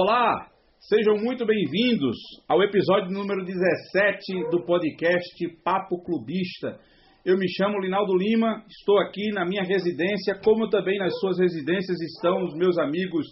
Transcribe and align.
Olá, 0.00 0.46
sejam 0.78 1.16
muito 1.16 1.44
bem-vindos 1.44 2.16
ao 2.48 2.62
episódio 2.62 3.10
número 3.10 3.44
17 3.44 4.48
do 4.48 4.64
podcast 4.64 5.34
Papo 5.64 6.00
Clubista. 6.04 6.78
Eu 7.26 7.36
me 7.36 7.48
chamo 7.48 7.80
Linaldo 7.80 8.16
Lima, 8.16 8.62
estou 8.68 9.00
aqui 9.00 9.32
na 9.32 9.44
minha 9.44 9.64
residência, 9.64 10.38
como 10.44 10.70
também 10.70 11.00
nas 11.00 11.18
suas 11.18 11.40
residências 11.40 12.00
estão 12.00 12.44
os 12.44 12.54
meus 12.54 12.78
amigos 12.78 13.26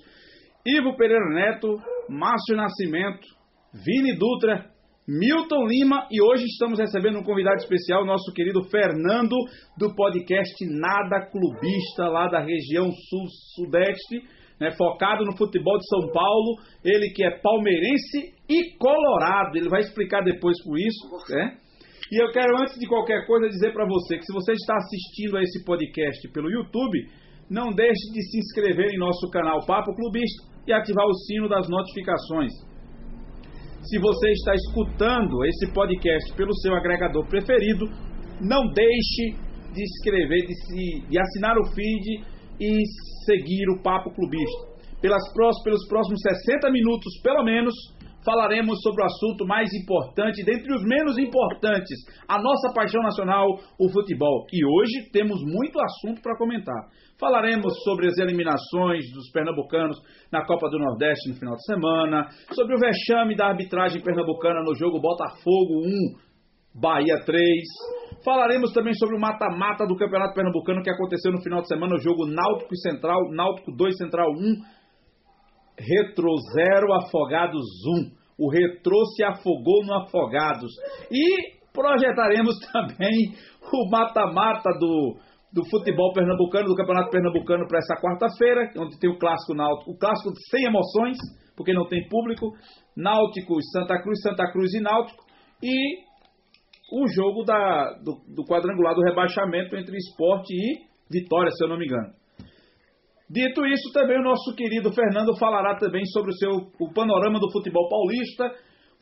Ivo 0.66 0.96
Pereira 0.96 1.30
Neto, 1.32 1.68
Márcio 2.10 2.56
Nascimento, 2.56 3.28
Vini 3.72 4.18
Dutra, 4.18 4.68
Milton 5.06 5.68
Lima 5.68 6.08
e 6.10 6.20
hoje 6.20 6.46
estamos 6.46 6.80
recebendo 6.80 7.20
um 7.20 7.22
convidado 7.22 7.58
especial, 7.58 8.04
nosso 8.04 8.32
querido 8.32 8.64
Fernando, 8.64 9.36
do 9.78 9.94
podcast 9.94 10.52
Nada 10.66 11.30
Clubista, 11.30 12.08
lá 12.08 12.26
da 12.26 12.40
região 12.40 12.90
sul-sudeste 12.90 14.34
né, 14.60 14.70
focado 14.72 15.24
no 15.24 15.36
futebol 15.36 15.78
de 15.78 15.86
São 15.88 16.12
Paulo, 16.12 16.56
ele 16.84 17.10
que 17.10 17.24
é 17.24 17.38
palmeirense 17.40 18.34
e 18.48 18.76
colorado, 18.78 19.56
ele 19.56 19.68
vai 19.68 19.80
explicar 19.80 20.22
depois 20.22 20.56
por 20.64 20.78
isso, 20.78 21.34
né? 21.34 21.58
E 22.10 22.22
eu 22.22 22.30
quero, 22.30 22.56
antes 22.60 22.78
de 22.78 22.86
qualquer 22.86 23.26
coisa, 23.26 23.48
dizer 23.48 23.72
para 23.72 23.84
você 23.84 24.16
que 24.16 24.24
se 24.24 24.32
você 24.32 24.52
está 24.52 24.76
assistindo 24.76 25.36
a 25.36 25.42
esse 25.42 25.64
podcast 25.64 26.28
pelo 26.32 26.50
YouTube, 26.50 26.98
não 27.50 27.72
deixe 27.72 28.12
de 28.12 28.22
se 28.30 28.38
inscrever 28.38 28.94
em 28.94 28.98
nosso 28.98 29.28
canal 29.30 29.64
Papo 29.66 29.94
Clubista 29.94 30.44
e 30.66 30.72
ativar 30.72 31.04
o 31.04 31.14
sino 31.26 31.48
das 31.48 31.68
notificações. 31.68 32.52
Se 33.82 33.98
você 33.98 34.30
está 34.30 34.54
escutando 34.54 35.44
esse 35.44 35.72
podcast 35.72 36.32
pelo 36.36 36.54
seu 36.56 36.74
agregador 36.74 37.26
preferido, 37.28 37.86
não 38.40 38.66
deixe 38.72 39.36
de 39.72 39.82
inscrever, 39.82 40.46
de, 40.46 40.54
se, 40.54 41.08
de 41.08 41.18
assinar 41.18 41.56
o 41.58 41.66
feed 41.74 42.24
e 42.60 42.82
seguir 43.26 43.68
o 43.68 43.82
Papo 43.82 44.14
Clubista. 44.14 44.76
Pelas 45.02 45.22
próximos, 45.34 45.64
pelos 45.64 45.88
próximos 45.88 46.20
60 46.22 46.70
minutos, 46.70 47.20
pelo 47.22 47.44
menos, 47.44 47.74
falaremos 48.26 48.80
sobre 48.82 49.02
o 49.02 49.06
assunto 49.06 49.46
mais 49.46 49.68
importante, 49.72 50.44
dentre 50.44 50.74
os 50.74 50.82
menos 50.82 51.16
importantes, 51.16 51.96
a 52.28 52.42
nossa 52.42 52.72
paixão 52.74 53.00
nacional, 53.02 53.46
o 53.78 53.88
futebol. 53.88 54.44
E 54.52 54.64
hoje 54.66 55.10
temos 55.12 55.38
muito 55.44 55.78
assunto 55.78 56.20
para 56.20 56.36
comentar. 56.36 56.88
Falaremos 57.20 57.72
sobre 57.84 58.08
as 58.08 58.18
eliminações 58.18 59.04
dos 59.14 59.30
pernambucanos 59.32 59.96
na 60.30 60.44
Copa 60.44 60.68
do 60.68 60.78
Nordeste 60.78 61.30
no 61.30 61.36
final 61.36 61.54
de 61.54 61.64
semana, 61.64 62.28
sobre 62.52 62.74
o 62.74 62.78
vexame 62.78 63.36
da 63.36 63.46
arbitragem 63.46 64.02
pernambucana 64.02 64.60
no 64.62 64.74
jogo 64.74 65.00
Botafogo 65.00 65.86
1, 65.86 66.25
Bahia 66.80 67.20
3, 67.24 67.36
Falaremos 68.26 68.72
também 68.72 68.92
sobre 68.94 69.16
o 69.16 69.20
mata-mata 69.20 69.86
do 69.86 69.94
Campeonato 69.94 70.34
Pernambucano 70.34 70.82
que 70.82 70.90
aconteceu 70.90 71.30
no 71.30 71.40
final 71.40 71.60
de 71.62 71.68
semana, 71.68 71.94
o 71.94 72.00
jogo 72.00 72.26
Náutico 72.26 72.74
e 72.74 72.80
Central, 72.80 73.30
Náutico 73.30 73.70
2, 73.70 73.96
Central 73.96 74.26
1, 74.32 74.76
Retro 75.78 76.34
0, 76.52 76.92
Afogados 76.94 77.64
1. 77.86 78.44
O 78.44 78.50
Retro 78.50 78.96
se 79.14 79.22
afogou 79.22 79.84
no 79.86 79.94
Afogados. 79.94 80.72
E 81.08 81.56
projetaremos 81.72 82.56
também 82.72 83.32
o 83.72 83.90
mata-mata 83.90 84.70
do, 84.76 85.16
do 85.52 85.64
futebol 85.70 86.12
pernambucano, 86.12 86.66
do 86.66 86.74
Campeonato 86.74 87.10
Pernambucano 87.10 87.68
para 87.68 87.78
essa 87.78 87.94
quarta-feira, 88.00 88.72
onde 88.76 88.98
tem 88.98 89.08
o 89.08 89.18
clássico 89.18 89.54
Náutico, 89.54 89.92
o 89.92 89.98
clássico 89.98 90.34
sem 90.50 90.64
emoções, 90.64 91.16
porque 91.56 91.72
não 91.72 91.86
tem 91.86 92.08
público, 92.08 92.50
Náutico, 92.96 93.54
Santa 93.72 94.02
Cruz, 94.02 94.20
Santa 94.20 94.50
Cruz 94.50 94.74
e 94.74 94.80
Náutico. 94.80 95.24
E 95.62 96.05
o 96.92 97.06
jogo 97.08 97.42
da, 97.44 97.98
do, 98.02 98.20
do 98.34 98.44
quadrangular 98.44 98.94
do 98.94 99.02
rebaixamento 99.02 99.76
entre 99.76 99.96
esporte 99.96 100.52
e 100.54 100.86
vitória, 101.10 101.50
se 101.50 101.64
eu 101.64 101.68
não 101.68 101.78
me 101.78 101.86
engano. 101.86 102.12
Dito 103.28 103.66
isso, 103.66 103.92
também 103.92 104.20
o 104.20 104.22
nosso 104.22 104.54
querido 104.54 104.92
Fernando 104.92 105.36
falará 105.36 105.76
também 105.76 106.04
sobre 106.06 106.30
o 106.30 106.36
seu 106.36 106.50
o 106.78 106.92
panorama 106.92 107.40
do 107.40 107.50
futebol 107.50 107.88
paulista, 107.88 108.54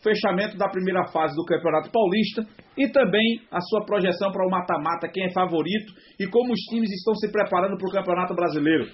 fechamento 0.02 0.56
da 0.56 0.68
primeira 0.68 1.06
fase 1.12 1.36
do 1.36 1.44
Campeonato 1.44 1.90
Paulista 1.92 2.42
e 2.76 2.88
também 2.88 3.40
a 3.50 3.60
sua 3.60 3.84
projeção 3.84 4.32
para 4.32 4.46
o 4.46 4.50
mata-mata, 4.50 5.10
quem 5.12 5.24
é 5.24 5.32
favorito 5.32 5.92
e 6.18 6.26
como 6.26 6.52
os 6.52 6.60
times 6.70 6.90
estão 6.90 7.14
se 7.14 7.30
preparando 7.30 7.76
para 7.76 7.88
o 7.88 7.92
Campeonato 7.92 8.34
Brasileiro. 8.34 8.86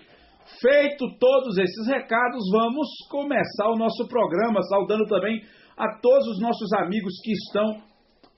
Feito 0.61 1.07
todos 1.19 1.59
esses 1.59 1.87
recados, 1.87 2.43
vamos 2.51 2.89
começar 3.09 3.69
o 3.69 3.79
nosso 3.79 4.09
programa, 4.09 4.61
saudando 4.63 5.05
também 5.07 5.41
a 5.77 5.99
todos 6.01 6.27
os 6.27 6.41
nossos 6.41 6.73
amigos 6.73 7.13
que 7.23 7.33
estão 7.33 7.90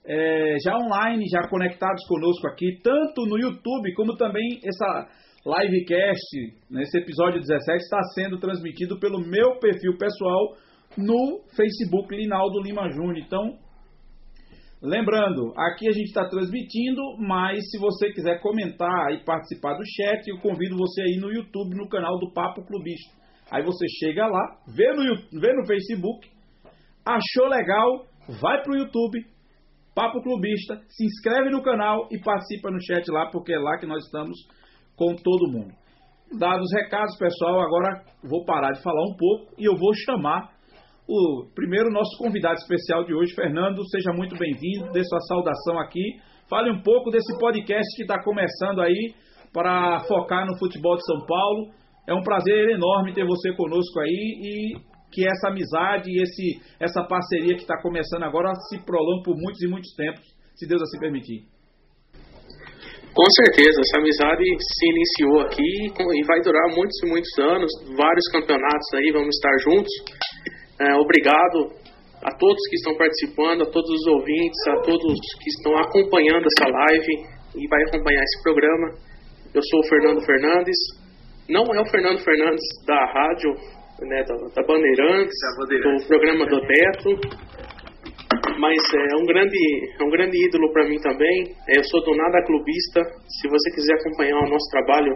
é, 0.05 0.55
já 0.63 0.75
online, 0.77 1.23
já 1.31 1.47
conectados 1.47 2.05
conosco 2.07 2.47
aqui, 2.47 2.79
tanto 2.83 3.25
no 3.25 3.39
YouTube 3.39 3.93
como 3.95 4.15
também 4.17 4.59
essa 4.63 5.07
livecast, 5.45 6.61
nesse 6.69 6.97
episódio 6.97 7.39
17, 7.39 7.77
está 7.77 8.01
sendo 8.13 8.39
transmitido 8.39 8.99
pelo 8.99 9.19
meu 9.19 9.59
perfil 9.59 9.97
pessoal 9.97 10.55
no 10.97 11.43
Facebook 11.55 12.15
Linaldo 12.15 12.61
Lima 12.61 12.89
Júnior. 12.89 13.17
Então, 13.17 13.57
lembrando, 14.81 15.53
aqui 15.57 15.87
a 15.87 15.91
gente 15.91 16.07
está 16.07 16.27
transmitindo, 16.27 17.01
mas 17.19 17.59
se 17.69 17.77
você 17.79 18.11
quiser 18.11 18.41
comentar 18.41 19.11
e 19.11 19.23
participar 19.23 19.73
do 19.73 19.83
chat, 19.85 20.27
eu 20.27 20.39
convido 20.39 20.77
você 20.77 21.01
aí 21.01 21.17
no 21.19 21.31
YouTube, 21.31 21.75
no 21.75 21.89
canal 21.89 22.17
do 22.19 22.31
Papo 22.31 22.65
Clubista. 22.65 23.13
Aí 23.51 23.63
você 23.63 23.85
chega 23.99 24.25
lá, 24.25 24.57
vê 24.67 24.91
no, 24.93 25.03
vê 25.39 25.53
no 25.53 25.67
Facebook, 25.67 26.27
achou 27.05 27.47
legal, 27.49 28.05
vai 28.41 28.61
para 28.61 28.71
o 28.71 28.77
YouTube, 28.77 29.32
Papo 29.95 30.21
Clubista, 30.21 30.81
se 30.89 31.05
inscreve 31.05 31.49
no 31.49 31.61
canal 31.61 32.07
e 32.11 32.19
participa 32.19 32.71
no 32.71 32.81
chat 32.81 33.07
lá, 33.11 33.29
porque 33.31 33.53
é 33.53 33.59
lá 33.59 33.77
que 33.77 33.85
nós 33.85 34.03
estamos 34.05 34.37
com 34.95 35.15
todo 35.15 35.51
mundo. 35.51 35.71
Dados 36.37 36.65
os 36.65 36.73
recados, 36.73 37.15
pessoal, 37.17 37.61
agora 37.61 38.03
vou 38.23 38.43
parar 38.43 38.71
de 38.71 38.81
falar 38.81 39.03
um 39.03 39.15
pouco 39.15 39.53
e 39.57 39.65
eu 39.65 39.77
vou 39.77 39.93
chamar 39.93 40.49
o 41.07 41.45
primeiro 41.53 41.91
nosso 41.91 42.17
convidado 42.17 42.55
especial 42.55 43.03
de 43.03 43.13
hoje, 43.13 43.35
Fernando. 43.35 43.87
Seja 43.89 44.11
muito 44.13 44.35
bem-vindo, 44.37 44.91
dê 44.91 45.03
sua 45.03 45.19
saudação 45.21 45.77
aqui. 45.79 46.17
Fale 46.49 46.71
um 46.71 46.81
pouco 46.81 47.11
desse 47.11 47.37
podcast 47.37 47.95
que 47.95 48.03
está 48.03 48.23
começando 48.23 48.81
aí 48.81 49.13
para 49.51 49.99
focar 50.07 50.47
no 50.47 50.57
futebol 50.57 50.95
de 50.95 51.05
São 51.05 51.25
Paulo. 51.27 51.71
É 52.07 52.13
um 52.13 52.23
prazer 52.23 52.69
enorme 52.69 53.13
ter 53.13 53.25
você 53.25 53.53
conosco 53.53 53.99
aí 53.99 54.39
e 54.41 54.92
que 55.13 55.27
essa 55.27 55.49
amizade 55.49 56.09
e 56.09 56.21
esse, 56.21 56.59
essa 56.79 57.03
parceria 57.03 57.55
que 57.55 57.61
está 57.61 57.79
começando 57.81 58.23
agora 58.23 58.51
se 58.69 58.79
prolongue 58.83 59.23
por 59.23 59.35
muitos 59.37 59.61
e 59.61 59.67
muitos 59.67 59.93
tempos, 59.95 60.25
se 60.55 60.67
Deus 60.67 60.81
assim 60.81 60.99
permitir. 60.99 61.45
Com 63.13 63.29
certeza, 63.45 63.79
essa 63.79 64.01
amizade 64.01 64.41
se 64.41 64.85
iniciou 64.89 65.41
aqui 65.41 65.93
e 65.93 66.25
vai 66.25 66.41
durar 66.41 66.73
muitos 66.73 66.97
e 67.03 67.05
muitos 67.05 67.29
anos, 67.37 67.69
vários 67.95 68.25
campeonatos 68.33 68.89
aí, 68.95 69.11
vamos 69.13 69.35
estar 69.35 69.55
juntos. 69.61 69.93
É, 70.81 70.95
obrigado 70.95 71.77
a 72.23 72.31
todos 72.35 72.57
que 72.69 72.75
estão 72.75 72.97
participando, 72.97 73.61
a 73.61 73.69
todos 73.69 73.89
os 73.91 74.07
ouvintes, 74.07 74.67
a 74.67 74.81
todos 74.81 75.13
que 75.43 75.49
estão 75.49 75.77
acompanhando 75.77 76.47
essa 76.47 76.67
live 76.67 77.13
e 77.53 77.67
vai 77.67 77.83
acompanhar 77.83 78.23
esse 78.23 78.41
programa. 78.41 78.87
Eu 79.53 79.61
sou 79.61 79.79
o 79.81 79.87
Fernando 79.87 80.25
Fernandes. 80.25 80.77
Não 81.47 81.65
é 81.75 81.81
o 81.81 81.85
Fernando 81.85 82.17
Fernandes 82.23 82.63
da 82.87 83.05
rádio 83.13 83.53
né, 84.01 84.23
da, 84.23 84.35
da 84.35 84.63
Bandeirantes, 84.67 85.35
do 86.01 86.07
programa 86.07 86.45
do 86.45 86.59
Beto. 86.61 87.53
Mas 88.59 88.77
é 88.93 89.15
um 89.17 89.25
grande, 89.25 89.57
é 89.99 90.03
um 90.03 90.09
grande 90.09 90.37
ídolo 90.45 90.71
para 90.71 90.87
mim 90.87 90.99
também. 90.99 91.55
É, 91.69 91.79
eu 91.79 91.83
sou 91.83 92.03
do 92.03 92.15
Nada 92.15 92.43
Clubista. 92.45 93.01
Se 93.41 93.47
você 93.47 93.71
quiser 93.71 93.95
acompanhar 93.95 94.39
o 94.39 94.49
nosso 94.49 94.69
trabalho, 94.71 95.13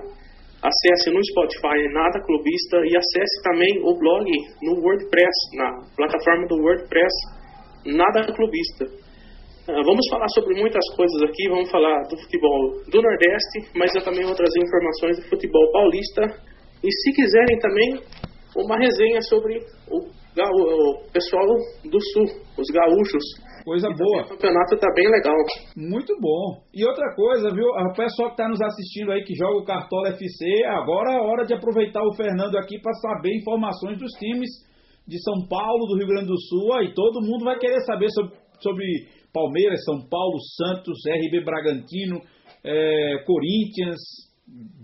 acesse 0.61 1.11
no 1.11 1.23
Spotify 1.23 1.87
Nada 1.93 2.19
Clubista 2.25 2.77
e 2.85 2.97
acesse 2.97 3.43
também 3.43 3.79
o 3.83 3.97
blog 3.97 4.25
no 4.61 4.81
WordPress, 4.81 5.55
na 5.55 5.69
plataforma 5.95 6.47
do 6.47 6.55
WordPress 6.57 7.13
Nada 7.85 8.33
Clubista. 8.33 8.85
Uh, 9.67 9.83
vamos 9.83 10.07
falar 10.09 10.27
sobre 10.29 10.55
muitas 10.55 10.83
coisas 10.95 11.21
aqui, 11.23 11.49
vamos 11.49 11.69
falar 11.69 12.03
do 12.03 12.17
futebol 12.17 12.81
do 12.89 13.01
Nordeste, 13.01 13.69
mas 13.75 13.93
eu 13.93 14.03
também 14.03 14.25
vou 14.25 14.33
trazer 14.33 14.59
informações 14.63 15.17
do 15.17 15.29
futebol 15.29 15.71
paulista. 15.71 16.21
E 16.83 16.91
se 16.91 17.11
quiserem 17.11 17.59
também, 17.59 17.99
uma 18.63 18.77
resenha 18.77 19.21
sobre 19.21 19.59
o, 19.89 19.97
o 19.99 21.11
pessoal 21.11 21.45
do 21.83 21.99
Sul, 22.13 22.25
os 22.57 22.67
gaúchos. 22.73 23.47
Coisa 23.63 23.89
boa. 23.89 24.23
O 24.23 24.29
campeonato 24.29 24.75
está 24.75 24.87
bem 24.95 25.11
legal. 25.11 25.35
Muito 25.75 26.15
bom. 26.21 26.63
E 26.73 26.87
outra 26.87 27.13
coisa, 27.13 27.49
viu? 27.51 27.67
O 27.67 27.93
pessoal 27.93 28.29
que 28.29 28.35
está 28.39 28.47
nos 28.47 28.61
assistindo 28.61 29.11
aí, 29.11 29.23
que 29.23 29.35
joga 29.35 29.59
o 29.59 29.65
Cartola 29.65 30.07
FC, 30.09 30.63
agora 30.67 31.11
é 31.13 31.19
hora 31.19 31.45
de 31.45 31.53
aproveitar 31.53 32.01
o 32.01 32.15
Fernando 32.15 32.57
aqui 32.57 32.79
para 32.79 32.93
saber 32.93 33.35
informações 33.35 33.99
dos 33.99 34.11
times 34.13 34.49
de 35.05 35.21
São 35.21 35.47
Paulo, 35.49 35.85
do 35.87 35.97
Rio 35.97 36.07
Grande 36.07 36.27
do 36.27 36.39
Sul. 36.39 36.73
Aí 36.75 36.93
todo 36.93 37.21
mundo 37.21 37.43
vai 37.43 37.59
querer 37.59 37.81
saber 37.81 38.09
sobre, 38.11 38.35
sobre 38.61 38.85
Palmeiras, 39.33 39.83
São 39.83 39.99
Paulo, 40.07 40.37
Santos, 40.55 40.97
RB 41.05 41.43
Bragantino, 41.43 42.21
é, 42.63 43.23
Corinthians, 43.25 43.99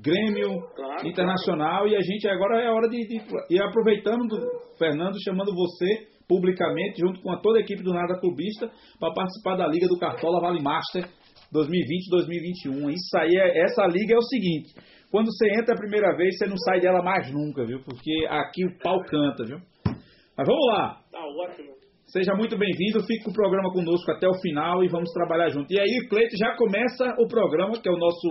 Grêmio 0.01 0.60
claro, 0.75 1.07
Internacional 1.07 1.80
claro. 1.80 1.88
e 1.88 1.95
a 1.95 2.01
gente 2.01 2.27
agora 2.27 2.62
é 2.62 2.69
hora 2.69 2.89
de, 2.89 3.07
de 3.07 3.21
e 3.50 3.62
aproveitando 3.62 4.36
Fernando 4.77 5.15
chamando 5.24 5.56
você 5.56 6.07
publicamente 6.27 7.00
junto 7.00 7.21
com 7.21 7.31
a 7.31 7.39
toda 7.39 7.60
a 7.60 7.62
equipe 7.62 7.81
do 7.81 7.94
Nada 7.94 8.19
Clubista 8.19 8.69
para 9.00 9.13
participar 9.13 9.56
da 9.56 9.68
Liga 9.68 9.88
do 9.88 9.98
Cartola 9.98 10.42
Vale 10.42 10.62
Master 10.62 11.07
2020-2021. 11.54 12.92
Isso 12.92 13.18
aí 13.18 13.38
é, 13.38 13.63
essa 13.63 13.86
liga 13.88 14.15
é 14.15 14.18
o 14.18 14.21
seguinte, 14.21 14.74
quando 15.13 15.27
você 15.27 15.48
entra 15.48 15.75
a 15.75 15.77
primeira 15.77 16.15
vez, 16.18 16.36
você 16.38 16.48
não 16.48 16.57
sai 16.57 16.80
dela 16.80 17.04
mais 17.04 17.31
nunca, 17.31 17.63
viu? 17.63 17.80
Porque 17.83 18.25
aqui 18.27 18.65
o 18.65 18.77
pau 18.80 19.00
canta, 19.06 19.45
viu? 19.45 19.60
Mas 19.86 20.48
vamos 20.48 20.65
lá. 20.68 21.00
Tá 21.12 21.19
ótimo. 21.19 21.82
Seja 22.13 22.36
muito 22.36 22.56
bem-vindo, 22.56 23.04
fique 23.07 23.24
com 23.24 23.31
o 23.31 23.33
programa 23.33 23.71
conosco 23.74 24.12
até 24.12 24.27
o 24.27 24.39
final 24.39 24.83
e 24.83 24.88
vamos 24.88 25.10
trabalhar 25.13 25.50
junto. 25.50 25.74
E 25.74 25.80
aí, 25.80 26.07
Cleito, 26.07 26.38
já 26.38 26.56
começa 26.56 27.06
o 27.18 27.27
programa, 27.27 27.74
que 27.81 27.89
é 27.89 27.92
o 27.92 27.98
nosso 27.98 28.27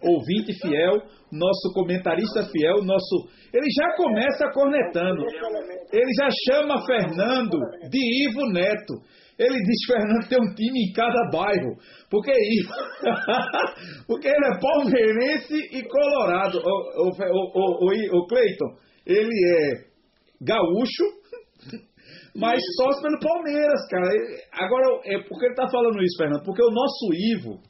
ouvinte 0.00 0.54
fiel, 0.58 1.02
nosso 1.30 1.70
comentarista 1.74 2.48
fiel, 2.50 2.82
nosso. 2.82 3.28
Ele 3.52 3.66
já 3.76 3.94
começa 3.94 4.50
cornetando. 4.54 5.22
Ele 5.92 6.12
já 6.16 6.30
chama 6.48 6.82
Fernando 6.86 7.58
de 7.90 8.24
Ivo 8.24 8.50
Neto. 8.54 8.94
Ele 9.38 9.58
diz 9.62 9.84
Fernando 9.86 10.28
tem 10.30 10.38
um 10.40 10.54
time 10.54 10.88
em 10.88 10.92
cada 10.94 11.30
bairro. 11.30 11.76
Porque 12.10 12.32
Ivo. 12.32 12.72
porque 14.08 14.28
ele 14.28 14.46
é 14.46 14.58
palmeirense 14.58 15.76
e 15.76 15.82
colorado. 15.86 16.56
O, 16.56 17.02
o, 17.02 17.10
o, 17.10 17.84
o, 17.84 18.18
o 18.18 18.26
Cleiton, 18.28 18.76
ele 19.06 19.28
é 19.28 19.86
gaúcho 20.40 21.25
mas 22.38 22.60
torce 22.76 23.02
pelo 23.02 23.18
Palmeiras, 23.18 23.80
cara. 23.90 24.08
Agora, 24.52 25.00
é 25.04 25.18
porque 25.28 25.46
ele 25.46 25.54
tá 25.54 25.68
falando 25.68 26.02
isso, 26.02 26.18
Fernando? 26.18 26.44
Porque 26.44 26.62
o 26.62 26.70
nosso 26.70 27.12
Ivo, 27.12 27.60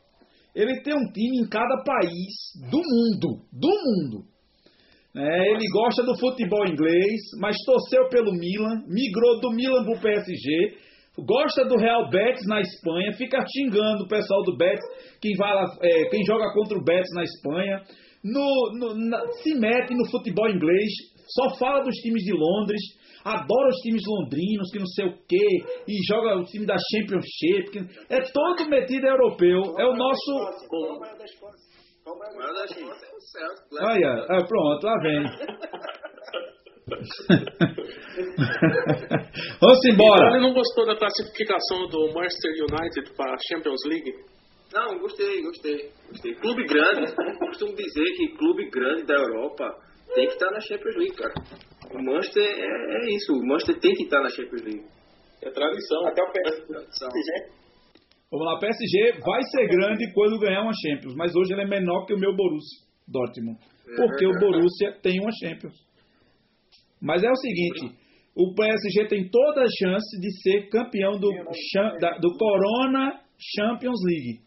ele 0.55 0.81
tem 0.83 0.95
um 0.95 1.13
time 1.13 1.39
em 1.39 1.49
cada 1.49 1.83
país 1.85 2.33
do 2.71 2.79
mundo. 2.79 3.43
Do 3.53 3.69
mundo. 3.69 4.37
É, 5.17 5.53
ele 5.53 5.65
gosta 5.73 6.03
do 6.03 6.19
futebol 6.19 6.67
inglês, 6.69 7.21
mas 7.41 7.57
torceu 7.65 8.07
pelo 8.11 8.33
Milan, 8.33 8.85
migrou 8.87 9.41
do 9.41 9.51
Milan 9.51 9.83
pro 9.85 10.01
PSG, 10.01 10.77
gosta 11.25 11.65
do 11.65 11.79
Real 11.79 12.11
Betis 12.11 12.47
na 12.47 12.61
Espanha, 12.61 13.13
fica 13.17 13.43
xingando 13.49 14.05
o 14.05 14.09
pessoal 14.09 14.43
do 14.43 14.57
Betis, 14.59 14.85
quem, 15.23 15.35
vai 15.37 15.55
lá, 15.55 15.65
é, 15.81 16.05
quem 16.11 16.23
joga 16.27 16.53
contra 16.53 16.77
o 16.77 16.85
Betis 16.85 17.11
na 17.15 17.23
Espanha, 17.23 17.81
no, 18.23 18.73
no, 18.79 19.09
na, 19.09 19.27
se 19.43 19.55
mete 19.55 19.95
no 19.95 20.11
futebol 20.11 20.51
inglês, 20.51 20.91
só 21.29 21.57
fala 21.57 21.83
dos 21.83 21.95
times 21.97 22.23
de 22.23 22.33
Londres, 22.33 22.81
adora 23.27 23.69
os 23.69 23.81
times 23.83 24.03
londrinos, 24.07 24.71
que 24.71 24.79
não 24.79 24.87
sei 24.87 25.07
o 25.07 25.19
quê, 25.27 25.65
e 25.89 25.95
joga 26.07 26.39
o 26.39 26.45
time 26.45 26.65
da 26.65 26.77
Championship. 26.79 27.71
Que 27.73 27.81
é 28.09 28.21
todo 28.33 28.69
metido 28.71 29.07
europeu. 29.07 29.75
É 29.79 29.85
o 29.85 29.97
nosso. 29.97 30.33
Olha, 33.81 34.27
é, 34.31 34.45
pronto, 34.47 34.87
lá 34.87 34.97
vem. 35.03 35.25
Vamos 39.61 39.85
embora. 39.85 40.31
Ele 40.31 40.47
não 40.47 40.55
gostou 40.55 40.87
da 40.87 40.95
classificação 40.97 41.89
do 41.89 42.13
Manchester 42.15 42.53
United 42.71 43.13
para 43.17 43.35
a 43.35 43.39
Champions 43.49 43.81
League? 43.87 44.13
Não, 44.73 44.99
gostei, 45.01 45.43
gostei, 45.43 45.91
gostei. 46.09 46.35
Clube 46.37 46.65
grande, 46.65 47.13
costumo 47.39 47.75
dizer 47.75 48.05
que 48.17 48.37
clube 48.37 48.71
grande 48.71 49.05
da 49.05 49.15
Europa 49.15 49.77
tem 50.15 50.27
que 50.27 50.33
estar 50.33 50.51
na 50.51 50.61
Champions 50.61 50.97
League, 50.97 51.17
cara. 51.17 51.35
O 51.93 52.03
Manchester 52.03 52.43
é, 52.43 53.07
é 53.07 53.15
isso, 53.15 53.33
o 53.33 53.47
Manchester 53.47 53.81
tem 53.81 53.93
que 53.93 54.05
estar 54.05 54.21
na 54.21 54.29
Champions 54.29 54.63
League. 54.63 54.85
É 55.43 55.51
tradição. 55.51 56.07
Até 56.07 56.23
o 56.23 56.33
PSG. 56.33 57.57
Vamos 58.31 58.47
lá, 58.47 58.59
PSG 58.59 59.21
vai 59.25 59.43
ser 59.43 59.69
grande 59.69 60.13
quando 60.13 60.41
ganhar 60.41 60.63
uma 60.63 60.73
Champions, 60.73 61.15
mas 61.15 61.35
hoje 61.37 61.53
ele 61.53 61.63
é 61.63 61.67
menor 61.67 62.07
que 62.07 62.15
o 62.15 62.19
meu 62.19 62.35
Borussia 62.35 62.85
Dortmund. 63.07 63.59
Porque 63.97 64.27
o 64.27 64.33
Borussia 64.41 64.99
tem 65.01 65.21
uma 65.21 65.31
Champions. 65.31 65.75
Mas 67.01 67.23
é 67.23 67.31
o 67.31 67.37
seguinte, 67.37 67.95
o 68.35 68.53
PSG 68.55 69.07
tem 69.09 69.29
toda 69.31 69.63
a 69.63 69.67
chance 69.67 70.21
de 70.21 70.43
ser 70.43 70.69
campeão 70.69 71.13
do, 71.13 71.31
do 71.31 72.37
Corona 72.37 73.21
Champions 73.39 74.01
League. 74.05 74.46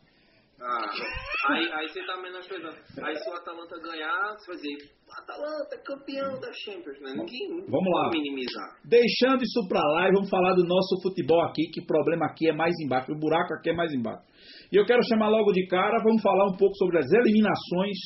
Ah, 0.61 1.53
aí, 1.53 1.71
aí 1.71 1.87
você 1.87 2.05
tá 2.05 2.21
menosprezando. 2.21 2.75
Aí 3.01 3.15
se 3.15 3.29
o 3.29 3.33
Atalanta 3.33 3.79
ganhar, 3.79 4.35
você 4.37 4.51
vai 4.51 4.55
dizer, 4.59 4.91
Atalanta 5.09 5.77
campeão 5.85 6.39
da 6.39 6.51
Champions, 6.51 6.99
né? 6.99 7.13
Ninguém 7.15 7.63
vamos 7.65 7.91
lá. 7.95 8.09
minimizar. 8.11 8.75
Deixando 8.83 9.41
isso 9.41 9.67
pra 9.69 9.79
lá 9.79 10.09
e 10.09 10.11
vamos 10.11 10.29
falar 10.29 10.53
do 10.53 10.63
nosso 10.67 11.01
futebol 11.01 11.41
aqui, 11.45 11.69
que 11.71 11.81
o 11.81 11.85
problema 11.85 12.25
aqui 12.25 12.49
é 12.49 12.53
mais 12.53 12.75
embaixo, 12.83 13.11
o 13.11 13.19
buraco 13.19 13.53
aqui 13.53 13.69
é 13.69 13.73
mais 13.73 13.93
embaixo. 13.93 14.23
E 14.71 14.75
eu 14.75 14.85
quero 14.85 15.01
chamar 15.07 15.29
logo 15.29 15.51
de 15.53 15.65
cara, 15.67 16.03
vamos 16.03 16.21
falar 16.21 16.45
um 16.45 16.57
pouco 16.57 16.75
sobre 16.75 16.99
as 16.99 17.09
eliminações 17.09 17.97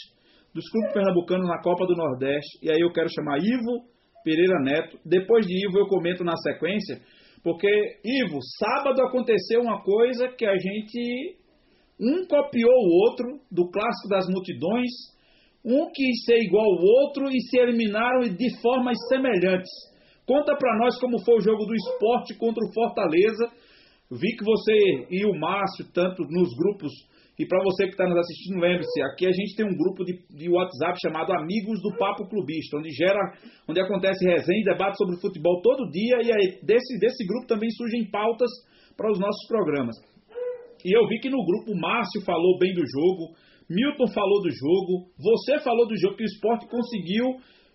dos 0.53 0.69
clubes 0.69 0.93
pernambucanos 0.93 1.47
na 1.47 1.59
Copa 1.61 1.87
do 1.87 1.95
Nordeste. 1.95 2.59
E 2.61 2.71
aí 2.71 2.79
eu 2.79 2.93
quero 2.93 3.09
chamar 3.09 3.39
Ivo 3.39 3.89
Pereira 4.23 4.59
Neto. 4.61 4.99
Depois 5.03 5.45
de 5.45 5.65
Ivo 5.67 5.79
eu 5.79 5.87
comento 5.87 6.23
na 6.23 6.37
sequência, 6.37 7.01
porque 7.43 7.67
Ivo, 8.05 8.37
sábado 8.59 9.01
aconteceu 9.01 9.61
uma 9.61 9.81
coisa 9.81 10.29
que 10.29 10.45
a 10.45 10.55
gente 10.55 11.42
um 11.99 12.25
copiou 12.27 12.71
o 12.71 13.09
outro 13.09 13.39
do 13.51 13.69
clássico 13.69 14.09
das 14.09 14.27
multidões 14.27 14.89
um 15.65 15.89
quis 15.93 16.25
ser 16.25 16.43
igual 16.43 16.65
ao 16.65 16.83
outro 16.83 17.29
e 17.31 17.39
se 17.39 17.57
eliminaram 17.57 18.21
de 18.21 18.61
formas 18.61 18.97
semelhantes. 19.07 19.71
Conta 20.25 20.55
para 20.57 20.77
nós 20.77 20.99
como 20.99 21.23
foi 21.23 21.35
o 21.35 21.41
jogo 21.41 21.65
do 21.65 21.73
esporte 21.73 22.37
contra 22.37 22.63
o 22.63 22.73
Fortaleza. 22.73 23.49
Vi 24.11 24.35
que 24.35 24.43
você 24.43 25.07
e 25.09 25.25
o 25.25 25.33
Márcio, 25.39 25.85
tanto 25.93 26.23
nos 26.23 26.53
grupos, 26.55 26.91
e 27.39 27.47
para 27.47 27.63
você 27.63 27.85
que 27.85 27.91
está 27.91 28.07
nos 28.07 28.17
assistindo, 28.17 28.59
lembre-se, 28.59 29.01
aqui 29.01 29.25
a 29.25 29.31
gente 29.31 29.55
tem 29.55 29.65
um 29.65 29.75
grupo 29.75 30.03
de, 30.05 30.19
de, 30.29 30.49
WhatsApp 30.49 30.99
chamado 31.01 31.33
Amigos 31.33 31.81
do 31.81 31.97
Papo 31.97 32.27
Clubista, 32.29 32.77
onde 32.77 32.91
gera, 32.91 33.19
onde 33.67 33.81
acontece 33.81 34.23
resenha 34.23 34.61
e 34.61 34.63
debate 34.63 34.97
sobre 34.97 35.19
futebol 35.19 35.59
todo 35.61 35.89
dia, 35.89 36.21
e 36.21 36.31
aí 36.31 36.59
desse, 36.61 36.99
desse 36.99 37.25
grupo 37.25 37.47
também 37.47 37.69
surgem 37.71 38.05
pautas 38.11 38.51
para 38.95 39.11
os 39.11 39.17
nossos 39.17 39.47
programas. 39.47 39.95
E 40.83 40.95
eu 40.95 41.07
vi 41.07 41.19
que 41.19 41.29
no 41.29 41.43
grupo 41.45 41.79
Márcio 41.79 42.21
falou 42.25 42.57
bem 42.59 42.73
do 42.73 42.83
jogo, 42.85 43.33
Milton 43.69 44.07
falou 44.13 44.41
do 44.41 44.51
jogo, 44.51 45.07
você 45.17 45.59
falou 45.63 45.87
do 45.87 45.97
jogo 45.97 46.17
que 46.17 46.23
o 46.23 46.25
esporte 46.25 46.67
conseguiu 46.67 47.25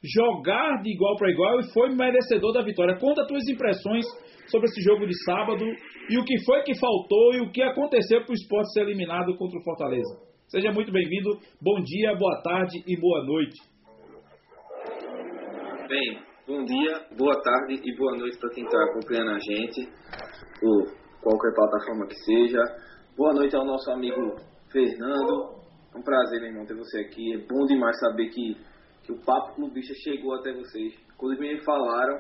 jogar 0.03 0.83
de 0.83 0.93
igual 0.93 1.17
para 1.17 1.31
igual 1.31 1.61
e 1.61 1.73
foi 1.73 1.95
merecedor 1.95 2.53
da 2.53 2.63
vitória. 2.63 2.99
Conta 2.99 3.23
as 3.23 3.29
tuas 3.29 3.49
impressões 3.49 4.05
sobre 4.47 4.69
esse 4.69 4.81
jogo 4.83 5.07
de 5.07 5.15
sábado 5.25 5.65
e 6.11 6.19
o 6.19 6.25
que 6.25 6.45
foi 6.45 6.63
que 6.63 6.79
faltou 6.79 7.35
e 7.35 7.41
o 7.41 7.51
que 7.51 7.63
aconteceu 7.63 8.23
para 8.23 8.31
o 8.31 8.35
esporte 8.35 8.73
ser 8.73 8.83
eliminado 8.83 9.37
contra 9.37 9.59
o 9.59 9.63
Fortaleza. 9.63 10.29
Seja 10.49 10.73
muito 10.73 10.93
bem-vindo, 10.93 11.39
bom 11.61 11.83
dia, 11.83 12.15
boa 12.17 12.41
tarde 12.43 12.83
e 12.87 12.99
boa 12.99 13.25
noite. 13.25 13.57
Bem, 15.89 16.19
bom 16.47 16.65
dia, 16.65 17.01
boa 17.19 17.43
tarde 17.43 17.81
e 17.85 17.97
boa 17.97 18.17
noite 18.17 18.39
para 18.39 18.51
quem 18.51 18.65
está 18.65 18.79
acompanhando 18.85 19.31
a 19.31 19.39
gente, 19.39 19.89
por 20.61 20.87
qualquer 21.21 21.55
plataforma 21.55 22.07
que 22.07 22.15
seja. 22.15 22.61
Boa 23.19 23.35
noite 23.35 23.57
ao 23.57 23.65
nosso 23.65 23.91
amigo 23.91 24.37
Fernando, 24.71 25.57
um 25.93 26.01
prazer, 26.01 26.39
meu 26.39 26.51
irmão, 26.51 26.65
ter 26.65 26.77
você 26.77 27.01
aqui. 27.01 27.35
É 27.35 27.39
bom 27.39 27.67
demais 27.67 27.99
saber 27.99 28.29
que, 28.29 28.57
que 29.03 29.11
o 29.11 29.19
Papo 29.25 29.57
Clubista 29.57 29.93
chegou 30.05 30.37
até 30.37 30.53
vocês. 30.53 30.95
Quando 31.17 31.37
me 31.41 31.61
falaram, 31.65 32.15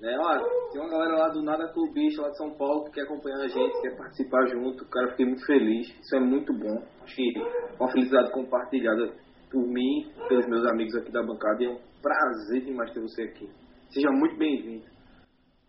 né? 0.00 0.16
Olha, 0.16 0.44
tem 0.70 0.80
uma 0.80 0.88
galera 0.88 1.16
lá 1.16 1.28
do 1.30 1.42
Nada 1.42 1.66
Clubista, 1.72 2.22
lá 2.22 2.28
de 2.28 2.36
São 2.36 2.56
Paulo, 2.56 2.84
que 2.84 2.92
quer 2.92 3.00
acompanhar 3.00 3.40
a 3.40 3.48
gente, 3.48 3.80
quer 3.82 3.96
participar 3.96 4.46
junto. 4.46 4.88
Cara, 4.88 5.10
fiquei 5.10 5.26
muito 5.26 5.44
feliz. 5.44 5.88
Isso 5.88 6.14
é 6.14 6.20
muito 6.20 6.52
bom. 6.52 6.80
Acho 7.02 7.16
que 7.16 7.32
uma 7.80 7.90
felicidade 7.90 8.30
compartilhada 8.30 9.16
por 9.50 9.66
mim, 9.66 10.12
pelos 10.28 10.46
meus 10.46 10.64
amigos 10.68 10.94
aqui 10.94 11.10
da 11.10 11.24
bancada. 11.24 11.64
E 11.64 11.66
é 11.66 11.70
um 11.70 11.80
prazer 12.00 12.64
demais 12.64 12.92
ter 12.92 13.00
você 13.00 13.22
aqui. 13.22 13.50
Seja 13.90 14.12
muito 14.12 14.38
bem-vindo. 14.38 14.86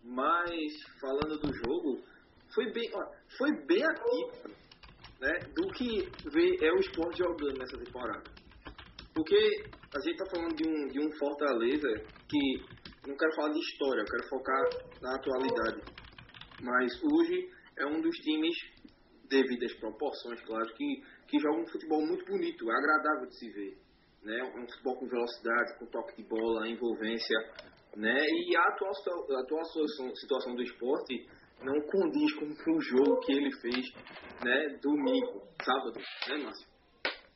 Mas, 0.04 0.72
falando 1.00 1.36
do 1.36 1.52
jogo, 1.52 1.98
foi 2.54 2.70
bem, 2.70 2.88
ó, 2.94 3.04
foi 3.36 3.50
bem 3.66 3.84
atípico 3.84 4.67
né, 5.20 5.38
do 5.54 5.68
que 5.72 6.08
ver 6.30 6.64
é 6.64 6.72
o 6.72 6.78
esporte 6.78 7.18
jogando 7.18 7.58
nessa 7.58 7.76
temporada. 7.76 8.24
Porque 9.14 9.36
a 9.94 10.00
gente 10.00 10.12
está 10.12 10.26
falando 10.30 10.54
de 10.54 10.68
um, 10.68 10.86
de 10.88 11.00
um 11.00 11.10
Fortaleza 11.18 11.88
que 12.28 13.08
não 13.08 13.16
quero 13.16 13.34
falar 13.34 13.52
de 13.52 13.58
história, 13.58 14.00
eu 14.00 14.04
quero 14.04 14.28
focar 14.28 14.64
na 15.02 15.14
atualidade. 15.16 15.82
Mas 16.62 16.92
hoje 17.02 17.50
é 17.78 17.86
um 17.86 18.00
dos 18.00 18.16
times, 18.18 18.56
devido 19.28 19.64
às 19.64 19.74
proporções, 19.74 20.40
claro, 20.42 20.72
que, 20.74 21.02
que 21.26 21.38
joga 21.38 21.62
um 21.62 21.66
futebol 21.66 22.06
muito 22.06 22.24
bonito, 22.26 22.70
é 22.70 22.74
agradável 22.74 23.28
de 23.28 23.38
se 23.38 23.50
ver. 23.50 23.78
Né? 24.22 24.42
Um 24.56 24.68
futebol 24.68 24.96
com 24.96 25.08
velocidade, 25.08 25.78
com 25.78 25.86
toque 25.86 26.22
de 26.22 26.28
bola, 26.28 26.68
envolvência. 26.68 27.36
Né? 27.96 28.14
E 28.14 28.56
a 28.56 28.62
atual, 28.62 28.92
a 28.92 29.40
atual 29.40 29.64
situação 30.14 30.54
do 30.54 30.62
esporte 30.62 31.26
não 31.62 31.80
condiz 31.82 32.32
com 32.34 32.72
o 32.72 32.80
jogo 32.80 33.20
que 33.20 33.32
ele 33.32 33.52
fez 33.60 33.92
né, 34.44 34.78
domingo, 34.82 35.42
sábado, 35.62 36.00
né, 36.28 36.36
Márcio? 36.44 36.68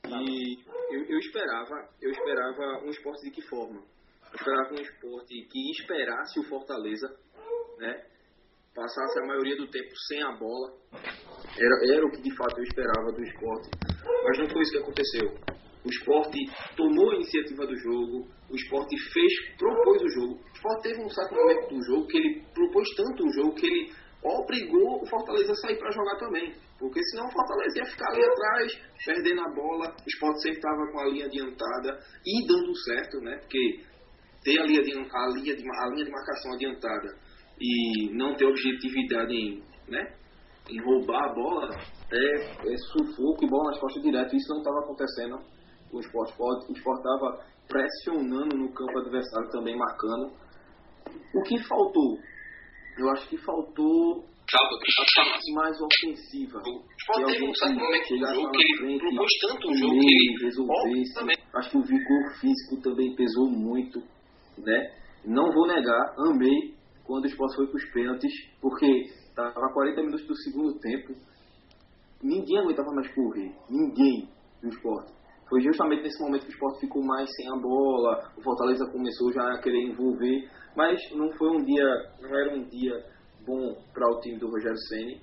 E 0.05 0.59
eu, 0.93 1.05
eu, 1.05 1.17
esperava, 1.19 1.89
eu 2.01 2.11
esperava 2.11 2.85
um 2.85 2.89
esporte 2.89 3.23
de 3.23 3.31
que 3.31 3.41
forma? 3.41 3.79
Eu 3.79 4.35
esperava 4.35 4.73
um 4.73 4.81
esporte 4.81 5.47
que 5.49 5.71
esperasse 5.71 6.39
o 6.39 6.43
Fortaleza, 6.43 7.07
né? 7.77 8.05
Passasse 8.75 9.19
a 9.19 9.27
maioria 9.27 9.55
do 9.55 9.67
tempo 9.69 9.95
sem 10.07 10.21
a 10.23 10.31
bola. 10.31 10.73
Era, 11.57 11.95
era 11.95 12.05
o 12.05 12.11
que 12.11 12.21
de 12.21 12.35
fato 12.35 12.57
eu 12.57 12.63
esperava 12.63 13.11
do 13.11 13.23
esporte. 13.23 13.69
Mas 14.23 14.39
não 14.39 14.49
foi 14.49 14.61
isso 14.63 14.71
que 14.71 14.79
aconteceu. 14.79 15.53
O 15.85 15.89
esporte 15.89 16.39
tomou 16.75 17.11
a 17.11 17.15
iniciativa 17.15 17.67
do 17.67 17.75
jogo, 17.77 18.27
o 18.49 18.55
esporte 18.55 18.97
fez, 19.11 19.57
propôs 19.57 20.01
o 20.01 20.09
jogo. 20.09 20.33
O 20.35 20.55
esporte 20.55 20.83
teve 20.83 21.01
um 21.01 21.09
certo 21.09 21.35
momento 21.35 21.75
do 21.75 21.83
jogo 21.83 22.07
que 22.07 22.17
ele 22.17 22.43
propôs 22.53 22.87
tanto 22.95 23.25
o 23.25 23.33
jogo 23.33 23.55
que 23.55 23.67
ele 23.67 23.93
obrigou 24.23 25.01
o 25.01 25.05
Fortaleza 25.05 25.51
a 25.51 25.55
sair 25.55 25.77
para 25.77 25.91
jogar 25.91 26.17
também. 26.17 26.53
Porque 26.79 27.01
senão 27.11 27.27
o 27.27 27.31
Fortaleza 27.31 27.79
ia 27.79 27.85
ficar 27.85 28.09
ali 28.11 28.23
atrás, 28.23 28.81
perdendo 29.05 29.41
a 29.41 29.49
bola, 29.53 29.95
o 30.05 30.09
Sport 30.09 30.37
sempre 30.37 30.57
estava 30.57 30.91
com 30.91 30.99
a 30.99 31.05
linha 31.05 31.25
adiantada 31.25 31.99
e 32.25 32.47
dando 32.47 32.75
certo, 32.75 33.19
né? 33.21 33.37
Porque 33.37 33.79
ter 34.43 34.59
a 34.59 34.65
linha 34.65 34.83
de, 34.83 34.91
a 34.93 35.27
linha 35.27 35.55
de, 35.55 35.63
a 35.63 35.87
linha 35.87 36.05
de 36.05 36.11
marcação 36.11 36.53
adiantada 36.53 37.17
e 37.59 38.11
não 38.13 38.35
ter 38.35 38.45
objetividade 38.45 39.33
em, 39.33 39.63
né, 39.87 40.13
em 40.69 40.81
roubar 40.83 41.23
a 41.23 41.33
bola 41.33 41.69
é, 42.11 42.73
é 42.73 42.77
sufoco 42.77 43.45
e 43.45 43.49
bola 43.49 43.71
nas 43.71 43.79
costas 43.79 44.03
direto. 44.03 44.35
Isso 44.35 44.49
não 44.49 44.59
estava 44.59 44.79
acontecendo. 44.79 45.39
O 45.91 45.99
esporte 45.99 46.33
estava 46.71 47.45
pressionando 47.67 48.57
no 48.57 48.73
campo 48.73 48.99
adversário, 48.99 49.49
também 49.49 49.77
marcando. 49.77 50.31
O 51.35 51.41
que 51.43 51.57
faltou? 51.67 52.17
Eu 52.97 53.09
acho 53.11 53.27
que 53.29 53.37
faltou 53.37 54.25
mais 55.53 55.75
ofensiva. 55.81 56.59
O 56.59 56.83
Sport 56.99 57.25
teve 57.31 57.49
um 57.49 57.55
certo 57.55 57.79
momento 57.79 58.09
do 58.09 58.33
jogo 58.33 58.51
que 58.51 58.85
ele 58.85 58.99
propôs 58.99 59.31
tanto 59.41 59.69
o 59.69 59.77
jogo 59.77 59.99
que 59.99 60.05
ele 60.05 60.43
resolvesse. 60.43 61.41
Acho 61.55 61.69
que 61.71 61.77
o 61.77 61.83
vigor 61.83 62.35
físico 62.39 62.81
também 62.81 63.15
pesou 63.15 63.49
muito, 63.49 63.99
né? 64.57 64.95
Não 65.25 65.51
vou 65.53 65.67
negar, 65.67 66.13
amei 66.17 66.73
quando 67.05 67.23
o 67.25 67.27
Sport 67.27 67.55
foi 67.55 67.67
para 67.67 67.77
os 67.77 67.91
pênaltis, 67.91 68.31
porque 68.61 68.85
estava 69.27 69.73
40 69.73 70.01
minutos 70.01 70.27
do 70.27 70.35
segundo 70.37 70.79
tempo, 70.79 71.13
ninguém 72.21 72.59
aguentava 72.59 72.91
mais 72.93 73.13
correr, 73.13 73.51
ninguém 73.69 74.29
do 74.61 74.69
Sport. 74.69 75.07
Foi 75.49 75.61
justamente 75.61 76.03
nesse 76.03 76.21
momento 76.23 76.45
que 76.45 76.51
o 76.51 76.55
Sport 76.55 76.79
ficou 76.79 77.03
mais 77.03 77.29
sem 77.35 77.47
a 77.49 77.55
bola, 77.59 78.31
o 78.37 78.41
Fortaleza 78.41 78.89
começou 78.91 79.31
já 79.33 79.53
a 79.53 79.61
querer 79.61 79.81
envolver, 79.83 80.49
mas 80.75 80.99
não 81.11 81.31
foi 81.33 81.49
um 81.49 81.63
dia, 81.63 81.85
não 82.21 82.29
era 82.29 82.55
um 82.55 82.63
dia 82.63 83.05
bom 83.45 83.75
para 83.93 84.07
o 84.09 84.19
time 84.21 84.37
do 84.39 84.49
Rogério 84.49 84.77
Ceni, 84.89 85.21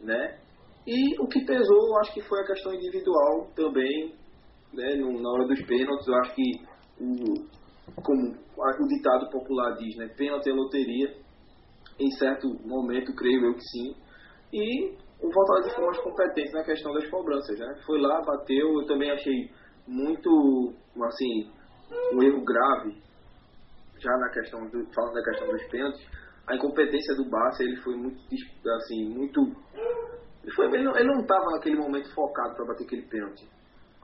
né? 0.00 0.38
E 0.86 1.20
o 1.20 1.26
que 1.28 1.44
pesou, 1.44 1.98
acho 2.00 2.12
que 2.12 2.22
foi 2.22 2.40
a 2.40 2.46
questão 2.46 2.74
individual 2.74 3.50
também, 3.54 4.14
né? 4.72 4.94
Na 4.96 5.30
hora 5.30 5.46
dos 5.46 5.62
pênaltis, 5.64 6.06
eu 6.06 6.14
acho 6.16 6.34
que 6.34 6.42
o, 7.00 7.46
como 8.02 8.32
o 8.32 8.88
ditado 8.88 9.30
popular 9.30 9.76
diz, 9.76 9.96
né? 9.96 10.08
Pênalti 10.16 10.48
é 10.48 10.52
loteria. 10.52 11.16
Em 12.00 12.10
certo 12.12 12.48
momento, 12.66 13.14
creio 13.14 13.44
eu 13.44 13.54
que 13.54 13.62
sim. 13.62 13.94
E 14.52 14.92
o 15.22 15.32
Fortaleza 15.32 15.74
foi 15.74 15.84
mais 15.84 15.98
competente 15.98 16.52
na 16.52 16.64
questão 16.64 16.92
das 16.92 17.08
cobranças, 17.08 17.58
né? 17.58 17.74
Foi 17.86 18.00
lá, 18.00 18.20
bateu, 18.22 18.80
eu 18.80 18.86
também 18.86 19.10
achei 19.10 19.50
muito, 19.86 20.72
assim, 21.04 21.50
um 22.12 22.22
erro 22.22 22.44
grave, 22.44 23.00
já 24.02 24.16
na 24.18 24.28
questão, 24.30 24.66
do, 24.68 24.86
falando 24.92 25.14
da 25.14 25.22
questão 25.22 25.48
dos 25.48 25.64
pênaltis, 25.68 26.06
a 26.46 26.56
incompetência 26.56 27.14
do 27.14 27.28
Barça, 27.30 27.62
ele 27.62 27.76
foi 27.76 27.96
muito, 27.96 28.18
assim, 28.76 29.08
muito... 29.08 29.40
Ele, 30.42 30.52
foi, 30.54 30.66
ele, 30.66 30.84
não, 30.84 30.96
ele 30.96 31.08
não 31.08 31.20
estava 31.20 31.46
naquele 31.52 31.76
momento 31.76 32.12
focado 32.14 32.54
para 32.56 32.66
bater 32.66 32.84
aquele 32.84 33.02
pênalti. 33.02 33.48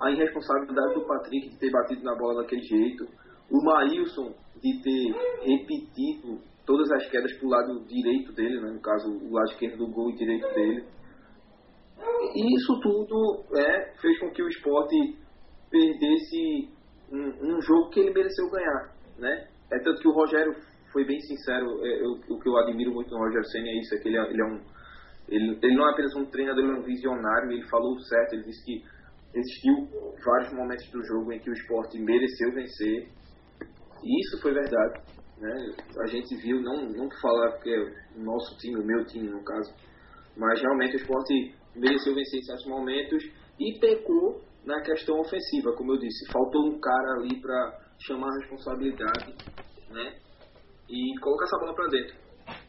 A 0.00 0.11
irresponsabilidade 0.12 0.95
do 0.95 1.07
Patrick 1.07 1.50
de 1.50 1.59
ter 1.59 1.71
batido 1.71 2.05
na 2.05 2.14
bola 2.14 2.43
daquele 2.43 2.62
jeito. 2.62 3.05
O 3.50 3.64
Maílson 3.64 4.33
de 4.62 4.83
ter 4.83 5.12
repetido 5.43 6.40
todas 6.64 6.90
as 6.93 7.11
quedas 7.11 7.33
para 7.38 7.47
o 7.47 7.50
lado 7.50 7.85
direito 7.87 8.33
dele, 8.33 8.61
né? 8.61 8.71
no 8.71 8.81
caso, 8.81 9.09
o 9.09 9.33
lado 9.33 9.50
esquerdo 9.50 9.78
do 9.78 9.90
gol 9.90 10.11
e 10.11 10.17
direito 10.17 10.47
dele. 10.55 10.85
E 12.35 12.57
isso 12.57 12.78
tudo 12.81 13.45
é, 13.57 13.93
fez 14.00 14.21
com 14.21 14.31
que 14.31 14.43
o 14.43 14.49
esporte 14.49 15.19
perdesse 15.71 16.69
um, 17.11 17.57
um 17.57 17.61
jogo 17.61 17.90
que 17.90 18.00
ele 18.00 18.12
mereceu 18.12 18.50
ganhar. 18.50 18.95
Né? 19.19 19.49
É 19.70 19.78
tanto 19.80 20.00
que 20.00 20.08
o 20.08 20.12
Rogério 20.12 20.54
foi 20.92 21.04
bem 21.04 21.20
sincero, 21.20 21.84
é, 21.84 22.02
eu, 22.02 22.12
o 22.30 22.40
que 22.40 22.48
eu 22.48 22.56
admiro 22.58 22.92
muito 22.92 23.10
no 23.10 23.18
Roger 23.18 23.44
Senna 23.46 23.68
é 23.68 23.78
isso, 23.80 23.94
é 23.94 23.98
que 23.98 24.08
ele 24.08 24.16
é, 24.16 24.30
ele 24.30 24.40
é 24.40 24.44
um 24.44 24.60
ele, 25.28 25.58
ele 25.62 25.76
não 25.76 25.87
é 25.88 25.92
apenas 25.92 26.14
um 26.16 26.25
treinador, 26.25 26.64
ele 26.64 26.72
é 26.72 26.78
um 26.78 26.82
visionário, 26.82 27.52
ele 27.52 27.68
falou 27.68 27.98
certo, 28.00 28.32
ele 28.32 28.44
disse 28.44 28.64
que 28.64 28.82
existiu 29.34 29.75
vários 30.25 30.52
momentos 30.54 30.90
do 30.90 31.04
jogo 31.04 31.32
em 31.32 31.38
que 31.38 31.50
o 31.50 31.52
esporte 31.52 31.98
mereceu 31.98 32.50
vencer, 32.52 33.08
e 34.02 34.20
isso 34.20 34.40
foi 34.40 34.54
verdade, 34.54 35.02
né? 35.38 35.75
A 36.00 36.06
gente 36.06 36.34
viu, 36.37 36.62
não, 36.62 36.88
não 36.88 37.10
falar 37.20 37.52
porque 37.52 37.70
é 37.70 38.18
o 38.18 38.25
nosso 38.25 38.56
time, 38.56 38.80
o 38.80 38.87
meu 38.87 39.04
time 39.04 39.28
no 39.28 39.44
caso, 39.44 39.75
mas 40.34 40.60
realmente 40.62 40.94
o 40.94 41.00
esporte 41.00 41.54
mereceu 41.76 42.14
vencer 42.14 42.40
em 42.40 42.44
certos 42.44 42.66
momentos 42.66 43.22
e 43.60 43.78
pecou 43.78 44.40
na 44.64 44.80
questão 44.80 45.18
ofensiva, 45.20 45.75
como 45.76 45.92
eu 45.92 45.98
disse, 45.98 46.30
faltou 46.32 46.68
um 46.68 46.80
cara 46.80 47.18
ali 47.18 47.40
para 47.40 47.88
chamar 48.00 48.28
a 48.28 48.40
responsabilidade, 48.40 49.35
né? 49.90 50.19
e 50.88 51.19
colocar 51.21 51.45
essa 51.45 51.59
bola 51.59 51.75
para 51.75 51.88
dentro. 51.88 52.17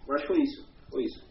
Mas 0.08 0.24
foi 0.26 0.42
isso, 0.42 0.68
foi 0.92 1.04
isso. 1.04 1.30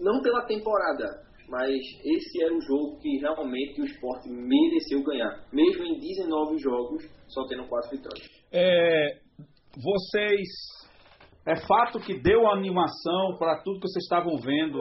Não 0.00 0.20
pela 0.22 0.44
temporada, 0.46 1.24
mas 1.48 1.80
esse 2.04 2.44
era 2.44 2.54
o 2.54 2.60
jogo 2.60 2.98
que 3.00 3.18
realmente 3.18 3.80
o 3.80 3.84
esporte 3.84 4.28
mereceu 4.28 5.02
ganhar. 5.02 5.42
Mesmo 5.52 5.84
em 5.84 5.98
19 5.98 6.58
jogos, 6.58 7.04
só 7.28 7.46
tendo 7.48 7.66
4 7.66 7.90
vitórias. 7.90 8.28
É, 8.52 9.18
vocês. 9.76 10.48
É 11.46 11.56
fato 11.66 11.98
que 11.98 12.20
deu 12.20 12.46
animação 12.50 13.36
para 13.38 13.62
tudo 13.62 13.80
que 13.80 13.88
vocês 13.88 14.04
estavam 14.04 14.36
vendo, 14.36 14.78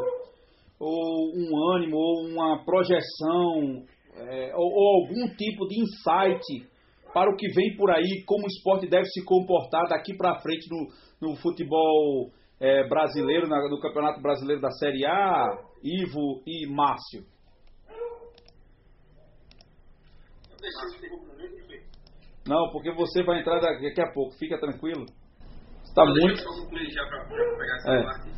ou 0.77 1.31
um 1.33 1.73
ânimo, 1.73 1.95
ou 1.95 2.27
uma 2.27 2.63
projeção, 2.65 3.85
é, 4.13 4.53
ou, 4.55 4.69
ou 4.69 5.01
algum 5.01 5.35
tipo 5.35 5.65
de 5.67 5.79
insight 5.79 6.69
para 7.13 7.29
o 7.29 7.35
que 7.35 7.47
vem 7.49 7.75
por 7.75 7.91
aí, 7.91 8.23
como 8.25 8.43
o 8.43 8.47
esporte 8.47 8.87
deve 8.87 9.05
se 9.05 9.23
comportar 9.25 9.87
daqui 9.87 10.15
para 10.15 10.39
frente 10.39 10.67
no, 10.69 11.29
no 11.29 11.35
futebol 11.37 12.31
é, 12.59 12.87
brasileiro, 12.87 13.47
na, 13.47 13.57
no 13.69 13.79
Campeonato 13.79 14.21
Brasileiro 14.21 14.61
da 14.61 14.71
Série 14.71 15.05
A, 15.05 15.47
Ivo 15.83 16.43
e 16.45 16.67
Márcio? 16.67 17.23
Não, 22.47 22.71
porque 22.71 22.91
você 22.91 23.23
vai 23.23 23.39
entrar 23.39 23.59
daqui 23.59 24.01
a 24.01 24.11
pouco, 24.11 24.35
fica 24.37 24.59
tranquilo. 24.59 25.05
Está 25.83 26.03
muito. 26.05 26.29
Eu 26.29 26.37
só 26.37 26.61
concluir 26.61 26.89
já 26.89 27.05
para 27.05 27.25
pegar 27.25 27.75
essa 27.75 27.91
é. 27.91 28.03
parte. 28.03 28.29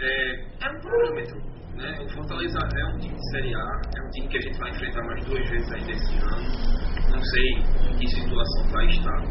É, 0.00 0.32
é 0.64 0.70
um 0.70 0.80
parâmetro. 0.80 1.58
Né? 1.78 1.98
O 2.02 2.08
Fortaleza 2.08 2.58
é 2.58 2.84
um 2.86 2.98
time 2.98 3.14
de 3.14 3.30
Série 3.30 3.54
A, 3.54 3.80
é 3.96 4.02
um 4.02 4.10
time 4.10 4.28
que 4.28 4.38
a 4.38 4.40
gente 4.40 4.58
vai 4.58 4.70
enfrentar 4.70 5.02
mais 5.04 5.24
duas 5.24 5.48
vezes 5.48 5.72
ainda 5.72 5.92
esse 5.92 6.18
ano 6.18 6.88
não 7.10 7.22
sei 7.22 7.48
em 7.90 7.98
que 7.98 8.08
situação 8.08 8.68
vai 8.70 8.86
estar, 8.86 9.22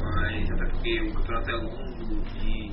mas 0.00 0.50
até 0.50 0.66
porque 0.70 1.00
o 1.02 1.14
campeonato 1.14 1.50
é 1.50 1.54
longo 1.54 2.24
e, 2.42 2.72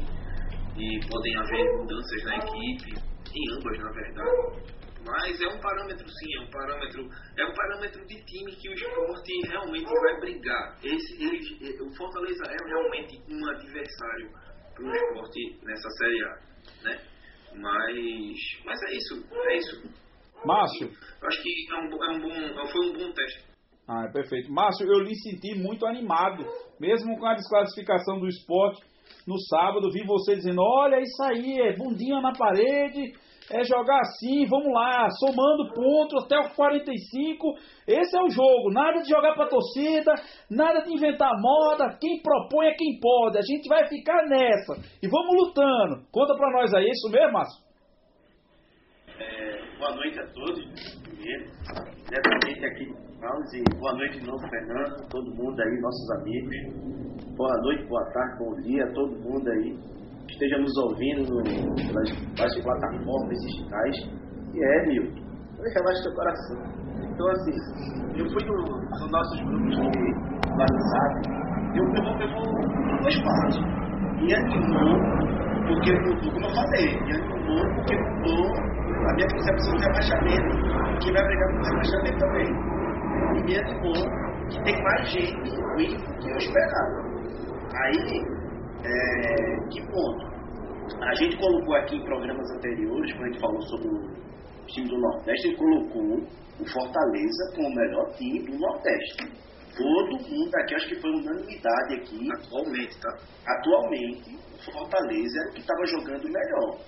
e 0.78 1.08
podem 1.08 1.38
haver 1.38 1.78
mudanças 1.78 2.24
na 2.24 2.38
equipe, 2.38 2.94
em 3.36 3.54
ambas 3.54 3.80
na 3.80 3.92
verdade. 3.92 4.74
Mas 5.06 5.42
é 5.42 5.48
um 5.48 5.60
parâmetro 5.60 6.08
sim, 6.08 6.36
é 6.38 6.40
um 6.40 6.50
parâmetro, 6.50 7.10
é 7.38 7.46
um 7.46 7.54
parâmetro 7.54 8.06
de 8.08 8.24
time 8.24 8.56
que 8.56 8.70
o 8.70 8.74
esporte 8.74 9.34
realmente 9.50 9.86
vai 9.86 10.20
brigar. 10.22 10.78
Esse, 10.82 11.22
ele, 11.22 11.82
o 11.82 11.94
Fortaleza 11.96 12.44
é 12.46 12.68
realmente 12.68 13.22
um 13.30 13.50
adversário 13.50 14.32
para 14.74 14.86
o 14.86 14.92
esporte 14.96 15.60
nessa 15.64 15.90
Série 15.90 16.24
A. 16.24 16.40
Né? 16.84 17.13
Mas, 17.56 18.38
mas 18.66 18.82
é 18.84 18.96
isso, 18.96 19.26
é 19.34 19.58
isso. 19.58 20.04
Márcio. 20.46 20.90
Acho 21.24 21.42
que 21.42 21.68
é 21.72 21.76
um, 21.76 22.04
é 22.04 22.18
um 22.18 22.22
bom, 22.22 22.68
foi 22.68 22.90
um 22.90 22.94
bom 22.94 23.14
teste. 23.14 23.54
Ah, 23.88 24.06
é 24.08 24.12
perfeito. 24.12 24.52
Márcio, 24.52 24.88
eu 24.88 25.00
lhe 25.00 25.16
senti 25.16 25.56
muito 25.56 25.86
animado, 25.86 26.46
mesmo 26.80 27.18
com 27.18 27.26
a 27.26 27.36
desclassificação 27.36 28.20
do 28.20 28.28
esporte 28.28 28.82
no 29.28 29.38
sábado. 29.40 29.92
Vi 29.92 30.06
você 30.06 30.36
dizendo: 30.36 30.62
olha, 30.62 31.02
isso 31.02 31.24
aí, 31.24 31.60
é 31.62 31.76
bundinha 31.76 32.22
na 32.22 32.34
parede, 32.34 33.14
é 33.52 33.64
jogar 33.64 34.00
assim, 34.00 34.46
vamos 34.48 34.72
lá, 34.74 35.10
somando 35.10 35.74
pontos 35.74 36.24
até 36.24 36.38
o 36.40 36.56
45. 36.56 37.54
Esse 37.88 38.18
é 38.18 38.22
o 38.22 38.30
jogo. 38.30 38.72
Nada 38.72 39.02
de 39.02 39.10
jogar 39.10 39.34
para 39.36 39.50
torcida, 39.50 40.14
nada 40.50 40.82
de 40.82 40.94
inventar 40.94 41.32
moda. 41.40 41.98
Quem 42.00 42.22
propõe 42.22 42.68
é 42.68 42.76
quem 42.76 43.00
pode. 43.00 43.38
A 43.38 43.42
gente 43.42 43.68
vai 43.68 43.88
ficar 43.88 44.24
nessa 44.28 44.74
e 45.02 45.08
vamos 45.08 45.36
lutando. 45.36 46.06
Conta 46.12 46.36
para 46.36 46.52
nós 46.52 46.74
aí, 46.74 46.86
é 46.86 46.92
isso 46.92 47.10
mesmo, 47.10 47.34
Márcio? 47.34 47.64
É, 49.20 49.78
boa 49.78 49.96
noite 49.96 50.20
a 50.20 50.28
todos. 50.28 51.02
Primeiro, 51.04 51.52
diretamente 52.10 52.66
aqui 52.66 53.14
Vamos 53.24 53.50
boa 53.80 53.94
noite 53.94 54.20
de 54.20 54.26
novo, 54.28 54.50
Fernando, 54.50 55.08
todo 55.10 55.34
mundo 55.34 55.58
aí, 55.58 55.80
nossos 55.80 56.12
amigos. 56.12 57.36
Boa 57.38 57.58
noite, 57.62 57.86
boa 57.88 58.04
tarde, 58.12 58.38
bom 58.38 58.54
dia 58.60 58.84
a 58.84 58.92
todo 58.92 59.16
mundo 59.18 59.50
aí. 59.50 59.80
Esteja 60.34 60.58
nos 60.58 60.76
ouvindo 60.78 61.30
no, 61.30 61.44
pelas, 62.34 62.64
plataformas 62.64 63.38
digitais. 63.46 63.96
E 64.54 64.64
é, 64.64 64.88
meu, 64.88 65.04
relaxa 65.62 66.04
teu 66.04 66.14
coração. 66.14 66.58
Então, 67.02 67.28
assim, 67.30 67.54
eu 68.18 68.26
fui 68.30 68.44
no, 68.46 68.56
no 68.66 69.08
nossos 69.12 69.40
grupos 69.42 69.76
de 69.76 70.14
WhatsApp, 70.58 71.14
eu 71.76 71.86
pegou, 71.94 72.18
pegou 72.18 72.44
duas 73.00 73.18
partes. 73.22 73.60
E 74.22 74.34
animou, 74.34 74.94
porque 75.68 75.92
mudou, 76.02 76.32
como 76.34 76.46
eu 76.46 76.56
falei, 76.56 76.88
e 76.88 77.12
animou 77.14 77.64
porque 77.76 77.96
mudou 77.96 78.46
a 79.08 79.14
minha 79.14 79.28
concepção 79.28 79.76
de 79.76 79.84
rebaixamento. 79.84 80.52
Que 81.00 81.12
vai 81.12 81.24
brigar 81.26 81.52
com 81.52 81.58
o 81.58 81.64
rebaixamento 81.64 82.18
também 82.20 82.84
me 83.42 83.58
animou 83.58 83.94
que 84.50 84.64
tem 84.64 84.84
mais 84.84 85.10
gente 85.10 85.34
do 85.34 86.18
que 86.20 86.30
eu 86.30 86.38
esperava. 86.38 87.14
Aí, 87.76 88.33
é, 88.84 89.70
que 89.70 89.82
ponto? 89.88 90.34
A 91.02 91.14
gente 91.16 91.38
colocou 91.38 91.76
aqui 91.76 91.96
em 91.96 92.04
programas 92.04 92.52
anteriores, 92.52 93.14
quando 93.14 93.24
a 93.24 93.28
gente 93.28 93.40
falou 93.40 93.62
sobre 93.64 93.88
o 93.88 94.66
time 94.68 94.90
do 94.90 94.98
Nordeste, 94.98 95.48
ele 95.48 95.58
colocou 95.58 96.18
o 96.60 96.66
Fortaleza 96.66 97.54
como 97.56 97.68
o 97.68 97.76
melhor 97.76 98.12
time 98.16 98.40
do 98.46 98.58
Nordeste. 98.58 99.44
Todo 99.76 100.30
mundo 100.30 100.52
aqui, 100.56 100.76
acho 100.76 100.88
que 100.88 101.02
foi 101.02 101.12
unanimidade 101.12 101.96
aqui. 101.96 102.30
Atualmente, 102.32 103.00
tá? 103.00 103.18
Atualmente, 103.48 104.38
o 104.54 104.72
Fortaleza 104.72 105.40
era 105.40 105.50
o 105.50 105.54
que 105.54 105.62
estava 105.62 105.86
jogando 105.86 106.24
melhor. 106.24 106.80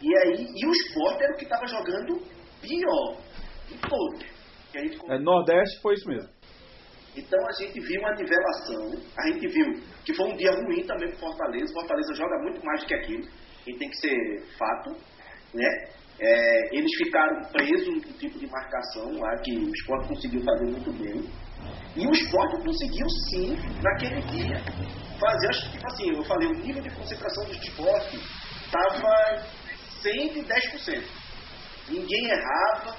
E 0.00 0.16
aí, 0.18 0.46
e 0.54 0.66
o 0.66 0.70
Sport 0.70 1.20
era 1.20 1.32
o 1.32 1.36
que 1.36 1.44
estava 1.44 1.66
jogando 1.66 2.22
pior. 2.62 3.16
De 3.68 3.76
todos. 3.80 4.24
Que 4.70 4.78
a 4.78 4.82
gente 4.82 4.98
É, 5.10 5.18
Nordeste 5.18 5.80
foi 5.82 5.94
isso 5.94 6.08
mesmo. 6.08 6.37
Então 7.18 7.38
a 7.48 7.52
gente 7.52 7.80
viu 7.80 8.00
uma 8.00 8.14
nivelação, 8.14 8.92
a 9.18 9.26
gente 9.26 9.48
viu 9.48 9.66
que 10.04 10.14
foi 10.14 10.30
um 10.30 10.36
dia 10.36 10.52
ruim 10.52 10.86
também 10.86 11.10
pro 11.10 11.18
Fortaleza. 11.18 11.72
Fortaleza 11.72 12.14
joga 12.14 12.38
muito 12.42 12.64
mais 12.64 12.80
do 12.80 12.86
que 12.86 12.94
aquilo, 12.94 13.28
e 13.66 13.76
tem 13.76 13.90
que 13.90 13.96
ser 13.96 14.44
fato, 14.56 14.90
né? 15.52 15.68
É, 16.20 16.76
eles 16.76 16.90
ficaram 16.96 17.42
presos 17.52 18.06
no 18.06 18.12
tipo 18.14 18.38
de 18.38 18.46
marcação 18.48 19.10
lá 19.18 19.36
que 19.38 19.56
o 19.56 19.72
esporte 19.72 20.08
conseguiu 20.08 20.42
fazer 20.42 20.64
muito 20.64 20.92
bem. 20.92 21.22
E 21.96 22.06
o 22.06 22.12
esporte 22.12 22.62
conseguiu 22.62 23.08
sim, 23.30 23.56
naquele 23.82 24.20
dia, 24.22 24.60
fazer, 25.18 25.48
acho 25.48 25.70
tipo 25.72 25.86
assim, 25.86 26.16
eu 26.16 26.24
falei, 26.24 26.48
o 26.48 26.54
nível 26.54 26.82
de 26.82 26.90
concentração 26.90 27.44
do 27.44 27.52
esporte 27.52 28.16
estava 28.64 29.42
110%. 30.02 31.04
Ninguém 31.88 32.30
errava, 32.30 32.96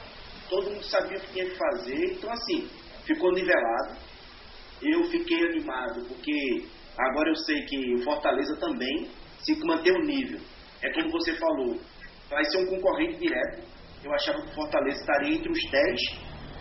todo 0.50 0.72
mundo 0.72 0.84
sabia 0.84 1.18
o 1.18 1.22
que 1.22 1.34
tinha 1.34 1.46
que 1.46 1.56
fazer, 1.56 2.06
então 2.14 2.32
assim, 2.32 2.70
ficou 3.06 3.32
nivelado. 3.34 4.09
Eu 4.82 5.04
fiquei 5.06 5.46
animado 5.50 6.06
porque 6.08 6.64
agora 6.98 7.30
eu 7.30 7.36
sei 7.36 7.62
que 7.66 7.96
o 7.96 8.04
Fortaleza 8.04 8.56
também, 8.58 9.08
se 9.42 9.54
manter 9.66 9.92
o 9.92 10.06
nível, 10.06 10.40
é 10.82 10.94
como 10.94 11.12
você 11.12 11.36
falou, 11.36 11.78
vai 12.30 12.44
ser 12.46 12.60
um 12.60 12.68
concorrente 12.68 13.20
direto. 13.20 13.62
Eu 14.04 14.14
achava 14.14 14.42
que 14.42 14.52
o 14.52 14.56
Fortaleza 14.56 15.00
estaria 15.00 15.36
entre 15.36 15.52
os 15.52 15.72
10, 15.72 16.02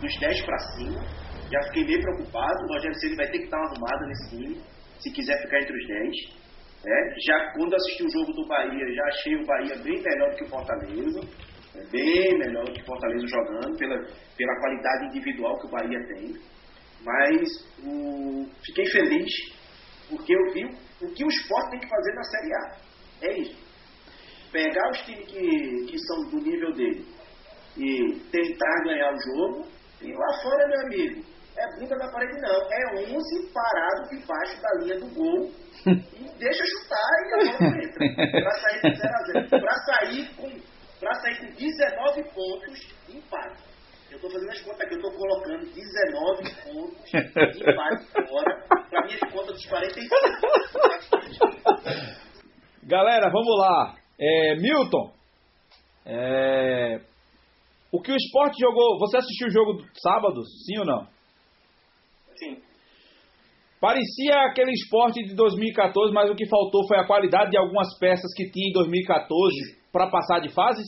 dos 0.00 0.20
10 0.20 0.42
para 0.44 0.58
cima. 0.58 1.00
Já 1.50 1.62
fiquei 1.68 1.84
meio 1.84 2.00
preocupado. 2.00 2.64
O 2.64 2.74
Rogério 2.74 2.98
Ceni 2.98 3.16
vai 3.16 3.26
ter 3.28 3.38
que 3.38 3.48
dar 3.48 3.58
uma 3.58 3.70
arrumada 3.70 4.06
nesse 4.06 4.30
time, 4.30 4.60
se 4.98 5.12
quiser 5.12 5.40
ficar 5.42 5.60
entre 5.60 5.76
os 5.76 5.86
10. 5.86 6.38
né? 6.84 7.14
Já 7.26 7.52
quando 7.52 7.74
assisti 7.74 8.04
o 8.04 8.10
jogo 8.10 8.32
do 8.32 8.46
Bahia, 8.46 8.94
já 8.94 9.04
achei 9.04 9.36
o 9.36 9.46
Bahia 9.46 9.76
bem 9.76 10.02
melhor 10.02 10.30
do 10.30 10.36
que 10.36 10.44
o 10.44 10.48
Fortaleza. 10.48 11.20
É 11.76 11.84
bem 11.90 12.38
melhor 12.38 12.64
do 12.64 12.72
que 12.72 12.82
o 12.82 12.86
Fortaleza 12.86 13.26
jogando, 13.26 13.76
pela, 13.78 13.96
pela 14.36 14.60
qualidade 14.60 15.06
individual 15.06 15.58
que 15.60 15.66
o 15.66 15.70
Bahia 15.70 16.06
tem. 16.08 16.34
Mas 17.04 17.48
o, 17.84 18.46
fiquei 18.64 18.86
feliz 18.86 19.30
porque 20.08 20.34
eu 20.34 20.52
vi 20.52 20.64
o 21.02 21.12
que 21.12 21.24
o 21.24 21.28
esporte 21.28 21.70
tem 21.70 21.80
que 21.80 21.88
fazer 21.88 22.14
na 22.14 22.24
Série 22.24 22.54
A. 22.54 22.76
É 23.22 23.38
isso. 23.38 23.68
Pegar 24.50 24.90
os 24.90 24.98
times 25.02 25.26
que, 25.26 25.86
que 25.86 25.98
são 25.98 26.30
do 26.30 26.40
nível 26.40 26.72
dele 26.72 27.06
e 27.76 28.18
tentar 28.30 28.84
ganhar 28.84 29.12
o 29.12 29.20
jogo. 29.20 29.68
E 30.00 30.12
lá 30.12 30.42
fora, 30.42 30.68
meu 30.68 30.80
amigo, 30.80 31.24
é 31.56 31.76
bunda 31.76 31.96
na 31.96 32.10
parede 32.10 32.40
não. 32.40 32.68
É 32.72 33.14
11 33.14 33.52
parado 33.52 34.08
debaixo 34.10 34.62
da 34.62 34.70
linha 34.80 35.00
do 35.00 35.08
gol 35.14 35.50
e 35.86 36.38
deixa 36.38 36.64
chutar 36.66 37.10
e 37.20 37.34
a 37.34 37.58
bola 37.58 37.84
entra. 37.84 38.40
Pra 38.42 38.50
sair 38.60 38.80
com 38.80 38.88
0x0. 38.88 39.60
Pra 39.60 39.74
sair 39.74 40.34
com, 40.36 40.48
sair 41.20 41.38
com 41.38 41.54
19 41.54 42.22
pontos, 42.32 42.94
empate. 43.08 43.67
Eu 44.10 44.18
tô 44.20 44.30
fazendo 44.30 44.50
as 44.50 44.60
contas 44.62 44.80
aqui, 44.80 44.94
eu 44.94 45.02
tô 45.02 45.10
colocando 45.12 45.66
19 45.66 46.42
pontos 46.64 47.10
de 47.10 47.18
empate 47.60 48.06
fora 48.28 48.64
pra 48.88 49.04
minhas 49.04 49.20
contas 49.32 49.54
dos 49.54 49.66
45. 49.66 50.14
Galera, 52.84 53.28
vamos 53.30 53.58
lá. 53.58 53.96
É, 54.18 54.56
Milton, 54.56 55.12
é, 56.06 57.00
o 57.92 58.00
que 58.00 58.10
o 58.10 58.16
esporte 58.16 58.58
jogou. 58.58 58.98
Você 58.98 59.18
assistiu 59.18 59.48
o 59.48 59.52
jogo 59.52 59.74
do 59.74 59.84
sábado, 60.00 60.42
sim 60.64 60.78
ou 60.78 60.86
não? 60.86 61.06
Sim. 62.36 62.62
Parecia 63.78 64.34
aquele 64.46 64.72
esporte 64.72 65.22
de 65.22 65.34
2014, 65.34 66.12
mas 66.14 66.30
o 66.30 66.34
que 66.34 66.48
faltou 66.48 66.86
foi 66.88 66.98
a 66.98 67.06
qualidade 67.06 67.50
de 67.50 67.58
algumas 67.58 67.96
peças 67.98 68.32
que 68.34 68.50
tinha 68.50 68.70
em 68.70 68.72
2014 68.72 69.78
para 69.92 70.10
passar 70.10 70.40
de 70.40 70.48
fases? 70.48 70.86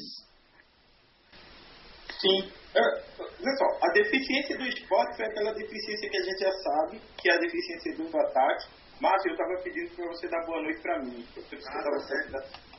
Sim. 2.18 2.59
É, 2.74 2.80
olha 3.18 3.56
só, 3.58 3.66
a 3.82 3.92
deficiência 3.92 4.56
do 4.56 4.64
esporte 4.64 5.16
foi 5.16 5.26
aquela 5.26 5.52
deficiência 5.54 6.08
que 6.08 6.16
a 6.16 6.22
gente 6.22 6.38
já 6.38 6.52
sabe, 6.52 7.00
que 7.18 7.30
é 7.30 7.34
a 7.34 7.40
deficiência 7.40 7.96
do 7.96 8.16
ataque. 8.16 8.68
Márcio, 9.00 9.30
eu 9.30 9.32
estava 9.32 9.62
pedindo 9.64 9.96
para 9.96 10.06
você 10.06 10.28
dar 10.28 10.46
boa 10.46 10.62
noite 10.62 10.80
para 10.82 10.98
mim. 11.00 11.24
Eu 11.36 11.42
Ah, 11.68 11.82
tá 11.82 11.98
certo. 12.00 12.70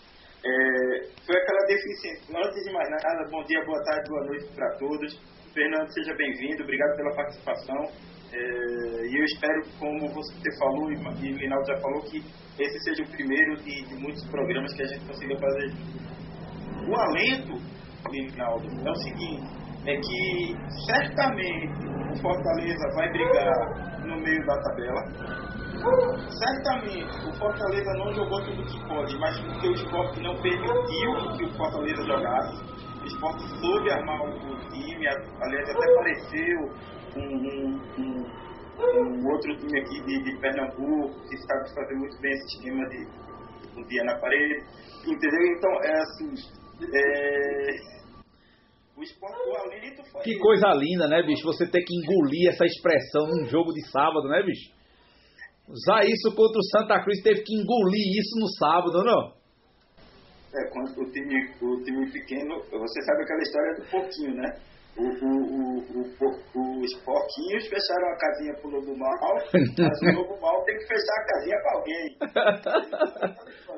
É, 0.43 1.23
foi 1.25 1.36
aquela 1.36 1.65
deficiência. 1.67 2.36
Antes 2.36 2.63
de 2.63 2.71
mais 2.71 2.89
nada, 2.89 3.30
bom 3.30 3.43
dia, 3.43 3.63
boa 3.65 3.84
tarde, 3.84 4.10
boa 4.10 4.25
noite 4.27 4.45
para 4.56 4.77
todos. 4.77 5.19
Fernando, 5.54 5.93
seja 5.93 6.15
bem-vindo, 6.15 6.63
obrigado 6.63 6.95
pela 6.95 7.15
participação. 7.15 8.12
É, 8.32 8.38
e 8.38 9.19
eu 9.19 9.25
espero, 9.25 9.62
como 9.77 10.08
você 10.13 10.58
falou 10.58 10.89
e 10.89 10.95
e 10.95 11.34
o 11.34 11.38
Linaldo 11.38 11.67
já 11.67 11.77
falou, 11.82 12.01
que 12.04 12.23
esse 12.58 12.80
seja 12.86 13.04
o 13.04 13.12
primeiro 13.12 13.58
de, 13.58 13.84
de 13.84 13.95
muitos 13.95 14.25
programas 14.30 14.73
que 14.73 14.84
a 14.84 14.88
gente 14.88 15.06
consiga 15.06 15.38
fazer. 15.38 15.73
O 16.88 16.95
alento, 16.95 17.60
Linaldo, 18.10 18.67
é 18.88 18.91
o 18.91 18.95
seguinte, 18.95 19.61
é 19.86 19.96
que 19.96 20.58
certamente 20.86 21.88
o 22.12 22.22
Fortaleza 22.22 22.88
vai 22.96 23.10
brigar 23.12 24.06
no 24.06 24.17
meio 24.17 24.46
da 24.46 24.56
tabela. 24.62 25.02
Certamente 26.30 27.28
o 27.28 27.34
Fortaleza 27.38 27.91
não 27.98 28.13
jogou 28.13 28.44
tudo 28.46 28.63
que 28.63 28.88
pode, 28.88 29.17
mas 29.20 29.39
porque 29.39 29.67
o 29.67 29.72
esporte 29.74 30.22
não 30.22 30.36
permitiu 30.41 31.36
que 31.38 31.46
o 31.46 31.58
Fortaleza 31.58 32.04
jogasse. 32.04 32.63
O 33.02 33.06
esporte 33.06 33.44
soube 33.60 33.91
armar 33.91 34.22
o 34.22 34.58
time, 34.70 35.08
aliás, 35.08 35.70
até 35.70 35.96
pareceu 35.96 36.60
um- 37.15 37.80
um- 37.98 38.26
um 38.94 39.28
outro 39.32 39.56
time 39.58 39.80
aqui 39.80 40.02
de, 40.06 40.24
de 40.24 40.38
Pernambuco 40.39 41.20
que 41.28 41.38
sabe 41.38 41.74
fazer 41.74 41.96
muito 41.96 42.20
bem 42.22 42.32
esse 42.32 42.58
esquema 42.58 42.88
de 42.89 43.08
um 43.78 43.84
dia 43.88 44.04
na 44.04 44.15
parede. 44.20 44.63
Entendeu? 45.08 45.41
Então, 45.58 45.72
é 45.84 45.94
assim. 46.02 46.34
é, 46.94 48.01
O 49.02 49.04
esporte, 49.04 49.50
o 49.50 49.58
alento 49.58 50.04
foi. 50.12 50.22
Que 50.22 50.38
coisa 50.38 50.68
linda, 50.76 51.08
né, 51.08 51.24
bicho? 51.26 51.44
Você 51.46 51.66
ter 51.66 51.82
que 51.82 51.96
engolir 51.96 52.50
essa 52.50 52.64
expressão 52.66 53.26
num 53.26 53.50
jogo 53.50 53.74
de 53.74 53.82
sábado, 53.90 54.30
né, 54.30 54.44
bicho? 54.46 54.72
Usar 55.68 56.06
isso 56.06 56.30
contra 56.36 56.60
o 56.60 56.64
Santa 56.70 57.02
Cruz, 57.02 57.20
teve 57.24 57.42
que 57.42 57.56
engolir 57.56 58.20
isso 58.20 58.38
no 58.40 58.48
sábado, 58.60 59.04
não? 59.04 59.34
É, 60.54 60.70
quando 60.70 61.02
o 61.02 61.12
time, 61.12 61.34
o 61.64 61.82
time 61.82 62.12
pequeno, 62.12 62.62
você 62.70 63.02
sabe 63.02 63.24
aquela 63.24 63.42
história 63.42 63.74
do 63.74 63.90
porquinho, 63.90 64.36
né? 64.36 64.54
O, 64.96 65.02
o, 65.02 65.80
o, 65.80 66.02
o, 66.54 66.82
os 66.82 66.94
porquinhos 67.02 67.68
fecharam 67.70 68.08
a 68.08 68.18
casinha 68.18 68.54
pro 68.62 68.70
lobo 68.70 68.96
mal, 68.96 69.18
mas 69.34 70.02
o 70.02 70.22
lobo 70.22 70.40
mal 70.42 70.64
tem 70.66 70.78
que 70.78 70.86
fechar 70.86 71.18
a 71.18 71.26
casinha 71.26 71.58
pra 71.64 71.74
alguém. 71.74 72.06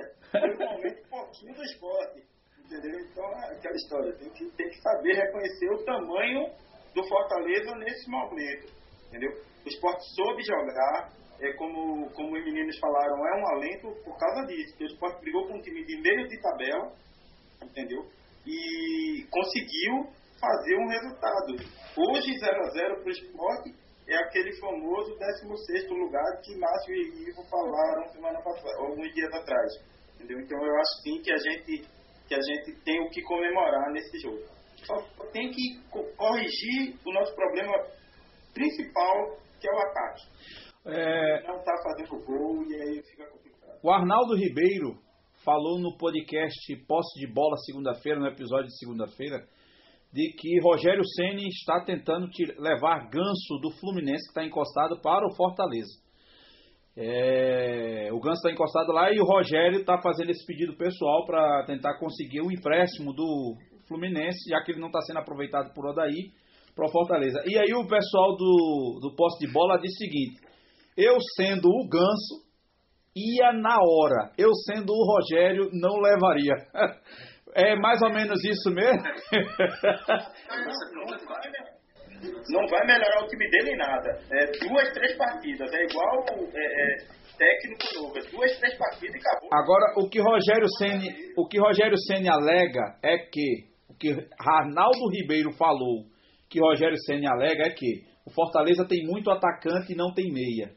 Foi 0.32 0.50
o 0.50 0.58
momento 0.58 1.10
porquinho 1.10 1.54
do 1.54 1.64
esporte. 1.64 2.33
Entendeu? 2.74 3.00
Então 3.02 3.24
é 3.24 3.54
aquela 3.54 3.76
história. 3.76 4.14
Tem 4.14 4.30
que, 4.32 4.50
tem 4.58 4.70
que 4.70 4.82
saber 4.82 5.14
reconhecer 5.14 5.70
o 5.70 5.86
tamanho 5.86 6.50
do 6.96 7.04
Fortaleza 7.08 7.76
nesse 7.76 8.10
momento. 8.10 8.74
Entendeu? 9.10 9.30
O 9.64 9.70
esporte 9.70 10.04
soube 10.16 10.42
jogar, 10.44 11.14
é 11.40 11.54
como, 11.54 12.10
como 12.12 12.36
os 12.36 12.44
meninos 12.44 12.78
falaram, 12.80 13.28
é 13.28 13.42
um 13.42 13.48
alento 13.56 14.04
por 14.04 14.18
causa 14.18 14.48
disso. 14.48 14.76
O 14.82 14.86
esporte 14.86 15.22
brigou 15.22 15.48
com 15.48 15.58
um 15.58 15.62
time 15.62 15.86
de 15.86 16.02
meio 16.02 16.28
de 16.28 16.42
tabela, 16.42 16.92
entendeu? 17.62 18.10
E 18.46 19.24
conseguiu 19.30 20.12
fazer 20.42 20.76
um 20.76 20.88
resultado. 20.88 21.54
Hoje 21.96 22.40
0 22.40 22.60
a 22.60 22.70
0 22.72 22.96
para 22.98 23.08
o 23.08 23.12
esporte 23.12 23.76
é 24.08 24.16
aquele 24.16 24.52
famoso 24.60 25.16
16 25.16 25.90
lugar 25.90 26.42
que 26.44 26.58
Márcio 26.58 26.96
e 26.96 27.30
Ivo 27.30 27.44
falaram 27.50 28.12
semana 28.12 28.42
passada, 28.42 28.76
alguns 28.80 29.14
dias 29.14 29.32
atrás. 29.32 29.72
Entendeu? 30.16 30.40
Então 30.40 30.58
eu 30.66 30.76
acho 30.76 31.02
sim 31.04 31.22
que 31.22 31.32
a 31.32 31.38
gente 31.38 31.88
que 32.28 32.34
a 32.36 32.42
gente 32.42 32.84
tem 32.84 33.02
o 33.02 33.10
que 33.10 33.22
comemorar 33.24 33.92
nesse 33.92 34.20
jogo. 34.20 34.40
Só 34.86 34.96
tem 35.32 35.50
que 35.52 35.80
co- 35.90 36.06
corrigir 36.18 36.96
o 37.06 37.14
nosso 37.14 37.34
problema 37.36 37.74
principal, 38.54 39.38
que 39.60 39.68
é 39.68 39.72
o 39.72 39.80
ataque. 39.80 40.22
É, 40.86 41.48
Não 41.48 41.58
está 41.60 41.74
fazendo 41.84 42.26
gol 42.26 42.64
e 42.70 42.76
aí 42.76 43.02
fica 43.10 43.26
complicado. 43.30 43.80
o 43.82 43.90
Arnaldo 43.92 44.36
Ribeiro 44.36 45.00
falou 45.46 45.80
no 45.80 45.96
podcast 45.98 46.76
Posse 46.88 47.20
de 47.20 47.32
Bola 47.34 47.56
segunda-feira, 47.66 48.20
no 48.20 48.28
episódio 48.28 48.68
de 48.68 48.78
segunda-feira, 48.78 49.46
de 50.12 50.34
que 50.38 50.60
Rogério 50.62 51.04
Ceni 51.16 51.48
está 51.48 51.84
tentando 51.84 52.28
levar 52.60 53.10
Ganso 53.10 53.58
do 53.62 53.72
Fluminense, 53.80 54.24
que 54.26 54.30
está 54.30 54.46
encostado, 54.46 55.02
para 55.02 55.26
o 55.26 55.36
Fortaleza. 55.36 56.03
É, 56.96 58.10
o 58.12 58.20
Ganso 58.20 58.38
está 58.38 58.52
encostado 58.52 58.92
lá 58.92 59.12
e 59.12 59.20
o 59.20 59.26
Rogério 59.26 59.80
está 59.80 60.00
fazendo 60.02 60.30
esse 60.30 60.46
pedido 60.46 60.78
pessoal 60.78 61.26
para 61.26 61.66
tentar 61.66 61.98
conseguir 61.98 62.42
o 62.42 62.52
empréstimo 62.52 63.14
do 63.14 63.56
Fluminense, 63.88 64.50
já 64.50 64.62
que 64.64 64.72
ele 64.72 64.80
não 64.80 64.88
está 64.88 65.02
sendo 65.02 65.20
aproveitado 65.20 65.74
por 65.74 65.88
Odaí, 65.88 66.32
para 66.76 66.86
o 66.86 66.92
Fortaleza. 66.92 67.42
E 67.46 67.58
aí 67.58 67.74
o 67.74 67.88
pessoal 67.88 68.36
do, 68.36 69.00
do 69.02 69.16
poste 69.16 69.46
de 69.46 69.52
bola 69.52 69.80
diz 69.80 69.92
o 69.92 69.98
seguinte: 69.98 70.42
eu 70.98 71.16
sendo 71.36 71.68
o 71.68 71.88
Ganso, 71.90 72.44
ia 73.16 73.54
na 73.54 73.78
hora. 73.78 74.32
Eu 74.38 74.50
sendo 74.54 74.94
o 74.94 75.06
Rogério, 75.06 75.70
não 75.74 76.00
levaria. 76.00 76.54
É 77.56 77.76
mais 77.76 78.02
ou 78.02 78.10
menos 78.10 78.44
isso 78.44 78.72
mesmo? 78.72 79.04
Não 82.50 82.68
vai 82.68 82.86
melhorar 82.86 83.24
o 83.24 83.28
time 83.28 83.50
dele 83.50 83.72
em 83.72 83.78
nada. 83.78 84.20
É, 84.32 84.46
duas, 84.66 84.94
três 84.94 85.18
partidas. 85.18 85.72
É 85.74 85.84
igual 85.84 86.26
é, 86.54 86.66
é, 86.66 86.98
técnico 87.38 88.02
novo. 88.02 88.18
É 88.18 88.22
duas, 88.32 88.60
três 88.60 88.78
partidas 88.78 89.16
e 89.16 89.20
acabou. 89.20 89.50
Agora, 89.54 89.94
o 89.98 90.10
que 90.10 90.20
Rogério 90.20 90.68
Ceni, 90.78 91.10
o 91.38 91.48
que 91.48 91.60
Rogério 91.60 91.98
Ceni 91.98 92.30
alega 92.30 92.98
é 93.04 93.18
que 93.18 93.74
o 93.90 93.96
que 93.96 94.10
Arnaldo 94.40 95.10
Ribeiro 95.12 95.52
falou, 95.54 96.06
que 96.50 96.60
Rogério 96.60 96.98
Ceni 97.06 97.28
alega 97.28 97.68
é 97.68 97.70
que 97.70 98.04
o 98.26 98.32
Fortaleza 98.32 98.86
tem 98.88 99.06
muito 99.06 99.30
atacante 99.30 99.94
e 99.94 99.96
não 99.96 100.14
tem 100.14 100.32
meia. 100.32 100.72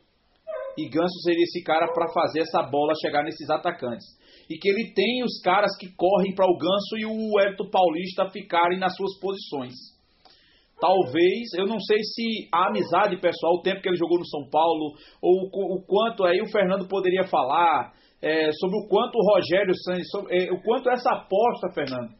E 0.77 0.89
Ganso 0.91 1.19
seria 1.23 1.43
esse 1.43 1.63
cara 1.65 1.91
para 1.93 2.13
fazer 2.13 2.41
essa 2.41 2.63
bola 2.63 2.93
chegar 3.01 3.23
nesses 3.23 3.49
atacantes. 3.49 4.05
E 4.51 4.59
que 4.59 4.69
ele 4.69 4.93
tem 4.95 5.25
os 5.25 5.41
caras 5.43 5.71
que 5.79 5.89
correm 5.97 6.35
para 6.35 6.47
o 6.47 6.59
Ganso 6.59 6.99
e 6.99 7.07
o 7.07 7.41
Everton 7.41 7.71
Paulista 7.71 8.29
ficarem 8.31 8.79
nas 8.79 8.95
suas 8.95 9.19
posições. 9.19 9.96
Talvez, 10.79 11.55
eu 11.57 11.67
não 11.67 11.81
sei 11.81 11.99
se 12.03 12.49
a 12.53 12.69
amizade 12.69 13.17
pessoal, 13.17 13.55
o 13.55 13.63
tempo 13.63 13.81
que 13.81 13.89
ele 13.89 13.97
jogou 13.97 14.19
no 14.19 14.27
São 14.27 14.49
Paulo, 14.51 14.93
ou 15.23 15.49
o, 15.49 15.83
quanto 15.87 16.25
aí 16.25 16.41
o 16.43 16.51
Fernando 16.51 16.87
poderia 16.87 17.25
falar 17.25 17.93
é, 18.21 18.51
sobre 18.53 18.77
o 18.77 18.89
quanto 18.89 19.17
o 19.17 19.33
Rogério 19.33 19.75
Santos, 19.75 20.31
é, 20.31 20.53
o 20.53 20.61
quanto 20.63 20.91
essa 20.91 21.11
aposta, 21.13 21.73
Fernando, 21.73 22.13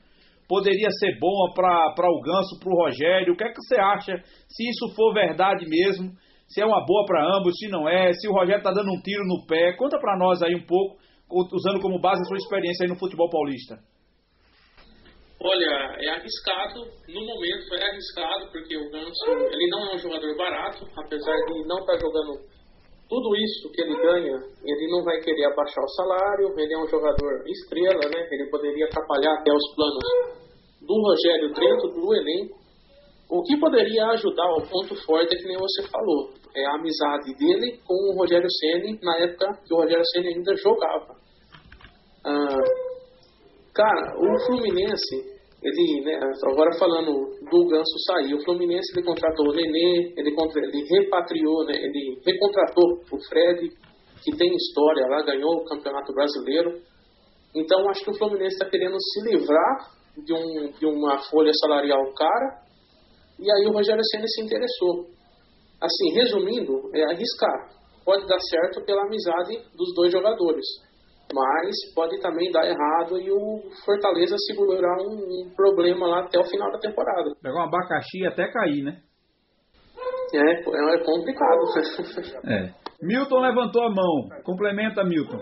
poderia 0.49 0.89
ser 0.91 1.19
boa 1.19 1.53
para 1.55 2.09
o 2.09 2.21
Ganso, 2.23 2.59
para 2.59 2.73
o 2.73 2.83
Rogério. 2.85 3.35
O 3.35 3.37
que 3.37 3.45
é 3.45 3.49
que 3.49 3.61
você 3.61 3.77
acha? 3.77 4.17
Se 4.49 4.69
isso 4.71 4.95
for 4.95 5.13
verdade 5.13 5.69
mesmo, 5.69 6.13
se 6.49 6.63
é 6.63 6.65
uma 6.65 6.85
boa 6.87 7.05
para 7.05 7.37
ambos, 7.37 7.59
se 7.59 7.69
não 7.69 7.89
é, 7.89 8.13
se 8.15 8.29
o 8.29 8.33
Rogério 8.33 8.59
está 8.59 8.71
dando 8.71 8.91
um 8.91 9.03
tiro 9.03 9.25
no 9.27 9.45
pé. 9.47 9.77
Conta 9.77 9.99
para 9.99 10.17
nós 10.17 10.43
aí 10.43 10.55
um 10.55 10.65
pouco, 10.65 10.97
usando 11.53 11.81
como 11.81 12.01
base 12.01 12.23
a 12.23 12.25
sua 12.25 12.39
experiência 12.39 12.85
aí 12.85 12.89
no 12.89 12.99
futebol 12.99 13.29
paulista. 13.29 13.77
Olha, 15.39 15.97
é 16.01 16.09
arriscado, 16.09 16.81
no 17.09 17.21
momento 17.21 17.75
é 17.75 17.91
arriscado, 17.91 18.51
porque 18.51 18.77
o 18.77 18.91
Ganso, 18.91 19.31
ele 19.53 19.69
não 19.69 19.91
é 19.91 19.95
um 19.95 19.99
jogador 19.99 20.35
barato, 20.37 20.87
apesar 20.97 21.37
de 21.47 21.67
não 21.67 21.79
estar 21.81 21.93
tá 21.93 21.99
jogando 21.99 22.41
tudo 23.09 23.37
isso 23.37 23.71
que 23.71 23.83
ele 23.83 23.95
ganha, 23.97 24.37
ele 24.65 24.91
não 24.91 25.05
vai 25.05 25.21
querer 25.21 25.45
abaixar 25.45 25.85
o 25.85 25.89
salário, 25.89 26.59
ele 26.59 26.75
é 26.75 26.79
um 26.79 26.89
jogador 26.89 27.45
estrela, 27.47 28.01
né? 28.13 28.29
Ele 28.31 28.51
poderia 28.51 28.87
atrapalhar 28.87 29.35
até 29.35 29.53
os 29.53 29.75
planos 29.75 30.05
do 30.81 30.95
Rogério 31.03 31.55
dentro 31.55 31.89
do 31.93 32.15
elenco. 32.15 32.59
O 33.31 33.43
que 33.43 33.59
poderia 33.59 34.07
ajudar 34.07 34.49
o 34.55 34.67
ponto 34.69 34.97
forte 35.05 35.35
é 35.35 35.39
que 35.39 35.47
nem 35.47 35.57
você 35.57 35.83
falou, 35.89 36.33
é 36.55 36.65
a 36.67 36.75
amizade 36.75 37.35
dele 37.37 37.79
com 37.85 37.95
o 37.95 38.17
Rogério 38.17 38.49
Ceni 38.51 38.99
na 39.03 39.19
época 39.19 39.61
que 39.67 39.75
o 39.75 39.77
Rogério 39.77 40.05
Ceni 40.07 40.29
ainda 40.29 40.57
jogava. 40.57 41.15
Ah, 42.25 42.96
Cara, 43.77 44.17
o 44.17 44.47
Fluminense, 44.47 45.17
ele, 45.63 46.01
né, 46.03 46.19
agora 46.49 46.79
falando 46.79 47.13
do 47.45 47.67
Ganso 47.69 47.99
sair, 48.07 48.33
o 48.33 48.43
Fluminense 48.43 48.91
ele 48.95 49.05
contratou 49.05 49.51
o 49.51 49.53
Nenê, 49.53 50.15
ele, 50.17 50.31
ele 50.31 50.85
repatriou, 50.89 51.67
né, 51.67 51.75
ele 51.77 52.19
recontratou 52.25 53.03
o 53.13 53.29
Fred, 53.29 53.69
que 54.25 54.35
tem 54.35 54.51
história 54.57 55.07
lá, 55.09 55.23
ganhou 55.27 55.57
o 55.57 55.65
Campeonato 55.67 56.11
Brasileiro. 56.15 56.81
Então 57.55 57.87
acho 57.91 58.03
que 58.03 58.11
o 58.13 58.17
Fluminense 58.17 58.55
está 58.55 58.67
querendo 58.71 58.97
se 58.99 59.29
livrar 59.29 59.91
de, 60.25 60.33
um, 60.33 60.73
de 60.73 60.87
uma 60.87 61.19
folha 61.29 61.53
salarial 61.53 62.15
cara, 62.15 62.63
e 63.39 63.53
aí 63.53 63.67
o 63.67 63.73
Rogério 63.73 64.03
Senna 64.05 64.27
se 64.27 64.43
interessou. 64.43 65.05
Assim, 65.79 66.15
resumindo, 66.15 66.91
é 66.95 67.05
arriscar. 67.05 67.77
Pode 68.07 68.27
dar 68.27 68.41
certo 68.41 68.83
pela 68.87 69.03
amizade 69.03 69.59
dos 69.77 69.95
dois 69.95 70.11
jogadores 70.11 70.65
mas 71.35 71.95
pode 71.95 72.21
também 72.21 72.51
dar 72.53 72.65
errado 72.65 73.19
e 73.19 73.31
o 73.31 73.63
Fortaleza 73.85 74.37
segurar 74.47 74.97
um, 75.03 75.17
um 75.17 75.51
problema 75.55 76.07
lá 76.07 76.21
até 76.21 76.39
o 76.39 76.45
final 76.45 76.71
da 76.71 76.79
temporada. 76.79 77.31
Pegar 77.43 77.61
um 77.61 77.69
abacaxi 77.69 78.25
até 78.27 78.51
cair, 78.51 78.85
né? 78.85 79.01
É, 80.35 80.53
é 80.53 81.05
complicado. 81.05 81.63
é. 82.47 82.71
Milton 83.03 83.41
levantou 83.41 83.83
a 83.83 83.91
mão. 83.91 84.43
Complementa, 84.45 85.05
Milton. 85.05 85.39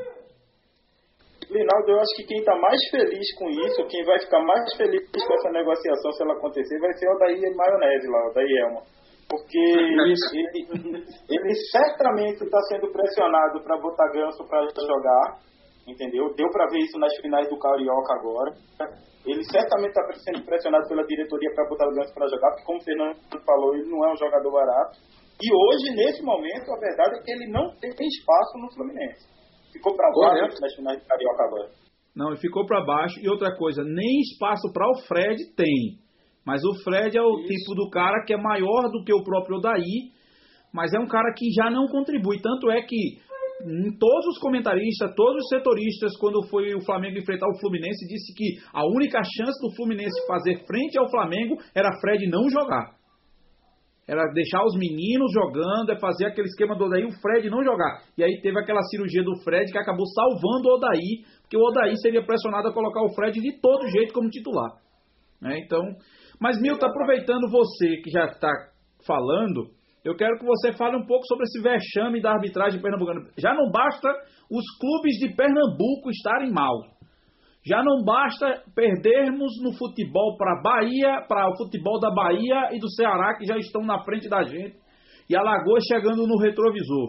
Linaldo, 1.50 1.90
eu 1.90 2.00
acho 2.00 2.16
que 2.16 2.24
quem 2.24 2.38
está 2.38 2.56
mais 2.56 2.80
feliz 2.90 3.34
com 3.36 3.48
isso, 3.50 3.86
quem 3.86 4.04
vai 4.04 4.18
ficar 4.18 4.40
mais 4.40 4.74
feliz 4.76 5.02
com 5.12 5.34
essa 5.34 5.50
negociação, 5.50 6.10
se 6.12 6.22
ela 6.22 6.34
acontecer, 6.34 6.80
vai 6.80 6.92
ser 6.94 7.08
o 7.08 7.18
Daí 7.18 7.40
Maionese 7.54 8.08
lá, 8.08 8.30
o 8.30 8.34
Daí 8.34 8.58
Elma. 8.58 8.82
Porque 9.28 9.58
ele, 9.60 10.14
ele, 10.34 11.04
ele 11.28 11.54
certamente 11.70 12.42
está 12.42 12.58
sendo 12.68 12.90
pressionado 12.90 13.62
para 13.62 13.78
botar 13.78 14.10
ganso 14.12 14.44
para 14.48 14.66
jogar 14.86 15.38
entendeu? 15.86 16.32
Deu 16.34 16.48
para 16.50 16.68
ver 16.70 16.80
isso 16.80 16.98
nas 16.98 17.14
finais 17.20 17.48
do 17.48 17.58
Carioca 17.58 18.14
agora. 18.14 18.50
Ele 19.24 19.42
certamente 19.44 19.90
está 19.90 20.02
sendo 20.20 20.44
pressionado 20.44 20.86
pela 20.88 21.06
diretoria 21.06 21.50
para 21.54 21.68
botar 21.68 21.88
o 21.88 21.94
Ganso 21.94 22.12
para 22.12 22.28
jogar, 22.28 22.50
porque 22.50 22.64
como 22.64 22.78
o 22.78 22.84
Fernando 22.84 23.16
falou, 23.44 23.74
ele 23.74 23.88
não 23.88 24.04
é 24.04 24.12
um 24.12 24.16
jogador 24.16 24.52
barato. 24.52 24.98
E 25.40 25.48
hoje, 25.50 25.96
nesse 25.96 26.22
momento, 26.22 26.70
a 26.70 26.78
verdade 26.78 27.18
é 27.18 27.22
que 27.22 27.32
ele 27.32 27.50
não 27.50 27.74
tem 27.80 27.90
espaço 27.90 28.58
no 28.58 28.72
Fluminense. 28.72 29.26
Ficou 29.72 29.96
para 29.96 30.10
baixo 30.12 30.60
nas 30.60 30.74
finais 30.74 31.00
do 31.00 31.06
Carioca 31.08 31.42
agora. 31.44 31.70
Não, 32.14 32.28
ele 32.28 32.40
ficou 32.40 32.64
para 32.64 32.84
baixo. 32.84 33.18
E 33.20 33.28
outra 33.28 33.56
coisa, 33.56 33.82
nem 33.82 34.20
espaço 34.20 34.72
para 34.72 34.88
o 34.88 35.00
Fred 35.08 35.54
tem. 35.56 35.98
Mas 36.46 36.62
o 36.62 36.74
Fred 36.84 37.16
é 37.16 37.22
o 37.22 37.40
Isso. 37.40 37.48
tipo 37.48 37.74
do 37.74 37.90
cara 37.90 38.22
que 38.24 38.32
é 38.32 38.36
maior 38.36 38.90
do 38.90 39.02
que 39.02 39.12
o 39.12 39.24
próprio 39.24 39.60
Daí, 39.60 40.12
mas 40.72 40.92
é 40.92 40.98
um 40.98 41.08
cara 41.08 41.32
que 41.36 41.50
já 41.50 41.70
não 41.70 41.86
contribui. 41.86 42.40
Tanto 42.40 42.70
é 42.70 42.82
que 42.82 43.18
todos 43.98 44.26
os 44.26 44.38
comentaristas, 44.38 45.14
todos 45.14 45.42
os 45.42 45.48
setoristas, 45.48 46.16
quando 46.18 46.46
foi 46.48 46.74
o 46.74 46.84
Flamengo 46.84 47.18
enfrentar 47.18 47.48
o 47.48 47.58
Fluminense, 47.58 48.06
disse 48.06 48.34
que 48.34 48.58
a 48.72 48.84
única 48.84 49.22
chance 49.22 49.58
do 49.60 49.74
Fluminense 49.74 50.26
fazer 50.26 50.64
frente 50.66 50.98
ao 50.98 51.10
Flamengo 51.10 51.56
era 51.74 51.98
Fred 52.00 52.26
não 52.28 52.48
jogar. 52.50 52.94
Era 54.06 54.22
deixar 54.34 54.62
os 54.64 54.76
meninos 54.76 55.32
jogando, 55.32 55.90
é 55.90 55.98
fazer 55.98 56.26
aquele 56.26 56.46
esquema 56.46 56.76
do 56.76 56.84
Odaí, 56.84 57.04
o 57.04 57.20
Fred 57.22 57.48
não 57.48 57.64
jogar. 57.64 58.02
E 58.18 58.22
aí 58.22 58.38
teve 58.42 58.58
aquela 58.58 58.82
cirurgia 58.82 59.22
do 59.22 59.36
Fred 59.42 59.72
que 59.72 59.78
acabou 59.78 60.04
salvando 60.06 60.68
o 60.68 60.74
Odaí, 60.74 61.24
porque 61.40 61.56
o 61.56 61.62
Odaí 61.62 61.96
seria 62.02 62.24
pressionado 62.24 62.68
a 62.68 62.74
colocar 62.74 63.02
o 63.02 63.14
Fred 63.14 63.40
de 63.40 63.60
todo 63.60 63.88
jeito 63.88 64.12
como 64.12 64.28
titular. 64.28 64.72
Né? 65.40 65.58
Então, 65.64 65.80
mas 66.38 66.60
Milton, 66.60 66.86
aproveitando 66.86 67.50
você 67.50 67.96
que 68.02 68.10
já 68.10 68.26
está 68.26 68.50
falando, 69.06 69.70
eu 70.04 70.14
quero 70.14 70.38
que 70.38 70.44
você 70.44 70.72
fale 70.72 70.96
um 70.96 71.06
pouco 71.06 71.24
sobre 71.26 71.44
esse 71.44 71.62
vexame 71.62 72.20
da 72.20 72.32
arbitragem 72.32 72.80
pernambucana. 72.80 73.20
Já 73.38 73.54
não 73.54 73.70
basta 73.70 74.08
os 74.50 74.64
clubes 74.78 75.16
de 75.18 75.34
Pernambuco 75.34 76.10
estarem 76.10 76.52
mal. 76.52 76.74
Já 77.66 77.82
não 77.82 78.04
basta 78.04 78.62
perdermos 78.74 79.52
no 79.62 79.72
futebol 79.72 80.36
para 80.36 80.60
Bahia, 80.62 81.24
para 81.26 81.48
o 81.48 81.56
futebol 81.56 81.98
da 81.98 82.10
Bahia 82.10 82.74
e 82.74 82.78
do 82.78 82.90
Ceará 82.90 83.38
que 83.38 83.46
já 83.46 83.56
estão 83.56 83.82
na 83.82 84.04
frente 84.04 84.28
da 84.28 84.42
gente 84.42 84.76
e 85.28 85.34
Alagoas 85.34 85.84
chegando 85.90 86.26
no 86.26 86.38
retrovisor. 86.38 87.08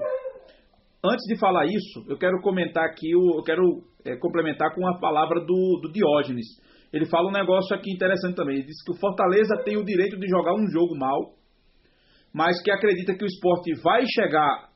Antes 1.04 1.26
de 1.28 1.38
falar 1.38 1.66
isso, 1.66 2.06
eu 2.08 2.18
quero 2.18 2.42
comentar 2.42 2.86
aqui, 2.86 3.12
eu 3.12 3.44
quero 3.44 3.62
é, 4.06 4.16
complementar 4.18 4.74
com 4.74 4.88
a 4.88 4.98
palavra 4.98 5.42
do, 5.42 5.80
do 5.82 5.92
Diógenes. 5.92 6.46
Ele 6.94 7.06
fala 7.06 7.28
um 7.28 7.34
negócio 7.34 7.76
aqui 7.76 7.92
interessante 7.92 8.36
também. 8.36 8.56
Ele 8.56 8.66
diz 8.66 8.82
que 8.84 8.94
o 8.94 9.00
Fortaleza 9.00 9.62
tem 9.66 9.78
o 9.78 9.84
direito 9.84 10.18
de 10.18 10.28
jogar 10.28 10.54
um 10.54 10.68
jogo 10.68 10.98
mal 10.98 11.34
mas 12.36 12.62
que 12.62 12.70
acredita 12.70 13.16
que 13.16 13.24
o 13.24 13.26
esporte 13.26 13.74
vai 13.82 14.04
chegar. 14.14 14.68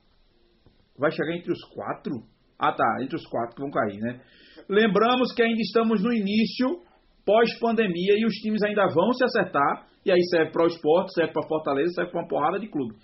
Vai 0.98 1.12
chegar 1.12 1.36
entre 1.36 1.52
os 1.52 1.62
quatro? 1.74 2.24
Ah, 2.58 2.72
tá, 2.72 3.04
entre 3.04 3.18
os 3.18 3.28
quatro 3.28 3.54
que 3.54 3.62
vão 3.62 3.70
cair, 3.70 4.00
né? 4.00 4.22
Lembramos 4.70 5.34
que 5.34 5.44
ainda 5.44 5.60
estamos 5.60 6.02
no 6.02 6.14
início, 6.14 6.82
pós-pandemia, 7.26 8.16
e 8.18 8.26
os 8.26 8.34
times 8.36 8.64
ainda 8.64 8.88
vão 8.88 9.12
se 9.12 9.26
acertar, 9.26 9.88
e 10.06 10.12
aí 10.12 10.22
serve 10.30 10.54
para 10.54 10.64
o 10.64 10.68
esporte, 10.68 11.14
serve 11.14 11.34
para 11.34 11.48
Fortaleza, 11.50 11.92
serve 11.96 12.12
para 12.12 12.22
uma 12.22 12.28
porrada 12.30 12.60
de 12.60 12.70
clube. 12.70 12.96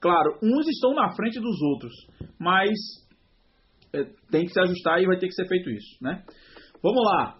Claro, 0.00 0.38
uns 0.40 0.68
estão 0.68 0.94
na 0.94 1.12
frente 1.16 1.40
dos 1.40 1.60
outros, 1.62 1.92
mas 2.38 2.70
é, 3.92 4.04
tem 4.30 4.44
que 4.44 4.52
se 4.52 4.60
ajustar 4.60 5.02
e 5.02 5.06
vai 5.06 5.18
ter 5.18 5.26
que 5.26 5.34
ser 5.34 5.48
feito 5.48 5.70
isso, 5.70 5.96
né? 6.00 6.22
Vamos 6.80 7.02
lá. 7.04 7.38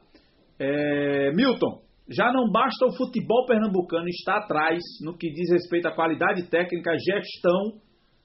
É, 0.59 1.31
Milton, 1.35 1.83
já 2.09 2.33
não 2.33 2.51
basta 2.51 2.87
o 2.87 2.97
futebol 2.97 3.47
pernambucano 3.47 4.09
estar 4.09 4.39
atrás 4.39 4.79
no 5.03 5.17
que 5.17 5.31
diz 5.31 5.51
respeito 5.51 5.89
à 5.89 5.95
qualidade 5.95 6.49
técnica, 6.51 6.97
gestão 6.99 7.81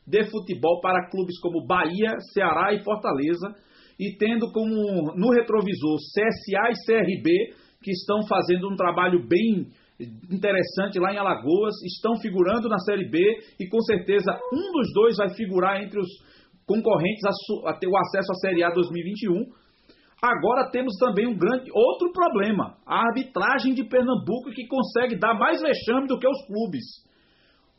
de 0.06 0.24
futebol 0.30 0.82
para 0.82 1.10
clubes 1.10 1.40
como 1.40 1.66
Bahia, 1.66 2.18
Ceará 2.34 2.74
e 2.74 2.84
Fortaleza, 2.84 3.56
e 4.00 4.18
tendo 4.18 4.52
como 4.52 5.14
no 5.16 5.32
retrovisor 5.32 5.98
CSA 5.98 6.72
e 6.72 6.86
CRB, 6.86 7.30
que 7.82 7.92
estão 7.92 8.26
fazendo 8.28 8.70
um 8.70 8.76
trabalho 8.76 9.26
bem 9.28 9.68
interessante 10.32 11.00
lá 11.00 11.14
em 11.14 11.18
Alagoas, 11.18 11.76
estão 11.84 12.16
figurando 12.22 12.70
na 12.70 12.80
Série 12.80 13.10
B 13.10 13.20
e 13.60 13.68
com 13.68 13.82
certeza 13.82 14.32
um 14.54 14.72
dos 14.72 14.94
dois 14.94 15.18
vai 15.18 15.30
figurar 15.36 15.82
entre 15.82 16.00
os 16.00 16.08
concorrentes 16.66 17.24
a, 17.26 17.70
a 17.70 17.74
ter 17.78 17.88
o 17.88 17.98
acesso 17.98 18.32
à 18.32 18.36
Série 18.36 18.64
A 18.64 18.70
2021 18.70 19.59
Agora 20.22 20.70
temos 20.70 20.96
também 20.98 21.28
um 21.28 21.38
grande 21.38 21.72
outro 21.74 22.12
problema, 22.12 22.76
a 22.86 23.08
arbitragem 23.08 23.74
de 23.74 23.86
Pernambuco 23.86 24.52
que 24.54 24.68
consegue 24.68 25.18
dar 25.18 25.34
mais 25.34 25.62
vexame 25.62 26.08
do 26.08 26.20
que 26.20 26.28
os 26.28 26.46
clubes. 26.46 26.84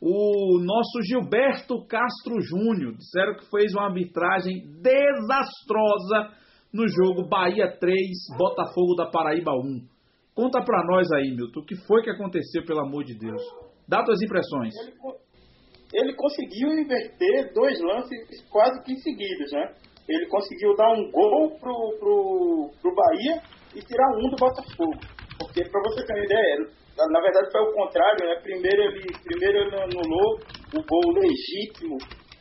O 0.01 0.57
nosso 0.59 0.99
Gilberto 1.03 1.85
Castro 1.85 2.41
Júnior 2.41 2.95
disseram 2.95 3.35
que 3.35 3.47
fez 3.51 3.71
uma 3.75 3.85
arbitragem 3.85 4.55
desastrosa 4.81 6.33
no 6.73 6.87
jogo 6.87 7.29
Bahia 7.29 7.77
3, 7.79 7.95
Botafogo 8.35 8.95
da 8.95 9.05
Paraíba 9.11 9.51
1. 9.51 9.85
Conta 10.33 10.63
pra 10.63 10.83
nós 10.87 11.11
aí, 11.11 11.29
Milton, 11.35 11.59
o 11.59 11.65
que 11.65 11.75
foi 11.85 12.01
que 12.01 12.09
aconteceu, 12.09 12.65
pelo 12.65 12.79
amor 12.79 13.03
de 13.03 13.15
Deus? 13.15 13.41
Dá 13.87 14.03
tuas 14.03 14.19
impressões. 14.23 14.73
Ele, 14.81 16.05
ele 16.05 16.13
conseguiu 16.15 16.69
inverter 16.69 17.53
dois 17.53 17.79
lances 17.81 18.41
quase 18.49 18.81
que 18.83 18.95
seguidos, 18.95 19.51
né? 19.51 19.75
Ele 20.15 20.27
conseguiu 20.27 20.75
dar 20.75 20.91
um 20.91 21.09
gol 21.11 21.51
pro, 21.59 21.97
pro, 21.99 22.71
pro 22.81 22.95
Bahia 22.95 23.41
e 23.75 23.79
tirar 23.81 24.17
um 24.17 24.29
do 24.29 24.35
Botafogo. 24.35 24.99
Porque, 25.39 25.63
para 25.69 25.81
você 25.81 26.05
ter 26.05 26.13
uma 26.13 26.25
ideia, 26.25 26.57
na 26.97 27.21
verdade 27.21 27.51
foi 27.51 27.61
o 27.61 27.73
contrário, 27.73 28.27
né? 28.27 28.35
Primeiro 28.41 28.81
ele, 28.81 29.07
primeiro 29.23 29.57
ele 29.59 29.75
anulou 29.75 30.39
o 30.75 30.83
gol 30.83 31.13
legítimo 31.13 31.97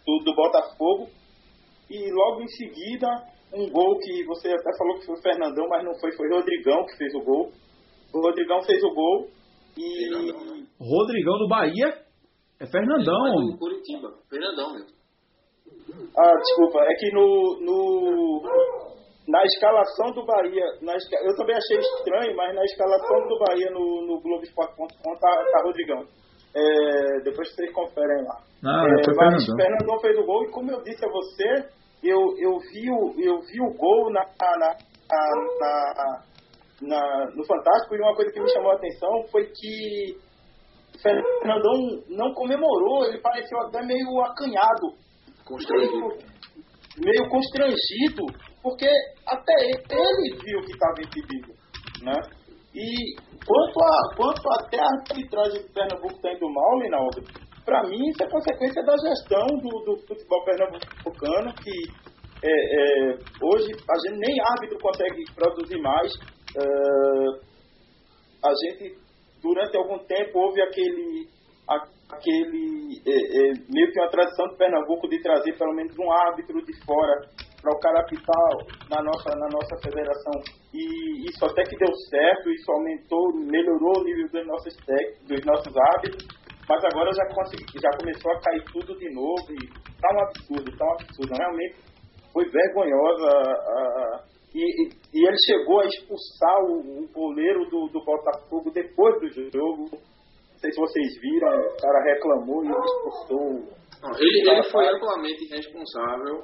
do, 0.07 0.25
do 0.25 0.35
Botafogo 0.35 1.09
e 1.89 2.11
logo 2.13 2.43
em 2.43 2.49
seguida 2.49 3.09
um 3.53 3.69
gol 3.71 3.99
que 3.99 4.25
você 4.25 4.49
até 4.49 4.77
falou 4.79 4.99
que 4.99 5.07
foi 5.07 5.17
o 5.17 5.23
Fernandão, 5.23 5.67
mas 5.69 5.85
não 5.85 5.95
foi, 5.99 6.13
foi 6.13 6.29
o 6.29 6.37
Rodrigão 6.37 6.85
que 6.87 6.97
fez 6.97 7.15
o 7.15 7.25
gol. 7.25 7.51
O 8.15 8.21
Rodrigão 8.21 8.63
fez 8.63 8.83
o 8.83 8.95
gol 8.95 9.29
e. 9.77 10.09
Fernandão. 10.09 10.67
Rodrigão 10.79 11.39
do 11.39 11.49
Bahia 11.49 11.89
é 12.61 12.67
Fernandão. 12.67 13.47
Do 13.51 13.59
Curitiba, 13.59 14.13
Fernandão 14.29 14.73
mesmo. 14.75 15.00
Ah, 16.17 16.37
desculpa, 16.37 16.81
é 16.83 16.95
que 16.95 17.13
no, 17.13 17.61
no 17.61 18.43
na 19.29 19.45
escalação 19.45 20.11
do 20.13 20.27
Bahia, 20.27 20.65
na, 20.83 20.95
eu 20.95 21.37
também 21.37 21.57
achei 21.57 21.79
estranho, 21.79 22.37
mas 22.37 22.55
na 22.55 22.65
escalação 22.65 23.29
do 23.29 23.39
Bahia 23.39 23.71
no, 23.71 24.07
no 24.07 24.21
Globoesporte.com 24.21 25.15
tá, 25.19 25.45
tá 25.53 25.63
Rodrigão. 25.63 26.05
É, 26.53 27.21
depois 27.23 27.55
vocês 27.55 27.73
conferem 27.73 28.25
lá. 28.25 28.43
Não, 28.61 28.87
é, 28.87 28.91
mas 28.91 29.07
Fernandão. 29.07 29.57
Fernandão 29.57 30.01
fez 30.01 30.19
o 30.19 30.27
gol 30.27 30.45
e 30.45 30.51
como 30.51 30.73
eu 30.73 30.83
disse 30.83 31.05
a 31.05 31.09
você, 31.09 31.69
eu, 32.03 32.19
eu, 32.39 32.59
vi, 32.59 32.91
o, 32.91 33.15
eu 33.21 33.41
vi 33.41 33.61
o 33.61 33.73
gol 33.77 34.11
na, 34.11 34.25
na, 34.59 34.77
na, 35.61 36.23
na, 36.83 37.27
no 37.37 37.45
Fantástico 37.47 37.95
e 37.95 38.01
uma 38.01 38.17
coisa 38.17 38.33
que 38.33 38.41
me 38.41 38.51
chamou 38.51 38.73
a 38.73 38.75
atenção 38.75 39.25
foi 39.31 39.47
que 39.47 40.19
Fernandão 41.01 42.03
não 42.09 42.35
comemorou, 42.35 43.05
ele 43.05 43.21
pareceu 43.21 43.59
até 43.61 43.81
meio 43.83 44.21
acanhado. 44.23 44.99
Constrangido. 45.51 46.31
Meio, 47.05 47.29
constrangido, 47.29 48.25
porque 48.63 48.89
até 49.27 49.53
ele 49.65 50.37
viu 50.45 50.61
que 50.61 50.73
estava 50.73 51.01
impedido. 51.01 51.53
Né? 52.03 52.15
E 52.75 53.17
quanto, 53.45 53.83
a, 53.83 54.17
quanto 54.17 54.43
até 54.61 54.79
a 54.79 54.87
arbitragem 54.87 55.63
de 55.63 55.73
Pernambuco 55.73 56.15
está 56.15 56.33
indo 56.33 56.49
mal, 56.53 56.79
Linaldo, 56.81 57.23
para 57.65 57.83
mim 57.89 58.09
isso 58.09 58.23
é 58.23 58.31
consequência 58.31 58.83
da 58.85 58.95
gestão 58.97 59.47
do, 59.59 59.85
do 59.85 60.07
futebol 60.07 60.45
pernambucano, 60.45 61.53
que 61.55 61.71
é, 62.43 62.51
é, 62.51 63.13
hoje 63.43 63.73
a 63.73 64.09
gente 64.09 64.19
nem 64.19 64.41
árbitro 64.51 64.79
consegue 64.81 65.25
produzir 65.35 65.81
mais. 65.81 66.13
A 68.43 68.51
gente, 68.65 68.97
durante 69.43 69.77
algum 69.77 69.99
tempo, 70.07 70.39
houve 70.39 70.63
aquele, 70.63 71.29
aquele 71.71 73.01
é, 73.07 73.13
é, 73.13 73.53
meio 73.69 73.93
que 73.93 74.01
uma 74.01 74.11
tradição 74.11 74.47
de 74.49 74.57
Pernambuco 74.57 75.09
de 75.09 75.23
trazer 75.23 75.57
pelo 75.57 75.75
menos 75.75 75.97
um 75.99 76.11
árbitro 76.11 76.61
de 76.65 76.85
fora 76.85 77.29
para 77.63 77.73
o 77.73 77.79
cara 77.79 78.01
apitar 78.01 78.51
na 78.89 79.03
nossa, 79.03 79.31
na 79.37 79.49
nossa 79.49 79.77
federação. 79.85 80.33
E 80.75 81.29
isso 81.29 81.45
até 81.45 81.63
que 81.63 81.77
deu 81.77 81.95
certo, 82.09 82.51
isso 82.51 82.73
aumentou, 82.73 83.33
melhorou 83.35 84.01
o 84.01 84.05
nível 84.05 84.27
dos 84.33 84.47
nossos, 84.47 84.77
dos 85.29 85.45
nossos 85.45 85.73
árbitros, 85.95 86.27
mas 86.69 86.85
agora 86.85 87.11
já, 87.13 87.27
consegui, 87.35 87.65
já 87.81 87.91
começou 87.99 88.33
a 88.33 88.41
cair 88.41 88.65
tudo 88.73 88.99
de 88.99 89.13
novo 89.13 89.47
e 89.51 89.69
tá 90.01 90.09
um 90.15 90.21
absurdo, 90.21 90.77
tá 90.77 90.85
um 90.87 90.93
absurdo. 90.93 91.35
Realmente 91.37 91.77
foi 92.33 92.45
vergonhosa. 92.49 93.29
A, 93.29 94.25
e, 94.55 94.61
e, 94.61 94.89
e, 95.15 95.29
ele 95.29 95.37
chegou 95.47 95.81
a 95.81 95.87
expulsar 95.87 96.65
o, 96.65 97.03
o 97.03 97.09
goleiro 97.13 97.69
do, 97.71 97.87
do 97.89 98.05
Botafogo 98.05 98.71
depois 98.73 99.21
do 99.21 99.29
jogo. 99.29 99.99
Não 100.61 100.69
sei 100.69 100.73
se 100.73 100.81
vocês 100.81 101.21
viram, 101.23 101.49
o 101.49 101.77
cara 101.81 102.05
reclamou 102.05 102.63
e 102.63 102.69
expulsou. 102.69 103.81
Não, 104.03 104.19
ele, 104.19 104.51
ele 104.51 104.63
foi 104.65 104.87
amplamente 104.89 105.47
responsável 105.47 106.43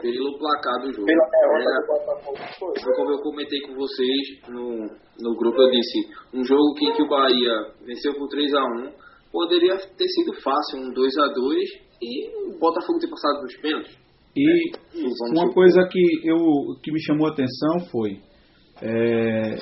pelo 0.00 0.38
placar 0.38 0.80
do 0.80 0.90
jogo. 0.90 1.04
Pela 1.04 1.28
derrota 1.28 1.60
Era, 1.60 1.80
do 1.80 1.86
Botafogo. 1.86 2.38
Foi. 2.58 2.94
como 2.96 3.10
eu 3.10 3.18
comentei 3.18 3.60
com 3.60 3.74
vocês 3.74 4.48
no, 4.48 4.86
no 5.20 5.36
grupo, 5.36 5.60
eu 5.60 5.70
disse, 5.70 6.08
um 6.32 6.42
jogo 6.42 6.74
que, 6.74 6.90
que 6.92 7.02
o 7.02 7.08
Bahia 7.08 7.52
venceu 7.84 8.14
por 8.14 8.28
3 8.28 8.54
a 8.54 8.64
1 8.64 8.92
poderia 9.30 9.76
ter 9.76 10.08
sido 10.08 10.32
fácil, 10.40 10.78
um 10.78 10.92
2 10.94 11.18
a 11.18 11.26
2 11.34 11.84
e 12.00 12.48
o 12.48 12.58
Botafogo 12.58 12.98
ter 12.98 13.10
passado 13.10 13.42
nos 13.42 13.56
pênaltis. 13.60 13.98
E 14.34 14.72
uma 15.38 15.52
coisa 15.52 15.86
que, 15.90 16.00
eu, 16.24 16.80
que 16.82 16.90
me 16.90 17.00
chamou 17.02 17.28
a 17.28 17.32
atenção 17.32 17.90
foi, 17.90 18.20
é, 18.82 19.56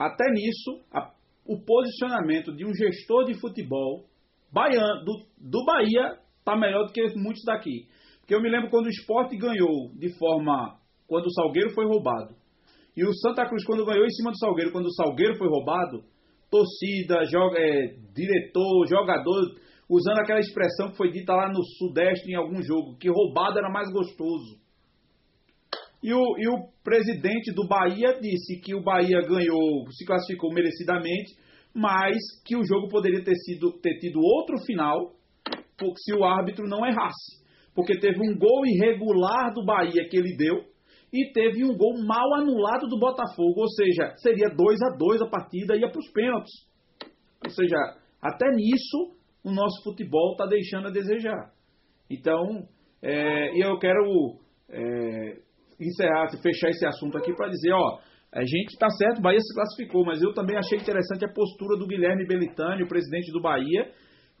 até 0.00 0.30
nisso, 0.32 0.82
a, 0.92 1.10
o 1.46 1.60
posicionamento 1.62 2.54
de 2.54 2.64
um 2.64 2.74
gestor 2.74 3.24
de 3.24 3.38
futebol 3.38 4.04
baiano, 4.52 5.04
do, 5.04 5.12
do 5.38 5.64
Bahia 5.64 6.18
está 6.38 6.56
melhor 6.56 6.86
do 6.86 6.92
que 6.92 7.02
muitos 7.16 7.42
daqui. 7.44 7.86
Porque 8.20 8.34
eu 8.34 8.40
me 8.40 8.50
lembro 8.50 8.70
quando 8.70 8.86
o 8.86 8.90
esporte 8.90 9.36
ganhou 9.36 9.90
de 9.98 10.16
forma. 10.18 10.78
quando 11.06 11.26
o 11.26 11.32
Salgueiro 11.32 11.70
foi 11.70 11.86
roubado. 11.86 12.34
E 12.96 13.04
o 13.04 13.12
Santa 13.12 13.46
Cruz, 13.46 13.64
quando 13.64 13.84
ganhou 13.84 14.06
em 14.06 14.10
cima 14.10 14.30
do 14.30 14.38
Salgueiro, 14.38 14.72
quando 14.72 14.86
o 14.86 14.94
Salgueiro 14.94 15.36
foi 15.36 15.48
roubado, 15.48 16.04
torcida, 16.50 17.24
joga, 17.24 17.58
é, 17.58 17.96
diretor, 18.14 18.86
jogador, 18.86 19.54
usando 19.90 20.20
aquela 20.20 20.38
expressão 20.38 20.90
que 20.90 20.96
foi 20.96 21.10
dita 21.10 21.34
lá 21.34 21.48
no 21.48 21.62
Sudeste 21.78 22.30
em 22.30 22.36
algum 22.36 22.62
jogo, 22.62 22.96
que 22.96 23.10
roubado 23.10 23.58
era 23.58 23.68
mais 23.68 23.90
gostoso. 23.92 24.63
E 26.04 26.12
o, 26.12 26.38
e 26.38 26.46
o 26.46 26.68
presidente 26.84 27.52
do 27.52 27.66
Bahia 27.66 28.20
disse 28.20 28.60
que 28.60 28.74
o 28.74 28.82
Bahia 28.82 29.22
ganhou, 29.22 29.90
se 29.90 30.04
classificou 30.04 30.52
merecidamente, 30.52 31.34
mas 31.74 32.16
que 32.44 32.54
o 32.56 32.64
jogo 32.64 32.88
poderia 32.88 33.24
ter, 33.24 33.34
sido, 33.34 33.72
ter 33.80 33.98
tido 33.98 34.20
outro 34.20 34.58
final 34.64 35.12
se 35.96 36.14
o 36.14 36.24
árbitro 36.24 36.68
não 36.68 36.86
errasse 36.86 37.44
porque 37.74 37.98
teve 37.98 38.18
um 38.20 38.38
gol 38.38 38.64
irregular 38.64 39.52
do 39.52 39.64
Bahia 39.64 40.08
que 40.08 40.16
ele 40.16 40.36
deu 40.36 40.64
e 41.12 41.32
teve 41.32 41.64
um 41.64 41.76
gol 41.76 41.94
mal 42.04 42.34
anulado 42.34 42.88
do 42.88 42.98
Botafogo, 42.98 43.60
ou 43.60 43.68
seja, 43.68 44.14
seria 44.16 44.48
2 44.48 44.82
a 44.82 44.96
2 44.96 45.22
a 45.22 45.28
partida 45.28 45.76
ia 45.76 45.88
para 45.88 45.98
os 45.98 46.10
pênaltis. 46.10 46.52
Ou 47.44 47.50
seja, 47.50 47.76
até 48.20 48.50
nisso 48.50 49.14
o 49.44 49.52
nosso 49.52 49.82
futebol 49.84 50.32
está 50.32 50.46
deixando 50.46 50.88
a 50.88 50.90
desejar. 50.90 51.52
Então, 52.10 52.66
é, 53.02 53.56
e 53.56 53.60
eu 53.60 53.78
quero 53.78 54.38
é, 54.68 55.38
encerrar, 55.80 56.28
fechar 56.42 56.70
esse 56.70 56.86
assunto 56.86 57.18
aqui 57.18 57.34
para 57.34 57.48
dizer, 57.48 57.72
ó, 57.72 57.98
a 58.32 58.40
gente 58.40 58.72
está 58.72 58.88
certo, 58.90 59.18
o 59.18 59.22
Bahia 59.22 59.38
se 59.40 59.54
classificou, 59.54 60.04
mas 60.04 60.20
eu 60.20 60.34
também 60.34 60.56
achei 60.56 60.78
interessante 60.78 61.24
a 61.24 61.32
postura 61.32 61.78
do 61.78 61.86
Guilherme 61.86 62.26
Belitani, 62.26 62.82
o 62.82 62.88
presidente 62.88 63.30
do 63.32 63.40
Bahia, 63.40 63.92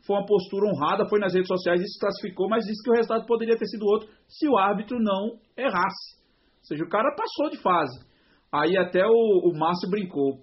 foi 0.06 0.16
uma 0.16 0.26
postura 0.26 0.66
honrada, 0.66 1.08
foi 1.08 1.18
nas 1.18 1.32
redes 1.32 1.48
sociais 1.48 1.80
e 1.80 1.86
se 1.86 1.98
classificou, 1.98 2.48
mas 2.48 2.64
disse 2.64 2.82
que 2.82 2.90
o 2.90 2.94
resultado 2.94 3.26
poderia 3.26 3.56
ter 3.56 3.66
sido 3.66 3.86
outro 3.86 4.08
se 4.28 4.48
o 4.48 4.58
árbitro 4.58 4.98
não 5.00 5.38
errasse. 5.56 6.20
Ou 6.58 6.64
seja, 6.66 6.84
o 6.84 6.88
cara 6.88 7.14
passou 7.16 7.50
de 7.50 7.62
fase. 7.62 8.04
Aí 8.52 8.76
até 8.76 9.04
o, 9.04 9.50
o 9.50 9.58
Márcio 9.58 9.90
brincou. 9.90 10.40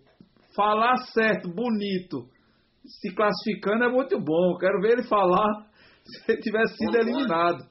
Falar 0.55 0.97
certo, 1.13 1.49
bonito, 1.49 2.27
se 2.85 3.13
classificando 3.13 3.85
é 3.85 3.89
muito 3.89 4.19
bom. 4.19 4.57
Quero 4.57 4.81
ver 4.81 4.93
ele 4.93 5.03
falar 5.03 5.67
se 6.03 6.31
ele 6.31 6.41
tivesse 6.41 6.75
sido 6.77 6.97
eliminado. 6.97 7.63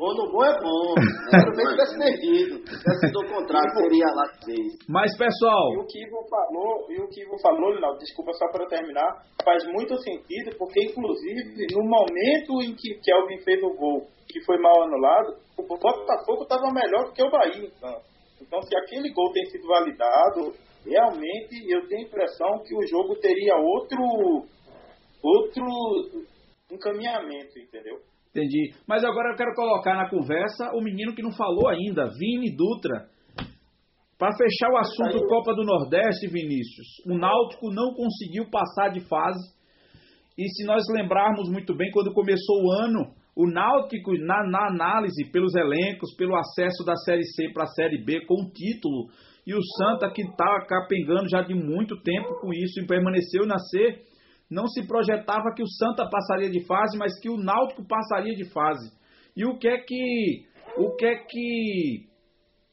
Quando 0.00 0.32
bom 0.32 0.42
é 0.42 0.56
bom. 0.56 0.94
Ver 0.96 1.60
se 1.60 1.92
tivesse 1.92 1.98
perdido. 1.98 2.56
Se 2.64 2.72
tivesse 2.72 3.00
sido 3.04 3.20
o 3.20 3.28
contrário, 3.28 3.68
seria 3.76 4.08
lá 4.08 4.24
três. 4.40 4.72
Mas, 4.88 5.12
pessoal. 5.12 5.74
E 5.74 5.76
o 5.76 5.84
que 5.84 6.00
Ivo 6.00 6.24
falou, 6.24 6.86
e 6.88 7.02
o 7.02 7.08
que 7.08 7.20
Ivo 7.20 7.36
falou, 7.42 7.74
Linaldo, 7.74 7.98
desculpa 7.98 8.32
só 8.32 8.48
para 8.48 8.66
terminar, 8.66 9.26
faz 9.44 9.62
muito 9.66 9.94
sentido, 10.00 10.56
porque 10.56 10.84
inclusive 10.88 11.52
no 11.76 11.84
momento 11.84 12.62
em 12.64 12.74
que 12.74 12.96
Kelvin 13.04 13.44
fez 13.44 13.62
o 13.62 13.76
gol, 13.76 14.06
que 14.26 14.42
foi 14.46 14.56
mal 14.56 14.84
anulado, 14.84 15.36
o 15.58 15.66
Botafogo 15.68 16.44
estava 16.44 16.72
melhor 16.72 17.04
do 17.04 17.12
que 17.12 17.22
o 17.22 17.30
Bahia. 17.30 17.68
Então. 17.68 18.00
então, 18.40 18.62
se 18.62 18.74
aquele 18.78 19.12
gol 19.12 19.30
tem 19.32 19.44
sido 19.50 19.68
validado, 19.68 20.54
realmente 20.82 21.60
eu 21.68 21.86
tenho 21.88 22.00
a 22.00 22.08
impressão 22.08 22.62
que 22.64 22.74
o 22.74 22.86
jogo 22.88 23.16
teria 23.20 23.54
outro, 23.54 24.00
outro 25.22 25.62
encaminhamento, 26.72 27.58
entendeu? 27.58 28.00
Entendi. 28.30 28.72
Mas 28.86 29.04
agora 29.04 29.32
eu 29.32 29.36
quero 29.36 29.54
colocar 29.54 29.96
na 29.96 30.08
conversa 30.08 30.70
o 30.74 30.80
menino 30.80 31.14
que 31.14 31.22
não 31.22 31.32
falou 31.32 31.68
ainda, 31.68 32.08
Vini 32.08 32.54
Dutra. 32.54 33.08
Para 34.16 34.36
fechar 34.36 34.70
o 34.70 34.76
assunto 34.76 35.26
Copa 35.26 35.54
do 35.54 35.64
Nordeste, 35.64 36.28
Vinícius, 36.28 36.86
o 37.06 37.16
Náutico 37.16 37.72
não 37.72 37.94
conseguiu 37.94 38.50
passar 38.50 38.90
de 38.90 39.00
fase. 39.00 39.58
E 40.36 40.46
se 40.48 40.64
nós 40.64 40.82
lembrarmos 40.92 41.50
muito 41.50 41.74
bem, 41.74 41.90
quando 41.90 42.12
começou 42.12 42.62
o 42.62 42.70
ano, 42.70 43.14
o 43.34 43.50
Náutico, 43.50 44.12
na, 44.18 44.46
na 44.46 44.68
análise 44.68 45.24
pelos 45.32 45.54
elencos, 45.54 46.14
pelo 46.16 46.36
acesso 46.36 46.84
da 46.84 46.94
Série 46.96 47.24
C 47.24 47.48
para 47.52 47.64
a 47.64 47.68
Série 47.68 48.04
B 48.04 48.24
com 48.26 48.34
o 48.34 48.50
título, 48.52 49.08
e 49.46 49.54
o 49.54 49.60
Santa, 49.78 50.12
que 50.12 50.22
está 50.22 50.66
capengando 50.66 51.28
já 51.28 51.42
de 51.42 51.54
muito 51.54 52.00
tempo 52.02 52.38
com 52.40 52.52
isso 52.52 52.78
e 52.78 52.86
permaneceu 52.86 53.46
na 53.46 53.58
C, 53.58 54.02
não 54.50 54.66
se 54.66 54.86
projetava 54.86 55.54
que 55.54 55.62
o 55.62 55.68
Santa 55.68 56.08
passaria 56.10 56.50
de 56.50 56.66
fase, 56.66 56.98
mas 56.98 57.18
que 57.20 57.30
o 57.30 57.36
Náutico 57.36 57.86
passaria 57.86 58.34
de 58.34 58.50
fase. 58.52 58.90
E 59.36 59.44
o 59.46 59.56
que 59.56 59.68
é 59.68 59.78
que 59.78 60.44
o 60.76 60.96
que 60.96 61.06
é 61.06 61.16
que 61.16 62.10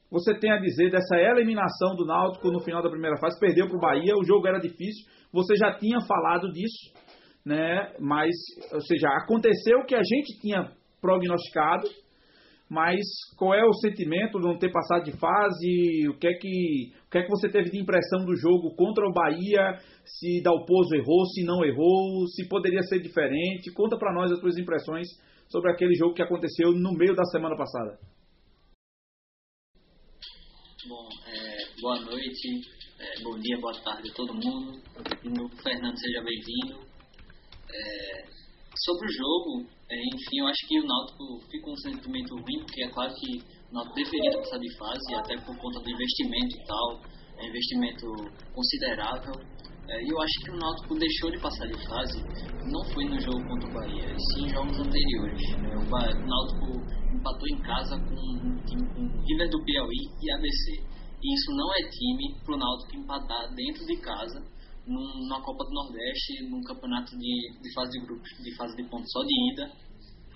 você 0.09 0.33
tem 0.39 0.51
a 0.51 0.59
dizer 0.59 0.89
dessa 0.89 1.17
eliminação 1.17 1.95
do 1.95 2.05
Náutico 2.05 2.49
no 2.49 2.61
final 2.61 2.81
da 2.81 2.89
primeira 2.89 3.17
fase? 3.17 3.39
Perdeu 3.39 3.67
para 3.67 3.77
o 3.77 3.81
Bahia, 3.81 4.15
o 4.17 4.23
jogo 4.23 4.47
era 4.47 4.59
difícil. 4.59 5.05
Você 5.31 5.55
já 5.55 5.77
tinha 5.77 5.99
falado 6.01 6.51
disso, 6.51 6.93
né? 7.45 7.93
Mas, 7.99 8.33
ou 8.73 8.81
seja, 8.81 9.07
aconteceu 9.09 9.79
o 9.79 9.85
que 9.85 9.95
a 9.95 10.03
gente 10.03 10.39
tinha 10.39 10.71
prognosticado, 11.01 11.87
mas 12.69 12.99
qual 13.37 13.53
é 13.53 13.63
o 13.63 13.73
sentimento 13.73 14.39
de 14.39 14.45
não 14.45 14.57
ter 14.57 14.71
passado 14.71 15.05
de 15.05 15.17
fase? 15.17 16.09
O 16.09 16.17
que 16.17 16.27
é 16.27 16.33
que, 16.33 16.91
o 17.07 17.09
que, 17.09 17.17
é 17.17 17.23
que 17.23 17.29
você 17.29 17.49
teve 17.49 17.69
de 17.69 17.79
impressão 17.79 18.25
do 18.25 18.35
jogo 18.35 18.75
contra 18.75 19.07
o 19.07 19.13
Bahia? 19.13 19.79
Se 20.03 20.41
Dalpozo 20.43 20.93
errou, 20.95 21.25
se 21.27 21.43
não 21.45 21.63
errou, 21.63 22.27
se 22.27 22.47
poderia 22.49 22.81
ser 22.83 22.99
diferente? 22.99 23.71
Conta 23.73 23.97
para 23.97 24.13
nós 24.13 24.31
as 24.31 24.39
suas 24.39 24.57
impressões 24.57 25.07
sobre 25.49 25.71
aquele 25.71 25.95
jogo 25.95 26.13
que 26.13 26.21
aconteceu 26.21 26.71
no 26.73 26.91
meio 26.91 27.15
da 27.15 27.23
semana 27.25 27.55
passada. 27.55 27.97
Bom, 30.89 31.07
é, 31.25 31.81
boa 31.81 31.99
noite, 32.01 32.61
é, 32.99 33.23
bom 33.23 33.39
dia, 33.39 33.57
boa 33.59 33.73
tarde 33.81 34.09
a 34.09 34.13
todo 34.13 34.33
mundo. 34.33 34.79
Fernando, 35.63 35.97
seja 35.97 36.21
bem-vindo. 36.21 36.85
É, 37.69 38.25
sobre 38.75 39.07
o 39.07 39.11
jogo, 39.11 39.76
enfim, 39.95 40.39
eu 40.39 40.47
acho 40.47 40.67
que 40.67 40.79
o 40.81 40.85
Náutico 40.85 41.39
fica 41.49 41.69
um 41.71 41.77
sentimento 41.77 42.35
ruim, 42.35 42.59
porque 42.59 42.83
é 42.83 42.89
claro 42.89 43.13
que 43.15 43.39
o 43.71 43.73
Náutico 43.73 43.95
deveria 43.95 44.37
passar 44.37 44.59
de 44.59 44.77
fase, 44.77 45.15
até 45.15 45.37
por 45.37 45.57
conta 45.57 45.79
do 45.79 45.89
investimento 45.89 46.57
e 46.57 46.65
tal, 46.65 47.01
é 47.39 47.47
investimento 47.47 48.05
considerável. 48.53 49.33
É, 49.87 50.03
e 50.03 50.09
eu 50.09 50.19
acho 50.19 50.33
que 50.43 50.51
o 50.51 50.57
Náutico 50.57 50.95
deixou 50.95 51.31
de 51.31 51.39
passar 51.39 51.65
de 51.67 51.87
fase, 51.87 52.19
não 52.67 52.83
foi 52.91 53.05
no 53.05 53.17
jogo 53.21 53.39
contra 53.47 53.69
o 53.69 53.73
Bahia, 53.73 54.11
e 54.11 54.19
sim 54.19 54.45
em 54.45 54.49
jogos 54.49 54.77
anteriores. 54.77 55.49
Né? 55.55 55.75
O, 55.75 55.79
o 55.79 56.27
Náutico 56.27 57.15
empatou 57.15 57.47
em 57.47 57.61
casa 57.61 57.95
com 57.95 58.15
um 58.15 58.57
time 58.65 58.85
com 58.93 59.07
River 59.23 59.49
do 59.49 59.63
Piauí 59.63 60.03
e 60.21 60.31
ABC. 60.33 60.83
E 61.23 61.33
isso 61.33 61.51
não 61.55 61.73
é 61.75 61.89
time 61.89 62.35
para 62.43 62.55
o 62.55 62.57
Náutico 62.57 62.97
empatar 62.97 63.55
dentro 63.55 63.85
de 63.85 63.95
casa 64.01 64.56
na 64.87 65.41
Copa 65.41 65.65
do 65.65 65.71
Nordeste, 65.71 66.43
num 66.49 66.61
campeonato 66.63 67.17
de, 67.17 67.59
de 67.61 67.73
fase 67.73 67.91
de 67.91 68.05
grupos, 68.05 68.29
de 68.43 68.55
fase 68.55 68.75
de 68.75 68.83
pontos 68.89 69.11
só 69.11 69.23
de 69.23 69.53
ida. 69.53 69.71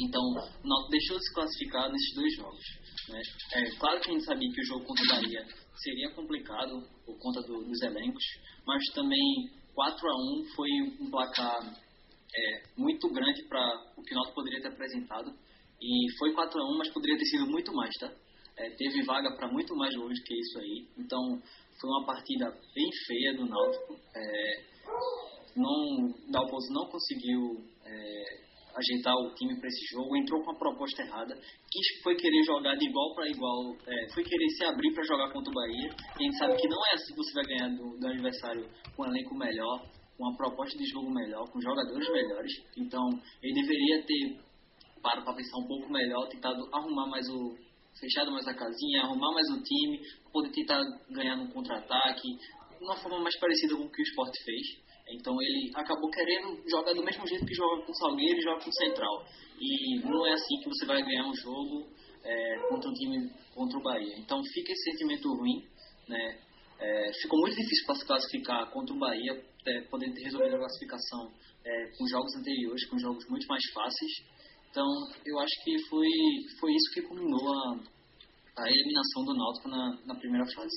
Então, 0.01 0.21
o 0.21 0.67
Náutico 0.67 0.89
deixou 0.89 1.17
de 1.17 1.25
se 1.25 1.33
classificar 1.33 1.91
nesses 1.91 2.15
dois 2.15 2.35
jogos. 2.35 2.65
Né? 3.09 3.21
É 3.53 3.71
claro 3.77 4.01
que 4.01 4.09
a 4.09 4.13
gente 4.13 4.25
sabia 4.25 4.51
que 4.51 4.61
o 4.61 4.65
jogo 4.65 4.85
contra 4.85 5.03
o 5.05 5.07
Bahia 5.09 5.45
seria 5.75 6.11
complicado 6.13 6.81
por 7.05 7.17
conta 7.19 7.41
do, 7.43 7.63
dos 7.63 7.81
elencos, 7.81 8.23
mas 8.65 8.83
também 8.93 9.21
4 9.73 10.09
a 10.09 10.15
1 10.15 10.45
foi 10.55 10.69
um 10.99 11.09
placar 11.09 11.59
é, 12.35 12.63
muito 12.77 13.09
grande 13.09 13.43
para 13.47 13.93
o 13.97 14.01
que 14.01 14.13
o 14.13 14.15
Náutico 14.15 14.35
poderia 14.35 14.61
ter 14.61 14.69
apresentado. 14.69 15.31
E 15.79 16.11
foi 16.17 16.33
4 16.33 16.59
a 16.59 16.71
1 16.71 16.77
mas 16.77 16.89
poderia 16.89 17.17
ter 17.17 17.25
sido 17.25 17.47
muito 17.47 17.73
mais, 17.73 17.91
tá? 17.99 18.11
É, 18.57 18.69
teve 18.71 19.03
vaga 19.03 19.35
para 19.35 19.51
muito 19.51 19.75
mais 19.75 19.95
longe 19.95 20.21
que 20.23 20.33
isso 20.33 20.59
aí. 20.59 20.87
Então, 20.97 21.41
foi 21.81 21.89
uma 21.89 22.05
partida 22.05 22.45
bem 22.75 22.89
feia 23.07 23.33
do 23.33 23.45
Náutico. 23.47 23.95
É, 24.15 24.71
não, 25.55 26.13
Dalpozo 26.31 26.71
não 26.71 26.87
conseguiu 26.87 27.57
é, 27.83 28.41
ajeitar 28.75 29.15
o 29.15 29.33
time 29.33 29.59
para 29.59 29.67
esse 29.67 29.85
jogo, 29.91 30.15
entrou 30.15 30.43
com 30.43 30.51
a 30.51 30.59
proposta 30.59 31.01
errada, 31.01 31.33
quis 31.35 32.01
foi 32.03 32.15
querer 32.15 32.43
jogar 32.43 32.75
de 32.75 32.87
igual 32.87 33.15
para 33.15 33.27
igual, 33.27 33.75
é, 33.87 34.13
foi 34.13 34.23
querer 34.23 34.49
se 34.49 34.63
abrir 34.63 34.93
para 34.93 35.03
jogar 35.03 35.33
contra 35.33 35.51
o 35.51 35.55
Bahia. 35.55 35.89
E 35.89 36.21
a 36.21 36.23
gente 36.23 36.37
sabe 36.37 36.55
que 36.55 36.67
não 36.67 36.77
é 36.91 36.93
assim 36.93 37.13
que 37.13 37.17
você 37.17 37.33
vai 37.33 37.45
ganhar 37.45 37.69
do, 37.75 37.99
do 37.99 38.07
adversário 38.07 38.69
com 38.95 39.03
um 39.03 39.07
elenco 39.07 39.35
melhor, 39.35 39.81
com 40.17 40.23
uma 40.23 40.37
proposta 40.37 40.77
de 40.77 40.85
jogo 40.85 41.11
melhor, 41.11 41.49
com 41.51 41.59
jogadores 41.59 42.07
melhores. 42.11 42.53
Então 42.77 43.09
ele 43.41 43.61
deveria 43.61 44.05
ter 44.05 44.39
parado 45.01 45.25
para 45.25 45.33
pensar 45.33 45.57
um 45.57 45.67
pouco 45.67 45.91
melhor, 45.91 46.29
tentado 46.29 46.61
arrumar 46.71 47.07
mais 47.07 47.27
o, 47.27 47.57
fechado 47.99 48.31
mais 48.31 48.47
a 48.47 48.53
casinha, 48.53 49.01
arrumar 49.01 49.33
mais 49.33 49.47
o 49.49 49.61
time, 49.61 50.01
poder 50.31 50.51
tentar 50.51 50.81
ganhar 51.09 51.35
no 51.35 51.51
contra-ataque, 51.51 52.27
de 52.27 52.83
uma 52.83 52.95
forma 52.97 53.19
mais 53.19 53.37
parecida 53.39 53.75
com 53.75 53.83
o 53.83 53.91
que 53.91 54.01
o 54.01 54.05
Sport 54.05 54.33
fez. 54.43 54.91
Então 55.09 55.41
ele 55.41 55.71
acabou 55.75 56.09
querendo 56.09 56.61
jogar 56.69 56.93
do 56.93 57.03
mesmo 57.03 57.27
jeito 57.27 57.45
que 57.45 57.53
joga 57.53 57.83
com 57.83 57.91
o 57.91 57.95
Salgueiro 57.95 58.39
e 58.39 58.41
joga 58.41 58.63
com 58.63 58.69
o 58.69 58.73
Central. 58.73 59.25
E 59.59 59.99
não 59.99 60.25
é 60.25 60.33
assim 60.33 60.59
que 60.61 60.69
você 60.69 60.85
vai 60.85 61.03
ganhar 61.03 61.27
um 61.27 61.35
jogo 61.35 61.89
é, 62.23 62.67
contra 62.69 62.89
um 62.89 62.93
time 62.93 63.29
contra 63.53 63.77
o 63.77 63.83
Bahia. 63.83 64.15
Então 64.17 64.41
fica 64.43 64.71
esse 64.71 64.91
sentimento 64.91 65.27
ruim, 65.33 65.63
né? 66.07 66.39
É, 66.79 67.11
ficou 67.21 67.39
muito 67.39 67.55
difícil 67.55 67.85
para 67.85 67.95
se 67.95 68.05
classificar 68.05 68.71
contra 68.71 68.95
o 68.95 68.97
Bahia, 68.97 69.45
é, 69.67 69.81
podendo 69.81 70.15
ter 70.15 70.23
resolvido 70.23 70.55
a 70.55 70.59
classificação 70.59 71.31
é, 71.63 71.91
com 71.97 72.07
jogos 72.07 72.35
anteriores, 72.35 72.87
com 72.87 72.97
jogos 72.97 73.27
muito 73.29 73.45
mais 73.47 73.61
fáceis. 73.71 74.11
Então, 74.71 74.87
eu 75.25 75.37
acho 75.39 75.51
que 75.65 75.77
foi, 75.89 76.07
foi 76.57 76.71
isso 76.71 76.93
que 76.93 77.01
culminou 77.01 77.43
a, 77.53 77.75
a 78.57 78.69
eliminação 78.69 79.25
do 79.25 79.35
Náutico 79.35 79.67
na, 79.67 79.97
na 80.07 80.15
primeira 80.15 80.45
fase. 80.55 80.71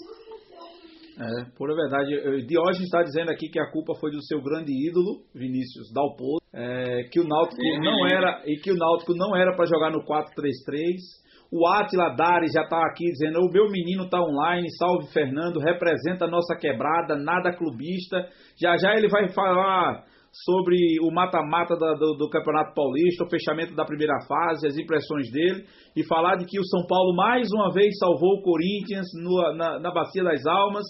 É, 1.16 1.44
por 1.56 1.72
verdade, 1.72 2.44
Diógenes 2.44 2.86
está 2.86 3.02
dizendo 3.04 3.30
aqui 3.30 3.48
que 3.48 3.60
a 3.60 3.70
culpa 3.70 3.94
foi 4.00 4.10
do 4.10 4.20
seu 4.24 4.42
grande 4.42 4.72
ídolo, 4.72 5.22
Vinícius 5.32 5.92
Dalpozo, 5.94 6.42
é, 6.52 7.04
que 7.04 7.20
o 7.20 7.24
Náutico 7.24 7.62
é, 7.62 7.78
não 7.78 8.06
era 8.08 8.42
e 8.44 8.56
que 8.56 8.72
o 8.72 8.76
Náutico 8.76 9.14
não 9.14 9.36
era 9.36 9.54
para 9.54 9.66
jogar 9.66 9.92
no 9.92 10.04
4-3-3. 10.04 11.22
O 11.52 11.68
Atila 11.68 12.16
Dari 12.16 12.48
já 12.48 12.62
está 12.62 12.80
aqui 12.84 13.04
dizendo: 13.12 13.38
o 13.38 13.52
meu 13.52 13.70
menino 13.70 14.06
está 14.06 14.20
online, 14.20 14.66
salve 14.76 15.12
Fernando, 15.12 15.60
representa 15.60 16.24
a 16.24 16.30
nossa 16.30 16.56
quebrada, 16.56 17.14
nada 17.14 17.56
clubista. 17.56 18.28
Já 18.60 18.76
já 18.76 18.96
ele 18.96 19.08
vai 19.08 19.32
falar 19.32 20.04
sobre 20.42 20.76
o 21.00 21.12
mata-mata 21.12 21.76
do, 21.76 22.16
do, 22.16 22.28
Campeonato 22.28 22.74
Paulista, 22.74 23.24
o 23.24 23.30
fechamento 23.30 23.74
da 23.74 23.84
primeira 23.84 24.18
fase, 24.26 24.66
as 24.66 24.76
impressões 24.76 25.30
dele, 25.30 25.64
e 25.94 26.04
falar 26.04 26.36
de 26.36 26.44
que 26.44 26.58
o 26.58 26.64
São 26.64 26.84
Paulo 26.88 27.14
mais 27.14 27.48
uma 27.52 27.72
vez 27.72 27.96
salvou 27.98 28.38
o 28.38 28.42
Corinthians 28.42 29.06
no, 29.14 29.54
na, 29.54 29.78
na 29.78 29.92
Bacia 29.92 30.24
das 30.24 30.44
Almas, 30.44 30.84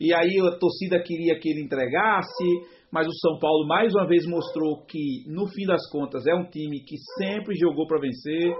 e 0.00 0.14
aí 0.14 0.38
a 0.38 0.56
torcida 0.58 1.02
queria 1.02 1.36
que 1.40 1.48
ele 1.48 1.64
entregasse, 1.64 2.44
mas 2.92 3.08
o 3.08 3.18
São 3.18 3.38
Paulo 3.40 3.66
mais 3.66 3.92
uma 3.92 4.06
vez 4.06 4.24
mostrou 4.26 4.84
que, 4.86 5.24
no 5.26 5.48
fim 5.48 5.66
das 5.66 5.90
contas, 5.90 6.24
é 6.26 6.34
um 6.34 6.48
time 6.48 6.78
que 6.86 6.96
sempre 7.18 7.56
jogou 7.58 7.84
para 7.88 8.00
vencer, 8.00 8.54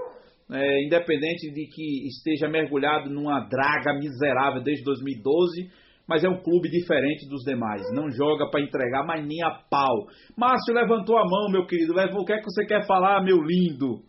é, 0.51 0.85
independente 0.85 1.53
de 1.53 1.69
que 1.69 2.09
esteja 2.09 2.49
mergulhado 2.49 3.09
numa 3.09 3.41
draga 3.49 3.95
miserável 3.95 4.63
desde 4.63 4.83
2012 4.83 5.88
mas 6.09 6.25
é 6.25 6.29
um 6.29 6.43
clube 6.43 6.71
diferente 6.71 7.29
dos 7.29 7.45
demais. 7.45 7.83
Não 7.93 8.11
joga 8.11 8.51
para 8.51 8.63
entregar, 8.63 9.05
mas 9.05 9.25
nem 9.27 9.43
a 9.45 9.51
pau. 9.71 10.09
Márcio 10.35 10.75
levantou 10.75 11.19
a 11.19 11.25
mão, 11.29 11.51
meu 11.51 11.67
querido. 11.67 11.93
O 11.93 12.25
que 12.25 12.33
é 12.33 12.39
que 12.39 12.45
você 12.45 12.65
quer 12.65 12.87
falar, 12.87 13.23
meu 13.23 13.37
lindo? 13.37 14.01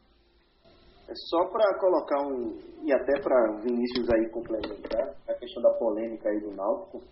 É 1.09 1.13
só 1.29 1.43
para 1.51 1.77
colocar 1.79 2.21
um. 2.25 2.57
E 2.85 2.93
até 2.93 3.19
para 3.19 3.51
o 3.51 3.61
Vinícius 3.61 4.09
aí 4.09 4.29
complementar 4.31 5.13
a 5.27 5.33
questão 5.33 5.61
da 5.61 5.73
polêmica 5.73 6.29
aí 6.29 6.39
do 6.39 6.55
Náutico. 6.55 7.03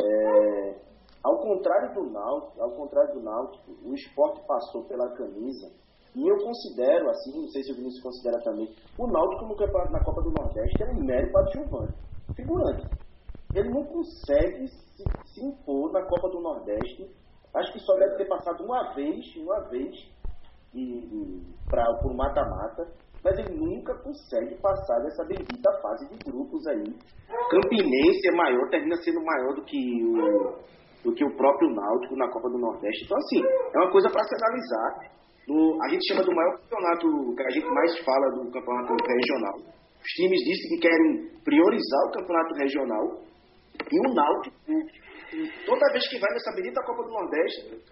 É, 0.00 0.74
ao 1.22 1.38
contrário 1.38 1.94
do 1.94 2.10
Náutico, 2.10 2.60
ao 2.60 2.72
contrário 2.72 3.14
do 3.14 3.22
Náutico, 3.22 3.70
o 3.84 3.94
esporte 3.94 4.44
passou 4.48 4.84
pela 4.88 5.08
camisa. 5.14 5.70
E 6.16 6.28
eu 6.28 6.36
considero, 6.38 7.08
assim, 7.08 7.40
não 7.40 7.48
sei 7.48 7.62
se 7.62 7.72
o 7.72 7.76
Vinícius 7.76 8.02
considera 8.02 8.42
também, 8.42 8.68
o 8.98 9.06
Náutico 9.06 9.46
no 9.46 9.56
campeonato 9.56 9.92
na 9.92 10.04
Copa 10.04 10.22
do 10.22 10.30
Nordeste 10.30 10.82
era 10.82 10.92
um 10.92 11.04
mérito 11.04 11.38
adjuvante, 11.38 11.94
figurante 12.34 13.01
ele 13.54 13.68
não 13.70 13.84
consegue 13.84 14.66
se, 14.68 15.04
se, 15.26 15.44
impor 15.44 15.92
na 15.92 16.02
Copa 16.06 16.28
do 16.30 16.40
Nordeste. 16.40 17.06
Acho 17.54 17.72
que 17.72 17.80
só 17.80 17.94
deve 17.96 18.16
ter 18.16 18.26
passado 18.26 18.64
uma 18.64 18.94
vez, 18.94 19.24
uma 19.36 19.60
vez, 19.68 19.94
e 20.74 21.42
pra, 21.68 21.84
por 22.00 22.14
mata-mata, 22.14 22.88
mas 23.22 23.38
ele 23.38 23.54
nunca 23.54 23.94
consegue 24.02 24.54
passar 24.56 25.00
dessa 25.00 25.24
bendita 25.24 25.70
fase 25.82 26.08
de 26.08 26.24
grupos 26.24 26.66
aí. 26.66 26.84
Campinense 27.50 28.28
é 28.28 28.36
maior, 28.36 28.68
termina 28.70 28.96
sendo 28.96 29.22
maior 29.22 29.54
do 29.54 29.62
que 29.64 30.02
o, 30.02 30.56
do 31.04 31.14
que 31.14 31.24
o 31.24 31.36
próprio 31.36 31.68
Náutico 31.74 32.16
na 32.16 32.30
Copa 32.30 32.48
do 32.48 32.58
Nordeste. 32.58 33.04
Então, 33.04 33.18
assim, 33.18 33.42
é 33.74 33.78
uma 33.78 33.92
coisa 33.92 34.08
para 34.10 34.24
se 34.24 34.34
analisar. 34.34 35.12
No, 35.46 35.82
a 35.82 35.88
gente 35.88 36.06
chama 36.08 36.24
do 36.24 36.34
maior 36.34 36.58
campeonato 36.58 37.34
que 37.36 37.42
a 37.42 37.50
gente 37.50 37.66
mais 37.66 37.98
fala 38.04 38.30
do 38.30 38.50
campeonato 38.50 38.94
regional. 39.06 39.56
Os 40.00 40.10
times 40.16 40.40
dizem 40.40 40.68
que 40.70 40.88
querem 40.88 41.40
priorizar 41.44 42.08
o 42.08 42.12
campeonato 42.12 42.54
regional 42.54 43.31
e 43.90 43.98
o 43.98 44.14
Náutico, 44.14 44.56
toda 45.66 45.92
vez 45.92 46.08
que 46.08 46.18
vai 46.18 46.30
nessa 46.32 46.54
bendita 46.54 46.84
Copa 46.84 47.02
do 47.04 47.10
Nordeste, 47.10 47.82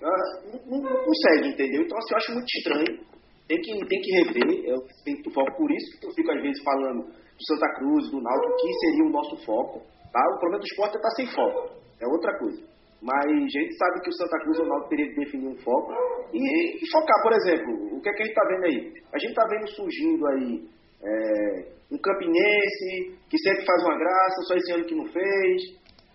não, 0.00 0.80
não, 0.80 1.04
consegue, 1.04 1.48
entendeu? 1.48 1.82
Então, 1.82 1.96
assim, 1.98 2.12
eu 2.12 2.16
acho 2.16 2.32
muito 2.32 2.46
estranho. 2.58 3.14
Tem 3.48 3.60
que, 3.60 3.86
tem 3.86 4.00
que 4.00 4.10
rever. 4.12 4.64
Eu 4.64 4.76
tenho 5.04 5.32
foco 5.32 5.56
por 5.56 5.70
isso 5.70 6.00
que 6.00 6.06
eu 6.06 6.10
fico, 6.12 6.30
às 6.30 6.42
vezes, 6.42 6.62
falando 6.62 7.04
do 7.04 7.44
Santa 7.46 7.74
Cruz, 7.76 8.10
do 8.10 8.20
Náutico, 8.20 8.56
que 8.56 8.72
seria 8.80 9.04
o 9.04 9.10
nosso 9.10 9.36
foco. 9.44 9.80
Tá? 10.12 10.20
O 10.36 10.38
problema 10.38 10.60
do 10.60 10.66
esporte 10.66 10.94
é 10.94 10.96
estar 10.96 11.10
sem 11.10 11.26
foco. 11.26 11.74
É 12.00 12.06
outra 12.06 12.38
coisa. 12.38 12.62
Mas 13.02 13.24
a 13.26 13.28
gente 13.28 13.76
sabe 13.76 14.00
que 14.00 14.08
o 14.08 14.12
Santa 14.14 14.38
Cruz 14.44 14.58
ou 14.58 14.64
o 14.64 14.68
Náutico 14.68 14.88
teria 14.88 15.08
que 15.08 15.20
definir 15.20 15.48
um 15.48 15.56
foco 15.56 15.92
e, 16.32 16.84
e, 16.84 16.90
focar, 16.90 17.22
por 17.22 17.32
exemplo, 17.32 17.96
o 17.96 18.00
que, 18.00 18.08
é 18.08 18.12
que 18.12 18.22
a 18.22 18.26
gente 18.26 18.34
está 18.34 18.48
vendo 18.48 18.64
aí? 18.64 18.92
A 19.12 19.18
gente 19.18 19.30
está 19.30 19.46
vendo 19.46 19.68
surgindo 19.68 20.26
aí 20.28 20.68
é, 21.04 21.74
um 21.92 21.98
campinense 21.98 23.18
que 23.28 23.38
sempre 23.38 23.64
faz 23.64 23.82
uma 23.84 23.98
graça, 23.98 24.42
só 24.48 24.54
esse 24.56 24.72
ano 24.72 24.84
que 24.84 24.94
não 24.94 25.06
fez. 25.06 25.62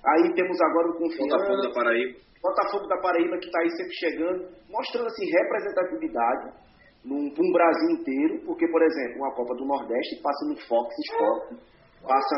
Aí 0.06 0.34
temos 0.34 0.60
agora 0.62 0.90
o 0.90 0.98
Confiança. 0.98 1.38
Botafogo 1.38 1.62
da 1.62 1.74
Paraíba. 1.74 2.20
Botafogo 2.42 2.88
da 2.88 2.98
Paraíba 2.98 3.38
que 3.38 3.46
está 3.46 3.60
aí 3.60 3.70
sempre 3.72 3.94
chegando, 3.94 4.48
mostrando 4.70 5.08
assim 5.08 5.26
representatividade 5.26 6.52
para 7.04 7.14
um 7.16 7.52
Brasil 7.52 7.90
inteiro, 8.00 8.40
porque, 8.46 8.68
por 8.68 8.82
exemplo, 8.82 9.18
uma 9.18 9.34
Copa 9.34 9.56
do 9.56 9.66
Nordeste 9.66 10.22
passa 10.22 10.46
no 10.48 10.56
Fox 10.68 10.96
Sport, 11.12 11.60
passa 12.04 12.36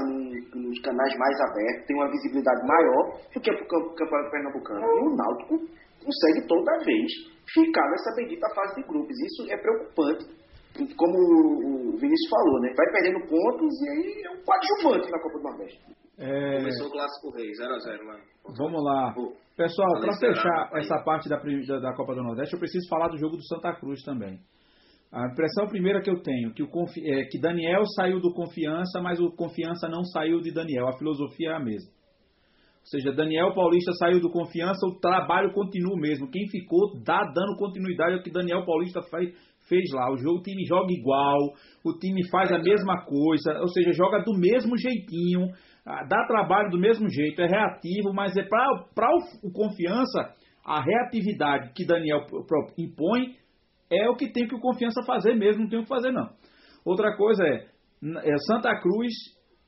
nos 0.56 0.80
canais 0.82 1.16
mais 1.18 1.40
abertos, 1.42 1.86
tem 1.86 1.96
uma 1.96 2.10
visibilidade 2.10 2.68
maior 2.68 3.18
do 3.34 3.42
que 3.42 3.52
para 3.52 3.78
o 3.78 3.96
Campeonato 3.96 4.32
Pernambucano. 4.32 4.82
E 4.82 5.02
o 5.06 5.16
Náutico 5.16 5.56
consegue 6.04 6.48
toda 6.48 6.84
vez 6.84 7.12
ficar 7.54 7.90
nessa 7.90 8.16
bendita 8.16 8.48
fase 8.56 8.76
de 8.76 8.88
grupos. 8.88 9.16
Isso 9.20 9.52
é 9.52 9.58
preocupante, 9.58 10.26
como 10.96 11.18
o 11.18 11.98
Vinícius 11.98 12.30
falou, 12.30 12.62
né? 12.62 12.74
Vai 12.76 12.92
perdendo 12.92 13.28
pontos 13.28 13.82
e 13.82 13.90
aí 13.90 14.24
é 14.26 14.32
um 14.32 14.44
coadjuvante 14.44 15.12
na 15.12 15.20
Copa 15.20 15.38
do 15.38 15.44
Nordeste. 15.44 16.02
É... 16.18 16.58
Começou 16.58 16.88
o 16.88 16.92
Clássico 16.92 17.32
Rei, 17.36 17.50
0x0 17.50 18.04
lá. 18.06 18.20
Vamos 18.58 18.84
lá. 18.84 19.16
Pessoal, 19.58 20.00
para 20.00 20.18
fechar 20.18 20.72
essa 20.76 21.04
parte 21.04 21.30
da, 21.30 21.38
da, 21.80 21.94
Copa 21.96 22.16
do 22.16 22.24
Nordeste, 22.24 22.54
eu 22.54 22.60
preciso 22.60 22.88
falar 22.90 23.10
do 23.10 23.18
jogo 23.18 23.38
do 23.38 23.46
Santa 23.48 23.74
Cruz 23.74 24.02
também. 24.04 24.40
A 25.12 25.28
impressão 25.28 25.68
primeira 25.68 26.02
que 26.02 26.10
eu 26.10 26.22
tenho 26.22 26.54
que 26.54 26.64
o 26.64 26.68
é 26.68 27.26
que 27.26 27.40
Daniel 27.40 27.84
saiu 27.96 28.22
do 28.22 28.34
Confiança, 28.34 29.02
mas 29.02 29.20
o 29.20 29.32
Confiança 29.32 29.90
não 29.90 30.06
saiu 30.06 30.40
de 30.40 30.54
Daniel. 30.54 30.88
A 30.88 30.98
filosofia 30.98 31.50
é 31.50 31.54
a 31.54 31.60
mesma. 31.60 31.92
Ou 32.82 32.88
seja, 32.88 33.12
Daniel 33.12 33.54
Paulista 33.54 33.92
saiu 33.94 34.20
do 34.20 34.32
Confiança, 34.32 34.88
o 34.88 35.00
trabalho 35.00 35.54
continua 35.54 35.94
o 35.94 36.00
mesmo. 36.00 36.32
Quem 36.32 36.48
ficou 36.50 37.00
dá 37.04 37.22
dando 37.34 37.58
continuidade 37.58 38.16
ao 38.16 38.24
que 38.24 38.32
Daniel 38.32 38.66
Paulista 38.66 39.02
fez, 39.04 39.36
fez 39.72 39.90
lá. 39.94 40.12
O 40.12 40.18
jogo, 40.18 40.40
o 40.40 40.44
time 40.44 40.66
joga 40.66 40.92
igual, 40.92 41.40
o 41.86 41.98
time 41.98 42.28
faz 42.30 42.52
a 42.52 42.60
mesma 42.60 43.06
coisa, 43.06 43.58
ou 43.62 43.70
seja, 43.70 43.94
joga 43.94 44.20
do 44.20 44.38
mesmo 44.38 44.78
jeitinho, 44.78 45.48
ah, 45.86 46.04
dá 46.04 46.28
trabalho 46.28 46.70
do 46.70 46.78
mesmo 46.78 47.10
jeito, 47.10 47.42
é 47.42 47.48
reativo, 47.48 48.14
mas 48.14 48.36
é 48.36 48.44
para 48.44 49.10
o, 49.44 49.52
Confiança 49.52 50.36
a 50.64 50.82
reatividade 50.82 51.72
que 51.74 51.86
Daniel 51.86 52.20
impõe 52.78 53.36
é 53.90 54.08
o 54.10 54.16
que 54.16 54.32
tem 54.32 54.48
que 54.48 54.56
o 54.56 54.60
Confiança 54.60 55.02
fazer 55.06 55.36
mesmo, 55.36 55.64
não 55.64 55.70
tem 55.70 55.80
o 55.80 55.84
que 55.84 55.90
fazer 55.90 56.12
não. 56.12 56.30
Outra 56.86 57.16
coisa 57.18 57.44
é, 57.44 57.66
é 58.04 58.38
Santa 58.48 58.80
Cruz 58.80 59.14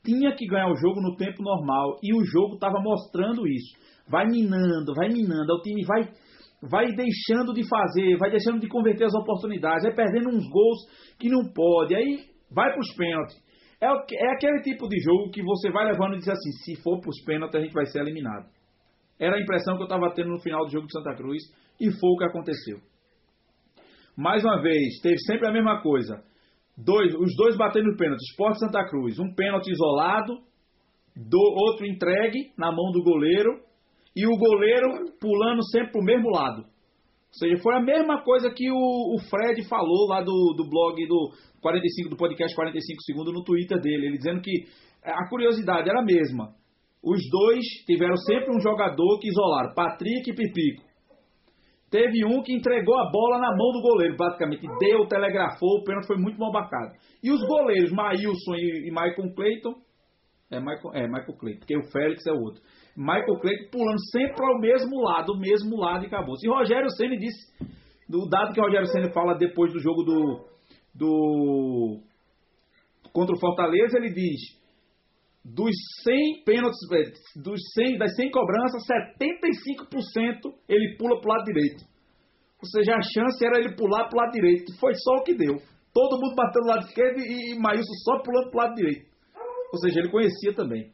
tinha 0.04 0.36
que 0.36 0.46
ganhar 0.46 0.70
o 0.70 0.76
jogo 0.76 1.02
no 1.02 1.16
tempo 1.16 1.42
normal 1.42 1.98
e 2.04 2.14
o 2.14 2.24
jogo 2.24 2.56
estava 2.56 2.80
mostrando 2.80 3.48
isso. 3.48 3.76
Vai 4.08 4.26
minando, 4.26 4.94
vai 4.96 5.08
minando, 5.08 5.54
o 5.54 5.62
time 5.62 5.84
vai 5.86 6.04
vai 6.70 6.88
deixando 6.94 7.54
de 7.54 7.68
fazer, 7.68 8.18
vai 8.18 8.30
deixando 8.30 8.60
de 8.60 8.68
converter 8.68 9.06
as 9.06 9.14
oportunidades, 9.14 9.84
vai 9.84 9.94
perdendo 9.94 10.30
uns 10.30 10.48
gols 10.50 10.80
que 11.20 11.30
não 11.30 11.52
pode, 11.54 11.96
aí 11.96 12.26
vai 12.52 12.72
para 12.72 12.80
os 12.80 12.96
pênaltis. 12.96 13.36
É, 13.82 13.88
é 13.88 14.32
aquele 14.32 14.62
tipo 14.62 14.88
de 14.88 15.00
jogo 15.02 15.32
que 15.32 15.44
você 15.44 15.70
vai 15.70 15.86
levando 15.86 16.16
e 16.16 16.20
diz 16.20 16.30
assim, 16.30 16.52
se 16.64 16.82
for 16.82 17.00
para 17.02 17.10
os 17.10 17.24
pênaltis 17.26 17.60
a 17.60 17.64
gente 17.64 17.74
vai 17.74 17.86
ser 17.86 18.00
eliminado. 18.00 18.48
Era 19.20 19.36
a 19.36 19.42
impressão 19.42 19.76
que 19.76 19.84
eu 19.84 19.88
estava 19.88 20.14
tendo 20.14 20.30
no 20.30 20.40
final 20.40 20.66
do 20.66 20.72
jogo 20.72 20.88
de 20.88 20.94
Santa 20.94 21.16
Cruz 21.16 21.44
e 21.80 21.92
foi 21.92 22.10
o 22.10 22.18
que 22.18 22.26
aconteceu. 22.26 22.80
Mais 24.16 24.44
uma 24.44 24.62
vez, 24.62 25.00
teve 25.02 25.18
sempre 25.20 25.48
a 25.48 25.52
mesma 25.52 25.82
coisa. 25.82 26.24
Dois, 26.78 27.14
os 27.16 27.36
dois 27.36 27.58
batendo 27.58 27.92
no 27.92 27.98
pênalti. 27.98 28.22
Esporte 28.30 28.60
Santa 28.60 28.86
Cruz. 28.88 29.20
Um 29.20 29.34
pênalti 29.34 29.72
isolado, 29.72 30.34
do, 31.16 31.40
outro 31.40 31.86
entregue 31.86 32.52
na 32.58 32.72
mão 32.72 32.92
do 32.92 33.04
goleiro. 33.04 33.60
E 34.16 34.28
o 34.28 34.38
goleiro 34.38 35.12
pulando 35.20 35.64
sempre 35.72 35.92
para 35.92 36.02
o 36.02 36.06
mesmo 36.06 36.30
lado. 36.30 36.62
Ou 36.62 37.40
seja, 37.40 37.64
foi 37.64 37.76
a 37.76 37.82
mesma 37.82 38.24
coisa 38.24 38.52
que 38.52 38.70
o, 38.70 39.16
o 39.16 39.20
Fred 39.30 39.68
falou 39.68 40.08
lá 40.08 40.22
do, 40.22 40.54
do 40.56 40.70
blog 40.70 41.08
do 41.08 41.32
45 41.62 42.10
do 42.10 42.18
podcast 42.18 42.56
45 42.56 43.02
segundos 43.02 43.34
no 43.34 43.44
Twitter 43.44 43.80
dele. 43.82 44.08
Ele 44.08 44.18
dizendo 44.18 44.42
que 44.42 44.66
a 45.04 45.28
curiosidade 45.28 45.90
era 45.90 46.02
a 46.02 46.06
mesma. 46.06 46.54
Os 47.04 47.20
dois 47.30 47.66
tiveram 47.86 48.16
sempre 48.16 48.56
um 48.56 48.62
jogador 48.62 49.20
que 49.20 49.28
isolaram, 49.28 49.74
Patrick 49.74 50.30
e 50.30 50.36
Pipico. 50.36 50.84
Teve 51.90 52.26
um 52.26 52.42
que 52.42 52.54
entregou 52.54 52.98
a 52.98 53.12
bola 53.12 53.38
na 53.38 53.50
mão 53.50 53.72
do 53.72 53.82
goleiro, 53.82 54.16
basicamente. 54.16 54.66
Deu, 54.80 55.06
telegrafou, 55.08 55.80
o 55.80 55.84
pênalti 55.84 56.08
foi 56.08 56.18
muito 56.18 56.40
mal 56.40 56.52
marcado. 56.52 56.94
E 57.22 57.30
os 57.32 57.40
goleiros, 57.46 57.92
Maílson 57.92 58.56
e, 58.56 58.88
e 58.88 58.90
Michael 58.90 59.34
Clayton. 59.36 59.76
É 60.50 60.60
Michael, 60.60 60.94
é, 60.94 61.08
Michael 61.08 61.38
Clayton, 61.38 61.60
porque 61.60 61.78
o 61.78 61.92
Félix 61.92 62.26
é 62.26 62.32
o 62.32 62.42
outro. 62.42 62.62
Michael 62.96 63.40
Clayton 63.40 63.70
pulando 63.72 64.00
sempre 64.12 64.46
ao 64.46 64.60
mesmo 64.60 65.02
lado, 65.02 65.34
o 65.34 65.40
mesmo 65.40 65.78
lado 65.78 66.04
e 66.04 66.08
acabou. 66.08 66.36
E 66.42 66.50
Rogério 66.50 66.90
Senna 66.92 67.18
disse, 67.18 67.52
do 68.08 68.28
dado 68.30 68.54
que 68.54 68.60
o 68.60 68.64
Rogério 68.64 68.88
Senna 68.88 69.12
fala 69.12 69.38
depois 69.38 69.74
do 69.74 69.80
jogo 69.80 70.04
do, 70.04 70.46
do 70.94 72.00
contra 73.12 73.36
o 73.36 73.40
Fortaleza, 73.40 73.98
ele 73.98 74.12
diz 74.14 74.64
dos 75.44 75.76
100 76.04 76.44
pênaltis, 76.46 76.80
dos 77.36 77.60
100, 77.74 77.98
das 77.98 78.16
100 78.16 78.32
cobranças, 78.32 78.82
75% 79.20 80.54
ele 80.70 80.96
pula 80.98 81.20
para 81.20 81.30
o 81.30 81.34
lado 81.34 81.46
direito. 81.46 81.84
Ou 82.62 82.68
seja, 82.70 82.96
a 82.96 83.02
chance 83.02 83.46
era 83.46 83.60
ele 83.60 83.76
pular 83.76 84.08
para 84.08 84.18
o 84.18 84.22
lado 84.22 84.32
direito. 84.32 84.74
Foi 84.80 84.94
só 84.96 85.18
o 85.18 85.24
que 85.24 85.36
deu. 85.36 85.58
Todo 85.94 86.20
mundo 86.20 86.36
batendo 86.36 86.64
do 86.64 86.70
lado 86.70 86.86
esquerdo 86.88 87.20
e, 87.20 87.52
e 87.52 87.60
Maílson 87.60 87.94
só 88.06 88.24
pulando 88.24 88.52
para 88.52 88.58
o 88.58 88.64
lado 88.64 88.76
direito. 88.76 89.06
Ou 89.74 89.80
seja, 89.80 90.00
ele 90.00 90.10
conhecia 90.10 90.56
também. 90.56 90.90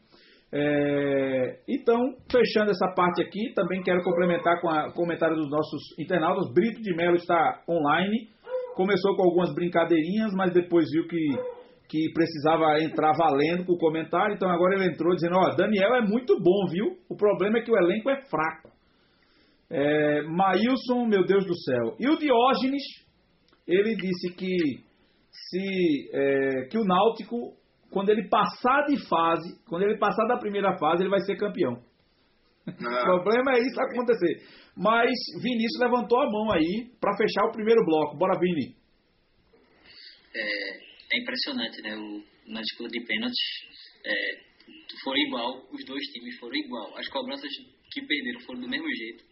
É, 0.52 1.60
então, 1.68 1.98
fechando 2.32 2.72
essa 2.72 2.88
parte 2.96 3.22
aqui, 3.22 3.54
também 3.54 3.84
quero 3.84 4.04
complementar 4.04 4.60
com 4.62 4.68
o 4.68 4.94
comentário 4.94 5.36
dos 5.36 5.50
nossos 5.50 5.82
internautas. 6.00 6.52
Brito 6.54 6.82
de 6.82 6.96
Melo 6.96 7.16
está 7.16 7.62
online. 7.70 8.30
Começou 8.76 9.16
com 9.16 9.24
algumas 9.24 9.54
brincadeirinhas, 9.54 10.32
mas 10.34 10.54
depois 10.54 10.86
viu 10.92 11.08
que 11.08 11.60
que 11.90 12.14
precisava 12.14 12.80
entrar 12.84 13.14
valendo 13.18 13.66
com 13.66 13.74
o 13.74 13.78
comentário, 13.78 14.36
então 14.36 14.48
agora 14.48 14.76
ele 14.76 14.94
entrou 14.94 15.16
dizendo, 15.16 15.36
ó, 15.36 15.56
Daniel 15.56 15.96
é 15.96 16.02
muito 16.02 16.40
bom, 16.40 16.68
viu? 16.70 16.96
O 17.10 17.18
problema 17.18 17.58
é 17.58 17.62
que 17.64 17.72
o 17.72 17.78
elenco 17.78 18.12
é 18.12 18.22
fraco. 18.30 18.70
É, 19.72 20.22
Maílson, 20.22 21.08
meu 21.08 21.26
Deus 21.26 21.46
do 21.46 21.56
céu. 21.56 21.96
E 22.00 22.08
o 22.08 22.18
Diógenes, 22.18 22.84
ele 23.68 23.96
disse 23.96 24.36
que 24.36 24.56
se 25.32 26.10
é, 26.14 26.68
que 26.70 26.78
o 26.78 26.86
Náutico, 26.86 27.54
quando 27.92 28.10
ele 28.10 28.28
passar 28.30 28.86
de 28.86 28.98
fase, 29.08 29.60
quando 29.68 29.84
ele 29.84 29.98
passar 29.98 30.26
da 30.28 30.38
primeira 30.38 30.78
fase, 30.78 31.04
ele 31.04 31.10
vai 31.10 31.22
ser 31.22 31.38
campeão. 31.38 31.82
Ah. 32.68 33.16
o 33.18 33.24
problema 33.24 33.54
é 33.54 33.60
isso 33.60 33.82
acontecer. 33.82 34.44
Mas 34.78 35.12
Vinícius 35.42 35.80
levantou 35.82 36.20
a 36.20 36.30
mão 36.30 36.52
aí 36.52 36.90
para 37.02 37.18
fechar 37.18 37.46
o 37.46 37.52
primeiro 37.52 37.84
bloco. 37.86 38.18
Bora, 38.18 38.40
Vini. 38.40 38.76
É, 40.36 41.16
é 41.16 41.22
impressionante, 41.22 41.82
né? 41.82 41.96
O, 41.96 42.24
na 42.54 42.62
disputa 42.62 42.90
de 42.90 43.06
pênaltis, 43.06 43.38
é, 44.06 44.50
foram 45.04 45.20
igual, 45.20 45.68
os 45.72 45.86
dois 45.86 46.04
times 46.12 46.38
foram 46.40 46.56
igual. 46.56 46.98
As 46.98 47.08
cobranças 47.10 47.50
que 47.92 48.02
perderam 48.06 48.40
foram 48.42 48.62
do 48.62 48.70
mesmo 48.70 48.88
jeito, 48.96 49.24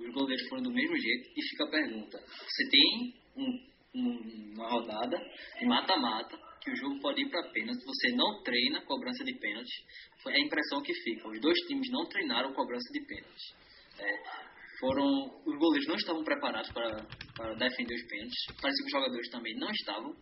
os 0.00 0.12
goleiros 0.12 0.48
foram 0.48 0.62
do 0.62 0.72
mesmo 0.72 0.96
jeito. 0.96 1.30
E 1.36 1.42
fica 1.48 1.64
a 1.64 1.70
pergunta: 1.70 2.18
você 2.18 2.70
tem 2.70 3.14
um, 3.36 3.70
um, 3.94 4.52
uma 4.54 4.68
rodada 4.68 5.16
de 5.58 5.66
mata-mata, 5.66 6.38
que 6.60 6.70
o 6.70 6.76
jogo 6.76 7.00
pode 7.00 7.22
ir 7.22 7.30
para 7.30 7.50
pênalti, 7.50 7.84
você 7.84 8.12
não 8.14 8.42
treina 8.42 8.80
cobrança 8.82 9.24
de 9.24 9.34
pênalti. 9.34 9.84
Foi 10.22 10.34
a 10.34 10.40
impressão 10.40 10.82
que 10.82 10.92
fica. 10.94 11.28
Os 11.28 11.40
dois 11.40 11.58
times 11.66 11.88
não 11.90 12.06
treinaram 12.06 12.52
cobrança 12.52 12.92
de 12.92 13.00
pênalti. 13.06 13.54
É, 13.98 14.50
foram 14.80 15.42
os 15.44 15.58
goleiros 15.58 15.86
não 15.88 15.96
estavam 15.96 16.24
preparados 16.24 16.70
para, 16.72 17.54
defender 17.54 17.94
os 17.94 18.06
pênaltis. 18.08 18.46
Parece 18.60 18.82
que 18.82 18.86
os 18.86 18.92
jogadores 18.92 19.30
também 19.30 19.54
não 19.56 19.70
estavam. 19.70 20.14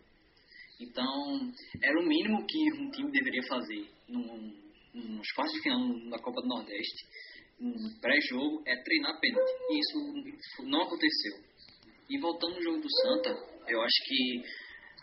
Então, 0.79 1.51
era 1.81 1.99
o 1.99 2.05
mínimo 2.05 2.45
que 2.45 2.73
um 2.73 2.91
time 2.91 3.11
deveria 3.11 3.43
fazer 3.43 3.89
num, 4.07 4.55
quartos 5.35 5.55
de 5.55 5.61
final 5.61 6.09
da 6.09 6.19
Copa 6.19 6.41
do 6.41 6.47
Nordeste, 6.47 7.05
um 7.59 7.99
pré-jogo, 7.99 8.63
é 8.65 8.75
treinar 8.83 9.19
pênalti. 9.19 9.51
E 9.69 9.79
isso 9.79 10.63
não 10.63 10.83
aconteceu. 10.83 11.49
E 12.09 12.17
voltando 12.19 12.55
no 12.55 12.63
jogo 12.63 12.79
do 12.79 12.89
Santa, 12.89 13.29
eu 13.67 13.81
acho 13.81 14.03
que 14.05 14.43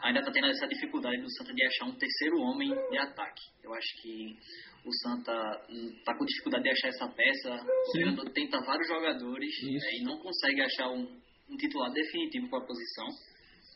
ainda 0.07 0.21
está 0.21 0.31
tendo 0.31 0.47
essa 0.47 0.67
dificuldade 0.67 1.21
do 1.21 1.31
Santa 1.37 1.53
de 1.53 1.65
achar 1.65 1.87
um 1.87 1.97
terceiro 1.97 2.39
homem 2.39 2.71
de 2.91 2.99
ataque. 2.99 3.43
Eu 3.63 3.75
acho 3.75 4.03
que 4.03 4.37
o 4.85 4.93
Santa 5.03 5.67
está 5.69 6.17
com 6.17 6.25
dificuldade 6.25 6.65
de 6.65 6.71
achar 6.71 6.89
essa 6.89 7.09
peça. 7.09 7.55
O 7.55 7.93
treinador 7.93 8.31
tenta 8.33 8.61
vários 8.61 8.87
jogadores 8.87 9.51
né, 9.63 9.79
e 9.99 10.05
não 10.05 10.19
consegue 10.19 10.63
achar 10.63 10.91
um, 10.91 11.21
um 11.51 11.57
titular 11.57 11.93
definitivo 11.93 12.49
para 12.49 12.61
a 12.61 12.67
posição. 12.67 13.07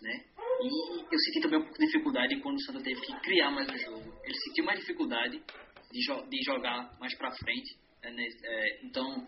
Né? 0.03 0.24
E 0.62 1.01
eu 1.12 1.18
senti 1.18 1.41
também 1.43 1.59
um 1.59 1.64
pouco 1.64 1.78
de 1.78 1.87
dificuldade 1.87 2.41
quando 2.41 2.57
o 2.57 2.62
Santa 2.62 2.81
teve 2.81 3.01
que 3.01 3.20
criar 3.20 3.51
mais 3.51 3.68
o 3.68 3.76
jogo. 3.76 4.20
Ele 4.24 4.39
sentiu 4.47 4.64
mais 4.64 4.78
dificuldade 4.78 5.43
de, 5.93 6.01
jo 6.01 6.22
de 6.28 6.43
jogar 6.45 6.97
mais 7.01 7.14
para 7.16 7.33
frente. 7.33 7.76
Né? 8.05 8.24
É, 8.45 8.87
então, 8.87 9.26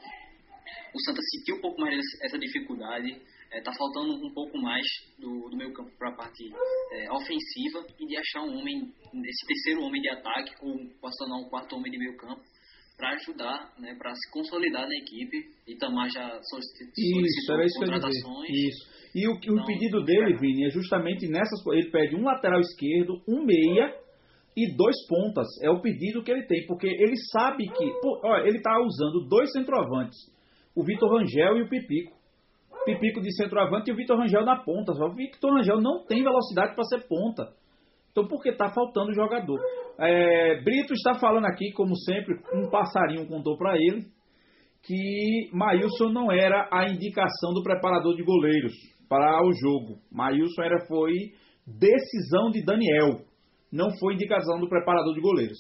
o 0.94 1.00
Santa 1.04 1.20
sentiu 1.20 1.56
um 1.56 1.60
pouco 1.60 1.80
mais 1.80 2.00
essa 2.22 2.38
dificuldade. 2.38 3.20
Está 3.52 3.70
é, 3.70 3.76
faltando 3.76 4.14
um 4.14 4.32
pouco 4.32 4.56
mais 4.58 4.86
do, 5.18 5.50
do 5.50 5.56
meio 5.56 5.72
campo 5.74 5.90
para 5.98 6.08
a 6.08 6.16
parte 6.16 6.44
é, 6.92 7.12
ofensiva 7.12 7.84
e 8.00 8.06
de 8.06 8.16
achar 8.16 8.42
um 8.42 8.58
homem, 8.58 8.90
esse 9.24 9.46
terceiro 9.46 9.82
homem 9.82 10.00
de 10.00 10.08
ataque, 10.08 10.52
ou 10.62 10.78
posso 11.00 11.24
um 11.24 11.48
quarto 11.50 11.76
homem 11.76 11.92
de 11.92 11.98
meio 11.98 12.16
campo, 12.16 12.40
para 12.96 13.14
ajudar, 13.14 13.72
né, 13.78 13.94
para 13.98 14.14
se 14.14 14.30
consolidar 14.30 14.88
na 14.88 14.94
equipe. 14.94 15.36
E 15.66 15.76
Tamar 15.76 16.08
já 16.08 16.40
solicitou 16.42 17.20
isso, 17.20 17.52
era 17.52 17.64
isso 17.64 17.78
contratações. 17.78 18.50
Isso. 18.50 19.02
E 19.14 19.28
o, 19.28 19.32
o 19.32 19.66
pedido 19.66 20.02
dele, 20.04 20.38
Vini, 20.38 20.66
é 20.66 20.70
justamente 20.70 21.28
nessas 21.28 21.60
Ele 21.66 21.90
pede 21.90 22.16
um 22.16 22.24
lateral 22.24 22.60
esquerdo, 22.60 23.20
um 23.28 23.44
meia 23.44 23.94
e 24.56 24.74
dois 24.74 24.96
pontas. 25.06 25.46
É 25.62 25.70
o 25.70 25.82
pedido 25.82 26.22
que 26.22 26.30
ele 26.30 26.46
tem, 26.46 26.66
porque 26.66 26.86
ele 26.86 27.16
sabe 27.30 27.66
que. 27.66 28.00
Pô, 28.00 28.20
olha, 28.24 28.48
ele 28.48 28.58
está 28.58 28.80
usando 28.80 29.28
dois 29.28 29.50
centroavantes, 29.52 30.16
o 30.74 30.82
Vitor 30.84 31.10
Rangel 31.12 31.58
e 31.58 31.62
o 31.62 31.68
Pipico. 31.68 32.21
Pipico 32.84 33.20
de 33.20 33.34
centroavante 33.34 33.90
e 33.90 33.92
o 33.92 33.96
Vitor 33.96 34.18
Rangel 34.18 34.44
na 34.44 34.62
ponta. 34.62 34.92
O 34.92 35.14
Vitor 35.14 35.52
Rangel 35.54 35.80
não 35.80 36.04
tem 36.04 36.22
velocidade 36.22 36.74
para 36.74 36.84
ser 36.84 37.06
ponta. 37.06 37.52
Então, 38.10 38.26
porque 38.28 38.50
está 38.50 38.70
faltando 38.70 39.14
jogador. 39.14 39.58
É, 39.98 40.60
Brito 40.62 40.92
está 40.92 41.14
falando 41.14 41.46
aqui, 41.46 41.72
como 41.72 41.96
sempre, 41.96 42.34
um 42.54 42.68
passarinho 42.68 43.26
contou 43.26 43.56
para 43.56 43.76
ele 43.76 44.04
que 44.82 45.48
Maílson 45.52 46.10
não 46.10 46.30
era 46.30 46.68
a 46.72 46.88
indicação 46.88 47.52
do 47.54 47.62
preparador 47.62 48.16
de 48.16 48.24
goleiros 48.24 48.72
para 49.08 49.40
o 49.46 49.52
jogo. 49.52 50.00
Maílson 50.10 50.62
era, 50.62 50.86
foi 50.86 51.12
decisão 51.66 52.50
de 52.50 52.64
Daniel, 52.64 53.24
não 53.72 53.88
foi 53.98 54.14
indicação 54.14 54.58
do 54.58 54.68
preparador 54.68 55.14
de 55.14 55.20
goleiros. 55.20 55.58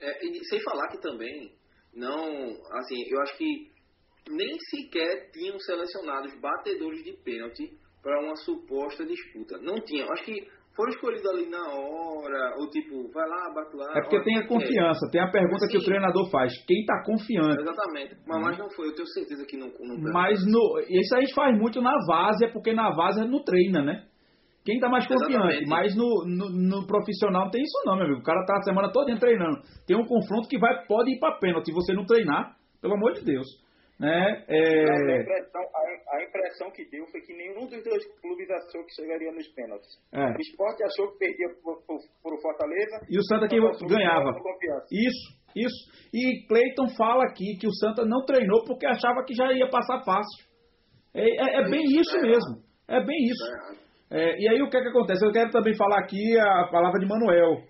É, 0.00 0.12
sem 0.48 0.60
falar 0.62 0.88
que 0.88 1.00
também, 1.00 1.52
não, 1.94 2.16
assim, 2.78 3.02
eu 3.10 3.20
acho 3.20 3.36
que 3.36 3.75
nem 4.28 4.58
sequer 4.70 5.30
tinham 5.32 5.58
selecionado 5.58 6.26
os 6.26 6.40
batedores 6.40 7.02
de 7.02 7.12
pênalti 7.24 7.70
para 8.02 8.20
uma 8.20 8.36
suposta 8.36 9.04
disputa. 9.04 9.58
Não 9.58 9.76
tinham. 9.84 10.10
Acho 10.12 10.24
que 10.24 10.46
foram 10.76 10.90
escolhidos 10.90 11.26
ali 11.30 11.48
na 11.48 11.62
hora, 11.62 12.54
ou 12.58 12.68
tipo, 12.68 13.10
vai 13.10 13.26
lá, 13.26 13.52
bate 13.54 13.76
lá. 13.76 13.98
É 13.98 14.02
porque 14.02 14.22
tem 14.22 14.36
a 14.38 14.46
confiança, 14.46 15.08
tem 15.10 15.20
a 15.20 15.30
pergunta 15.30 15.64
Sim. 15.66 15.72
que 15.72 15.78
o 15.78 15.84
treinador 15.84 16.30
faz. 16.30 16.52
Quem 16.66 16.80
está 16.80 17.02
confiante? 17.02 17.62
Exatamente. 17.62 18.16
Mas, 18.26 18.42
mas 18.42 18.58
não 18.58 18.70
foi, 18.70 18.88
eu 18.88 18.94
tenho 18.94 19.08
certeza 19.08 19.44
que 19.46 19.56
não. 19.56 19.68
não 19.68 20.12
Mas 20.12 20.44
no, 20.46 20.78
isso 20.88 21.16
a 21.16 21.20
gente 21.20 21.34
faz 21.34 21.58
muito 21.58 21.80
na 21.80 21.94
várzea, 22.06 22.52
porque 22.52 22.74
na 22.74 22.90
várzea 22.94 23.24
não 23.24 23.42
treina, 23.42 23.82
né? 23.82 24.04
Quem 24.64 24.80
tá 24.80 24.88
mais 24.88 25.06
confiante, 25.06 25.32
Exatamente. 25.32 25.68
mas 25.68 25.94
no, 25.94 26.24
no, 26.26 26.50
no 26.50 26.86
profissional 26.88 27.44
não 27.44 27.50
tem 27.50 27.62
isso 27.62 27.82
não, 27.86 27.96
meu 27.96 28.06
amigo. 28.06 28.20
O 28.20 28.24
cara 28.24 28.44
tá 28.44 28.58
a 28.58 28.62
semana 28.62 28.90
toda 28.92 29.16
treinando. 29.16 29.62
Tem 29.86 29.96
um 29.96 30.04
confronto 30.04 30.48
que 30.48 30.58
vai, 30.58 30.84
pode 30.86 31.12
ir 31.12 31.20
pra 31.20 31.38
pênalti. 31.38 31.66
Se 31.66 31.72
você 31.72 31.94
não 31.94 32.04
treinar, 32.04 32.56
pelo 32.82 32.94
amor 32.94 33.12
de 33.12 33.24
Deus. 33.24 33.46
Né? 33.98 34.44
A, 34.46 34.52
É, 34.52 35.20
impressão, 35.22 35.62
a, 35.62 36.16
a 36.16 36.22
impressão 36.22 36.70
que 36.70 36.84
deu 36.90 37.06
foi 37.06 37.20
que 37.22 37.32
nenhum 37.32 37.66
dos 37.66 37.82
dois 37.82 38.04
clubes 38.20 38.50
achou 38.50 38.84
que 38.84 38.92
chegaria 38.94 39.32
nos 39.32 39.48
pênaltis. 39.54 39.88
é. 40.12 40.32
O 40.36 40.40
esporte 40.40 40.84
achou 40.84 41.12
que 41.12 41.18
perdia 41.18 41.48
por, 41.62 41.80
o 41.80 42.40
Fortaleza. 42.42 43.00
E 43.08 43.18
o 43.18 43.22
Santa 43.24 43.48
que 43.48 43.56
ganhava. 43.88 44.32
Isso, 44.92 45.26
isso. 45.56 45.80
E 46.12 46.46
Cleiton 46.46 46.88
fala 46.96 47.24
aqui 47.24 47.56
que 47.58 47.66
o 47.66 47.72
Santa 47.72 48.04
não 48.04 48.22
treinou 48.26 48.64
porque 48.66 48.84
achava 48.86 49.24
que 49.24 49.32
já 49.34 49.50
ia 49.52 49.68
passar 49.70 50.04
fácil. 50.04 50.44
É, 51.14 51.22
é- 51.24 51.60
é 51.62 51.70
bem 51.70 51.82
isso 51.84 52.20
mesmo. 52.20 52.60
É 52.86 53.02
bem 53.02 53.16
isso. 53.24 53.46
É, 54.10 54.36
e 54.38 54.48
aí 54.50 54.60
o 54.62 54.68
que 54.68 54.76
é 54.76 54.82
que 54.82 54.88
acontece? 54.88 55.24
Eu 55.24 55.32
quero 55.32 55.50
também 55.50 55.74
falar 55.74 56.00
aqui 56.00 56.38
a 56.38 56.68
palavra 56.70 57.00
de 57.00 57.06
Manuel. 57.06 57.62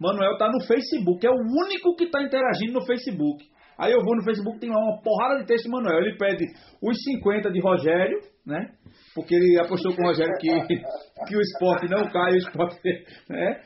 Manuel 0.00 0.36
tá 0.38 0.48
no 0.50 0.64
Facebook, 0.66 1.24
é 1.24 1.30
o 1.30 1.34
único 1.66 1.94
que 1.94 2.10
tá 2.10 2.22
interagindo 2.22 2.72
no 2.72 2.86
Facebook. 2.86 3.44
Aí 3.78 3.92
eu 3.92 4.04
vou 4.04 4.16
no 4.16 4.24
Facebook, 4.24 4.58
tem 4.60 4.70
lá 4.70 4.78
uma 4.78 5.02
porrada 5.02 5.40
de 5.40 5.46
texto 5.46 5.64
de 5.64 5.70
Manuel. 5.70 5.98
Ele 5.98 6.16
pede 6.16 6.44
os 6.82 6.96
50 7.02 7.50
de 7.50 7.60
Rogério, 7.60 8.18
né? 8.46 8.70
Porque 9.14 9.34
ele 9.34 9.58
apostou 9.60 9.94
com 9.94 10.02
o 10.02 10.06
Rogério 10.06 10.32
que, 10.38 10.48
que 11.26 11.36
o 11.36 11.40
esporte 11.40 11.88
não 11.88 12.08
cai, 12.10 12.32
o 12.32 12.36
esporte. 12.36 12.80
Né? 13.28 13.60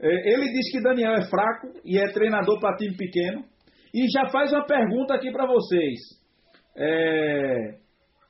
É, 0.00 0.34
Ele 0.34 0.52
diz 0.52 0.72
que 0.72 0.82
Daniel 0.82 1.12
é 1.12 1.22
fraco 1.28 1.68
e 1.84 1.96
é 1.96 2.12
treinador 2.12 2.58
para 2.58 2.76
time 2.76 2.96
pequeno. 2.96 3.44
E 3.94 4.06
já 4.10 4.28
faz 4.30 4.52
uma 4.52 4.66
pergunta 4.66 5.14
aqui 5.14 5.30
para 5.30 5.46
vocês. 5.46 5.98
É, 6.76 7.74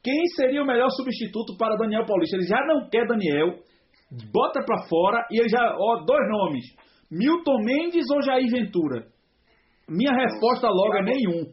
quem 0.03 0.27
seria 0.37 0.63
o 0.63 0.67
melhor 0.67 0.91
substituto 0.91 1.57
para 1.57 1.77
Daniel 1.77 2.05
Paulista? 2.05 2.37
Ele 2.37 2.47
já 2.47 2.61
não 2.67 2.89
quer 2.91 3.07
Daniel, 3.07 3.55
bota 4.33 4.63
para 4.65 4.83
fora 4.89 5.27
e 5.31 5.39
ele 5.39 5.49
já, 5.49 5.77
ó, 5.79 6.05
dois 6.05 6.29
nomes: 6.29 6.65
Milton 7.11 7.59
Mendes 7.65 8.05
ou 8.11 8.23
Jair 8.23 8.51
Ventura? 8.51 9.07
Minha 9.93 10.13
resposta 10.25 10.67
logo 10.69 10.97
é 10.97 11.03
nenhum. 11.03 11.45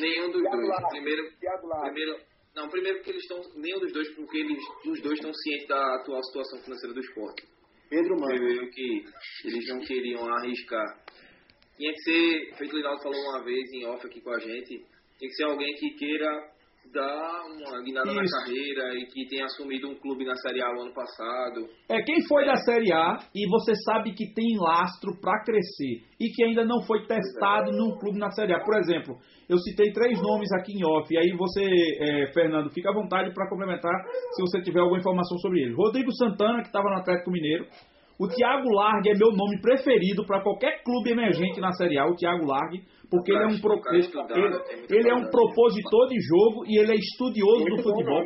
Nenhum 0.00 0.30
dos 0.32 0.42
Thiago 0.42 0.56
dois. 0.56 0.88
Primeiro, 0.90 1.22
primeiro, 1.38 2.16
não, 2.56 2.68
primeiro 2.68 2.98
porque 2.98 3.10
eles 3.10 3.22
estão, 3.22 3.40
nenhum 3.54 3.78
dos 3.78 3.92
dois, 3.92 4.08
porque 4.16 4.38
eles, 4.38 4.58
os 4.84 5.00
dois 5.00 5.14
estão 5.14 5.32
cientes 5.32 5.68
da 5.68 5.94
atual 5.94 6.20
situação 6.24 6.58
financeira 6.60 6.92
do 6.92 7.00
esporte. 7.00 7.46
Pedro 7.88 8.18
Mano. 8.18 8.34
Eu 8.34 8.68
que 8.70 9.04
eles 9.44 9.68
não 9.68 9.78
queriam 9.80 10.26
arriscar. 10.34 10.86
Tinha 11.76 11.92
que 11.92 12.00
ser, 12.00 12.56
feito 12.56 12.72
o 12.74 12.76
Linaldo 12.78 13.02
falou 13.02 13.20
uma 13.20 13.44
vez 13.44 13.72
em 13.72 13.86
off 13.86 14.04
aqui 14.04 14.20
com 14.20 14.30
a 14.30 14.38
gente, 14.40 14.84
tem 15.18 15.28
que 15.28 15.34
ser 15.34 15.44
alguém 15.44 15.72
que 15.74 15.90
queira 15.90 16.50
dar 16.92 17.42
uma 17.46 17.82
guinada 17.82 18.12
na 18.12 18.22
Isso. 18.22 18.36
carreira 18.36 18.94
e 18.94 19.06
que 19.06 19.28
tenha 19.28 19.44
assumido 19.44 19.88
um 19.88 19.94
clube 19.94 20.24
na 20.24 20.34
Série 20.36 20.62
A 20.62 20.68
ano 20.68 20.92
passado. 20.92 21.66
É 21.88 22.02
quem 22.02 22.26
foi 22.26 22.44
da 22.44 22.56
Série 22.56 22.92
A 22.92 23.18
e 23.34 23.48
você 23.48 23.74
sabe 23.84 24.12
que 24.12 24.32
tem 24.34 24.56
lastro 24.58 25.18
para 25.20 25.42
crescer 25.44 26.04
e 26.20 26.28
que 26.30 26.44
ainda 26.44 26.64
não 26.64 26.82
foi 26.82 27.06
testado 27.06 27.72
num 27.72 27.96
clube 27.98 28.18
na 28.18 28.30
Série 28.30 28.54
A. 28.54 28.60
Por 28.60 28.78
exemplo, 28.78 29.16
eu 29.48 29.58
citei 29.58 29.92
três 29.92 30.20
nomes 30.20 30.50
aqui 30.52 30.72
em 30.72 30.84
off, 30.84 31.12
e 31.12 31.18
aí 31.18 31.30
você, 31.36 31.62
é, 31.62 32.32
Fernando, 32.32 32.70
fica 32.70 32.90
à 32.90 32.94
vontade 32.94 33.32
para 33.32 33.48
complementar 33.48 33.94
se 34.34 34.42
você 34.42 34.60
tiver 34.60 34.80
alguma 34.80 34.98
informação 34.98 35.38
sobre 35.38 35.62
ele. 35.62 35.74
Rodrigo 35.74 36.12
Santana, 36.12 36.60
que 36.60 36.68
estava 36.68 36.88
no 36.90 36.96
Atlético 36.96 37.30
Mineiro. 37.30 37.66
O 38.18 38.26
Thiago 38.28 38.70
Largue 38.70 39.10
é 39.10 39.14
meu 39.14 39.30
nome 39.30 39.60
preferido 39.60 40.24
para 40.24 40.42
qualquer 40.42 40.82
clube 40.82 41.10
emergente 41.10 41.60
na 41.60 41.70
Série 41.72 41.98
A, 41.98 42.06
o 42.06 42.16
Thiago 42.16 42.46
Largue, 42.46 42.82
porque 43.10 43.32
ele 43.32 43.42
é 43.42 43.46
um, 43.46 43.60
pro- 43.60 43.80
ele, 43.90 44.56
ele 44.90 45.10
é 45.10 45.14
um 45.14 45.30
propositor 45.30 46.08
de 46.08 46.16
jogo 46.20 46.64
e 46.66 46.78
ele 46.78 46.92
é 46.92 46.96
estudioso 46.96 47.64
do 47.64 47.70
Muito 47.70 47.82
bom 47.84 47.90
futebol. 47.90 48.22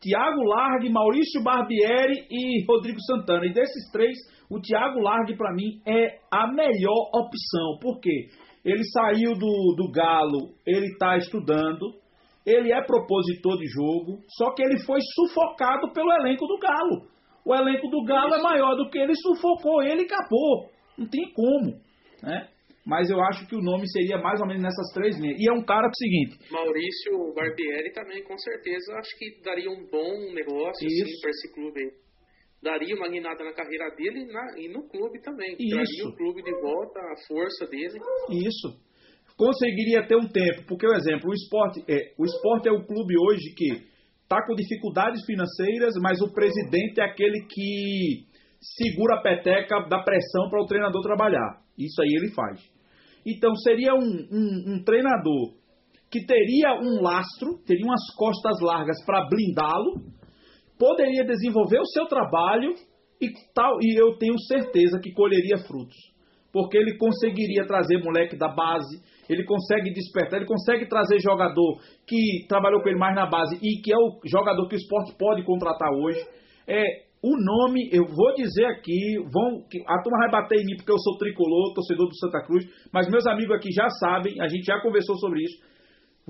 Tiago 0.00 0.42
Largue, 0.42 0.90
Maurício 0.90 1.42
Barbieri 1.42 2.26
e 2.30 2.64
Rodrigo 2.68 3.00
Santana. 3.06 3.46
E 3.46 3.52
desses 3.54 3.90
três, 3.90 4.14
o 4.50 4.60
Tiago 4.60 5.00
Largue, 5.00 5.36
para 5.36 5.54
mim, 5.54 5.80
é 5.86 6.18
a 6.30 6.46
melhor 6.52 7.08
opção. 7.14 7.78
Por 7.80 8.00
quê? 8.00 8.28
Ele 8.64 8.84
saiu 8.92 9.32
do, 9.32 9.74
do 9.76 9.90
Galo, 9.90 10.52
ele 10.66 10.86
está 10.86 11.16
estudando, 11.16 11.94
ele 12.46 12.72
é 12.72 12.82
propositor 12.84 13.56
de 13.58 13.66
jogo, 13.66 14.20
só 14.36 14.52
que 14.54 14.62
ele 14.62 14.78
foi 14.84 14.98
sufocado 15.00 15.90
pelo 15.92 16.12
elenco 16.12 16.46
do 16.46 16.58
Galo. 16.58 17.06
O 17.46 17.54
elenco 17.54 17.88
do 17.88 18.04
Galo 18.04 18.34
é 18.34 18.42
maior 18.42 18.74
do 18.74 18.88
que 18.90 18.98
ele, 18.98 19.12
sufocou 19.16 19.82
ele 19.82 20.02
e 20.02 20.04
acabou. 20.06 20.68
Não 20.98 21.06
tem 21.08 21.30
como. 21.32 21.78
Né? 22.22 22.48
Mas 22.84 23.08
eu 23.08 23.18
acho 23.22 23.46
que 23.48 23.56
o 23.56 23.62
nome 23.62 23.88
seria 23.88 24.18
mais 24.18 24.38
ou 24.40 24.46
menos 24.46 24.62
nessas 24.62 24.92
três 24.92 25.16
linhas. 25.18 25.40
E 25.40 25.48
é 25.48 25.52
um 25.52 25.64
cara 25.64 25.88
seguinte: 25.94 26.36
Maurício 26.52 27.32
Barbieri 27.34 27.92
também, 27.94 28.22
com 28.24 28.36
certeza, 28.36 28.92
acho 28.98 29.18
que 29.18 29.40
daria 29.42 29.70
um 29.70 29.86
bom 29.90 30.32
negócio 30.34 30.86
assim, 30.86 31.20
para 31.22 31.30
esse 31.30 31.54
clube 31.54 31.80
aí. 31.80 31.90
Daria 32.62 32.94
uma 32.96 33.08
guinada 33.08 33.42
na 33.44 33.52
carreira 33.52 33.88
dele 33.96 34.20
e, 34.20 34.26
na- 34.32 34.58
e 34.58 34.68
no 34.68 34.86
clube 34.88 35.20
também. 35.22 35.56
Isso. 35.58 35.74
Traria 35.76 36.04
o 36.08 36.16
clube 36.16 36.42
de 36.42 36.52
volta, 36.60 36.98
a 37.00 37.16
força 37.26 37.66
dele. 37.66 37.98
Isso. 38.30 38.68
Conseguiria 39.36 40.06
ter 40.06 40.16
um 40.16 40.28
tempo, 40.28 40.64
porque 40.68 40.86
o 40.86 40.94
exemplo, 40.94 41.30
o 41.30 41.34
esporte 41.34 41.80
é, 41.88 42.12
o 42.18 42.24
esporte 42.24 42.68
é 42.68 42.72
o 42.72 42.84
clube 42.86 43.14
hoje 43.18 43.52
que 43.56 43.82
está 44.22 44.44
com 44.46 44.54
dificuldades 44.54 45.24
financeiras, 45.26 45.94
mas 46.02 46.20
o 46.20 46.32
presidente 46.32 47.00
é 47.00 47.04
aquele 47.04 47.44
que 47.48 48.24
segura 48.60 49.16
a 49.16 49.22
peteca 49.22 49.80
da 49.88 50.02
pressão 50.02 50.48
para 50.50 50.62
o 50.62 50.66
treinador 50.66 51.02
trabalhar. 51.02 51.60
Isso 51.78 52.00
aí 52.00 52.08
ele 52.14 52.32
faz. 52.32 52.73
Então 53.26 53.54
seria 53.56 53.94
um, 53.94 53.98
um- 54.00 54.74
um 54.74 54.84
treinador 54.84 55.54
que 56.10 56.24
teria 56.24 56.74
um 56.80 57.02
lastro, 57.02 57.58
teria 57.66 57.84
umas 57.84 58.14
costas 58.16 58.60
largas 58.60 58.96
para 59.04 59.26
blindá-lo, 59.28 59.94
poderia 60.78 61.24
desenvolver 61.24 61.80
o 61.80 61.86
seu 61.86 62.06
trabalho 62.06 62.74
e 63.20 63.28
tal, 63.54 63.78
e 63.82 63.98
eu 63.98 64.16
tenho 64.18 64.38
certeza 64.46 65.00
que 65.02 65.12
colheria 65.12 65.58
frutos. 65.66 65.96
Porque 66.52 66.76
ele 66.78 66.96
conseguiria 66.96 67.66
trazer 67.66 67.98
moleque 67.98 68.36
da 68.36 68.48
base, 68.48 69.02
ele 69.28 69.44
consegue 69.44 69.92
despertar, 69.92 70.36
ele 70.36 70.46
consegue 70.46 70.86
trazer 70.88 71.18
jogador 71.18 71.80
que 72.06 72.46
trabalhou 72.48 72.80
com 72.80 72.88
ele 72.88 72.98
mais 72.98 73.14
na 73.16 73.26
base 73.26 73.56
e 73.56 73.80
que 73.82 73.92
é 73.92 73.96
o 73.96 74.20
jogador 74.24 74.68
que 74.68 74.76
o 74.76 74.78
esporte 74.78 75.16
pode 75.18 75.42
contratar 75.44 75.90
hoje. 75.92 76.20
É, 76.68 76.82
o 77.24 77.40
nome, 77.40 77.88
eu 77.90 78.04
vou 78.04 78.34
dizer 78.34 78.66
aqui, 78.66 79.16
vão, 79.32 79.64
a 79.88 80.02
turma 80.02 80.18
vai 80.18 80.30
bater 80.30 80.60
em 80.60 80.66
mim 80.66 80.76
porque 80.76 80.92
eu 80.92 80.98
sou 80.98 81.16
tricolor, 81.16 81.72
torcedor 81.72 82.06
do 82.06 82.18
Santa 82.18 82.44
Cruz, 82.44 82.66
mas 82.92 83.08
meus 83.08 83.26
amigos 83.26 83.56
aqui 83.56 83.72
já 83.72 83.88
sabem, 83.88 84.38
a 84.42 84.46
gente 84.46 84.66
já 84.66 84.78
conversou 84.82 85.16
sobre 85.16 85.40
isso. 85.40 85.56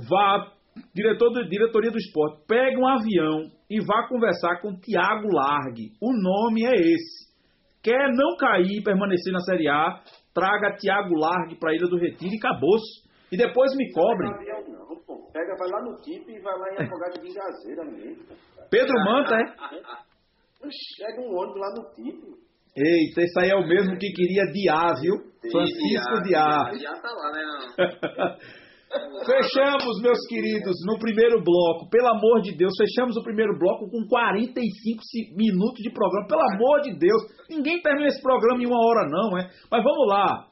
Vá, 0.09 0.53
diretor 0.95 1.31
do, 1.31 1.49
diretoria 1.49 1.91
do 1.91 1.99
esporte, 1.99 2.45
pegue 2.47 2.79
um 2.79 2.87
avião 2.87 3.51
e 3.69 3.81
vá 3.81 4.07
conversar 4.07 4.61
com 4.63 4.79
Tiago 4.79 5.27
Largue. 5.35 5.91
O 6.01 6.13
nome 6.15 6.65
é 6.65 6.75
esse. 6.79 7.35
Quer 7.83 8.13
não 8.15 8.37
cair 8.39 8.79
e 8.79 8.85
permanecer 8.85 9.33
na 9.33 9.41
Série 9.41 9.67
A, 9.67 10.01
traga 10.33 10.77
Tiago 10.77 11.19
Largue 11.19 11.59
para 11.59 11.73
a 11.73 11.75
Ilha 11.75 11.89
do 11.89 11.99
Retiro 11.99 12.35
e 12.35 12.39
acabou-se. 12.39 13.03
E 13.33 13.37
depois 13.37 13.75
me 13.77 13.91
cobrem. 13.93 14.31
Não, 14.31 14.39
avião 14.39 14.63
não, 14.69 14.97
pô. 15.03 15.29
Pega, 15.33 15.57
vai 15.59 15.69
lá 15.69 15.83
no 15.83 15.97
TIP 15.97 16.31
e 16.31 16.41
vai 16.41 16.57
lá 16.57 16.71
em 16.71 16.87
Afogado 16.87 17.21
de 17.21 17.35
Gazeira 17.35 17.85
mesmo. 17.85 18.23
Pedro 18.71 18.95
Manta, 19.05 19.35
é? 19.35 20.05
Pega 20.99 21.21
um 21.21 21.37
ônibus 21.37 21.61
lá 21.61 21.71
no 21.77 21.91
TIP. 21.95 22.45
Eita, 22.77 23.21
esse 23.23 23.39
aí 23.41 23.51
é 23.51 23.57
o 23.57 23.67
mesmo 23.67 23.97
que 23.99 24.11
queria 24.13 24.45
Diá, 24.53 24.95
viu? 25.01 25.15
Francisco 25.51 26.23
Diá. 26.25 26.71
Já 26.75 26.93
tá 27.01 27.09
lá, 27.13 27.31
né? 27.33 28.37
Fechamos, 29.27 30.01
meus 30.03 30.19
queridos, 30.29 30.75
no 30.87 30.99
primeiro 30.99 31.43
bloco. 31.43 31.89
Pelo 31.91 32.09
amor 32.09 32.41
de 32.43 32.57
Deus, 32.57 32.73
fechamos 32.79 33.17
o 33.17 33.23
primeiro 33.23 33.59
bloco 33.59 33.91
com 33.91 34.07
45 34.09 35.03
se- 35.03 35.35
minutos 35.35 35.83
de 35.83 35.91
programa. 35.91 36.27
Pelo 36.29 36.43
amor 36.55 36.81
de 36.83 36.97
Deus, 36.97 37.23
ninguém 37.51 37.81
termina 37.83 38.07
esse 38.09 38.23
programa 38.23 38.63
em 38.63 38.67
uma 38.67 38.79
hora, 38.79 39.09
não, 39.09 39.37
é? 39.39 39.49
Mas 39.71 39.83
vamos 39.83 40.07
lá. 40.09 40.47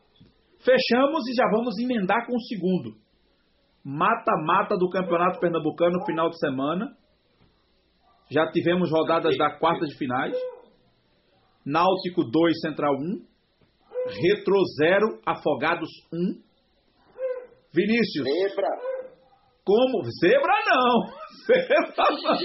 Fechamos 0.65 1.23
e 1.29 1.35
já 1.35 1.45
vamos 1.53 1.79
emendar 1.79 2.27
com 2.27 2.35
o 2.35 2.41
segundo. 2.41 2.97
Mata-mata 3.85 4.77
do 4.77 4.89
Campeonato 4.91 5.39
Pernambucano 5.41 5.99
no 5.99 6.05
final 6.05 6.29
de 6.31 6.39
semana. 6.39 6.87
Já 8.31 8.51
tivemos 8.51 8.91
rodadas 8.91 9.37
da 9.37 9.59
quarta 9.59 9.87
de 9.87 9.97
finais. 9.97 10.35
Náutico 11.65 12.25
2, 12.25 12.61
Central 12.61 12.95
1. 12.95 13.33
Retro 14.09 14.57
0, 14.81 15.21
Afogados 15.27 15.89
1. 16.13 16.53
Vinícius, 17.75 18.25
Zebra. 18.25 18.69
como. 19.65 20.03
Zebra 20.21 20.55
não! 20.67 21.23
Zebra 21.47 22.11
não! 22.11 22.37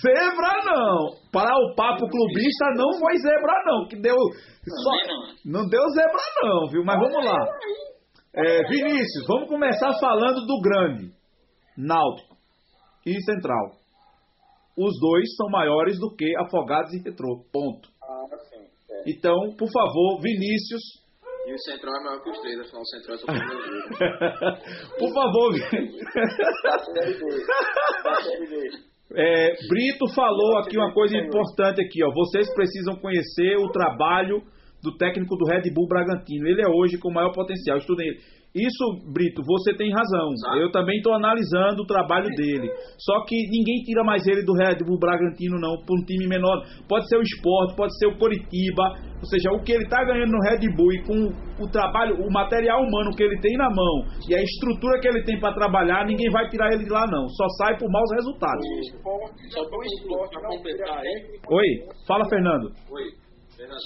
Zebra 0.00 0.64
não! 0.64 1.30
Para 1.30 1.54
o 1.54 1.74
papo 1.74 2.08
clubista 2.08 2.64
não 2.76 2.98
foi 2.98 3.16
zebra 3.18 3.62
não, 3.66 3.88
que 3.88 3.96
deu. 3.96 4.14
Só, 4.14 4.90
não 5.44 5.66
deu 5.68 5.82
zebra 5.90 6.22
não, 6.42 6.70
viu? 6.70 6.82
Mas 6.84 6.98
vamos 6.98 7.24
lá. 7.24 7.38
É, 8.34 8.68
Vinícius, 8.68 9.26
vamos 9.26 9.48
começar 9.48 9.92
falando 10.00 10.46
do 10.46 10.60
grande. 10.62 11.12
Náutico 11.76 12.36
e 13.04 13.20
Central. 13.22 13.72
Os 14.76 14.98
dois 15.00 15.34
são 15.36 15.48
maiores 15.48 15.98
do 15.98 16.14
que 16.14 16.36
Afogados 16.36 16.92
e 16.92 16.98
Retrô. 17.02 17.44
Ponto. 17.52 17.88
Ah, 18.02 18.26
sim. 18.50 18.66
É. 18.90 19.10
Então, 19.10 19.54
por 19.56 19.70
favor, 19.70 20.20
Vinícius, 20.20 20.82
E 21.46 21.54
o 21.54 21.58
Central 21.58 21.94
é 21.94 22.04
maior 22.04 22.22
que 22.22 22.30
os 22.30 22.40
três, 22.40 22.60
afinal 22.60 22.82
o 22.82 22.86
Central 22.86 23.14
é 23.14 23.18
só 23.18 23.26
por 24.98 25.12
favor, 25.14 25.52
B. 25.52 25.60
É, 29.14 29.54
Brito 29.68 30.08
falou 30.14 30.58
aqui 30.58 30.76
uma 30.76 30.92
coisa 30.92 31.16
importante 31.16 31.80
aqui, 31.80 32.02
ó. 32.04 32.10
Vocês 32.12 32.52
precisam 32.52 32.96
conhecer 32.96 33.56
o 33.56 33.70
trabalho 33.70 34.42
do 34.82 34.96
técnico 34.96 35.36
do 35.36 35.46
Red 35.46 35.70
Bull 35.72 35.86
Bragantino. 35.86 36.48
Ele 36.48 36.62
é 36.62 36.68
hoje 36.68 36.98
com 36.98 37.08
o 37.08 37.14
maior 37.14 37.32
potencial. 37.32 37.78
Estudem 37.78 38.08
ele. 38.08 38.18
Isso, 38.56 39.12
Brito, 39.12 39.42
você 39.44 39.76
tem 39.76 39.92
razão. 39.92 40.32
Eu 40.58 40.72
também 40.72 40.96
estou 40.96 41.12
analisando 41.12 41.82
o 41.82 41.86
trabalho 41.86 42.28
dele. 42.34 42.72
Só 42.96 43.22
que 43.26 43.36
ninguém 43.50 43.84
tira 43.84 44.02
mais 44.02 44.26
ele 44.26 44.42
do 44.44 44.54
Red 44.54 44.80
Bull 44.80 44.98
Bragantino, 44.98 45.60
não, 45.60 45.76
para 45.84 45.92
um 45.94 46.04
time 46.06 46.26
menor. 46.26 46.64
Pode 46.88 47.06
ser 47.06 47.18
o 47.18 47.22
Sport, 47.22 47.76
pode 47.76 47.92
ser 47.98 48.06
o 48.06 48.16
Coritiba. 48.16 48.96
Ou 49.20 49.26
seja, 49.28 49.52
o 49.52 49.62
que 49.62 49.72
ele 49.72 49.84
está 49.84 50.02
ganhando 50.04 50.32
no 50.32 50.40
Red 50.40 50.64
Bull 50.74 50.92
e 50.92 51.02
com 51.04 51.64
o 51.64 51.68
trabalho, 51.70 52.16
o 52.16 52.32
material 52.32 52.80
humano 52.80 53.14
que 53.14 53.22
ele 53.22 53.38
tem 53.40 53.56
na 53.58 53.68
mão 53.68 54.08
e 54.28 54.34
a 54.34 54.42
estrutura 54.42 55.00
que 55.00 55.08
ele 55.08 55.22
tem 55.24 55.38
para 55.38 55.54
trabalhar, 55.54 56.06
ninguém 56.06 56.30
vai 56.30 56.48
tirar 56.48 56.72
ele 56.72 56.84
de 56.84 56.90
lá, 56.90 57.06
não. 57.06 57.28
Só 57.28 57.48
sai 57.58 57.76
por 57.76 57.90
maus 57.90 58.10
resultados. 58.14 58.64
Só 59.50 59.64
para 60.30 60.48
completar 60.48 60.98
aí, 60.98 61.40
Oi, 61.50 61.66
fala, 62.06 62.24
Fernando. 62.28 62.72
Oi, 62.90 63.04
Fernando. 63.04 63.25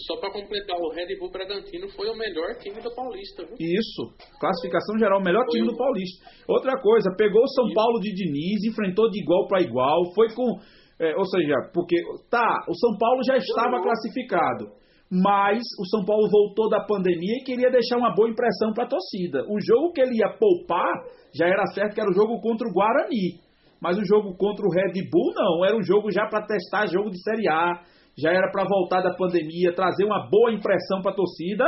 Só 0.06 0.18
para 0.18 0.32
completar, 0.32 0.76
o 0.76 0.90
Red 0.90 1.16
Bull 1.18 1.30
Bragantino 1.30 1.88
foi 1.90 2.08
o 2.08 2.16
melhor 2.16 2.56
time 2.58 2.80
do 2.80 2.92
Paulista, 2.94 3.44
viu? 3.46 3.54
Isso, 3.58 4.10
classificação 4.40 4.98
geral, 4.98 5.22
melhor 5.22 5.46
time 5.46 5.66
do 5.66 5.76
Paulista. 5.76 6.26
Outra 6.48 6.80
coisa, 6.80 7.14
pegou 7.16 7.42
o 7.42 7.48
São 7.48 7.72
Paulo 7.72 8.00
de 8.00 8.12
Diniz, 8.12 8.64
enfrentou 8.64 9.08
de 9.10 9.22
igual 9.22 9.46
para 9.46 9.62
igual, 9.62 10.12
foi 10.14 10.28
com. 10.34 10.58
é, 10.98 11.14
ou 11.16 11.24
seja, 11.24 11.54
porque. 11.72 11.96
Tá, 12.28 12.64
o 12.68 12.74
São 12.74 12.98
Paulo 12.98 13.22
já 13.24 13.36
estava 13.36 13.80
classificado, 13.80 14.72
mas 15.10 15.62
o 15.78 15.86
São 15.86 16.04
Paulo 16.04 16.28
voltou 16.28 16.68
da 16.68 16.84
pandemia 16.84 17.38
e 17.38 17.44
queria 17.44 17.70
deixar 17.70 17.96
uma 17.96 18.14
boa 18.14 18.28
impressão 18.28 18.72
para 18.72 18.84
a 18.84 18.88
torcida. 18.88 19.44
O 19.48 19.60
jogo 19.60 19.92
que 19.92 20.00
ele 20.00 20.18
ia 20.18 20.36
poupar 20.38 21.04
já 21.32 21.46
era 21.46 21.66
certo 21.66 21.94
que 21.94 22.00
era 22.00 22.10
o 22.10 22.14
jogo 22.14 22.40
contra 22.40 22.66
o 22.66 22.72
Guarani. 22.72 23.38
Mas 23.80 23.96
o 23.96 24.04
jogo 24.04 24.36
contra 24.36 24.66
o 24.66 24.70
Red 24.70 24.92
Bull 25.10 25.32
não, 25.34 25.64
era 25.64 25.74
um 25.74 25.82
jogo 25.82 26.10
já 26.10 26.26
para 26.26 26.44
testar 26.44 26.86
jogo 26.86 27.08
de 27.08 27.18
Série 27.22 27.48
A, 27.48 27.80
já 28.20 28.30
era 28.30 28.50
para 28.50 28.68
voltar 28.68 29.00
da 29.02 29.16
pandemia, 29.16 29.74
trazer 29.74 30.04
uma 30.04 30.28
boa 30.28 30.52
impressão 30.52 31.00
para 31.02 31.12
a 31.12 31.16
torcida, 31.16 31.64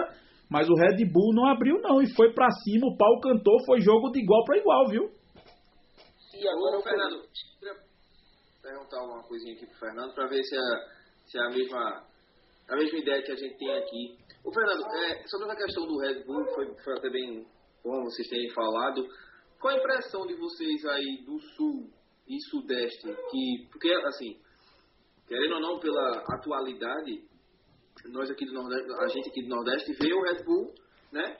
mas 0.50 0.68
o 0.68 0.74
Red 0.74 1.04
Bull 1.10 1.34
não 1.34 1.46
abriu 1.46 1.80
não 1.80 2.02
e 2.02 2.14
foi 2.14 2.32
para 2.32 2.50
cima, 2.62 2.86
o 2.86 2.96
pau 2.96 3.20
cantou, 3.20 3.56
foi 3.64 3.80
jogo 3.80 4.10
de 4.10 4.20
igual 4.20 4.44
para 4.44 4.58
igual, 4.58 4.86
viu? 4.88 5.10
E 6.34 6.48
agora 6.48 6.76
Ô, 6.76 6.80
o 6.80 6.82
Fernando, 6.82 7.14
eu 7.14 7.22
queria 7.22 7.74
perguntar 8.62 9.02
uma 9.04 9.22
coisinha 9.22 9.54
aqui 9.54 9.66
pro 9.66 9.78
Fernando 9.78 10.14
para 10.14 10.26
ver 10.26 10.42
se 10.42 10.56
é, 10.56 10.60
se 11.26 11.38
é 11.38 11.42
a 11.42 11.50
mesma 11.50 12.04
a 12.68 12.76
mesma 12.76 12.98
ideia 12.98 13.22
que 13.22 13.32
a 13.32 13.36
gente 13.36 13.58
tem 13.58 13.72
aqui. 13.76 14.16
Ô 14.44 14.52
Fernando, 14.52 14.82
é, 14.86 15.26
sobre 15.26 15.46
essa 15.46 15.56
questão 15.56 15.86
do 15.86 15.98
Red 15.98 16.24
Bull, 16.24 16.44
foi, 16.54 16.74
foi 16.82 16.98
até 16.98 17.10
bem 17.10 17.46
bom 17.84 18.04
vocês 18.04 18.28
terem 18.28 18.50
falado. 18.50 19.06
Qual 19.60 19.74
a 19.74 19.78
impressão 19.78 20.26
de 20.26 20.34
vocês 20.34 20.84
aí 20.86 21.22
do 21.24 21.38
Sul 21.38 21.90
e 22.26 22.40
Sudeste? 22.50 23.06
Que, 23.30 23.68
porque, 23.70 23.92
assim, 23.92 24.36
querendo 25.32 25.54
ou 25.54 25.60
não, 25.60 25.78
pela 25.78 26.22
atualidade, 26.28 27.24
nós 28.12 28.30
aqui 28.30 28.44
do 28.44 28.52
Nordeste, 28.52 28.92
a 28.92 29.08
gente 29.08 29.30
aqui 29.30 29.42
do 29.42 29.48
Nordeste 29.48 29.92
vê 29.94 30.12
o 30.12 30.20
Red 30.20 30.44
Bull, 30.44 30.74
né? 31.10 31.38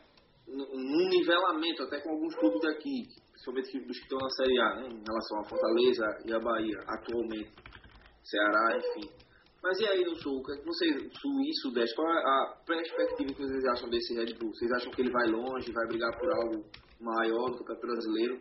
Num 0.49 1.09
nivelamento 1.11 1.83
até 1.83 2.01
com 2.01 2.11
alguns 2.11 2.35
clubes 2.37 2.61
daqui, 2.63 3.05
principalmente 3.33 3.87
dos 3.87 3.99
que 3.99 4.05
estão 4.05 4.19
na 4.19 4.31
Série 4.31 4.59
A, 4.61 4.75
né? 4.77 4.89
Em 4.89 5.05
relação 5.07 5.41
a 5.41 5.45
Fortaleza 5.45 6.07
e 6.25 6.33
a 6.33 6.41
Bahia, 6.41 6.79
atualmente. 6.89 7.53
Ceará, 8.25 8.79
enfim. 8.79 9.11
Mas 9.63 9.79
e 9.79 9.87
aí 9.87 10.05
no 10.05 10.17
Sul? 10.17 10.39
O 10.39 10.43
que 10.43 10.53
é 10.53 10.57
que 10.57 10.65
vocês, 10.65 11.13
Sul 11.21 11.41
e 11.43 11.55
Sudeste, 11.61 11.95
qual 11.95 12.09
é 12.09 12.19
a 12.19 12.57
perspectiva 12.67 13.35
que 13.35 13.43
vocês 13.43 13.65
acham 13.67 13.91
desse 13.91 14.15
Red 14.15 14.35
Bull? 14.39 14.55
Vocês 14.55 14.73
acham 14.73 14.91
que 14.91 15.03
ele 15.03 15.13
vai 15.13 15.27
longe, 15.29 15.71
vai 15.71 15.87
brigar 15.87 16.19
por 16.19 16.33
algo 16.33 16.65
maior 16.99 17.51
no 17.51 17.59
Campeonato 17.59 17.87
Brasileiro? 17.87 18.41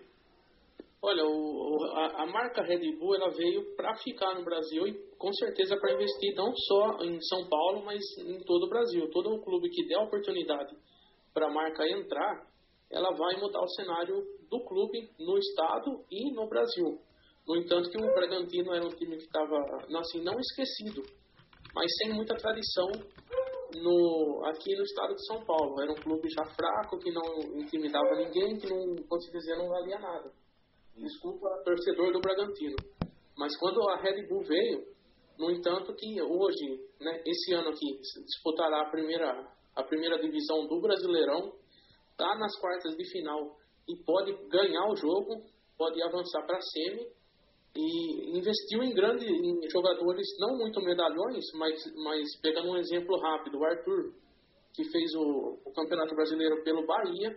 Olha, 1.03 1.25
o- 1.25 1.83
a, 1.95 2.23
a 2.23 2.25
marca 2.27 2.61
Red 2.61 2.95
Bull 2.97 3.15
ela 3.15 3.31
veio 3.31 3.75
para 3.75 3.95
ficar 3.97 4.35
no 4.35 4.43
Brasil 4.45 4.85
e 4.87 4.93
com 5.17 5.33
certeza 5.33 5.75
para 5.77 5.93
investir 5.93 6.35
não 6.35 6.53
só 6.55 7.03
em 7.03 7.19
São 7.21 7.49
Paulo, 7.49 7.83
mas 7.83 7.99
em 8.19 8.37
todo 8.43 8.65
o 8.65 8.69
Brasil. 8.69 9.09
Todo 9.09 9.33
o 9.33 9.41
clube 9.41 9.69
que 9.69 9.87
der 9.87 9.95
a 9.95 10.03
oportunidade 10.03 10.75
para 11.33 11.47
a 11.47 11.53
marca 11.53 11.87
entrar, 11.87 12.45
ela 12.91 13.09
vai 13.15 13.35
mudar 13.39 13.61
o 13.61 13.69
cenário 13.69 14.23
do 14.47 14.63
clube 14.65 15.09
no 15.17 15.37
estado 15.39 16.05
e 16.11 16.31
no 16.33 16.47
Brasil. 16.47 16.99
No 17.47 17.55
entanto, 17.57 17.89
que 17.89 17.97
o 17.97 18.13
Bragantino 18.13 18.71
era 18.71 18.85
um 18.85 18.93
time 18.95 19.17
que 19.17 19.23
estava, 19.23 19.57
assim, 19.97 20.21
não 20.23 20.39
esquecido, 20.39 21.01
mas 21.73 21.91
sem 21.97 22.13
muita 22.13 22.35
tradição 22.35 22.87
no, 23.73 24.43
aqui 24.45 24.75
no 24.75 24.83
estado 24.83 25.15
de 25.15 25.25
São 25.25 25.43
Paulo. 25.43 25.81
Era 25.81 25.91
um 25.93 26.01
clube 26.01 26.29
já 26.29 26.45
fraco, 26.53 26.99
que 26.99 27.11
não 27.11 27.23
intimidava 27.59 28.15
ninguém, 28.17 28.57
que 28.59 28.67
não, 28.67 28.79
como 29.07 29.21
se 29.21 29.31
dizer, 29.31 29.57
não 29.57 29.67
valia 29.67 29.97
nada. 29.97 30.31
Desculpa, 31.01 31.49
torcedor 31.65 32.13
do 32.13 32.19
Bragantino. 32.19 32.75
Mas 33.35 33.57
quando 33.57 33.81
a 33.89 33.97
Red 33.97 34.27
Bull 34.27 34.43
veio, 34.43 34.85
no 35.39 35.49
entanto 35.49 35.95
que 35.95 36.21
hoje, 36.21 36.79
né, 36.99 37.23
esse 37.25 37.53
ano 37.53 37.69
aqui, 37.69 37.97
disputará 38.23 38.83
a 38.83 38.91
primeira, 38.91 39.47
a 39.75 39.83
primeira 39.83 40.19
divisão 40.19 40.67
do 40.67 40.79
Brasileirão, 40.79 41.53
está 42.11 42.37
nas 42.37 42.55
quartas 42.59 42.95
de 42.95 43.03
final 43.11 43.57
e 43.89 43.97
pode 44.05 44.31
ganhar 44.47 44.87
o 44.91 44.95
jogo, 44.95 45.41
pode 45.75 45.99
avançar 46.03 46.45
para 46.45 46.57
a 46.57 46.61
semi 46.61 47.07
e 47.75 48.37
investiu 48.37 48.83
em 48.83 48.93
grandes 48.93 49.27
em 49.27 49.69
jogadores, 49.71 50.27
não 50.39 50.55
muito 50.55 50.79
medalhões, 50.81 51.43
mas, 51.55 51.81
mas 51.95 52.39
pegando 52.41 52.69
um 52.69 52.77
exemplo 52.77 53.17
rápido, 53.17 53.57
o 53.57 53.65
Arthur, 53.65 54.13
que 54.75 54.83
fez 54.91 55.15
o, 55.15 55.57
o 55.65 55.73
Campeonato 55.73 56.13
Brasileiro 56.13 56.63
pelo 56.63 56.85
Bahia, 56.85 57.35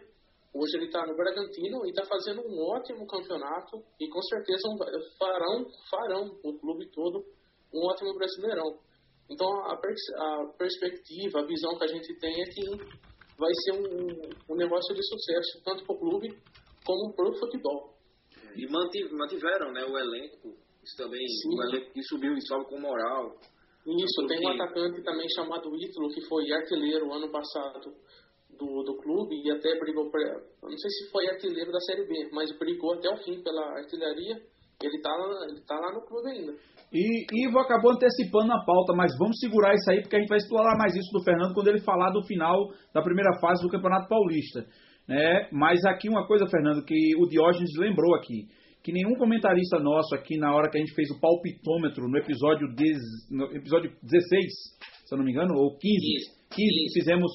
hoje 0.54 0.76
ele 0.76 0.86
está 0.86 1.04
no 1.06 1.16
Bragantino 1.16 1.84
e 1.84 1.90
está 1.90 2.04
fazendo 2.06 2.40
um 2.46 2.70
ótimo 2.70 3.06
campeonato 3.06 3.82
e 4.00 4.08
com 4.08 4.22
certeza 4.22 4.68
um, 4.68 4.78
farão, 5.18 5.66
farão 5.90 6.38
o 6.44 6.58
clube 6.58 6.88
todo 6.92 7.24
um 7.74 7.86
ótimo 7.90 8.14
Brasileirão. 8.14 8.78
Então 9.28 9.48
a, 9.66 9.76
pers- 9.76 10.14
a 10.16 10.46
perspectiva, 10.56 11.40
a 11.40 11.46
visão 11.46 11.76
que 11.76 11.84
a 11.84 11.88
gente 11.88 12.18
tem 12.20 12.40
é 12.40 12.44
que 12.44 12.62
vai 13.36 13.50
ser 13.64 13.72
um, 13.72 14.54
um 14.54 14.56
negócio 14.56 14.94
de 14.94 15.02
sucesso, 15.02 15.62
tanto 15.64 15.84
para 15.84 15.96
o 15.96 15.98
clube 15.98 16.28
como 16.86 17.12
para 17.14 17.28
o 17.30 17.34
futebol. 17.38 17.94
E 18.54 18.66
manti- 18.70 19.12
mantiveram 19.12 19.72
né, 19.72 19.84
o 19.84 19.98
elenco, 19.98 20.54
isso 20.84 20.96
também, 20.96 21.26
Sim. 21.26 21.48
o 21.58 21.62
elenco 21.64 21.92
que 21.92 22.02
subiu 22.04 22.32
e 22.34 22.46
sobe 22.46 22.66
com 22.66 22.78
moral. 22.78 23.34
Isso, 23.86 24.26
tem 24.28 24.38
um 24.46 24.52
atacante 24.52 25.02
também 25.02 25.26
chamado 25.34 25.68
Ítalo, 25.76 26.08
que 26.14 26.20
foi 26.26 26.50
artilheiro 26.52 27.12
ano 27.12 27.30
passado 27.30 27.92
do, 28.58 28.82
do 28.82 28.96
clube 29.02 29.34
e 29.44 29.50
até 29.50 29.78
brigou, 29.78 30.10
pra, 30.10 30.20
não 30.62 30.76
sei 30.78 30.90
se 30.90 31.10
foi 31.10 31.28
artilheiro 31.28 31.70
da 31.72 31.80
Série 31.80 32.06
B, 32.06 32.30
mas 32.32 32.56
brigou 32.58 32.94
até 32.94 33.08
o 33.08 33.16
fim 33.18 33.42
pela 33.42 33.62
artilharia. 33.78 34.36
Ele 34.82 35.00
tá, 35.00 35.08
lá- 35.10 35.46
ele 35.48 35.60
tá 35.64 35.74
lá 35.78 35.92
no 35.94 36.04
clube 36.04 36.28
ainda. 36.30 36.52
E 36.92 37.46
Ivo 37.46 37.58
acabou 37.60 37.92
antecipando 37.92 38.52
a 38.52 38.64
pauta, 38.64 38.92
mas 38.92 39.16
vamos 39.18 39.38
segurar 39.38 39.72
isso 39.72 39.88
aí 39.90 40.00
porque 40.02 40.16
a 40.16 40.18
gente 40.18 40.28
vai 40.28 40.38
explorar 40.38 40.76
mais 40.76 40.94
isso 40.94 41.10
do 41.12 41.22
Fernando 41.22 41.54
quando 41.54 41.68
ele 41.68 41.80
falar 41.80 42.10
do 42.10 42.22
final 42.26 42.68
da 42.92 43.00
primeira 43.00 43.38
fase 43.40 43.62
do 43.62 43.70
Campeonato 43.70 44.08
Paulista. 44.08 44.66
Né? 45.08 45.48
Mas 45.52 45.84
aqui 45.86 46.08
uma 46.08 46.26
coisa, 46.26 46.46
Fernando, 46.48 46.84
que 46.84 46.94
o 47.16 47.26
Diógenes 47.28 47.70
lembrou 47.78 48.14
aqui, 48.16 48.48
que 48.82 48.92
nenhum 48.92 49.14
comentarista 49.16 49.78
nosso 49.78 50.14
aqui 50.14 50.36
na 50.36 50.54
hora 50.54 50.68
que 50.68 50.76
a 50.76 50.80
gente 50.80 50.94
fez 50.94 51.08
o 51.10 51.20
palpitômetro 51.20 52.08
no 52.08 52.18
episódio, 52.18 52.66
dez, 52.74 52.98
no 53.30 53.44
episódio 53.56 53.90
16, 54.02 54.44
se 55.06 55.14
eu 55.14 55.18
não 55.18 55.24
me 55.24 55.30
engano, 55.32 55.54
ou 55.54 55.78
15, 55.78 55.80
15, 56.50 56.92
fizemos 56.94 57.30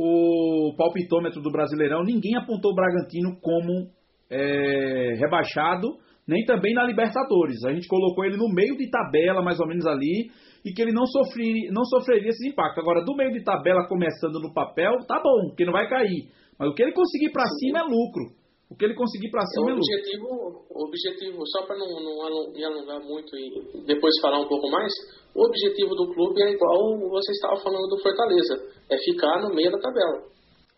o 0.00 0.72
palpitômetro 0.76 1.42
do 1.42 1.50
Brasileirão, 1.50 2.04
ninguém 2.04 2.36
apontou 2.36 2.70
o 2.70 2.74
Bragantino 2.74 3.36
como 3.42 3.90
é, 4.30 5.14
rebaixado, 5.18 5.88
nem 6.26 6.44
também 6.44 6.72
na 6.72 6.84
Libertadores. 6.84 7.64
A 7.64 7.72
gente 7.72 7.88
colocou 7.88 8.24
ele 8.24 8.36
no 8.36 8.48
meio 8.54 8.76
de 8.76 8.88
tabela, 8.88 9.42
mais 9.42 9.58
ou 9.58 9.66
menos 9.66 9.84
ali, 9.86 10.30
e 10.64 10.72
que 10.72 10.82
ele 10.82 10.92
não, 10.92 11.04
sofreria, 11.04 11.72
não 11.72 11.84
sofreria 11.84 12.28
esses 12.28 12.46
impactos. 12.46 12.78
Agora, 12.78 13.04
do 13.04 13.16
meio 13.16 13.32
de 13.32 13.42
tabela 13.42 13.88
começando 13.88 14.38
no 14.38 14.54
papel, 14.54 14.92
tá 15.08 15.20
bom, 15.20 15.48
porque 15.48 15.64
não 15.64 15.72
vai 15.72 15.88
cair. 15.88 16.30
Mas 16.56 16.70
o 16.70 16.74
que 16.74 16.82
ele 16.82 16.92
conseguir 16.92 17.32
para 17.32 17.46
cima 17.58 17.80
é 17.80 17.82
lucro. 17.82 18.38
O 18.70 18.76
que 18.76 18.84
ele 18.84 18.94
conseguir 18.94 19.30
para 19.30 19.42
O 19.42 19.46
cima 19.46 19.70
é 19.70 19.74
lucro. 19.74 19.82
objetivo, 19.82 20.26
o 20.70 20.86
objetivo 20.86 21.42
só 21.46 21.66
para 21.66 21.76
não, 21.76 21.88
não 21.88 22.52
me 22.52 22.62
alongar 22.62 23.00
muito 23.00 23.34
e 23.34 23.82
depois 23.86 24.14
falar 24.20 24.38
um 24.38 24.46
pouco 24.46 24.70
mais, 24.70 24.92
o 25.38 25.46
objetivo 25.46 25.94
do 25.94 26.12
clube 26.12 26.42
é 26.42 26.50
igual 26.50 26.98
você 27.10 27.30
estava 27.30 27.56
falando 27.62 27.86
do 27.88 28.02
Fortaleza, 28.02 28.54
é 28.90 28.96
ficar 28.98 29.40
no 29.42 29.54
meio 29.54 29.70
da 29.70 29.78
tabela. 29.78 30.22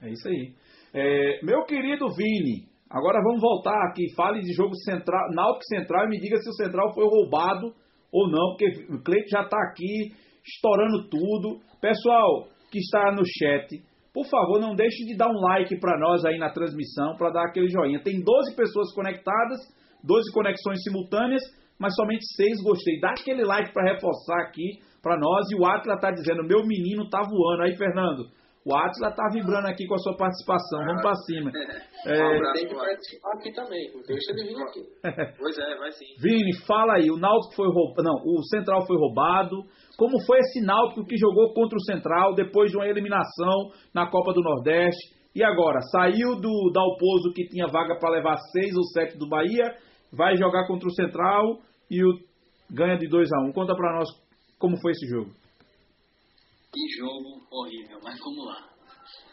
É 0.03 0.11
isso 0.11 0.29
aí. 0.29 0.53
É, 0.93 1.41
meu 1.45 1.65
querido 1.65 2.07
Vini, 2.15 2.69
Agora 2.91 3.23
vamos 3.23 3.41
voltar 3.41 3.87
aqui. 3.87 4.13
Fale 4.17 4.41
de 4.41 4.53
jogo 4.53 4.75
central, 4.85 5.31
Náutico 5.31 5.65
Central 5.67 6.07
e 6.07 6.09
me 6.09 6.19
diga 6.19 6.37
se 6.39 6.51
o 6.51 6.55
Central 6.55 6.93
foi 6.93 7.05
roubado 7.05 7.73
ou 8.13 8.29
não, 8.29 8.57
porque 8.57 8.67
o 8.93 9.01
Cleito 9.01 9.29
já 9.31 9.43
está 9.43 9.57
aqui 9.71 10.11
estourando 10.45 11.09
tudo. 11.09 11.61
Pessoal 11.81 12.49
que 12.69 12.81
está 12.81 13.13
no 13.13 13.23
chat, 13.25 13.81
por 14.13 14.27
favor, 14.27 14.61
não 14.61 14.75
deixe 14.75 15.05
de 15.07 15.17
dar 15.17 15.31
um 15.31 15.41
like 15.41 15.79
para 15.79 16.01
nós 16.01 16.25
aí 16.25 16.37
na 16.37 16.51
transmissão, 16.51 17.17
para 17.17 17.31
dar 17.31 17.47
aquele 17.47 17.69
joinha. 17.69 18.03
Tem 18.03 18.21
12 18.21 18.57
pessoas 18.57 18.93
conectadas, 18.93 19.61
12 20.03 20.33
conexões 20.35 20.83
simultâneas, 20.83 21.43
mas 21.81 21.95
somente 21.95 22.25
6 22.37 22.63
gostei. 22.63 23.01
Dá 23.01 23.11
aquele 23.11 23.43
like 23.43 23.73
para 23.73 23.95
reforçar 23.95 24.39
aqui 24.43 24.79
para 25.03 25.19
nós. 25.19 25.51
E 25.51 25.57
o 25.57 25.65
Atlas 25.65 25.97
está 25.97 26.11
dizendo: 26.11 26.45
meu 26.45 26.65
menino 26.67 27.09
tá 27.09 27.23
voando. 27.23 27.63
Aí, 27.63 27.75
Fernando, 27.77 28.29
o 28.67 28.77
Atlas 28.77 29.17
tá 29.17 29.29
vibrando 29.33 29.67
aqui 29.67 29.87
com 29.87 29.95
a 29.95 29.99
sua 29.99 30.17
participação. 30.17 30.85
Vamos 30.85 31.03
para 31.03 31.15
cima. 31.27 31.51
É, 32.03 32.17
é, 32.17 32.53
tem 32.55 32.67
que 32.67 32.75
participar 32.75 33.31
aqui 33.35 33.53
também. 33.53 33.93
Deixa 34.09 34.33
ele 34.33 34.49
vir 34.49 34.63
aqui. 34.63 34.81
pois 35.39 35.59
é, 35.59 35.77
vai 35.77 35.91
sim. 35.93 36.07
Vini, 36.19 36.57
fala 36.67 36.95
aí. 36.95 37.11
O 37.11 37.19
Náutico 37.19 37.57
foi 37.57 37.67
roubado. 37.67 38.03
Não, 38.03 38.15
o 38.25 38.43
Central 38.45 38.87
foi 38.87 38.97
roubado. 38.97 39.65
Como 39.99 40.19
foi 40.25 40.39
esse 40.39 40.65
Náutico 40.65 41.05
que 41.05 41.19
jogou 41.19 41.53
contra 41.53 41.77
o 41.77 41.83
Central 41.83 42.35
depois 42.35 42.71
de 42.71 42.79
uma 42.79 42.89
eliminação 42.89 43.69
na 43.95 44.09
Copa 44.09 44.33
do 44.33 44.41
Nordeste? 44.41 45.15
E 45.35 45.45
agora, 45.45 45.79
saiu 45.93 46.37
do 46.41 46.71
Dalpozo 46.73 47.35
que 47.35 47.49
tinha 47.49 47.67
vaga 47.67 47.99
para 47.99 48.09
levar 48.09 48.39
seis 48.51 48.75
ou 48.75 48.85
sete 48.85 49.19
do 49.19 49.29
Bahia, 49.29 49.75
vai 50.11 50.39
jogar 50.39 50.67
contra 50.67 50.89
o 50.89 50.95
Central 50.95 51.59
e 51.91 52.05
o 52.05 52.19
ganha 52.71 52.97
de 52.97 53.09
2 53.09 53.33
a 53.33 53.41
1 53.41 53.49
um. 53.49 53.53
Conta 53.53 53.75
para 53.75 53.99
nós 53.99 54.09
como 54.59 54.81
foi 54.81 54.93
esse 54.93 55.07
jogo. 55.09 55.33
Que 56.73 56.99
jogo 56.99 57.47
horrível, 57.51 57.99
mas 58.03 58.19
vamos 58.21 58.47
lá. 58.47 58.71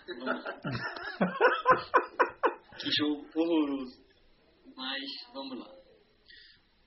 Vamos 0.07 0.25
lá. 0.43 0.59
que 2.79 2.89
jogo 2.97 3.25
horroroso. 3.35 4.07
Mas 4.75 5.03
vamos 5.33 5.59
lá. 5.59 5.77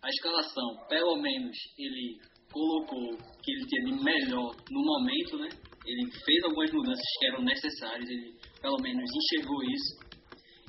A 0.03 0.09
escalação, 0.09 0.87
pelo 0.89 1.17
menos, 1.21 1.57
ele 1.79 2.19
colocou 2.51 3.17
que 3.43 3.53
ele 3.53 3.67
tinha 3.67 3.85
de 3.85 4.03
melhor 4.03 4.57
no 4.71 4.83
momento, 4.83 5.39
né? 5.39 5.49
Ele 5.87 6.11
fez 6.11 6.45
algumas 6.45 6.73
mudanças 6.73 7.05
que 7.19 7.27
eram 7.27 7.43
necessárias, 7.43 8.09
ele 8.09 8.35
pelo 8.61 8.81
menos 8.83 9.05
enxergou 9.15 9.63
isso. 9.63 10.10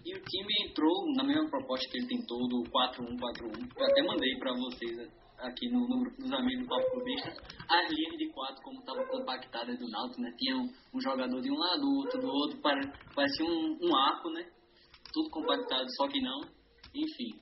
E 0.04 0.16
o 0.16 0.22
time 0.24 0.54
entrou 0.66 1.14
na 1.16 1.24
mesma 1.24 1.50
proposta 1.50 1.88
que 1.90 1.98
ele 1.98 2.08
tentou 2.08 2.48
do 2.48 2.64
4-1-4-1. 2.64 3.70
Eu 3.78 3.86
até 3.86 4.02
mandei 4.02 4.36
para 4.40 4.52
vocês 4.54 4.98
aqui 5.38 5.70
no, 5.70 5.88
no, 5.88 6.04
nos 6.18 6.32
amigos 6.32 6.64
do 6.64 6.70
Papo 6.70 6.92
Clubista 6.92 7.30
as 7.70 7.92
linhas 7.92 8.18
de 8.18 8.30
quatro 8.34 8.62
como 8.64 8.80
estavam 8.80 9.06
compactadas 9.08 9.78
do 9.78 9.90
Náutico, 9.90 10.22
né? 10.22 10.32
Tinha 10.38 10.58
um, 10.58 10.70
um, 10.94 11.02
jogador 11.02 11.42
de 11.42 11.52
um 11.52 11.58
lado, 11.58 11.84
outro 11.98 12.20
do 12.20 12.28
outro, 12.28 12.60
parecia 12.62 13.46
um, 13.46 13.78
um 13.82 13.96
arco, 13.96 14.30
né? 14.32 14.46
Tudo 15.14 15.30
compactado, 15.30 15.86
só 15.98 16.08
que 16.08 16.22
não. 16.22 16.42
Enfim, 16.94 17.40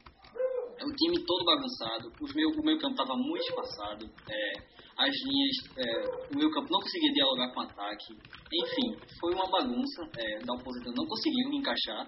é 0.79 0.85
time 0.95 1.25
todo 1.25 1.45
bagunçado, 1.45 2.11
os 2.21 2.33
meu, 2.33 2.49
o 2.49 2.63
meu 2.63 2.77
campo 2.77 2.93
estava 2.93 3.15
muito 3.17 3.43
espaçado, 3.43 4.05
é, 4.29 4.53
as 4.97 5.13
linhas, 5.25 5.57
é, 5.77 6.33
o 6.33 6.37
meu 6.37 6.49
campo 6.51 6.71
não 6.71 6.79
conseguia 6.79 7.13
dialogar 7.13 7.53
com 7.53 7.59
o 7.59 7.63
ataque, 7.63 8.13
enfim, 8.13 9.17
foi 9.19 9.33
uma 9.33 9.49
bagunça, 9.49 10.09
é, 10.17 10.39
da 10.45 10.53
oposição 10.53 10.93
não 10.95 11.05
conseguiu 11.05 11.51
encaixar 11.51 12.07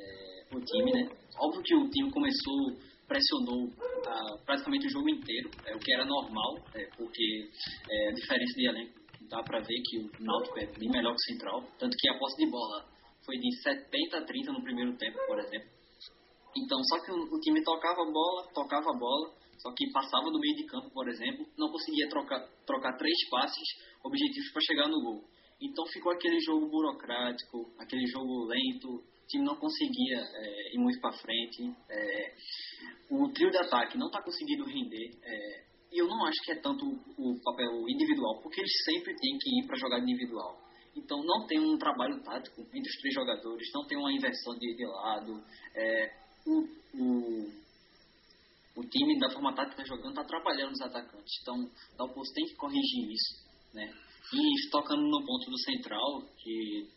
é, 0.00 0.56
o 0.56 0.60
time, 0.60 0.92
né? 0.92 1.08
Óbvio 1.38 1.62
que 1.62 1.74
o 1.74 1.90
time 1.90 2.10
começou, 2.10 2.76
pressionou 3.06 3.68
ah, 4.06 4.36
praticamente 4.44 4.86
o 4.86 4.90
jogo 4.90 5.08
inteiro, 5.08 5.50
é, 5.66 5.74
o 5.74 5.78
que 5.78 5.92
era 5.92 6.04
normal, 6.04 6.56
é, 6.74 6.84
porque 6.96 7.50
é, 7.90 8.08
a 8.08 8.12
diferença 8.12 8.54
de 8.54 8.68
elenco 8.68 9.00
dá 9.28 9.42
para 9.42 9.60
ver 9.60 9.80
que 9.84 9.98
o 9.98 10.10
Náutico 10.24 10.58
é 10.58 10.66
bem 10.66 10.90
melhor 10.90 11.14
que 11.14 11.22
o 11.22 11.32
Central, 11.32 11.64
tanto 11.78 11.96
que 11.96 12.08
a 12.08 12.18
posse 12.18 12.36
de 12.36 12.50
bola 12.50 12.84
foi 13.24 13.36
de 13.38 13.62
70 13.62 14.16
a 14.16 14.24
30 14.24 14.52
no 14.52 14.62
primeiro 14.62 14.96
tempo, 14.96 15.18
por 15.26 15.38
exemplo. 15.38 15.68
Então, 16.56 16.82
só 16.84 17.04
que 17.04 17.12
o, 17.12 17.34
o 17.34 17.40
time 17.40 17.62
tocava 17.62 18.02
a 18.02 18.10
bola, 18.10 18.48
tocava 18.52 18.90
a 18.90 18.98
bola, 18.98 19.30
só 19.58 19.72
que 19.74 19.90
passava 19.92 20.30
do 20.30 20.40
meio 20.40 20.56
de 20.56 20.64
campo, 20.64 20.90
por 20.90 21.08
exemplo, 21.08 21.46
não 21.56 21.70
conseguia 21.70 22.08
trocar, 22.08 22.40
trocar 22.66 22.96
três 22.96 23.28
passes 23.28 23.68
objetivos 24.02 24.50
para 24.52 24.62
chegar 24.62 24.88
no 24.88 25.00
gol. 25.00 25.24
Então 25.60 25.84
ficou 25.86 26.12
aquele 26.12 26.40
jogo 26.40 26.66
burocrático, 26.68 27.70
aquele 27.78 28.06
jogo 28.06 28.46
lento, 28.46 29.04
time 29.30 29.44
não 29.44 29.56
conseguia 29.56 30.18
é, 30.18 30.74
ir 30.74 30.78
muito 30.78 31.00
para 31.00 31.12
frente. 31.12 31.74
É, 31.88 32.34
o 33.10 33.28
trio 33.28 33.50
de 33.50 33.58
ataque 33.58 33.96
não 33.96 34.06
está 34.06 34.22
conseguindo 34.22 34.64
render. 34.64 35.18
É, 35.22 35.64
e 35.92 35.98
eu 36.00 36.06
não 36.06 36.24
acho 36.26 36.40
que 36.44 36.52
é 36.52 36.56
tanto 36.56 36.84
o 36.86 37.40
papel 37.42 37.88
individual, 37.88 38.40
porque 38.42 38.60
eles 38.60 38.72
sempre 38.84 39.14
têm 39.16 39.38
que 39.38 39.60
ir 39.60 39.66
para 39.66 39.78
jogar 39.78 39.98
individual. 39.98 40.60
Então 40.96 41.22
não 41.22 41.46
tem 41.46 41.58
um 41.58 41.78
trabalho 41.78 42.22
tático 42.22 42.60
entre 42.62 42.88
os 42.88 42.96
três 43.00 43.14
jogadores, 43.14 43.68
não 43.72 43.86
tem 43.86 43.98
uma 43.98 44.12
inversão 44.12 44.54
de, 44.58 44.74
de 44.74 44.86
lado. 44.86 45.42
É, 45.74 46.12
o, 46.46 46.60
o, 46.94 47.50
o 48.76 48.88
time 48.88 49.18
da 49.18 49.30
forma 49.30 49.54
tática 49.54 49.84
jogando 49.84 50.10
está 50.10 50.22
atrapalhando 50.22 50.72
os 50.72 50.80
atacantes. 50.80 51.32
Então, 51.42 51.56
o 51.56 51.96
Dalpoço 51.96 52.32
tem 52.34 52.46
que 52.46 52.54
corrigir 52.54 53.10
isso. 53.10 53.50
Né? 53.74 53.92
E 54.32 54.70
tocando 54.70 55.02
no 55.02 55.24
ponto 55.24 55.50
do 55.50 55.58
central, 55.58 56.22
que, 56.38 56.88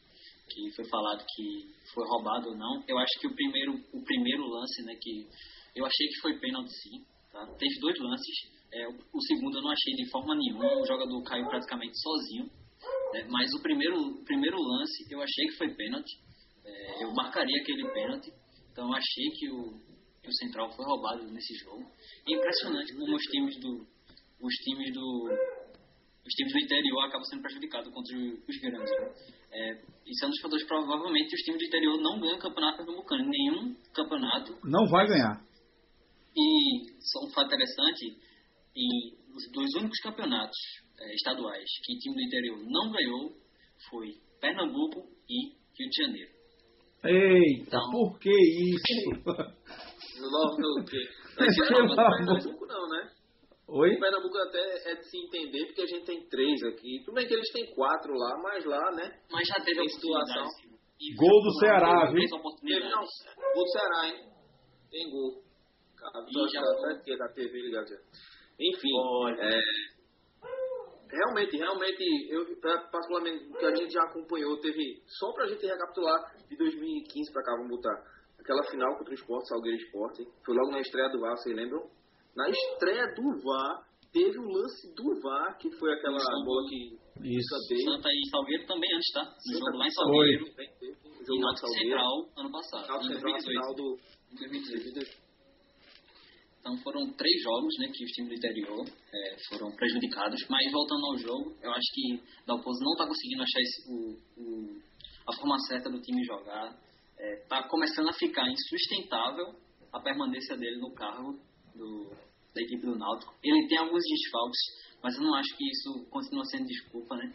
que 0.49 0.71
foi 0.75 0.85
falado 0.89 1.23
que 1.35 1.65
foi 1.93 2.07
roubado 2.07 2.49
ou 2.49 2.57
não, 2.57 2.83
eu 2.87 2.97
acho 2.97 3.19
que 3.19 3.27
o 3.27 3.35
primeiro, 3.35 3.73
o 3.93 4.03
primeiro 4.03 4.45
lance, 4.45 4.83
né, 4.83 4.95
que 4.99 5.27
eu 5.75 5.85
achei 5.85 6.07
que 6.07 6.21
foi 6.21 6.39
pênalti 6.39 6.71
sim. 6.71 7.05
Tá? 7.31 7.45
Teve 7.57 7.79
dois 7.79 7.99
lances. 7.99 8.35
É, 8.71 8.87
o, 8.87 9.21
segundo 9.27 9.57
eu 9.57 9.63
não 9.63 9.71
achei 9.71 9.93
de 9.93 10.09
forma 10.09 10.35
nenhuma, 10.35 10.81
o 10.81 10.85
jogador 10.85 11.23
caiu 11.23 11.47
praticamente 11.47 11.99
sozinho. 11.99 12.45
Né? 13.13 13.25
Mas 13.29 13.49
o 13.53 13.61
primeiro, 13.61 13.97
o 13.97 14.23
primeiro 14.23 14.57
lance 14.57 15.05
eu 15.09 15.21
achei 15.21 15.45
que 15.47 15.57
foi 15.57 15.73
pênalti. 15.73 16.13
É, 16.63 17.03
eu 17.03 17.13
marcaria 17.13 17.61
aquele 17.61 17.91
pênalti. 17.91 18.31
Então 18.71 18.87
eu 18.87 18.93
achei 18.93 19.29
que 19.37 19.49
o, 19.49 19.73
que 20.21 20.29
o 20.29 20.33
Central 20.33 20.71
foi 20.71 20.85
roubado 20.85 21.25
nesse 21.31 21.55
jogo. 21.55 21.83
E 22.27 22.35
impressionante 22.35 22.93
como 22.95 23.15
os 23.15 23.23
times 23.23 23.59
do 23.59 23.93
os 24.43 24.53
times 24.55 24.93
do 24.93 25.29
os 26.25 26.33
times 26.33 26.53
do 26.53 26.59
interior 26.59 27.01
acabam 27.05 27.23
sendo 27.25 27.41
prejudicados 27.41 27.93
contra 27.93 28.15
os 28.15 28.57
grandes. 28.61 28.91
Né? 28.91 29.13
É, 29.51 29.73
isso 30.07 30.23
é 30.23 30.27
um 30.27 30.31
dos 30.31 30.41
fatores 30.41 30.65
provavelmente 30.65 31.35
os 31.35 31.41
times 31.41 31.59
do 31.59 31.67
interior 31.67 32.01
não 32.01 32.19
ganham 32.19 32.39
campeonato 32.39 32.77
pernambucano, 32.77 33.29
nenhum 33.29 33.75
campeonato. 33.93 34.57
Não 34.63 34.87
vai 34.87 35.07
ganhar. 35.07 35.41
E 36.35 36.91
só 36.99 37.25
um 37.25 37.29
fato 37.29 37.47
interessante, 37.47 38.17
em 38.75 39.23
os 39.35 39.51
dois 39.51 39.69
únicos 39.75 39.99
campeonatos 39.99 40.57
é, 40.99 41.13
estaduais 41.15 41.69
que 41.83 41.95
o 41.95 41.99
time 41.99 42.15
do 42.15 42.21
interior 42.21 42.59
não 42.65 42.91
ganhou 42.91 43.33
foi 43.89 44.13
Pernambuco 44.39 45.07
e 45.29 45.49
Rio 45.77 45.89
de 45.89 46.03
Janeiro. 46.03 46.31
Eita, 47.03 47.67
então, 47.67 47.91
por 47.91 48.19
que 48.19 48.29
isso? 48.29 49.09
Logo 50.21 50.79
o 50.79 50.85
quê? 50.85 50.97
Pernambuco 51.35 52.65
não, 52.65 52.89
né? 52.89 53.12
Oi? 53.73 53.95
O 53.95 53.99
Pernambuco 53.99 54.37
até 54.37 54.91
é 54.91 54.95
de 54.95 55.09
se 55.09 55.17
entender 55.17 55.65
porque 55.65 55.81
a 55.81 55.87
gente 55.87 56.05
tem 56.05 56.29
três 56.29 56.63
aqui. 56.63 57.01
Tudo 57.03 57.15
bem 57.15 57.27
que 57.27 57.33
eles 57.33 57.51
têm 57.51 57.73
quatro 57.73 58.13
lá, 58.13 58.37
mas 58.37 58.63
lá, 58.65 58.91
né? 58.91 59.19
Mas 59.31 59.47
já 59.47 59.55
teve 59.65 59.81
a 59.81 59.89
situação. 59.89 60.45
Gol 61.17 61.41
do 61.41 61.59
Ceará, 61.59 62.11
viu? 62.11 62.21
Teve, 62.61 62.87
não. 62.87 63.01
Gol 63.01 63.63
do 63.63 63.71
Ceará, 63.71 64.07
hein? 64.07 64.29
Tem 64.91 65.09
gol. 65.09 65.41
Cara, 65.97 66.23
já 66.53 66.61
até 66.91 67.17
da 67.17 67.27
TV 67.33 67.61
ligado 67.61 67.87
já. 67.87 67.97
Enfim, 68.59 68.93
Olha. 68.95 69.41
é, 69.41 69.61
realmente, 71.09 71.57
realmente, 71.57 72.03
eu 72.29 72.45
particularmente 72.61 73.51
que 73.57 73.65
a 73.65 73.75
gente 73.75 73.91
já 73.91 74.03
acompanhou, 74.03 74.59
teve 74.59 75.01
só 75.07 75.33
pra 75.33 75.47
gente 75.47 75.65
recapitular 75.65 76.35
de 76.47 76.55
2015 76.55 77.33
pra 77.33 77.41
cá, 77.41 77.53
vamos 77.53 77.69
botar 77.69 78.03
aquela 78.39 78.63
final 78.69 78.97
contra 78.97 79.11
o 79.11 79.15
Esporte, 79.15 79.49
Salgueiro 79.49 79.77
Esporte, 79.77 80.23
foi 80.45 80.55
logo 80.55 80.71
na 80.71 80.79
estreia 80.79 81.09
do 81.09 81.19
VAR, 81.19 81.35
vocês 81.37 81.55
lembram? 81.55 81.89
Na 82.35 82.49
estreia 82.49 83.13
do 83.13 83.41
VAR, 83.43 83.83
teve 84.11 84.39
o 84.39 84.49
lance 84.49 84.93
do 84.95 85.21
VAR, 85.21 85.57
que 85.57 85.69
foi 85.77 85.93
aquela 85.93 86.17
Isso. 86.17 86.45
bola 86.45 86.69
que 86.69 87.03
isso. 87.21 87.55
Santa 87.85 88.09
e 88.09 88.29
Salgueiro 88.29 88.65
também 88.65 88.89
antes, 88.95 89.11
tá? 89.13 89.23
No 89.23 89.53
jogo 89.53 89.77
lá 89.77 89.85
em 89.85 89.91
Salgueiro. 89.91 90.45
Foi. 90.53 90.65
E 90.65 91.39
Náutico 91.39 91.67
Central 91.67 92.29
ano 92.37 92.51
passado. 92.51 92.87
Náutico 92.87 93.13
Central 93.13 93.39
final 93.41 93.75
do 93.75 93.97
2018. 94.33 95.23
Então 96.59 96.77
foram 96.77 97.11
três 97.13 97.41
jogos 97.43 97.75
né, 97.77 97.91
que 97.93 98.05
os 98.05 98.11
times 98.11 98.29
do 98.29 98.35
interior 98.35 98.85
é, 98.87 99.35
foram 99.49 99.69
prejudicados, 99.75 100.39
mas 100.49 100.71
voltando 100.71 101.05
ao 101.07 101.17
jogo, 101.17 101.57
eu 101.61 101.71
acho 101.71 101.91
que 101.93 102.23
Dalpozo 102.47 102.79
não 102.83 102.93
está 102.93 103.05
conseguindo 103.05 103.43
achar 103.43 103.59
esse, 103.59 103.91
o, 103.91 104.17
o, 104.37 104.81
a 105.27 105.35
forma 105.35 105.59
certa 105.67 105.89
do 105.89 105.99
time 106.01 106.23
jogar. 106.23 106.73
Está 107.19 107.57
é, 107.57 107.67
começando 107.67 108.09
a 108.09 108.13
ficar 108.13 108.49
insustentável 108.49 109.55
a 109.91 109.99
permanência 109.99 110.57
dele 110.57 110.79
no 110.79 110.93
cargo 110.93 111.37
do, 111.75 112.11
da 112.53 112.61
equipe 112.61 112.85
do 112.85 112.97
Náutico. 112.97 113.33
Ele 113.43 113.67
tem 113.67 113.77
alguns 113.77 114.03
desfalques, 114.03 114.59
mas 115.01 115.15
eu 115.15 115.23
não 115.23 115.35
acho 115.35 115.55
que 115.57 115.69
isso 115.69 116.05
continua 116.09 116.45
sendo 116.45 116.67
desculpa, 116.67 117.15
né? 117.15 117.33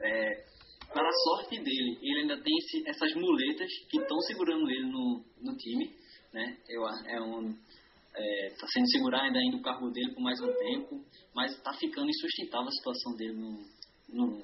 É, 0.00 0.44
para 0.92 1.08
a 1.08 1.12
sorte 1.12 1.58
dele, 1.58 1.98
ele 2.00 2.20
ainda 2.20 2.40
tem 2.40 2.56
esse, 2.58 2.88
essas 2.88 3.14
muletas 3.14 3.70
que 3.90 3.98
estão 3.98 4.18
segurando 4.20 4.70
ele 4.70 4.86
no, 4.86 5.24
no 5.42 5.56
time, 5.56 5.90
né? 6.32 6.56
Eu, 6.68 6.86
é 7.06 7.20
um 7.20 7.54
está 8.18 8.18
é, 8.18 8.50
tá 8.50 8.66
sendo 8.66 8.90
segurado 8.90 9.24
ainda, 9.24 9.38
ainda 9.38 9.56
o 9.56 9.62
cargo 9.62 9.90
dele 9.90 10.12
por 10.12 10.22
mais 10.22 10.40
um 10.40 10.52
tempo, 10.52 11.04
mas 11.34 11.52
está 11.52 11.72
ficando 11.74 12.08
insustentável 12.08 12.68
a 12.68 12.72
situação 12.72 13.14
dele 13.16 13.34
no, 13.34 13.62
no, 14.08 14.42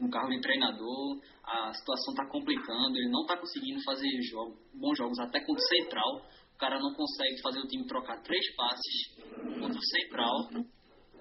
no 0.00 0.10
cargo 0.10 0.30
de 0.30 0.40
treinador, 0.40 1.20
a 1.42 1.72
situação 1.72 2.12
está 2.12 2.26
complicando, 2.26 2.96
ele 2.96 3.08
não 3.08 3.22
está 3.22 3.36
conseguindo 3.36 3.82
fazer 3.82 4.08
jogo, 4.22 4.56
bons 4.74 4.96
jogos 4.96 5.18
até 5.18 5.40
contra 5.40 5.62
o 5.62 5.68
Central. 5.68 6.26
O 6.56 6.58
cara 6.58 6.80
não 6.80 6.94
consegue 6.94 7.38
fazer 7.42 7.60
o 7.60 7.68
time 7.68 7.86
trocar 7.86 8.22
três 8.22 8.56
passes 8.56 9.14
contra 9.60 9.78
o 9.78 9.84
Central. 9.84 10.48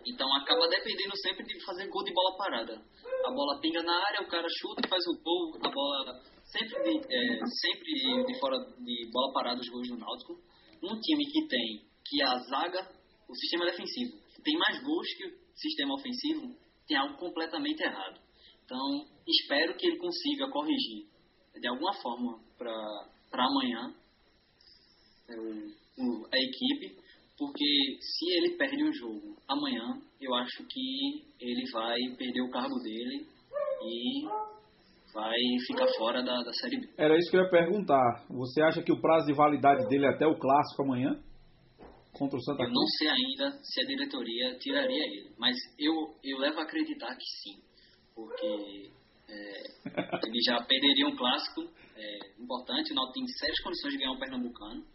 Então 0.08 0.34
acaba 0.34 0.66
dependendo 0.70 1.12
sempre 1.18 1.44
de 1.44 1.62
fazer 1.66 1.90
gol 1.90 2.06
de 2.06 2.14
bola 2.14 2.38
parada. 2.38 2.82
A 3.26 3.32
bola 3.32 3.60
pinga 3.60 3.84
na 3.84 3.94
área, 3.94 4.22
o 4.22 4.30
cara 4.30 4.48
chuta 4.62 4.82
e 4.86 4.90
faz 4.90 5.04
o 5.08 5.22
gol, 5.22 5.58
a 5.62 5.70
bola 5.70 6.24
sempre 6.46 6.84
de, 6.84 7.14
é, 7.14 7.40
sempre 7.46 8.24
de 8.26 8.40
fora 8.40 8.58
de 8.80 9.12
bola 9.12 9.34
parada 9.34 9.60
os 9.60 9.68
gols 9.68 9.90
do 9.90 9.98
Náutico. 9.98 10.40
Um 10.82 10.98
time 11.02 11.26
que 11.26 11.48
tem 11.50 11.86
que 12.06 12.24
a 12.24 12.38
zaga, 12.38 12.88
o 13.28 13.36
sistema 13.36 13.66
defensivo, 13.66 14.14
tem 14.42 14.58
mais 14.58 14.82
gols 14.84 15.08
que 15.18 15.26
o 15.26 15.34
sistema 15.54 15.96
ofensivo, 15.96 16.56
tem 16.88 16.96
algo 16.96 17.18
completamente 17.18 17.84
errado. 17.84 18.22
Então, 18.64 19.06
espero 19.28 19.76
que 19.76 19.86
ele 19.86 19.98
consiga 19.98 20.50
corrigir 20.50 21.08
de 21.60 21.68
alguma 21.68 21.94
forma 21.94 22.40
para 22.58 23.44
amanhã 23.44 23.92
é, 23.92 24.05
a 25.30 26.38
equipe, 26.38 26.96
porque 27.38 27.98
se 28.00 28.26
ele 28.38 28.58
perde 28.58 28.84
um 28.84 28.94
jogo 28.94 29.36
amanhã, 29.48 30.02
eu 30.22 30.34
acho 30.36 30.64
que 30.68 31.24
ele 31.40 31.72
vai 31.72 32.00
perder 32.18 32.42
o 32.42 32.52
cargo 32.52 32.80
dele 32.82 33.26
e 33.84 34.26
vai 35.14 35.36
ficar 35.66 35.88
fora 35.98 36.22
da, 36.22 36.44
da 36.44 36.54
Série 36.54 36.80
B. 36.80 36.90
Era 36.98 37.18
isso 37.18 37.32
que 37.32 37.38
eu 37.38 37.44
ia 37.44 37.50
perguntar. 37.50 38.26
Você 38.30 38.62
acha 38.62 38.84
que 38.84 38.92
o 38.92 39.02
prazo 39.02 39.28
de 39.28 39.34
validade 39.34 39.88
dele 39.88 40.06
é 40.06 40.10
até 40.10 40.28
o 40.28 40.38
clássico 40.38 40.84
amanhã? 40.84 41.20
Contra 42.14 42.38
o 42.38 42.42
Santa 42.44 42.64
Cruz? 42.64 42.70
Eu 42.70 42.74
não 42.74 42.88
sei 42.88 43.10
ainda 43.10 43.60
se 43.62 43.82
a 43.82 43.86
diretoria 43.86 44.58
tiraria 44.58 45.04
ele, 45.06 45.32
mas 45.38 45.56
eu, 45.78 46.16
eu 46.24 46.38
levo 46.38 46.60
a 46.60 46.64
acreditar 46.64 47.14
que 47.16 47.26
sim, 47.42 47.62
porque 48.14 48.90
é, 49.28 49.64
ele 50.28 50.42
já 50.46 50.64
perderia 50.64 51.08
um 51.08 51.16
clássico 51.16 51.62
é, 51.96 52.42
importante, 52.42 52.92
o 52.92 52.96
Náutico 52.96 53.14
tem 53.14 53.28
sérias 53.28 53.60
condições 53.62 53.92
de 53.94 54.00
ganhar 54.00 54.12
um 54.12 54.20
Pernambucano, 54.20 54.86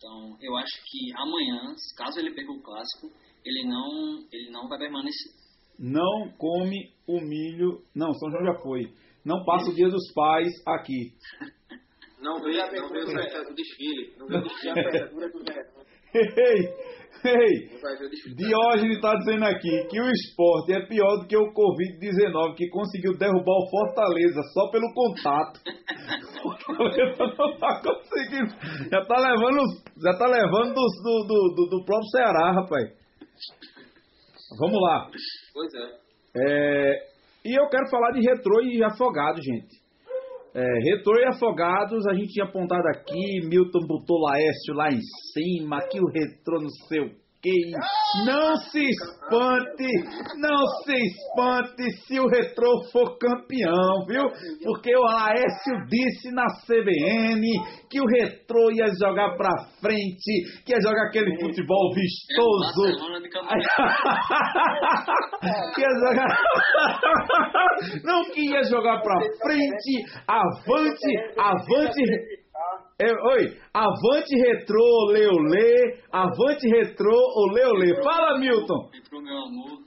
então 0.00 0.34
eu 0.40 0.56
acho 0.56 0.82
que 0.86 1.12
amanhã, 1.14 1.74
caso 1.94 2.18
ele 2.18 2.34
perca 2.34 2.50
o 2.50 2.62
clássico, 2.62 3.12
ele 3.44 3.68
não, 3.68 4.26
ele 4.32 4.50
não 4.50 4.66
vai 4.66 4.78
permanecer. 4.78 5.30
Não 5.78 6.32
come 6.38 6.90
o 7.06 7.20
milho. 7.20 7.82
Não, 7.94 8.14
São 8.14 8.30
João 8.30 8.46
já 8.46 8.54
foi. 8.62 8.90
Não 9.22 9.44
passa 9.44 9.70
o 9.70 9.74
dia 9.74 9.90
dos 9.90 10.10
pais 10.14 10.48
aqui. 10.66 11.12
Não 12.18 12.40
vê, 12.40 12.56
não 12.56 12.88
vê 12.88 12.98
o 12.98 13.54
desfile. 13.54 14.14
Não 14.16 14.26
vê 14.26 14.36
o 14.38 14.42
desfile. 14.48 14.70
A 14.70 14.88
abertura 14.88 15.28
do 15.28 15.42
Ei, 16.12 16.99
ei, 17.24 18.34
Diógenes 18.34 18.96
está 18.96 19.14
dizendo 19.14 19.44
aqui 19.44 19.86
que 19.88 20.00
o 20.00 20.10
esporte 20.10 20.72
é 20.72 20.86
pior 20.86 21.18
do 21.18 21.26
que 21.26 21.36
o 21.36 21.52
Covid-19, 21.52 22.54
que 22.56 22.68
conseguiu 22.68 23.16
derrubar 23.18 23.58
o 23.58 23.70
Fortaleza 23.70 24.40
só 24.54 24.70
pelo 24.70 24.92
contato. 24.94 25.60
Fortaleza 26.42 27.34
não 27.38 27.52
está 27.52 27.82
conseguindo. 27.82 28.54
Já 28.90 29.00
está 29.00 29.16
levando, 29.18 29.62
já 30.02 30.18
tá 30.18 30.26
levando 30.26 30.74
do, 30.74 31.26
do, 31.26 31.54
do, 31.54 31.68
do 31.70 31.84
próprio 31.84 32.10
Ceará, 32.10 32.52
rapaz. 32.52 32.90
Vamos 34.58 34.80
lá. 34.80 35.10
Pois 35.52 35.72
é. 35.74 36.00
é. 36.36 37.10
E 37.44 37.58
eu 37.58 37.68
quero 37.68 37.88
falar 37.90 38.12
de 38.12 38.20
retrô 38.20 38.60
e 38.62 38.82
afogado, 38.84 39.40
gente. 39.42 39.79
É, 40.52 40.62
e 41.20 41.28
Afogados, 41.28 42.06
a 42.08 42.14
gente 42.14 42.32
tinha 42.32 42.44
apontado 42.44 42.86
aqui, 42.88 43.46
Milton 43.46 43.86
botou 43.86 44.18
Laércio 44.20 44.74
lá 44.74 44.88
em 44.88 45.00
cima, 45.32 45.78
aqui 45.78 46.00
o 46.00 46.06
Retrô 46.06 46.60
não 46.60 46.68
sei 46.88 47.00
o 47.00 47.19
Não 48.26 48.54
se 48.56 48.80
espante, 48.80 49.88
não 50.36 50.66
se 50.84 50.92
espante 50.92 51.90
se 52.06 52.20
o 52.20 52.28
Retrô 52.28 52.82
for 52.92 53.16
campeão, 53.16 54.04
viu? 54.06 54.28
Porque 54.62 54.94
o 54.94 55.00
Laércio 55.00 55.86
disse 55.88 56.30
na 56.32 56.44
CBN 56.66 57.46
que 57.88 57.98
o 57.98 58.04
Retrô 58.04 58.70
ia 58.70 58.88
jogar 59.00 59.36
pra 59.38 59.50
frente, 59.80 60.62
que 60.66 60.72
ia 60.72 60.80
jogar 60.82 61.06
aquele 61.06 61.34
futebol 61.40 61.94
vistoso. 61.94 62.82
que 65.74 65.80
ia 65.80 65.88
jogar... 65.98 66.28
não 68.04 68.22
que 68.32 68.50
ia 68.50 68.62
jogar 68.64 69.00
pra 69.00 69.16
frente, 69.42 70.04
avante, 70.28 71.16
avante. 71.38 72.39
É, 73.00 73.06
oi, 73.06 73.56
avante 73.72 74.36
retrô, 74.36 75.06
leolê, 75.10 76.02
avante 76.12 76.68
retrô, 76.68 77.16
o 77.16 77.50
leolê. 77.50 77.94
Fala, 78.04 78.38
Milton. 78.38 78.90
Retrô, 78.92 79.22
meu 79.22 79.38
amor. 79.38 79.78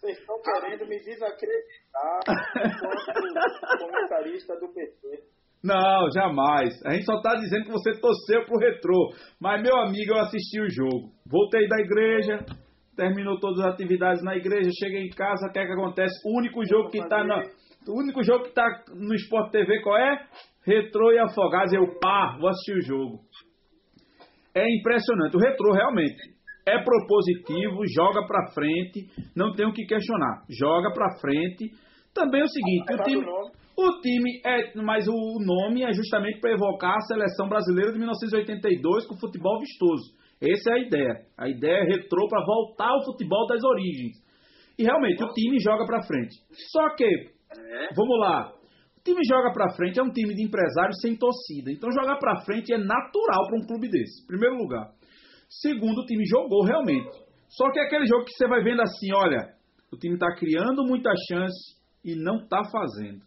Vocês 0.00 0.18
estão 0.18 0.34
querendo 0.42 0.88
me 0.88 0.98
desacreditar 0.98 2.20
enquanto 2.56 3.78
comentarista 3.78 4.58
do 4.58 4.66
PT. 4.72 5.22
Não, 5.62 6.10
jamais. 6.12 6.74
A 6.86 6.94
gente 6.94 7.04
só 7.04 7.18
está 7.18 7.36
dizendo 7.36 7.66
que 7.66 7.70
você 7.70 7.92
torceu 8.00 8.44
pro 8.46 8.58
retrô. 8.58 9.12
Mas, 9.40 9.62
meu 9.62 9.76
amigo, 9.76 10.12
eu 10.12 10.20
assisti 10.22 10.60
o 10.60 10.68
jogo. 10.68 11.12
Voltei 11.24 11.68
da 11.68 11.78
igreja, 11.78 12.44
terminou 12.96 13.38
todas 13.38 13.60
as 13.60 13.74
atividades 13.74 14.24
na 14.24 14.34
igreja, 14.34 14.70
cheguei 14.76 15.04
em 15.04 15.10
casa, 15.10 15.46
o 15.46 15.52
que 15.52 15.58
é 15.60 15.66
que 15.66 15.72
acontece? 15.72 16.14
O 16.26 16.36
único 16.36 16.66
jogo 16.66 16.90
que 16.90 16.98
está 16.98 17.22
na. 17.22 17.42
O 17.88 17.98
único 17.98 18.22
jogo 18.22 18.44
que 18.44 18.54
tá 18.54 18.66
no 18.94 19.14
Sport 19.14 19.50
TV 19.50 19.80
qual 19.82 19.96
é? 19.96 20.26
Retrô 20.64 21.12
e 21.12 21.18
Afogados, 21.18 21.72
eu 21.72 21.98
pá, 21.98 22.36
vou 22.38 22.48
assistir 22.48 22.76
o 22.76 22.82
jogo. 22.82 23.20
É 24.54 24.64
impressionante. 24.78 25.36
O 25.36 25.40
Retrô 25.40 25.72
realmente 25.72 26.40
é 26.66 26.82
propositivo, 26.82 27.86
joga 27.86 28.26
pra 28.26 28.52
frente, 28.52 29.08
não 29.34 29.52
tem 29.52 29.66
o 29.66 29.72
que 29.72 29.86
questionar. 29.86 30.44
Joga 30.50 30.92
pra 30.92 31.18
frente. 31.20 31.70
Também 32.12 32.40
é 32.40 32.44
o 32.44 32.48
seguinte, 32.48 32.92
o 32.92 33.02
time, 33.04 33.24
o 33.76 34.00
time 34.00 34.40
é, 34.44 34.74
mas 34.82 35.06
o 35.06 35.38
nome 35.40 35.84
é 35.84 35.92
justamente 35.92 36.40
para 36.40 36.52
evocar 36.52 36.96
a 36.96 37.06
seleção 37.06 37.48
brasileira 37.48 37.92
de 37.92 37.98
1982 37.98 39.06
com 39.06 39.16
futebol 39.16 39.60
vistoso. 39.60 40.18
Essa 40.42 40.70
é 40.70 40.74
a 40.74 40.78
ideia. 40.78 41.14
A 41.38 41.48
ideia 41.48 41.84
é 41.84 41.96
retrô 41.96 42.26
para 42.28 42.44
voltar 42.44 42.88
ao 42.88 43.04
futebol 43.04 43.46
das 43.46 43.62
origens. 43.62 44.16
E 44.78 44.82
realmente 44.82 45.22
o 45.22 45.32
time 45.32 45.58
joga 45.60 45.84
para 45.84 46.02
frente. 46.02 46.34
Só 46.72 46.94
que, 46.96 47.06
vamos 47.94 48.18
lá, 48.20 48.52
o 49.00 49.02
time 49.02 49.20
joga 49.26 49.52
pra 49.52 49.72
frente, 49.74 49.98
é 49.98 50.02
um 50.02 50.12
time 50.12 50.34
de 50.34 50.42
empresários 50.42 51.00
sem 51.00 51.16
torcida. 51.16 51.70
Então 51.72 51.90
jogar 51.90 52.18
pra 52.18 52.42
frente 52.44 52.72
é 52.72 52.78
natural 52.78 53.46
para 53.46 53.58
um 53.58 53.66
clube 53.66 53.88
desse. 53.88 54.26
Primeiro 54.26 54.56
lugar. 54.56 54.90
Segundo, 55.48 56.02
o 56.02 56.06
time 56.06 56.24
jogou 56.26 56.64
realmente. 56.64 57.10
Só 57.48 57.70
que 57.72 57.80
é 57.80 57.84
aquele 57.84 58.06
jogo 58.06 58.24
que 58.24 58.32
você 58.32 58.46
vai 58.46 58.62
vendo 58.62 58.82
assim, 58.82 59.12
olha, 59.14 59.54
o 59.92 59.96
time 59.96 60.18
tá 60.18 60.32
criando 60.36 60.84
muita 60.84 61.10
chance 61.28 61.76
e 62.04 62.14
não 62.14 62.46
tá 62.46 62.62
fazendo. 62.70 63.22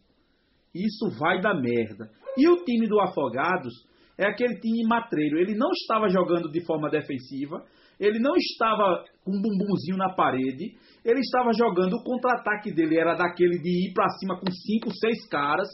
Isso 0.73 1.09
vai 1.19 1.41
dar 1.41 1.55
merda. 1.55 2.09
E 2.37 2.47
o 2.47 2.63
time 2.63 2.87
do 2.87 2.99
Afogados 3.01 3.73
é 4.17 4.25
aquele 4.25 4.59
time 4.59 4.87
matreiro. 4.87 5.37
Ele 5.37 5.55
não 5.55 5.71
estava 5.71 6.07
jogando 6.07 6.51
de 6.51 6.63
forma 6.65 6.89
defensiva, 6.89 7.63
ele 8.03 8.19
não 8.19 8.35
estava 8.35 9.05
com 9.23 9.31
um 9.31 9.41
bumbumzinho 9.41 9.97
na 9.97 10.13
parede, 10.13 10.75
ele 11.05 11.19
estava 11.19 11.51
jogando, 11.53 11.93
o 11.93 12.03
contra-ataque 12.03 12.73
dele 12.73 12.97
era 12.97 13.15
daquele 13.15 13.59
de 13.59 13.89
ir 13.89 13.93
para 13.93 14.09
cima 14.19 14.37
com 14.37 14.51
cinco, 14.51 14.93
seis 14.93 15.27
caras, 15.29 15.69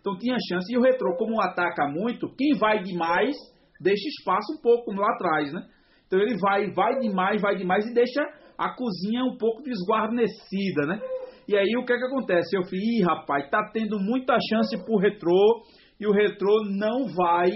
então 0.00 0.16
tinha 0.18 0.36
chance. 0.48 0.72
E 0.72 0.78
o 0.78 0.82
retrô, 0.82 1.16
como 1.16 1.40
ataca 1.40 1.86
muito, 1.88 2.34
quem 2.36 2.56
vai 2.58 2.82
demais, 2.82 3.36
deixa 3.80 4.08
espaço 4.08 4.54
um 4.54 4.62
pouco 4.62 4.92
lá 4.92 5.12
atrás, 5.12 5.52
né? 5.52 5.66
Então 6.06 6.20
ele 6.20 6.36
vai, 6.38 6.70
vai 6.72 6.98
demais, 6.98 7.42
vai 7.42 7.56
demais 7.56 7.84
e 7.86 7.92
deixa 7.92 8.22
a 8.56 8.74
cozinha 8.74 9.22
um 9.24 9.36
pouco 9.36 9.62
desguarnecida, 9.62 10.86
né? 10.86 11.00
E 11.48 11.56
aí 11.56 11.76
o 11.76 11.84
que 11.84 11.92
é 11.92 11.96
que 11.96 12.04
acontece? 12.04 12.56
Eu 12.56 12.64
falei, 12.64 12.80
ih, 12.80 13.02
rapaz, 13.02 13.50
tá 13.50 13.70
tendo 13.72 13.98
muita 14.00 14.36
chance 14.48 14.76
pro 14.84 14.98
retrô 14.98 15.62
e 16.00 16.06
o 16.06 16.12
retrô 16.12 16.64
não 16.64 17.06
vai, 17.14 17.50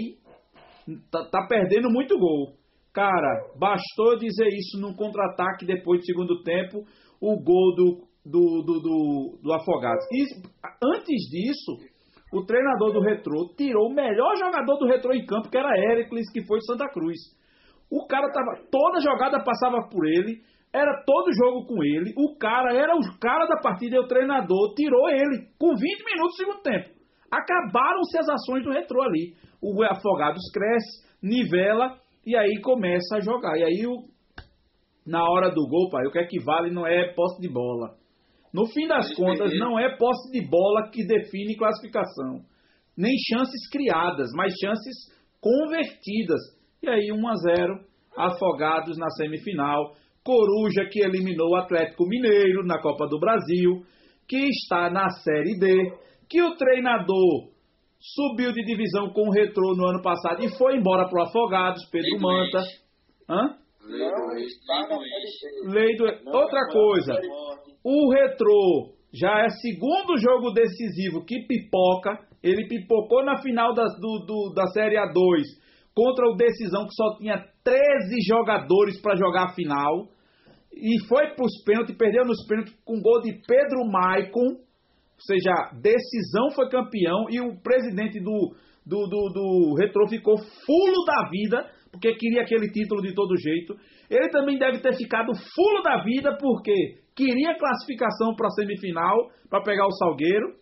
tá, 1.11 1.25
tá 1.29 1.47
perdendo 1.47 1.89
muito 1.89 2.17
gol. 2.17 2.60
Cara, 2.93 3.47
bastou 3.57 4.17
dizer 4.17 4.47
isso 4.47 4.79
num 4.79 4.93
contra-ataque 4.93 5.65
depois 5.65 6.01
do 6.01 6.05
segundo 6.05 6.43
tempo, 6.43 6.83
o 7.21 7.41
gol 7.41 7.73
do, 7.75 8.07
do, 8.25 8.63
do, 8.65 8.79
do, 8.81 9.39
do 9.41 9.53
Afogados. 9.53 10.03
E 10.11 10.25
antes 10.83 11.29
disso, 11.29 11.77
o 12.33 12.45
treinador 12.45 12.91
do 12.91 13.01
Retrô 13.01 13.53
tirou 13.55 13.87
o 13.87 13.93
melhor 13.93 14.35
jogador 14.35 14.77
do 14.77 14.87
Retrô 14.87 15.13
em 15.13 15.25
campo, 15.25 15.49
que 15.49 15.57
era 15.57 15.77
Ericles, 15.93 16.29
que 16.33 16.45
foi 16.45 16.59
de 16.59 16.65
Santa 16.65 16.89
Cruz. 16.89 17.17
O 17.89 18.05
cara 18.07 18.29
tava. 18.31 18.61
Toda 18.69 18.99
jogada 18.99 19.41
passava 19.41 19.87
por 19.89 20.05
ele, 20.05 20.41
era 20.73 21.03
todo 21.05 21.33
jogo 21.33 21.65
com 21.67 21.81
ele. 21.83 22.13
O 22.17 22.37
cara 22.37 22.73
era 22.73 22.93
o 22.93 23.19
cara 23.19 23.45
da 23.45 23.61
partida 23.61 23.95
e 23.95 23.99
o 23.99 24.07
treinador 24.07 24.73
tirou 24.75 25.09
ele 25.09 25.47
com 25.57 25.75
20 25.75 25.79
minutos 25.79 26.35
do 26.35 26.37
segundo 26.37 26.61
tempo. 26.61 26.89
Acabaram-se 27.31 28.17
as 28.17 28.27
ações 28.27 28.63
do 28.63 28.71
Retrô 28.71 29.01
ali. 29.01 29.33
O 29.61 29.81
Afogados 29.83 30.43
cresce, 30.53 31.05
nivela 31.21 32.00
e 32.25 32.35
aí 32.35 32.59
começa 32.61 33.17
a 33.17 33.19
jogar. 33.19 33.57
E 33.57 33.63
aí, 33.63 33.87
o, 33.87 34.05
na 35.05 35.23
hora 35.23 35.49
do 35.49 35.67
gol, 35.67 35.89
pai, 35.89 36.05
o 36.05 36.11
que 36.11 36.19
é 36.19 36.25
que 36.25 36.39
vale 36.39 36.71
não 36.71 36.85
é 36.85 37.13
posse 37.13 37.41
de 37.41 37.49
bola. 37.49 37.95
No 38.53 38.67
fim 38.67 38.87
das 38.87 39.13
contas, 39.15 39.51
não 39.57 39.79
é 39.79 39.95
posse 39.97 40.31
de 40.31 40.45
bola 40.45 40.89
que 40.91 41.05
define 41.05 41.55
classificação. 41.55 42.41
Nem 42.97 43.13
chances 43.29 43.69
criadas, 43.69 44.29
mas 44.35 44.53
chances 44.61 44.95
convertidas. 45.39 46.39
E 46.83 46.89
aí, 46.89 47.11
1 47.11 47.27
a 47.27 47.33
0 47.35 47.91
afogados 48.17 48.97
na 48.97 49.09
semifinal. 49.11 49.93
Coruja 50.23 50.85
que 50.91 50.99
eliminou 50.99 51.51
o 51.51 51.55
Atlético 51.55 52.05
Mineiro 52.07 52.63
na 52.65 52.79
Copa 52.79 53.07
do 53.07 53.19
Brasil, 53.19 53.83
que 54.27 54.49
está 54.49 54.89
na 54.89 55.09
Série 55.09 55.57
D, 55.57 55.97
que 56.29 56.41
o 56.43 56.55
treinador 56.55 57.50
subiu 58.01 58.51
de 58.51 58.63
divisão 58.65 59.09
com 59.13 59.27
o 59.29 59.31
Retrô 59.31 59.75
no 59.75 59.85
ano 59.85 60.01
passado 60.01 60.43
e 60.43 60.49
foi 60.57 60.75
embora 60.77 61.07
pro 61.07 61.21
Afogados, 61.23 61.85
Pedro 61.91 62.09
Lei 62.11 62.19
Manta. 62.19 62.57
ex. 62.57 62.67
Hã? 63.29 63.55
Não, 63.83 64.37
está 64.37 64.87
na 64.89 64.97
Lei 64.97 65.09
do 65.09 65.25
ex. 65.25 65.73
Lei 65.73 65.95
do... 65.97 66.23
Não, 66.25 66.39
Outra 66.41 66.59
coisa, 66.71 67.13
o 67.83 68.11
Retrô 68.11 68.93
já 69.13 69.41
é 69.45 69.49
segundo 69.49 70.17
jogo 70.17 70.51
decisivo 70.51 71.23
que 71.25 71.45
pipoca. 71.47 72.17
Ele 72.43 72.67
pipocou 72.67 73.23
na 73.23 73.39
final 73.41 73.73
das- 73.73 73.93
do, 73.99 74.25
do- 74.25 74.53
da 74.55 74.65
Série 74.67 74.95
A2 74.97 75.43
contra 75.93 76.25
o 76.27 76.35
Decisão, 76.35 76.85
que 76.87 76.93
só 76.95 77.15
tinha 77.17 77.37
13 77.63 77.77
jogadores 78.27 78.99
para 78.99 79.15
jogar 79.15 79.49
a 79.49 79.53
final. 79.53 80.07
E 80.73 80.99
foi 81.07 81.27
para 81.35 81.45
os 81.45 81.63
pênaltis, 81.63 81.95
perdeu 81.97 82.25
nos 82.25 82.43
pênaltis 82.47 82.73
com 82.83 82.99
gol 83.01 83.21
de 83.21 83.33
Pedro 83.45 83.85
Maicon. 83.91 84.57
Ou 85.21 85.25
seja, 85.25 85.53
Decisão 85.79 86.49
foi 86.55 86.67
campeão 86.69 87.25
e 87.29 87.39
o 87.39 87.55
presidente 87.61 88.19
do, 88.19 88.55
do, 88.85 89.07
do, 89.07 89.29
do 89.29 89.75
Retrô 89.79 90.07
ficou 90.07 90.35
fulo 90.37 91.05
da 91.05 91.29
vida, 91.29 91.69
porque 91.91 92.15
queria 92.15 92.41
aquele 92.41 92.71
título 92.71 93.01
de 93.01 93.13
todo 93.13 93.37
jeito. 93.37 93.75
Ele 94.09 94.29
também 94.29 94.57
deve 94.57 94.79
ter 94.79 94.95
ficado 94.95 95.31
fulo 95.33 95.83
da 95.83 96.03
vida, 96.03 96.35
porque 96.39 96.73
queria 97.15 97.57
classificação 97.57 98.35
para 98.35 98.47
a 98.47 98.51
semifinal, 98.51 99.15
para 99.49 99.61
pegar 99.61 99.85
o 99.85 99.91
Salgueiro. 99.91 100.55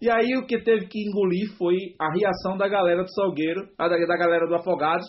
E 0.00 0.10
aí 0.10 0.36
o 0.36 0.46
que 0.46 0.62
teve 0.62 0.86
que 0.86 1.00
engolir 1.08 1.54
foi 1.58 1.76
a 1.98 2.08
reação 2.12 2.56
da 2.56 2.68
galera 2.68 3.02
do 3.02 3.12
Salgueiro, 3.12 3.68
da 3.78 4.16
galera 4.16 4.46
do 4.46 4.54
Afogados, 4.54 5.06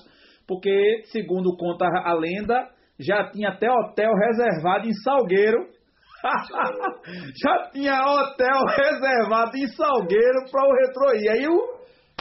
porque, 0.48 1.02
segundo 1.12 1.56
conta 1.58 1.86
a 1.86 2.14
lenda, 2.14 2.70
já 3.00 3.30
tinha 3.30 3.50
até 3.50 3.70
hotel 3.70 4.12
reservado 4.14 4.88
em 4.88 4.94
Salgueiro. 5.04 5.77
já 7.42 7.70
tinha 7.72 8.02
hotel 8.04 8.66
reservado 8.76 9.56
em 9.58 9.68
Salgueiro 9.68 10.46
para 10.52 10.68
o 10.68 10.74
Retro 10.74 11.16
ir. 11.16 11.30
Aí 11.30 11.48
o, 11.48 11.78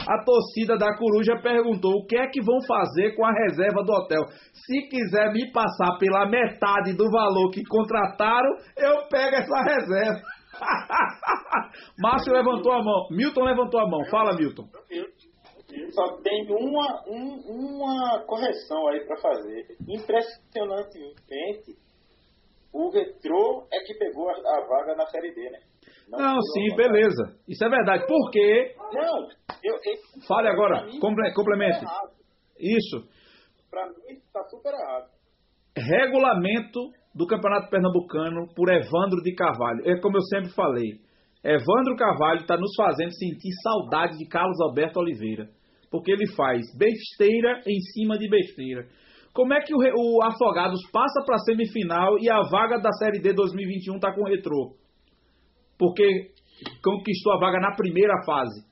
a 0.07 0.23
torcida 0.23 0.77
da 0.77 0.95
Coruja 0.97 1.35
perguntou 1.41 1.91
o 1.93 2.05
que 2.05 2.17
é 2.17 2.27
que 2.27 2.41
vão 2.41 2.59
fazer 2.67 3.15
com 3.15 3.25
a 3.25 3.31
reserva 3.31 3.83
do 3.83 3.91
hotel. 3.91 4.23
Se 4.53 4.87
quiser 4.89 5.31
me 5.33 5.51
passar 5.51 5.97
pela 5.99 6.27
metade 6.29 6.93
do 6.95 7.09
valor 7.09 7.49
que 7.51 7.63
contrataram, 7.63 8.49
eu 8.77 9.07
pego 9.09 9.35
essa 9.35 9.61
reserva. 9.63 10.21
Márcio 11.99 12.33
levantou 12.33 12.71
a 12.73 12.83
mão. 12.83 13.07
Milton 13.11 13.43
levantou 13.43 13.79
a 13.79 13.87
mão. 13.87 14.03
Fala, 14.09 14.35
Milton. 14.35 14.63
Só 15.91 16.17
tem 16.23 16.47
uma, 16.49 17.03
um- 17.07 17.41
uma 17.75 18.23
correção 18.25 18.87
aí 18.87 19.05
para 19.05 19.17
fazer. 19.17 19.65
Impressionantemente, 19.87 21.75
o 22.77 22.91
Retrô 22.91 23.67
é 23.73 23.79
que 23.79 23.95
pegou 23.95 24.29
a, 24.29 24.67
vaga 24.67 24.95
na 24.95 25.07
Série 25.07 25.33
D, 25.33 25.49
né? 25.49 25.59
Não, 26.07 26.19
pegou 26.19 26.41
sim, 26.53 26.71
a 26.71 26.75
vaga. 26.75 26.89
beleza. 26.89 27.23
Isso 27.47 27.65
é 27.65 27.69
verdade. 27.69 28.05
Por 28.05 28.29
quê? 28.29 28.75
Não, 28.93 29.27
eu, 29.63 29.75
eu, 29.83 30.21
Fale 30.27 30.47
agora. 30.47 30.85
mim, 30.85 30.99
tá 30.99 31.33
complemente. 31.33 31.83
errado. 31.83 32.11
Isso. 32.59 33.07
Pra 33.71 33.87
mim, 33.87 34.21
tá 34.31 34.43
super 34.49 34.73
errado. 34.73 35.09
regulamento 35.75 36.79
do 37.15 37.25
Campeonato 37.25 37.69
Pernambucano 37.71 38.53
por 38.55 38.69
Evandro 38.69 39.23
de 39.23 39.33
Carvalho. 39.33 39.81
É 39.83 39.99
como 39.99 40.17
eu 40.17 40.21
sempre 40.21 40.51
falei. 40.51 41.01
Evandro 41.43 41.95
Carvalho 41.97 42.41
está 42.41 42.57
nos 42.57 42.75
fazendo 42.75 43.11
sentir 43.13 43.51
saudade 43.63 44.17
de 44.17 44.27
Carlos 44.27 44.59
Alberto 44.61 44.99
Oliveira. 44.99 45.49
Porque 45.89 46.11
ele 46.11 46.27
faz 46.35 46.61
besteira 46.77 47.61
em 47.65 47.79
cima 47.93 48.17
de 48.17 48.29
besteira. 48.29 48.87
Como 49.37 49.53
é 49.53 49.61
que 49.61 49.71
o, 49.71 49.77
o 49.77 50.23
Afogados 50.23 50.81
passa 50.91 51.21
para 51.23 51.35
a 51.35 51.45
semifinal 51.45 52.17
e 52.17 52.27
a 52.27 52.41
vaga 52.49 52.79
da 52.79 52.91
Série 52.93 53.21
D 53.21 53.33
2021 53.33 53.97
está 53.97 54.11
com 54.11 54.21
o 54.21 54.27
Retrô? 54.27 54.73
Porque 55.77 56.31
conquistou 56.83 57.33
a 57.33 57.39
vaga 57.39 57.59
na 57.59 57.75
primeira 57.75 58.15
fase. 58.25 58.65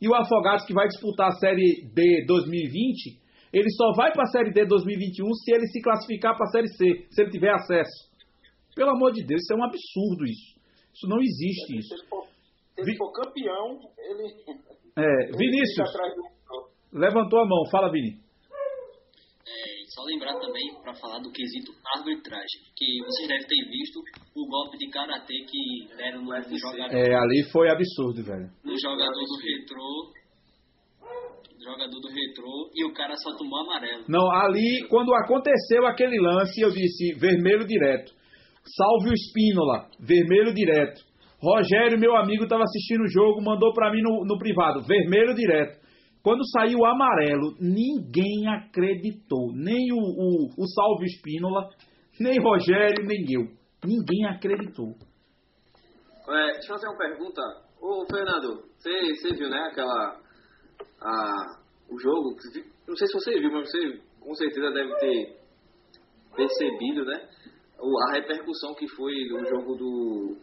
E 0.00 0.08
o 0.08 0.14
Afogados 0.14 0.64
que 0.64 0.72
vai 0.72 0.86
disputar 0.86 1.26
a 1.26 1.32
Série 1.32 1.90
D 1.92 2.24
2020, 2.24 3.18
ele 3.52 3.68
só 3.70 3.90
vai 3.96 4.12
para 4.12 4.22
a 4.22 4.30
Série 4.30 4.52
D 4.52 4.64
2021 4.64 5.26
se 5.34 5.52
ele 5.52 5.66
se 5.66 5.82
classificar 5.82 6.36
para 6.36 6.46
a 6.46 6.50
Série 6.50 6.68
C, 6.68 7.08
se 7.10 7.22
ele 7.22 7.30
tiver 7.32 7.50
acesso. 7.52 8.08
Pelo 8.76 8.90
amor 8.90 9.10
de 9.10 9.26
Deus, 9.26 9.42
isso 9.42 9.52
é 9.52 9.56
um 9.56 9.64
absurdo 9.64 10.24
isso. 10.24 10.54
Isso 10.94 11.08
não 11.08 11.18
existe 11.18 11.66
Se 11.66 11.78
isso. 11.78 11.94
ele 11.94 12.06
for, 12.06 12.26
se 12.76 12.80
ele 12.80 12.96
for 12.96 13.10
campeão, 13.10 13.80
ele. 13.98 14.62
É, 14.96 15.26
Vinícius, 15.36 15.90
levantou 16.92 17.40
a 17.40 17.44
mão, 17.44 17.68
fala 17.72 17.90
Vini. 17.90 18.20
Só 19.90 20.02
lembrar 20.04 20.38
também 20.38 20.70
para 20.82 20.94
falar 20.94 21.18
do 21.18 21.32
quesito 21.32 21.72
arbitragem, 21.96 22.60
que 22.76 22.86
vocês 23.04 23.26
devem 23.26 23.46
ter 23.46 23.70
visto 23.70 23.98
o 24.36 24.46
golpe 24.46 24.78
de 24.78 24.88
karatê 24.88 25.34
que 25.50 25.96
deram 25.96 26.22
no, 26.22 26.30
no 26.30 26.58
jogador, 26.58 26.94
É, 26.96 27.12
ali 27.12 27.42
foi 27.50 27.68
absurdo, 27.68 28.22
velho. 28.22 28.48
no 28.64 28.78
jogador 28.78 29.24
do 29.26 29.36
retrô, 29.42 30.12
jogador 31.62 32.00
do 32.00 32.08
retrô, 32.08 32.70
e 32.74 32.84
o 32.86 32.92
cara 32.94 33.16
só 33.16 33.36
tomou 33.36 33.60
amarelo. 33.60 34.04
Não, 34.08 34.30
ali, 34.30 34.86
quando 34.88 35.12
aconteceu 35.14 35.84
aquele 35.86 36.20
lance, 36.20 36.60
eu 36.60 36.70
disse 36.70 37.12
vermelho 37.18 37.66
direto. 37.66 38.12
Salve 38.76 39.10
o 39.10 39.14
Espínola, 39.14 39.88
vermelho 39.98 40.54
direto. 40.54 41.02
Rogério, 41.42 41.98
meu 41.98 42.16
amigo, 42.16 42.44
estava 42.44 42.62
assistindo 42.62 43.02
o 43.02 43.10
jogo, 43.10 43.42
mandou 43.42 43.72
para 43.72 43.90
mim 43.90 44.02
no, 44.02 44.24
no 44.24 44.38
privado, 44.38 44.82
vermelho 44.86 45.34
direto. 45.34 45.79
Quando 46.22 46.46
saiu 46.50 46.80
o 46.80 46.86
amarelo, 46.86 47.54
ninguém 47.58 48.46
acreditou. 48.48 49.52
Nem 49.54 49.92
o, 49.92 49.96
o, 49.96 50.46
o 50.58 50.66
Salve 50.66 51.06
Espínola, 51.06 51.68
nem 52.20 52.38
Rogério, 52.38 53.06
nem 53.06 53.24
eu. 53.32 53.48
Ninguém 53.84 54.26
acreditou. 54.26 54.94
É, 56.28 56.52
deixa 56.52 56.72
eu 56.72 56.76
fazer 56.76 56.88
uma 56.88 56.98
pergunta. 56.98 57.40
Ô, 57.80 58.04
Fernando, 58.10 58.62
você 58.78 59.14
você 59.14 59.34
viu, 59.34 59.48
né, 59.48 59.68
aquela... 59.70 60.20
A, 61.02 61.60
o 61.90 61.98
jogo, 61.98 62.36
não 62.86 62.94
sei 62.94 63.06
se 63.06 63.14
você 63.14 63.40
viu, 63.40 63.50
mas 63.50 63.70
você 63.70 64.00
com 64.20 64.34
certeza 64.34 64.70
deve 64.70 64.94
ter 64.98 65.36
percebido, 66.36 67.04
né, 67.04 67.28
a 68.08 68.12
repercussão 68.12 68.74
que 68.74 68.86
foi 68.88 69.12
o 69.32 69.44
jogo 69.46 69.74
do, 69.74 70.36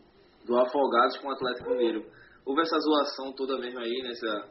do 0.46 0.58
Afogados 0.58 1.18
com 1.18 1.28
o 1.28 1.32
Atlético 1.32 1.70
Mineiro. 1.70 2.04
Houve 2.46 2.62
essa 2.62 2.78
zoação 2.80 3.34
toda 3.34 3.60
mesmo 3.60 3.80
aí, 3.80 4.02
nessa, 4.04 4.50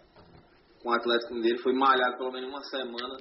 com 0.82 0.90
o 0.90 0.92
Atlético 0.92 1.34
Mineiro, 1.34 1.62
foi 1.62 1.72
malhado 1.72 2.18
pelo 2.18 2.32
menos 2.32 2.48
uma 2.48 2.62
semana. 2.62 3.16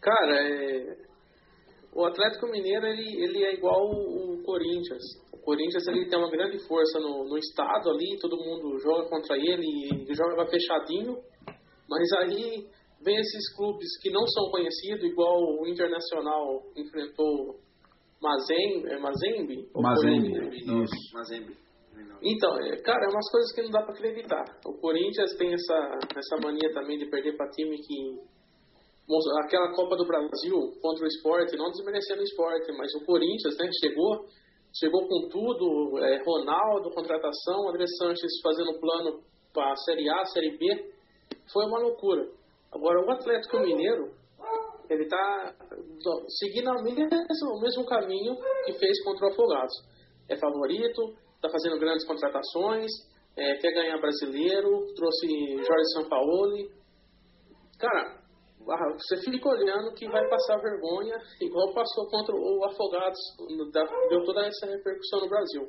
Cara, 0.00 0.48
é, 0.48 0.96
o 1.92 2.04
Atlético 2.04 2.46
Mineiro 2.46 2.86
ele, 2.86 3.22
ele 3.22 3.44
é 3.44 3.54
igual 3.54 3.90
o, 3.90 4.42
Corinthians. 4.42 5.02
O 5.32 5.38
Corinthians 5.38 5.86
ele 5.88 6.08
tem 6.08 6.18
uma 6.18 6.30
grande 6.30 6.58
força 6.66 6.98
no, 6.98 7.24
no 7.24 7.38
estado 7.38 7.90
ali, 7.90 8.18
todo 8.20 8.36
mundo 8.36 8.78
joga 8.80 9.08
contra 9.08 9.36
ele 9.36 10.04
e 10.08 10.14
joga 10.14 10.46
fechadinho. 10.46 11.18
Mas 11.88 12.12
aí 12.18 12.66
vem 13.02 13.16
esses 13.16 13.54
clubes 13.56 13.88
que 14.02 14.10
não 14.10 14.26
são 14.26 14.50
conhecidos, 14.50 15.04
igual 15.04 15.38
o 15.60 15.66
Internacional 15.66 16.62
enfrentou 16.76 17.58
Mazembe, 18.20 18.88
é 18.88 18.98
Mazembe? 18.98 19.68
Mazembe, 19.74 20.82
isso. 20.82 21.14
Mazembe. 21.14 21.56
Então, 22.22 22.56
é, 22.60 22.76
cara, 22.82 23.04
é 23.06 23.08
umas 23.08 23.30
coisas 23.30 23.52
que 23.54 23.62
não 23.62 23.70
dá 23.70 23.82
pra 23.82 23.92
acreditar. 23.94 24.44
O 24.66 24.74
Corinthians 24.80 25.36
tem 25.36 25.52
essa, 25.52 25.98
essa 26.16 26.36
mania 26.42 26.72
também 26.74 26.98
de 26.98 27.06
perder 27.10 27.36
pra 27.36 27.48
time 27.50 27.76
que. 27.76 28.30
Aquela 29.44 29.72
Copa 29.74 29.96
do 29.96 30.06
Brasil 30.06 30.54
contra 30.80 31.04
o 31.04 31.08
esporte, 31.08 31.56
não 31.56 31.70
desmerecendo 31.70 32.20
o 32.20 32.24
esporte, 32.24 32.70
mas 32.78 32.94
o 32.94 33.04
Corinthians 33.04 33.56
né, 33.58 33.68
chegou, 33.82 34.24
chegou 34.72 35.08
com 35.08 35.28
tudo, 35.28 35.98
é, 35.98 36.22
Ronaldo, 36.22 36.94
contratação, 36.94 37.68
André 37.68 37.86
Sanches 37.98 38.30
fazendo 38.40 38.78
plano 38.78 39.20
para 39.52 39.74
Série 39.84 40.08
A, 40.08 40.24
Série 40.26 40.56
B, 40.56 40.92
foi 41.52 41.66
uma 41.66 41.80
loucura. 41.80 42.24
Agora, 42.70 43.04
o 43.04 43.10
Atlético 43.10 43.58
Mineiro, 43.58 44.12
ele 44.88 45.08
tá 45.08 45.54
do- 45.58 46.24
seguindo 46.38 46.68
a 46.68 46.74
o 46.74 47.60
mesmo 47.60 47.84
caminho 47.86 48.36
que 48.64 48.72
fez 48.74 49.02
contra 49.02 49.26
o 49.26 49.30
Afogados. 49.32 49.74
É 50.28 50.36
favorito, 50.36 51.14
tá 51.40 51.48
fazendo 51.50 51.78
grandes 51.78 52.06
contratações, 52.06 52.90
é, 53.36 53.56
quer 53.56 53.72
ganhar 53.72 53.98
brasileiro, 53.98 54.86
trouxe 54.94 55.26
Jorge 55.56 55.92
Sampaoli. 55.94 56.68
Cara, 57.78 58.20
ah, 58.68 58.92
você 58.92 59.16
fica 59.18 59.48
olhando 59.48 59.94
que 59.94 60.08
vai 60.08 60.28
passar 60.28 60.58
vergonha, 60.58 61.16
igual 61.40 61.72
passou 61.72 62.06
contra 62.08 62.34
o 62.34 62.64
Afogados, 62.66 63.18
deu 64.10 64.22
toda 64.24 64.46
essa 64.46 64.66
repercussão 64.66 65.20
no 65.20 65.28
Brasil. 65.28 65.62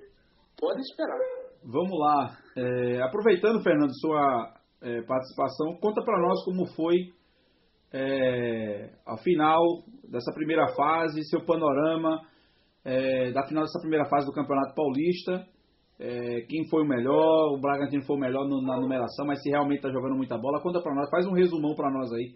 Pode 0.59 0.82
esperar. 0.82 1.19
Vamos 1.63 1.97
lá. 1.97 2.38
É, 2.57 3.01
aproveitando, 3.01 3.63
Fernando, 3.63 3.91
sua 3.99 4.53
é, 4.82 5.01
participação, 5.03 5.78
conta 5.80 6.03
para 6.03 6.19
nós 6.19 6.43
como 6.43 6.65
foi 6.76 7.13
é, 7.93 8.89
a 9.05 9.17
final 9.17 9.61
dessa 10.09 10.34
primeira 10.34 10.67
fase, 10.76 11.24
seu 11.30 11.45
panorama 11.45 12.22
é, 12.84 13.32
da 13.32 13.45
final 13.47 13.63
dessa 13.63 13.80
primeira 13.80 14.05
fase 14.05 14.26
do 14.26 14.34
Campeonato 14.34 14.74
Paulista. 14.76 15.45
É, 16.01 16.41
quem 16.49 16.67
foi 16.67 16.81
o 16.81 16.87
melhor? 16.87 17.53
O 17.53 17.61
Bragantino 17.61 18.03
foi 18.05 18.15
o 18.15 18.19
melhor 18.19 18.47
no- 18.47 18.61
na 18.63 18.79
numeração, 18.81 19.23
mas 19.27 19.39
se 19.41 19.49
realmente 19.51 19.77
está 19.77 19.91
jogando 19.91 20.15
muita 20.17 20.35
bola, 20.37 20.59
conta 20.61 20.81
para 20.81 20.95
nós, 20.95 21.07
faz 21.11 21.27
um 21.27 21.33
resumão 21.33 21.75
para 21.75 21.91
nós 21.91 22.11
aí. 22.13 22.33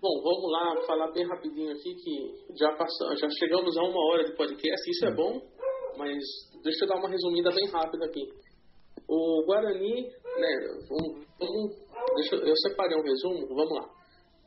Bom, 0.00 0.20
vamos 0.22 0.50
lá 0.52 0.86
falar 0.86 1.12
bem 1.12 1.26
rapidinho 1.26 1.70
aqui 1.72 1.94
que 1.94 2.54
já 2.58 2.70
passou, 2.76 3.16
já 3.16 3.28
chegamos 3.38 3.76
a 3.76 3.82
uma 3.82 4.00
hora 4.12 4.24
de 4.24 4.36
podcast, 4.36 4.90
isso 4.90 5.06
é 5.06 5.14
bom. 5.14 5.40
mas 5.96 6.18
deixa 6.64 6.84
eu 6.84 6.88
dar 6.88 6.96
uma 6.98 7.08
resumida 7.08 7.50
bem 7.54 7.68
rápida 7.70 8.04
aqui. 8.06 8.26
O 9.08 9.44
Guarani, 9.46 10.02
né, 10.02 10.52
vamos, 10.88 11.24
vamos, 11.38 11.76
deixa, 12.16 12.34
eu 12.34 12.56
separei 12.56 12.98
um 12.98 13.02
resumo, 13.02 13.46
vamos 13.46 13.78
lá. 13.78 13.88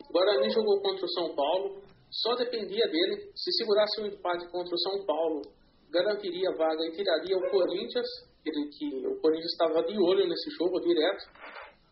O 0.10 0.12
Guarani 0.12 0.50
jogou 0.50 0.82
contra 0.82 1.06
o 1.06 1.10
São 1.10 1.34
Paulo, 1.34 1.82
só 2.12 2.36
dependia 2.36 2.86
dele. 2.88 3.32
Se 3.34 3.52
segurasse 3.54 4.02
um 4.02 4.08
empate 4.08 4.46
contra 4.52 4.76
o 4.76 4.80
São 4.80 5.06
Paulo, 5.06 5.42
garantiria 5.92 6.50
a 6.50 6.56
vaga 6.56 6.86
e 6.86 6.92
tiraria 6.92 7.38
o 7.38 7.50
Corinthians, 7.50 8.08
que, 8.44 9.08
o 9.08 9.20
Corinthians 9.22 9.52
estava 9.52 9.84
de 9.84 9.98
olho 9.98 10.28
nesse 10.28 10.50
jogo 10.52 10.80
direto. 10.80 11.26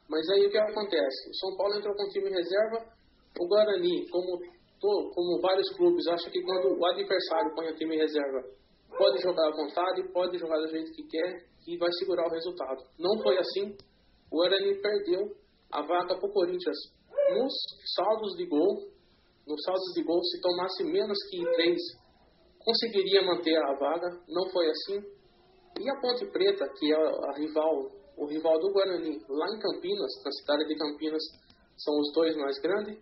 Mas 0.09 0.29
aí 0.29 0.45
o 0.45 0.51
que 0.51 0.57
acontece? 0.57 1.29
O 1.29 1.35
São 1.35 1.57
Paulo 1.57 1.75
entrou 1.75 1.95
com 1.95 2.03
o 2.03 2.09
time 2.09 2.29
reserva, 2.29 2.85
o 3.39 3.47
Guarani, 3.47 4.07
como, 4.09 4.39
como 4.79 5.41
vários 5.41 5.69
clubes, 5.75 6.07
acha 6.07 6.29
que 6.29 6.41
quando 6.41 6.79
o 6.79 6.85
adversário 6.85 7.55
põe 7.55 7.67
o 7.69 7.75
time 7.75 7.97
reserva, 7.97 8.43
pode 8.97 9.21
jogar 9.21 9.47
à 9.47 9.51
vontade, 9.51 10.07
pode 10.13 10.37
jogar 10.37 10.57
do 10.57 10.67
jeito 10.67 10.91
que 10.91 11.03
quer 11.07 11.45
e 11.67 11.77
vai 11.77 11.91
segurar 11.99 12.27
o 12.27 12.31
resultado. 12.31 12.83
Não 12.99 13.21
foi 13.21 13.37
assim. 13.37 13.75
O 14.31 14.37
Guarani 14.37 14.79
perdeu 14.81 15.35
a 15.71 15.81
vaga 15.81 16.17
para 16.17 16.29
o 16.29 16.33
Corinthians 16.33 16.77
nos 17.33 17.53
saldos 17.95 18.35
de 18.37 18.45
gol. 18.45 18.93
Nos 19.47 19.61
saldos 19.63 19.93
de 19.93 20.03
gol, 20.03 20.23
se 20.23 20.41
tomasse 20.41 20.83
menos 20.83 21.17
que 21.29 21.43
três, 21.53 21.79
conseguiria 22.65 23.21
manter 23.21 23.55
a 23.55 23.73
vaga. 23.79 24.09
Não 24.27 24.49
foi 24.49 24.67
assim. 24.69 24.99
E 25.79 25.89
a 25.89 26.01
Ponte 26.01 26.25
Preta, 26.31 26.67
que 26.77 26.91
é 26.91 26.95
a 26.95 27.37
rival, 27.37 27.91
o 28.17 28.25
rival 28.25 28.59
do 28.59 28.71
Guarani, 28.71 29.21
lá 29.29 29.45
em 29.53 29.59
Campinas, 29.59 30.11
na 30.23 30.31
cidade 30.31 30.67
de 30.67 30.75
Campinas, 30.75 31.21
são 31.77 31.93
os 31.99 32.11
dois 32.13 32.35
mais 32.35 32.59
grandes. 32.59 32.97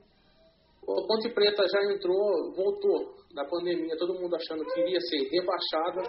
A 0.83 1.07
Ponte 1.07 1.29
Preta 1.33 1.63
já 1.67 1.93
entrou, 1.93 2.53
voltou 2.55 3.15
da 3.33 3.45
pandemia, 3.45 3.97
todo 3.97 4.19
mundo 4.19 4.35
achando 4.35 4.65
que 4.65 4.81
iria 4.81 4.99
ser 4.99 5.29
rebaixada, 5.29 6.01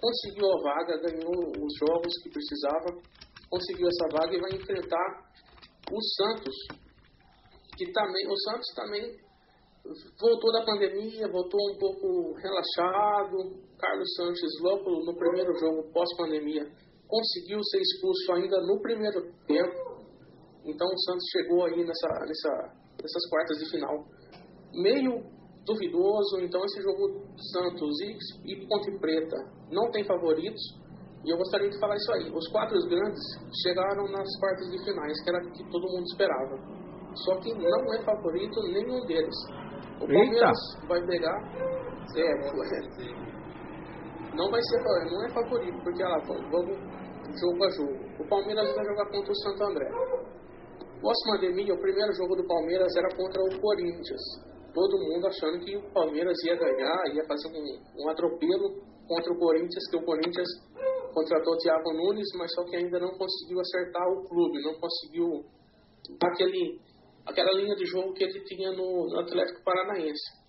conseguiu 0.00 0.46
a 0.46 0.62
vaga, 0.62 0.98
ganhou 0.98 1.34
os 1.34 1.74
jogos 1.78 2.12
que 2.22 2.30
precisava, 2.30 3.02
conseguiu 3.50 3.88
essa 3.88 4.16
vaga 4.16 4.36
e 4.36 4.40
vai 4.40 4.50
enfrentar 4.52 5.26
o 5.90 6.00
Santos, 6.00 6.54
que 7.76 7.90
também, 7.92 8.26
o 8.28 8.36
Santos 8.36 8.74
também 8.74 9.25
voltou 10.20 10.52
da 10.52 10.64
pandemia, 10.64 11.28
voltou 11.28 11.60
um 11.72 11.78
pouco 11.78 12.34
relaxado. 12.34 13.66
Carlos 13.78 14.14
Sanches, 14.16 14.50
logo 14.62 15.04
no 15.04 15.14
primeiro 15.16 15.52
jogo 15.58 15.90
pós-pandemia, 15.92 16.64
conseguiu 17.06 17.62
ser 17.64 17.80
expulso 17.80 18.32
ainda 18.32 18.60
no 18.62 18.80
primeiro 18.80 19.20
tempo. 19.46 19.96
Então 20.64 20.86
o 20.86 20.98
Santos 21.04 21.24
chegou 21.30 21.64
aí 21.64 21.84
nessa, 21.84 22.08
nessa, 22.26 22.74
nessas 23.00 23.28
quartas 23.30 23.58
de 23.58 23.70
final 23.70 24.04
meio 24.74 25.22
duvidoso. 25.64 26.40
Então 26.40 26.64
esse 26.64 26.82
jogo 26.82 27.22
Santos 27.52 28.00
e, 28.00 28.52
e 28.52 28.66
Ponte 28.66 28.90
Preta 28.98 29.36
não 29.70 29.90
tem 29.90 30.04
favoritos. 30.04 30.60
E 31.24 31.30
eu 31.30 31.36
gostaria 31.36 31.68
de 31.68 31.78
falar 31.80 31.96
isso 31.96 32.12
aí. 32.12 32.30
Os 32.30 32.48
quatro 32.48 32.78
grandes 32.88 33.22
chegaram 33.62 34.08
nas 34.12 34.28
quartas 34.38 34.70
de 34.70 34.78
finais, 34.84 35.20
que 35.22 35.28
era 35.28 35.44
o 35.44 35.52
que 35.52 35.70
todo 35.70 35.88
mundo 35.88 36.04
esperava. 36.04 36.85
Só 37.24 37.36
que 37.40 37.54
não 37.54 37.94
é 37.94 38.02
favorito 38.02 38.60
nenhum 38.62 39.04
deles. 39.06 39.34
O 39.96 40.06
Palmeiras 40.06 40.58
Eita. 40.74 40.86
vai 40.88 41.06
pegar. 41.06 41.38
É, 42.16 42.34
não 44.34 44.50
vai 44.50 44.60
ser, 44.62 44.82
não 45.10 45.24
é 45.24 45.28
favorito, 45.30 45.82
porque 45.82 46.02
lá, 46.02 46.18
vamos 46.26 46.78
jogo 47.40 47.64
a 47.64 47.70
jogo. 47.70 48.22
O 48.22 48.28
Palmeiras 48.28 48.74
vai 48.74 48.84
jogar 48.84 49.06
contra 49.06 49.32
o 49.32 49.36
Santo 49.36 49.64
André. 49.64 49.88
Pós-pandemia, 51.00 51.74
o 51.74 51.80
primeiro 51.80 52.12
jogo 52.12 52.36
do 52.36 52.46
Palmeiras 52.46 52.94
era 52.96 53.08
contra 53.16 53.42
o 53.42 53.60
Corinthians. 53.60 54.22
Todo 54.72 54.98
mundo 55.08 55.26
achando 55.26 55.64
que 55.64 55.76
o 55.76 55.92
Palmeiras 55.92 56.36
ia 56.44 56.56
ganhar, 56.56 57.14
ia 57.14 57.24
fazer 57.26 57.48
um, 57.48 58.04
um 58.04 58.10
atropelo 58.10 58.76
contra 59.08 59.32
o 59.32 59.38
Corinthians, 59.38 59.88
que 59.90 59.96
o 59.96 60.04
Corinthians 60.04 60.48
contratou 61.14 61.54
o 61.54 61.58
Thiago 61.58 61.92
Nunes, 61.92 62.28
mas 62.36 62.52
só 62.54 62.64
que 62.64 62.76
ainda 62.76 62.98
não 62.98 63.16
conseguiu 63.16 63.60
acertar 63.60 64.06
o 64.08 64.28
clube, 64.28 64.62
não 64.62 64.74
conseguiu 64.74 65.44
aquele 66.22 66.78
aquela 67.26 67.52
linha 67.52 67.74
de 67.74 67.84
jogo 67.86 68.14
que 68.14 68.24
ele 68.24 68.44
tinha 68.44 68.70
no, 68.70 69.06
no 69.08 69.20
Atlético 69.20 69.62
Paranaense. 69.64 70.46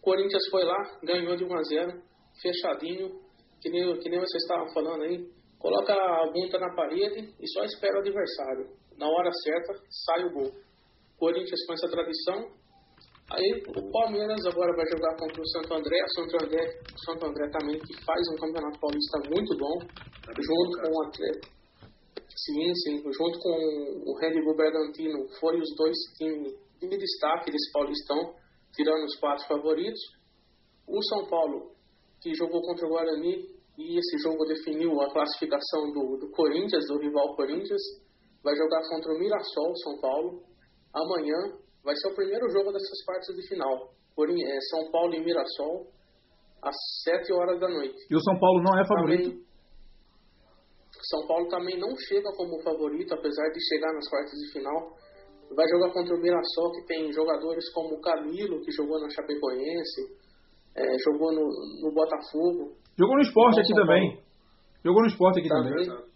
Corinthians 0.00 0.42
foi 0.50 0.64
lá, 0.64 0.98
ganhou 1.04 1.36
de 1.36 1.44
1 1.44 1.54
a 1.54 1.62
0, 1.62 2.02
fechadinho, 2.40 3.20
que 3.60 3.70
nem, 3.70 3.98
que 4.00 4.08
nem 4.08 4.18
vocês 4.18 4.42
estavam 4.42 4.72
falando 4.72 5.02
aí. 5.04 5.24
Coloca 5.58 5.92
a 5.92 6.30
bunta 6.32 6.58
na 6.58 6.74
parede 6.74 7.32
e 7.38 7.48
só 7.48 7.62
espera 7.62 7.98
o 7.98 8.00
adversário. 8.00 8.66
Na 8.98 9.06
hora 9.06 9.30
certa, 9.44 9.74
sai 10.06 10.24
o 10.24 10.32
gol. 10.32 10.50
Corinthians 11.16 11.64
com 11.66 11.72
essa 11.74 11.88
tradição. 11.88 12.50
Aí 13.30 13.62
o 13.68 13.92
Palmeiras 13.92 14.44
agora 14.44 14.74
vai 14.74 14.84
jogar 14.90 15.16
contra 15.16 15.40
o 15.40 15.48
Santo 15.50 15.74
André. 15.74 16.02
O 16.02 16.20
Santo 16.20 16.44
André, 16.44 16.80
o 16.92 17.04
Santo 17.04 17.26
André 17.26 17.48
também 17.50 17.78
que 17.78 18.04
faz 18.04 18.20
um 18.32 18.36
campeonato 18.36 18.80
paulista 18.80 19.18
muito 19.30 19.56
bom, 19.56 19.78
junto 20.42 20.82
com 20.82 20.90
o 20.90 21.06
Atlético 21.06 21.61
Sim, 22.36 22.74
sim. 22.74 23.02
Junto 23.12 23.38
com 23.38 24.10
o 24.10 24.16
Red 24.18 24.42
Bull 24.42 24.56
Bragantino, 24.56 25.28
foram 25.38 25.58
os 25.58 25.74
dois 25.76 25.96
times 26.16 26.52
de 26.80 26.96
destaque 26.96 27.50
desse 27.50 27.70
Paulistão, 27.72 28.34
tirando 28.74 29.04
os 29.04 29.16
quatro 29.18 29.46
favoritos. 29.46 30.00
O 30.86 31.02
São 31.02 31.26
Paulo, 31.28 31.72
que 32.20 32.34
jogou 32.34 32.60
contra 32.62 32.86
o 32.86 32.90
Guarani, 32.90 33.46
e 33.78 33.98
esse 33.98 34.18
jogo 34.18 34.44
definiu 34.44 35.00
a 35.00 35.10
classificação 35.10 35.92
do, 35.92 36.18
do 36.18 36.30
Corinthians, 36.30 36.84
do 36.88 36.98
rival 36.98 37.34
Corinthians, 37.36 37.80
vai 38.42 38.54
jogar 38.56 38.82
contra 38.88 39.12
o 39.12 39.18
Mirassol, 39.18 39.74
São 39.76 40.00
Paulo. 40.00 40.42
Amanhã 40.94 41.56
vai 41.82 41.94
ser 41.96 42.08
o 42.08 42.14
primeiro 42.14 42.48
jogo 42.50 42.72
dessas 42.72 43.04
partes 43.06 43.34
de 43.34 43.48
final. 43.48 43.92
É, 44.18 44.60
São 44.70 44.90
Paulo 44.90 45.14
e 45.14 45.24
Mirassol, 45.24 45.86
às 46.62 46.76
7 47.04 47.32
horas 47.32 47.58
da 47.58 47.68
noite. 47.68 47.96
E 48.10 48.14
o 48.14 48.20
São 48.20 48.38
Paulo 48.38 48.62
não 48.62 48.78
é 48.78 48.86
favorito? 48.86 49.30
Também, 49.30 49.44
são 51.06 51.26
Paulo 51.26 51.48
também 51.48 51.78
não 51.78 51.94
chega 51.96 52.30
como 52.36 52.62
favorito, 52.62 53.14
apesar 53.14 53.48
de 53.50 53.60
chegar 53.68 53.92
nas 53.92 54.08
quartas 54.08 54.38
de 54.38 54.52
final. 54.52 54.96
Vai 55.54 55.68
jogar 55.68 55.92
contra 55.92 56.14
o 56.14 56.20
Mirassol, 56.20 56.72
que 56.72 56.86
tem 56.86 57.12
jogadores 57.12 57.70
como 57.72 57.94
o 57.96 58.00
Camilo, 58.00 58.60
que 58.62 58.72
jogou 58.72 59.00
na 59.00 59.10
Chapecoense, 59.10 60.00
é, 60.76 60.98
jogou 60.98 61.32
no, 61.32 61.44
no, 61.82 61.92
Botafogo. 61.92 62.76
Jogou 62.98 63.16
no 63.16 63.22
esporte 63.22 63.60
aqui 63.60 63.74
também. 63.74 64.18
Jogou 64.84 65.02
no 65.02 65.08
esporte 65.08 65.40
aqui 65.40 65.48
também. 65.48 65.86
Também, 65.86 66.12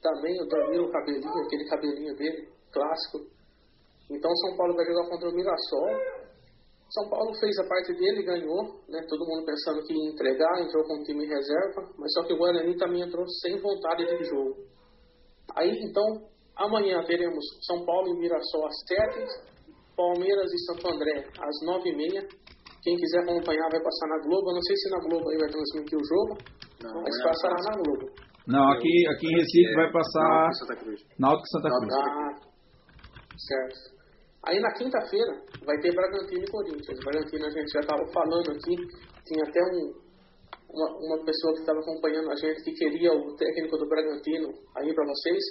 também 0.00 0.40
o 0.40 0.46
Danilo 0.46 0.90
cabelinho, 0.90 1.44
aquele 1.44 1.68
cabelinho 1.68 2.16
dele, 2.16 2.48
clássico. 2.72 3.18
Então 4.10 4.30
São 4.36 4.56
Paulo 4.56 4.74
vai 4.74 4.86
jogar 4.86 5.08
contra 5.08 5.28
o 5.28 5.34
Mirassol. 5.34 6.21
São 6.92 7.08
Paulo 7.08 7.32
fez 7.40 7.58
a 7.58 7.64
parte 7.64 7.94
dele, 7.94 8.22
ganhou, 8.22 8.84
né? 8.86 9.00
Todo 9.08 9.24
mundo 9.24 9.46
pensando 9.46 9.82
que 9.86 9.94
ia 9.94 10.10
entregar, 10.12 10.60
entrou 10.60 10.84
com 10.84 11.00
o 11.00 11.02
time 11.02 11.24
em 11.24 11.28
reserva, 11.28 11.88
mas 11.96 12.12
só 12.12 12.22
que 12.24 12.34
o 12.34 12.36
Guarani 12.36 12.76
também 12.76 13.00
entrou 13.00 13.24
sem 13.40 13.58
vontade 13.60 14.04
de 14.04 14.24
jogo. 14.24 14.56
Aí 15.56 15.72
então, 15.80 16.28
amanhã 16.54 17.02
teremos 17.04 17.42
São 17.66 17.86
Paulo 17.86 18.08
e 18.08 18.18
Mirassol 18.18 18.66
às 18.66 18.76
7, 18.86 19.24
Palmeiras 19.96 20.52
e 20.52 20.58
Santo 20.66 20.86
André 20.92 21.28
às 21.40 21.56
9h30. 21.64 22.28
Quem 22.82 22.96
quiser 22.96 23.20
acompanhar 23.20 23.70
vai 23.70 23.80
passar 23.80 24.08
na 24.08 24.18
Globo. 24.28 24.50
Eu 24.50 24.54
não 24.54 24.62
sei 24.62 24.76
se 24.76 24.90
na 24.90 25.00
Globo 25.00 25.30
aí 25.30 25.38
vai 25.38 25.48
transmitir 25.48 25.96
o 25.96 26.04
jogo, 26.04 26.36
não, 26.82 27.02
mas 27.02 27.18
é 27.18 27.22
passará 27.24 27.56
na 27.70 27.82
Globo. 27.82 28.12
Não, 28.46 28.72
aqui, 28.72 28.92
aqui 29.08 29.26
em 29.28 29.36
Recife 29.38 29.72
é, 29.72 29.74
vai 29.76 29.92
passar 29.92 30.50
Náutico 31.18 31.48
Santa 31.48 31.68
Cruz. 31.70 31.92
Ah, 32.04 32.36
certo. 33.38 34.01
Aí 34.44 34.58
na 34.58 34.72
quinta-feira 34.74 35.40
vai 35.64 35.78
ter 35.78 35.94
Bragantino 35.94 36.42
e 36.42 36.50
Corinthians. 36.50 36.98
Bragantino 37.04 37.46
a 37.46 37.50
gente 37.50 37.70
já 37.70 37.80
estava 37.80 38.04
falando 38.12 38.50
aqui, 38.50 38.74
tinha 39.24 39.44
até 39.46 39.60
um, 39.62 39.94
uma, 40.68 40.88
uma 40.98 41.24
pessoa 41.24 41.54
que 41.54 41.60
estava 41.60 41.78
acompanhando 41.78 42.30
a 42.30 42.34
gente 42.34 42.62
que 42.64 42.72
queria 42.72 43.12
o 43.12 43.36
técnico 43.36 43.78
do 43.78 43.88
Bragantino 43.88 44.48
aí 44.76 44.92
para 44.92 45.06
vocês. 45.06 45.42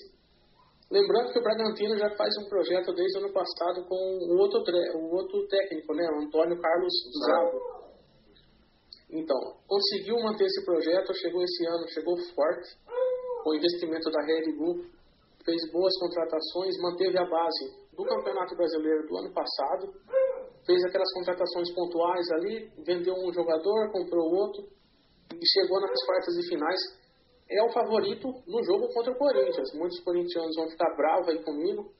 Lembrando 0.91 1.31
que 1.31 1.39
o 1.39 1.43
Bragantino 1.43 1.97
já 1.97 2.09
faz 2.17 2.35
um 2.37 2.49
projeto 2.49 2.93
desde 2.93 3.17
o 3.17 3.23
ano 3.23 3.33
passado 3.33 3.87
com 3.87 3.95
o 3.95 4.37
outro, 4.37 4.59
o 4.59 5.15
outro 5.15 5.47
técnico, 5.47 5.93
né, 5.93 6.05
Antônio 6.21 6.59
Carlos 6.59 6.93
Zago. 7.25 7.81
Então, 9.09 9.37
conseguiu 9.67 10.19
manter 10.19 10.43
esse 10.43 10.65
projeto, 10.65 11.13
chegou 11.13 11.41
esse 11.43 11.65
ano, 11.65 11.87
chegou 11.87 12.17
forte, 12.35 12.75
com 13.41 13.51
o 13.51 13.55
investimento 13.55 14.11
da 14.11 14.21
Red 14.21 14.51
Bull, 14.57 14.83
fez 15.45 15.71
boas 15.71 15.97
contratações, 15.97 16.77
manteve 16.81 17.17
a 17.17 17.25
base 17.25 17.80
do 17.93 18.03
Campeonato 18.03 18.55
Brasileiro 18.55 19.07
do 19.07 19.17
ano 19.17 19.33
passado, 19.33 19.93
fez 20.65 20.83
aquelas 20.85 21.11
contratações 21.13 21.73
pontuais 21.73 22.31
ali, 22.31 22.71
vendeu 22.85 23.13
um 23.15 23.33
jogador, 23.33 23.91
comprou 23.91 24.33
outro 24.33 24.63
e 25.33 25.45
chegou 25.45 25.81
nas 25.81 26.05
quartas 26.05 26.35
e 26.37 26.49
finais. 26.49 26.79
É 27.49 27.63
o 27.63 27.71
favorito 27.71 28.27
no 28.47 28.63
jogo 28.63 28.87
contra 28.93 29.11
o 29.11 29.17
Corinthians. 29.17 29.73
Muitos 29.73 29.99
corintianos 30.01 30.55
vão 30.55 30.69
ficar 30.69 30.95
bravos 30.95 31.27
aí 31.27 31.43
comigo, 31.43 31.91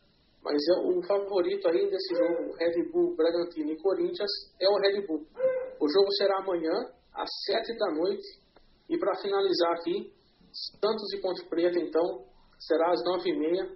mas 0.43 0.57
é 0.69 0.79
o 0.87 1.03
favorito 1.03 1.67
aí 1.67 1.89
desse 1.89 2.15
jogo, 2.15 2.53
Red 2.55 2.89
Bull, 2.91 3.15
Bragantino 3.15 3.71
e 3.71 3.77
Corinthians, 3.77 4.31
é 4.59 4.69
o 4.69 4.77
Red 4.77 5.05
Bull. 5.05 5.25
O 5.79 5.89
jogo 5.89 6.11
será 6.17 6.39
amanhã, 6.39 6.71
às 7.13 7.29
sete 7.45 7.77
da 7.77 7.91
noite. 7.91 8.41
E 8.89 8.97
para 8.97 9.15
finalizar 9.21 9.73
aqui, 9.73 10.11
Santos 10.51 11.13
e 11.13 11.21
Ponte 11.21 11.45
Preta, 11.47 11.79
então, 11.79 12.25
será 12.59 12.91
às 12.91 13.03
nove 13.03 13.29
e 13.29 13.37
meia. 13.37 13.69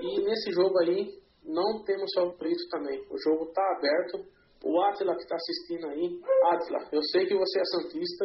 E 0.00 0.20
nesse 0.22 0.52
jogo 0.52 0.78
aí, 0.78 1.23
não 1.44 1.82
temos 1.84 2.10
favorito 2.14 2.68
também. 2.70 3.00
O 3.10 3.18
jogo 3.18 3.44
está 3.44 3.62
aberto. 3.76 4.24
O 4.64 4.80
Atila 4.82 5.14
que 5.14 5.22
está 5.22 5.36
assistindo 5.36 5.86
aí, 5.88 6.20
Atila, 6.52 6.88
eu 6.90 7.02
sei 7.12 7.26
que 7.26 7.36
você 7.36 7.60
é 7.60 7.64
santista, 7.64 8.24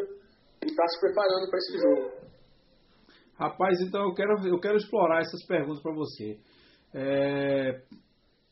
e 0.64 0.68
está 0.68 0.88
se 0.88 1.00
preparando 1.02 1.50
para 1.50 1.60
esse 1.60 1.78
jogo. 1.78 2.30
Rapaz, 3.36 3.82
então 3.82 4.04
eu 4.04 4.14
quero, 4.14 4.48
eu 4.48 4.60
quero 4.60 4.78
explorar 4.78 5.22
essas 5.22 5.46
perguntas 5.46 5.82
para 5.82 5.94
você. 5.94 6.40
É, 6.94 7.82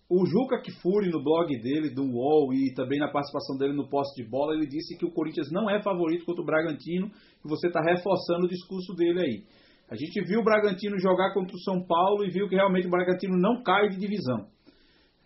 o 0.10 0.26
Juca 0.26 0.62
Kfouri, 0.62 1.10
no 1.10 1.24
blog 1.24 1.48
dele, 1.62 1.90
do 1.90 2.04
UOL, 2.04 2.54
e 2.54 2.74
também 2.74 3.00
na 3.00 3.12
participação 3.12 3.58
dele 3.58 3.74
no 3.74 3.90
poste 3.90 4.24
de 4.24 4.30
bola, 4.30 4.54
ele 4.54 4.66
disse 4.66 4.98
que 4.98 5.06
o 5.06 5.12
Corinthians 5.12 5.52
não 5.52 5.70
é 5.70 5.82
favorito 5.82 6.26
contra 6.26 6.42
o 6.42 6.46
Bragantino, 6.46 7.08
e 7.08 7.48
você 7.48 7.68
está 7.68 7.82
reforçando 7.82 8.46
o 8.46 8.50
discurso 8.50 8.94
dele 8.96 9.20
aí. 9.20 9.44
A 9.90 9.96
gente 9.96 10.22
viu 10.26 10.40
o 10.40 10.44
Bragantino 10.44 11.00
jogar 11.00 11.34
contra 11.34 11.56
o 11.56 11.60
São 11.60 11.86
Paulo 11.86 12.26
e 12.26 12.30
viu 12.30 12.48
que 12.48 12.56
realmente 12.56 12.88
o 12.88 12.90
Bragantino 12.92 13.38
não 13.38 13.62
cai 13.64 13.90
de 13.90 13.98
divisão. 13.98 14.48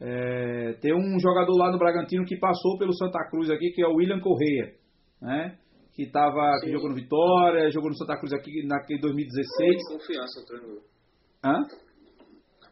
É, 0.03 0.73
tem 0.81 0.93
um 0.95 1.19
jogador 1.19 1.55
lá 1.57 1.71
no 1.71 1.77
Bragantino 1.77 2.25
que 2.25 2.35
passou 2.39 2.77
pelo 2.79 2.91
Santa 2.93 3.23
Cruz 3.29 3.49
aqui, 3.51 3.69
que 3.71 3.83
é 3.83 3.87
o 3.87 3.95
William 3.95 4.19
Correia, 4.19 4.73
né? 5.21 5.57
Que, 5.93 6.09
tava, 6.09 6.57
que 6.63 6.71
jogou 6.71 6.89
no 6.89 6.95
Vitória, 6.95 7.69
jogou 7.69 7.89
no 7.89 7.95
Santa 7.97 8.17
Cruz 8.17 8.33
aqui 8.33 8.65
naquele 8.65 8.99
2016. 8.99 9.87
Confiança, 9.89 10.45
treinador. 10.47 10.81
Hã? 11.45 11.53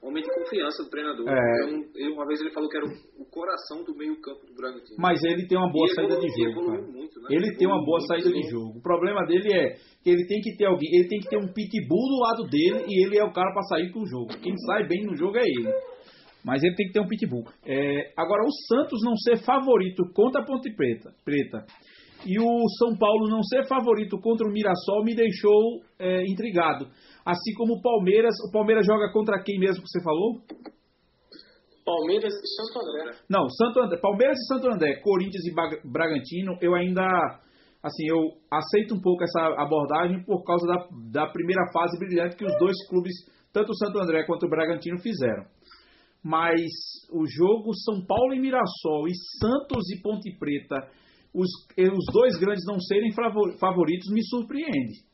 Homem 0.02 0.24
de 0.24 0.30
confiança 0.34 0.82
do 0.82 0.90
treinador. 0.90 1.28
É. 1.28 2.08
Uma 2.14 2.26
vez 2.26 2.40
ele 2.40 2.52
falou 2.52 2.70
que 2.70 2.78
era 2.78 2.86
o, 2.86 3.26
coração 3.26 3.84
do 3.84 3.94
meio 3.96 4.16
campo 4.22 4.46
do 4.48 4.56
Bragantino. 4.56 4.96
Mas 4.98 5.22
ele 5.24 5.46
tem 5.46 5.58
uma 5.58 5.70
boa 5.70 5.86
E 5.86 5.94
saída 5.94 6.16
de 6.18 6.26
evoluiu- 6.26 6.46
jogo, 6.48 6.62
evoluiu 6.62 6.82
cara. 6.82 6.92
muito, 6.98 7.22
né? 7.22 7.28
Ele 7.30 7.58
tem 7.58 7.68
uma 7.68 7.84
boa 7.86 8.00
saída 8.08 8.32
de 8.32 8.42
jogo. 8.50 8.80
O 8.80 8.82
problema 8.82 9.26
dele 9.28 9.52
é 9.54 9.76
que 10.02 10.10
ele 10.10 10.26
tem 10.26 10.40
que 10.40 10.56
ter 10.56 10.66
alguém, 10.66 10.90
ele 10.96 11.08
tem 11.10 11.20
que 11.20 11.28
ter 11.30 11.38
um 11.38 11.52
pitbull 11.54 12.08
do 12.08 12.20
lado 12.24 12.44
dele 12.50 12.86
e 12.88 13.06
ele 13.06 13.20
é 13.20 13.24
o 13.26 13.34
cara 13.34 13.52
para 13.54 13.62
sair 13.64 13.92
pro 13.92 14.06
jogo. 14.08 14.30
Quem 14.42 14.56
sai 14.66 14.88
bem 14.88 15.04
no 15.06 15.16
jogo 15.18 15.38
é 15.38 15.44
ele. 15.44 15.70
Mas 16.50 16.64
ele 16.64 16.76
tem 16.76 16.88
que 16.88 16.94
ter 16.94 17.00
um 17.00 17.08
pitbull. 17.08 17.46
É, 17.66 18.12
agora, 18.18 18.44
o 18.44 18.52
Santos 18.68 19.00
não 19.04 19.16
ser 19.16 19.38
favorito 19.46 20.04
contra 20.14 20.42
a 20.42 20.46
Ponte 20.46 20.74
Preta, 20.76 21.12
Preta 21.24 21.66
e 22.26 22.40
o 22.40 22.68
São 22.78 22.98
Paulo 22.98 23.30
não 23.30 23.42
ser 23.44 23.68
favorito 23.68 24.20
contra 24.20 24.48
o 24.48 24.52
Mirassol 24.52 25.04
me 25.04 25.16
deixou 25.16 25.82
é, 25.98 26.24
intrigado. 26.24 26.88
Assim 27.26 27.54
como 27.54 27.76
o 27.76 27.82
Palmeiras. 27.82 28.34
O 28.48 28.52
Palmeiras 28.52 28.86
joga 28.86 29.12
contra 29.12 29.42
quem 29.42 29.60
mesmo 29.60 29.84
que 29.84 29.90
você 29.90 30.04
falou? 30.04 30.42
Palmeiras 31.86 32.34
e 32.34 32.48
Santo 32.56 32.80
André. 32.86 33.18
Não, 33.30 33.50
Santo 33.50 33.80
André, 33.80 33.98
Palmeiras 34.00 34.38
e 34.38 34.48
Santo 34.48 34.68
André, 34.68 35.02
Corinthians 35.02 35.44
e 35.46 35.88
Bragantino, 35.90 36.58
eu 36.62 36.76
ainda, 36.76 37.04
assim, 37.82 38.06
eu 38.08 38.20
aceito 38.52 38.94
um 38.94 39.02
pouco 39.02 39.24
essa 39.24 39.56
abordagem 39.58 40.24
por 40.24 40.44
causa 40.44 40.68
da, 40.68 41.24
da 41.24 41.32
primeira 41.32 41.64
fase 41.74 41.98
brilhante 41.98 42.36
que 42.36 42.46
os 42.46 42.56
dois 42.60 42.76
clubes, 42.88 43.14
tanto 43.52 43.72
o 43.72 43.76
Santo 43.76 43.98
André 43.98 44.24
quanto 44.26 44.46
o 44.46 44.50
Bragantino, 44.50 45.00
fizeram. 45.00 45.46
Mas 46.24 46.70
o 47.12 47.26
jogo 47.26 47.74
São 47.74 48.06
Paulo 48.06 48.34
e 48.34 48.40
Mirassol 48.40 49.08
e 49.08 49.14
Santos 49.40 49.90
e 49.90 50.02
Ponte 50.02 50.38
Preta, 50.38 50.92
os, 51.34 51.50
os 51.78 52.06
dois 52.12 52.38
grandes 52.38 52.66
não 52.66 52.80
serem 52.80 53.12
favor- 53.14 53.58
favoritos, 53.58 54.12
me 54.12 54.22
surpreende. 54.26 55.08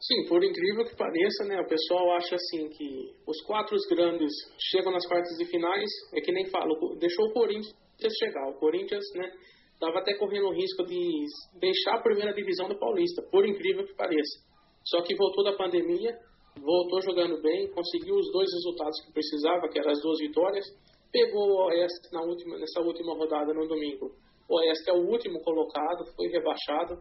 Sim, 0.00 0.28
por 0.28 0.44
incrível 0.44 0.84
que 0.84 0.96
pareça, 0.96 1.44
né, 1.44 1.60
o 1.60 1.66
pessoal 1.66 2.16
acha 2.16 2.36
assim 2.36 2.68
que 2.68 3.12
os 3.26 3.42
quatro 3.42 3.76
grandes 3.90 4.30
chegam 4.70 4.92
nas 4.92 5.06
quartas 5.06 5.36
de 5.36 5.44
finais, 5.46 5.90
é 6.14 6.20
que 6.20 6.30
nem 6.30 6.46
falo, 6.46 6.96
deixou 7.00 7.26
o 7.26 7.32
Corinthians 7.32 7.74
chegar. 8.16 8.48
O 8.48 8.58
Corinthians, 8.60 9.04
né, 9.16 9.28
estava 9.72 9.98
até 9.98 10.14
correndo 10.14 10.46
o 10.46 10.54
risco 10.54 10.84
de 10.84 11.24
deixar 11.58 11.96
a 11.96 12.02
primeira 12.02 12.32
divisão 12.32 12.68
do 12.68 12.78
Paulista, 12.78 13.22
por 13.30 13.44
incrível 13.44 13.84
que 13.84 13.94
pareça. 13.94 14.46
Só 14.84 15.02
que 15.02 15.16
voltou 15.16 15.44
da 15.44 15.56
pandemia, 15.56 16.16
voltou 16.62 17.00
jogando 17.02 17.40
bem, 17.42 17.70
conseguiu 17.72 18.14
os 18.16 18.30
dois 18.32 18.48
resultados 18.52 19.00
que 19.04 19.12
precisava, 19.12 19.68
que 19.68 19.78
eram 19.78 19.90
as 19.90 20.00
duas 20.00 20.18
vitórias, 20.18 20.64
pegou 21.12 21.48
o 21.48 21.66
Oeste 21.66 22.12
na 22.12 22.22
última, 22.22 22.58
nessa 22.58 22.80
última 22.80 23.14
rodada 23.14 23.52
no 23.54 23.66
domingo. 23.66 24.10
O 24.48 24.56
Oeste 24.58 24.90
é 24.90 24.92
o 24.92 25.06
último 25.08 25.40
colocado, 25.42 26.04
foi 26.16 26.28
rebaixado, 26.28 26.98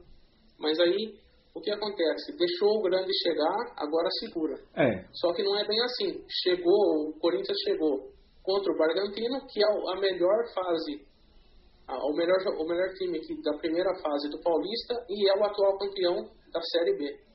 mas 0.59 0.79
aí 0.79 1.15
o 1.55 1.61
que 1.61 1.71
acontece? 1.71 2.35
Deixou 2.37 2.77
o 2.79 2.81
grande 2.83 3.11
chegar, 3.23 3.73
agora 3.77 4.07
segura. 4.19 4.55
É, 4.75 5.05
Só 5.13 5.33
que 5.33 5.43
não 5.43 5.57
é 5.57 5.65
bem 5.65 5.81
assim. 5.81 6.23
Chegou, 6.43 7.09
o 7.09 7.19
Corinthians 7.19 7.57
chegou 7.65 8.11
contra 8.43 8.71
o 8.71 8.77
Bragantino, 8.77 9.39
que 9.51 9.59
é 9.63 9.67
a 9.67 9.99
melhor 9.99 10.45
fase, 10.53 11.01
a- 11.87 12.05
o 12.05 12.13
melhor, 12.15 12.37
o 12.59 12.67
melhor 12.67 12.89
time 12.93 13.17
aqui 13.17 13.41
da 13.41 13.57
primeira 13.57 13.93
fase 14.01 14.29
do 14.29 14.39
Paulista 14.41 14.93
e 15.09 15.29
é 15.29 15.33
o 15.39 15.43
atual 15.43 15.77
campeão 15.79 16.15
da 16.53 16.61
Série 16.61 16.95
B. 16.97 17.26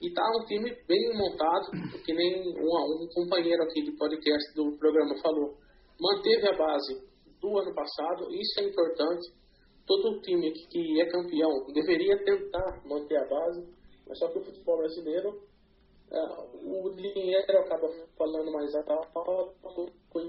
E 0.00 0.12
tá 0.12 0.22
um 0.38 0.44
time 0.44 0.70
bem 0.86 1.16
montado, 1.16 1.70
que 2.04 2.12
nem 2.12 2.40
um, 2.40 3.04
um 3.04 3.08
companheiro 3.14 3.62
aqui 3.62 3.82
de 3.82 3.96
podcast 3.96 4.54
do 4.54 4.76
programa 4.78 5.16
falou. 5.22 5.54
Manteve 5.98 6.48
a 6.48 6.56
base 6.56 7.00
do 7.40 7.58
ano 7.58 7.74
passado, 7.74 8.28
isso 8.30 8.60
é 8.60 8.64
importante. 8.64 9.32
Todo 9.86 10.20
time 10.20 10.52
que, 10.52 10.66
que 10.68 11.00
é 11.00 11.06
campeão 11.06 11.50
deveria 11.72 12.22
tentar 12.24 12.82
manter 12.84 13.16
a 13.16 13.28
base, 13.28 13.66
mas 14.06 14.18
só 14.18 14.28
que 14.28 14.38
o 14.38 14.44
futebol 14.44 14.78
brasileiro 14.78 15.40
é, 16.10 16.20
o 16.62 16.88
dinheiro 16.90 17.58
acaba 17.58 17.88
falando 18.16 18.52
mais 18.52 18.72
alto, 18.74 19.92
o 20.14 20.20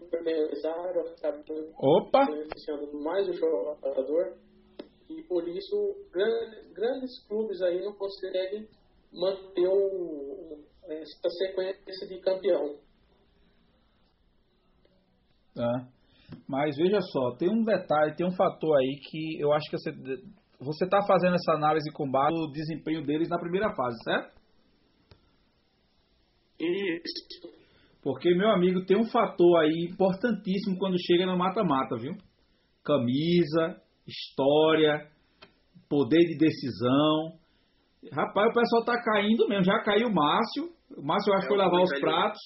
empresário 0.00 1.00
acaba 1.00 1.44
Opa! 1.76 2.26
beneficiando 2.26 3.00
mais 3.00 3.28
o 3.28 3.32
jogador 3.32 4.36
e 5.10 5.22
por 5.24 5.48
isso 5.48 5.96
grandes, 6.12 6.72
grandes 6.72 7.26
clubes 7.26 7.60
aí 7.62 7.82
não 7.82 7.94
conseguem 7.94 8.68
manter 9.12 9.68
o, 9.68 10.64
essa 10.88 11.28
sequência 11.38 12.08
de 12.08 12.20
campeão. 12.20 12.76
Tá? 15.54 15.88
Mas 16.46 16.76
veja 16.76 17.00
só, 17.00 17.36
tem 17.36 17.48
um 17.48 17.64
detalhe, 17.64 18.14
tem 18.14 18.26
um 18.26 18.34
fator 18.34 18.76
aí 18.76 19.00
que 19.00 19.40
eu 19.40 19.52
acho 19.52 19.70
que 19.70 19.78
você 19.78 19.92
você 20.60 20.84
está 20.84 21.00
fazendo 21.06 21.36
essa 21.36 21.52
análise 21.52 21.90
com 21.92 22.10
base 22.10 22.34
no 22.34 22.50
desempenho 22.50 23.04
deles 23.04 23.28
na 23.28 23.38
primeira 23.38 23.72
fase, 23.74 23.96
certo? 24.02 24.38
Isso. 26.58 27.56
Porque, 28.02 28.34
meu 28.34 28.50
amigo, 28.50 28.84
tem 28.84 28.96
um 28.96 29.08
fator 29.08 29.60
aí 29.60 29.88
importantíssimo 29.90 30.76
quando 30.78 31.00
chega 31.00 31.26
no 31.26 31.38
mata-mata, 31.38 31.96
viu? 31.96 32.12
Camisa, 32.84 33.80
história, 34.06 35.08
poder 35.88 36.18
de 36.18 36.38
decisão. 36.38 37.37
Rapaz, 38.12 38.50
o 38.50 38.54
pessoal 38.54 38.84
tá 38.84 39.02
caindo 39.02 39.48
mesmo. 39.48 39.64
Já 39.64 39.78
caiu 39.82 40.08
o 40.08 40.14
Márcio. 40.14 40.68
O 40.96 41.02
Márcio 41.04 41.30
eu 41.30 41.36
acho 41.36 41.46
que 41.46 41.54
É, 41.54 41.56
foi 41.56 41.58
o 41.58 41.64
lavar 41.64 41.82
os 41.82 42.00
pratos. 42.00 42.40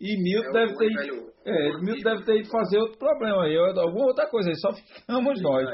E 0.00 0.16
Milton 0.22 0.48
É, 0.48 0.52
deve 0.52 0.76
ter 0.76 0.90
ido. 0.90 1.30
É, 1.44 1.80
Milton 1.80 2.02
deve 2.02 2.24
ter 2.24 2.40
ido 2.40 2.50
fazer 2.50 2.78
outro 2.78 2.98
problema 2.98 3.44
aí, 3.44 3.56
alguma 3.56 4.06
outra 4.06 4.28
coisa 4.28 4.48
aí. 4.48 4.56
Só 4.56 4.72
ficamos 4.72 5.40
nós. 5.42 5.66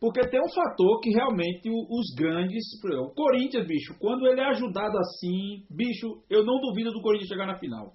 Porque 0.00 0.20
tem 0.28 0.40
um 0.40 0.54
fator 0.54 1.00
que 1.00 1.10
realmente 1.10 1.68
os 1.68 2.14
grandes. 2.16 2.62
O 2.84 3.14
Corinthians, 3.14 3.66
bicho, 3.66 3.94
quando 3.98 4.26
ele 4.26 4.40
é 4.40 4.44
ajudado 4.44 4.96
assim, 4.98 5.64
bicho, 5.70 6.22
eu 6.30 6.44
não 6.44 6.60
duvido 6.60 6.90
do 6.90 7.00
Corinthians 7.00 7.28
chegar 7.28 7.46
na 7.46 7.58
final. 7.58 7.92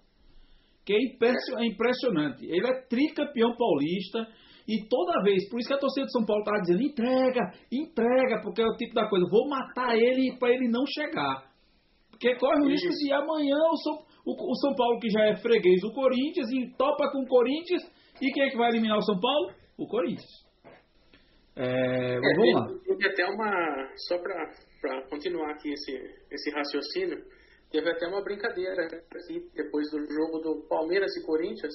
Que 0.85 0.93
é 0.93 0.97
é 0.97 1.65
impressionante. 1.65 2.45
Ele 2.45 2.67
é 2.67 2.81
tricampeão 2.89 3.55
paulista. 3.55 4.27
E 4.67 4.87
toda 4.87 5.23
vez, 5.23 5.49
por 5.49 5.59
isso 5.59 5.67
que 5.67 5.73
a 5.73 5.79
torcida 5.79 6.05
de 6.05 6.11
São 6.11 6.25
Paulo 6.25 6.41
estava 6.41 6.61
dizendo: 6.61 6.81
entrega, 6.81 7.51
entrega, 7.71 8.41
porque 8.41 8.61
é 8.61 8.65
o 8.65 8.77
tipo 8.77 8.93
da 8.93 9.09
coisa, 9.09 9.27
vou 9.29 9.47
matar 9.49 9.95
ele 9.95 10.37
para 10.37 10.53
ele 10.53 10.69
não 10.69 10.85
chegar. 10.87 11.51
Porque 12.09 12.35
corre 12.35 12.61
o 12.61 12.69
risco 12.69 12.89
de 12.89 13.11
amanhã 13.11 13.57
o 13.71 13.77
São, 13.77 13.93
o, 14.25 14.51
o 14.51 14.55
São 14.55 14.73
Paulo, 14.75 14.99
que 14.99 15.09
já 15.09 15.25
é 15.25 15.35
freguês 15.35 15.81
do 15.81 15.91
Corinthians, 15.91 16.49
e 16.51 16.71
topa 16.77 17.11
com 17.11 17.23
o 17.23 17.27
Corinthians, 17.27 17.83
e 18.21 18.31
quem 18.31 18.43
é 18.43 18.49
que 18.49 18.57
vai 18.57 18.69
eliminar 18.69 18.97
o 18.97 19.03
São 19.03 19.19
Paulo? 19.19 19.51
O 19.77 19.87
Corinthians. 19.87 20.43
É, 21.55 22.19
mas 22.19 22.35
vamos 22.37 22.53
lá. 22.53 22.79
teve, 22.83 23.07
até 23.07 23.25
uma. 23.25 23.89
Só 24.07 24.17
para 24.17 25.01
continuar 25.09 25.51
aqui 25.51 25.69
esse, 25.71 25.91
esse 26.31 26.49
raciocínio, 26.51 27.23
teve 27.69 27.89
até 27.91 28.07
uma 28.07 28.23
brincadeira 28.23 28.85
aqui, 28.85 29.49
depois 29.53 29.89
do 29.91 29.99
jogo 29.99 30.39
do 30.39 30.67
Palmeiras 30.67 31.15
e 31.17 31.25
Corinthians, 31.25 31.73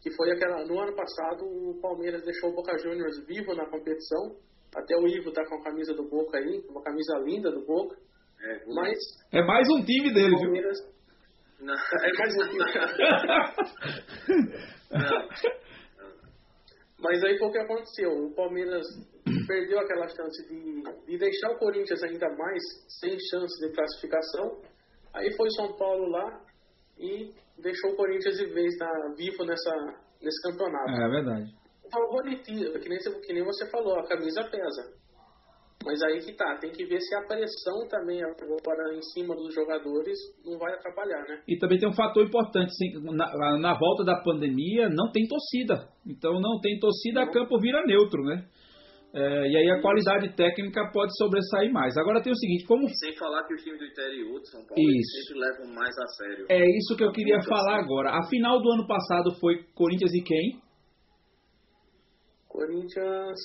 que 0.00 0.10
foi 0.10 0.30
aquela. 0.32 0.64
No 0.64 0.80
ano 0.80 0.94
passado, 0.94 1.44
o 1.44 1.78
Palmeiras 1.80 2.22
deixou 2.24 2.50
o 2.50 2.54
Boca 2.54 2.76
Juniors 2.78 3.24
vivo 3.26 3.54
na 3.54 3.66
competição. 3.66 4.36
Até 4.74 4.96
o 4.96 5.06
Ivo 5.06 5.32
tá 5.32 5.44
com 5.46 5.56
a 5.56 5.64
camisa 5.64 5.94
do 5.94 6.08
Boca 6.08 6.38
aí, 6.38 6.62
uma 6.68 6.82
camisa 6.82 7.18
linda 7.24 7.50
do 7.50 7.64
Boca. 7.66 7.96
É, 8.42 8.64
Mas 8.72 8.98
É 9.32 9.42
mais 9.42 9.68
um 9.68 9.84
time 9.84 10.14
dele, 10.14 10.34
o 10.34 10.38
viu? 10.38 10.46
Palmeiras. 10.46 10.78
Não, 11.60 11.74
É 12.04 12.12
mais 12.18 12.34
um 12.36 12.44
não. 14.90 15.28
Mas 17.00 17.22
aí 17.24 17.38
foi 17.38 17.48
o 17.48 17.52
que 17.52 17.58
aconteceu. 17.58 18.10
O 18.10 18.34
Palmeiras 18.34 18.86
perdeu 19.46 19.78
aquela 19.78 20.06
chance 20.08 20.48
de, 20.48 20.82
de 21.06 21.18
deixar 21.18 21.50
o 21.50 21.58
Corinthians 21.58 22.02
ainda 22.02 22.28
mais 22.36 22.62
sem 23.00 23.16
chance 23.30 23.66
de 23.66 23.74
classificação. 23.74 24.60
Aí 25.14 25.34
foi 25.36 25.50
São 25.50 25.76
Paulo 25.76 26.08
lá 26.08 26.40
e 26.98 27.32
deixou 27.62 27.92
o 27.92 27.96
Corinthians 27.96 28.36
de 28.36 28.46
vez 28.46 28.76
na, 28.78 29.14
vivo 29.16 29.44
nessa, 29.44 29.70
nesse 30.22 30.42
campeonato. 30.42 30.90
É 30.90 31.08
verdade. 31.08 31.50
Favoritismo, 31.92 32.78
que 32.78 32.88
nem, 32.88 32.98
que 32.98 33.32
nem 33.32 33.44
você 33.44 33.68
falou, 33.70 33.98
a 33.98 34.06
camisa 34.06 34.44
pesa. 34.44 35.00
Mas 35.84 36.00
aí 36.02 36.20
que 36.20 36.34
tá, 36.34 36.58
tem 36.60 36.70
que 36.70 36.84
ver 36.84 37.00
se 37.00 37.14
a 37.14 37.22
pressão 37.22 37.88
também 37.88 38.22
agora 38.22 38.94
em 38.94 39.00
cima 39.00 39.34
dos 39.34 39.54
jogadores 39.54 40.18
não 40.44 40.58
vai 40.58 40.74
atrapalhar, 40.74 41.26
né? 41.26 41.42
E 41.48 41.58
também 41.58 41.78
tem 41.78 41.88
um 41.88 41.94
fator 41.94 42.22
importante, 42.22 42.70
na, 43.00 43.58
na 43.58 43.78
volta 43.78 44.04
da 44.04 44.20
pandemia 44.22 44.90
não 44.90 45.10
tem 45.10 45.26
torcida. 45.26 45.88
Então 46.06 46.38
não 46.38 46.60
tem 46.60 46.78
torcida, 46.78 47.22
a 47.22 47.30
campo 47.30 47.58
vira 47.58 47.82
neutro, 47.86 48.22
né? 48.24 48.46
É, 49.12 49.48
e 49.48 49.56
aí 49.56 49.70
a 49.70 49.82
qualidade 49.82 50.36
técnica 50.36 50.88
pode 50.92 51.10
sobressair 51.18 51.72
mais. 51.72 51.96
Agora 51.96 52.22
tem 52.22 52.32
o 52.32 52.36
seguinte, 52.36 52.64
como 52.64 52.88
Sem 52.88 53.16
falar 53.16 53.42
que 53.44 53.54
os 53.54 53.62
times 53.62 53.80
do 53.80 53.86
interior 53.86 54.40
de 54.40 54.48
São 54.50 54.64
Paulo 54.64 54.80
sempre 54.80 55.40
levam 55.40 55.74
mais 55.74 55.98
a 55.98 56.06
sério. 56.06 56.46
é 56.48 56.60
isso 56.78 56.96
que 56.96 57.02
eu 57.02 57.10
queria 57.10 57.36
Muito 57.36 57.48
falar 57.48 57.78
assim. 57.80 57.84
agora. 57.84 58.10
A 58.10 58.22
final 58.28 58.62
do 58.62 58.70
ano 58.70 58.86
passado 58.86 59.34
foi 59.40 59.64
Corinthians 59.74 60.12
e 60.14 60.22
quem? 60.22 60.60
Corinthians. 62.48 63.38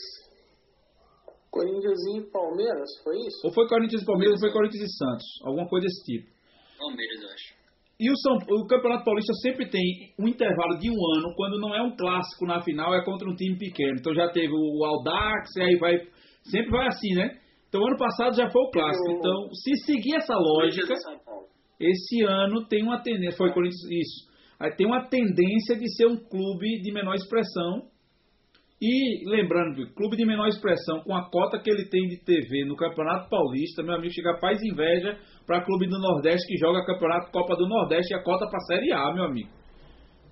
Corinthians 1.50 2.00
e 2.14 2.22
Palmeiras, 2.32 2.90
foi 3.04 3.18
isso? 3.18 3.48
Ou 3.48 3.54
foi 3.54 3.68
Corinthians 3.68 4.02
e 4.04 4.06
Palmeiras 4.06 4.36
ou 4.36 4.40
foi 4.42 4.52
Corinthians 4.52 4.84
e 4.84 4.98
Santos? 4.98 5.26
Alguma 5.46 5.68
coisa 5.70 5.88
desse 5.88 6.04
tipo. 6.04 6.30
Palmeiras, 6.78 7.22
eu 7.24 7.30
acho. 7.30 7.55
E 7.98 8.12
o, 8.12 8.18
São, 8.18 8.36
o 8.36 8.68
Campeonato 8.68 9.06
Paulista 9.06 9.34
sempre 9.42 9.70
tem 9.70 10.14
um 10.20 10.28
intervalo 10.28 10.78
de 10.78 10.90
um 10.90 11.18
ano, 11.18 11.34
quando 11.36 11.60
não 11.60 11.74
é 11.74 11.82
um 11.82 11.96
clássico 11.96 12.46
na 12.46 12.62
final, 12.62 12.94
é 12.94 13.04
contra 13.06 13.30
um 13.30 13.36
time 13.36 13.58
pequeno. 13.58 13.96
Então 13.98 14.14
já 14.14 14.30
teve 14.30 14.52
o 14.52 14.84
Aldax, 14.84 15.56
e 15.56 15.62
aí 15.62 15.78
vai. 15.78 15.98
Sempre 16.44 16.72
vai 16.72 16.88
assim, 16.88 17.14
né? 17.16 17.40
Então 17.70 17.86
ano 17.86 17.98
passado 17.98 18.36
já 18.36 18.50
foi 18.50 18.62
o 18.62 18.70
clássico. 18.70 19.12
Então, 19.12 19.50
se 19.54 19.86
seguir 19.86 20.16
essa 20.16 20.36
lógica, 20.36 20.94
esse 21.80 22.22
ano 22.24 22.66
tem 22.68 22.84
uma 22.84 23.02
tendência. 23.02 23.38
Foi 23.38 23.54
Corinthians, 23.54 23.90
isso. 23.90 24.36
Aí 24.60 24.76
tem 24.76 24.86
uma 24.88 25.08
tendência 25.08 25.78
de 25.78 25.90
ser 25.96 26.08
um 26.08 26.18
clube 26.18 26.82
de 26.82 26.92
menor 26.92 27.16
expressão. 27.16 27.84
E 28.82 29.24
lembrando, 29.30 29.76
que 29.76 29.94
clube 29.94 30.18
de 30.18 30.26
menor 30.26 30.48
expressão, 30.48 31.02
com 31.02 31.16
a 31.16 31.30
cota 31.30 31.60
que 31.60 31.70
ele 31.70 31.88
tem 31.90 32.08
de 32.08 32.18
TV 32.26 32.66
no 32.66 32.76
Campeonato 32.76 33.30
Paulista, 33.30 33.82
meu 33.82 33.96
amigo, 33.96 34.14
chega 34.14 34.38
faz 34.40 34.62
inveja 34.62 35.18
para 35.48 35.64
clube 35.64 35.88
do 35.88 35.98
Nordeste 35.98 36.46
que 36.46 36.58
joga 36.58 36.86
Campeonato 36.86 37.32
Copa 37.32 37.56
do 37.56 37.68
Nordeste 37.68 38.14
e 38.14 38.18
a 38.18 38.22
cota 38.22 38.46
para 38.50 38.60
Série 38.62 38.92
A, 38.92 39.14
meu 39.14 39.24
amigo. 39.24 39.50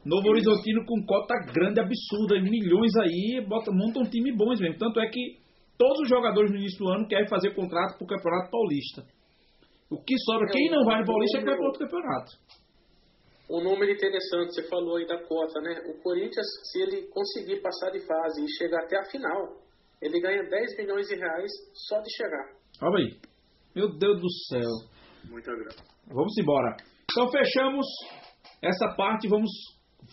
Novo 0.06 0.28
Horizontino 0.28 0.86
com 0.86 1.06
cota 1.06 1.34
grande, 1.53 1.80
absurda, 1.80 2.41
milhões 2.41 2.91
aí, 2.98 3.41
bota, 3.48 3.72
monta 3.72 3.99
um 3.99 4.10
time 4.10 4.36
bom 4.36 4.49
mesmo. 4.49 4.78
Tanto 4.78 4.99
é 4.99 5.07
que 5.07 5.38
todos 5.78 6.02
os 6.02 6.10
jogadores 6.10 6.52
no 6.52 6.57
início 6.57 6.78
do 6.80 6.91
ano 6.91 7.07
querem 7.07 7.28
fazer 7.30 7.56
contrato 7.56 7.98
para 7.98 8.03
o 8.03 8.07
Campeonato 8.07 8.52
Paulista. 8.52 9.03
O 9.90 10.03
que 10.03 10.15
sobra, 10.26 10.48
quem 10.52 10.70
não 10.70 10.84
vai 10.84 10.99
no 10.99 11.06
Paulista 11.06 11.38
é 11.38 11.41
que 11.41 11.45
vai 11.45 11.56
para 11.56 11.65
outro 11.65 11.80
campeonato. 11.80 12.32
Um 13.49 13.61
número 13.61 13.91
interessante, 13.91 14.53
você 14.53 14.64
falou 14.70 14.98
aí 14.98 15.06
da 15.06 15.22
cota, 15.24 15.60
né? 15.61 15.82
O 15.88 16.02
Corinthians, 16.02 16.45
se 16.72 16.82
ele 16.82 17.07
conseguir 17.07 17.61
passar 17.61 17.91
de 17.91 17.99
fase 17.99 18.44
e 18.44 18.57
chegar 18.57 18.84
até 18.84 18.98
a 18.98 19.06
final, 19.06 19.57
ele 20.02 20.20
ganha 20.20 20.44
10 20.44 20.78
milhões 20.78 21.07
de 21.07 21.15
reais 21.15 21.52
só 21.88 21.99
de 21.99 22.15
chegar. 22.15 22.53
Olha 22.82 23.06
aí. 23.06 23.20
Meu 23.76 23.90
Deus 23.90 24.22
do 24.22 24.32
céu. 24.49 24.70
Muita 25.30 25.52
grana. 25.52 25.94
Vamos 26.07 26.38
embora. 26.38 26.78
Então 27.11 27.30
fechamos 27.30 27.86
essa 28.61 28.95
parte, 28.95 29.28
vamos 29.28 29.49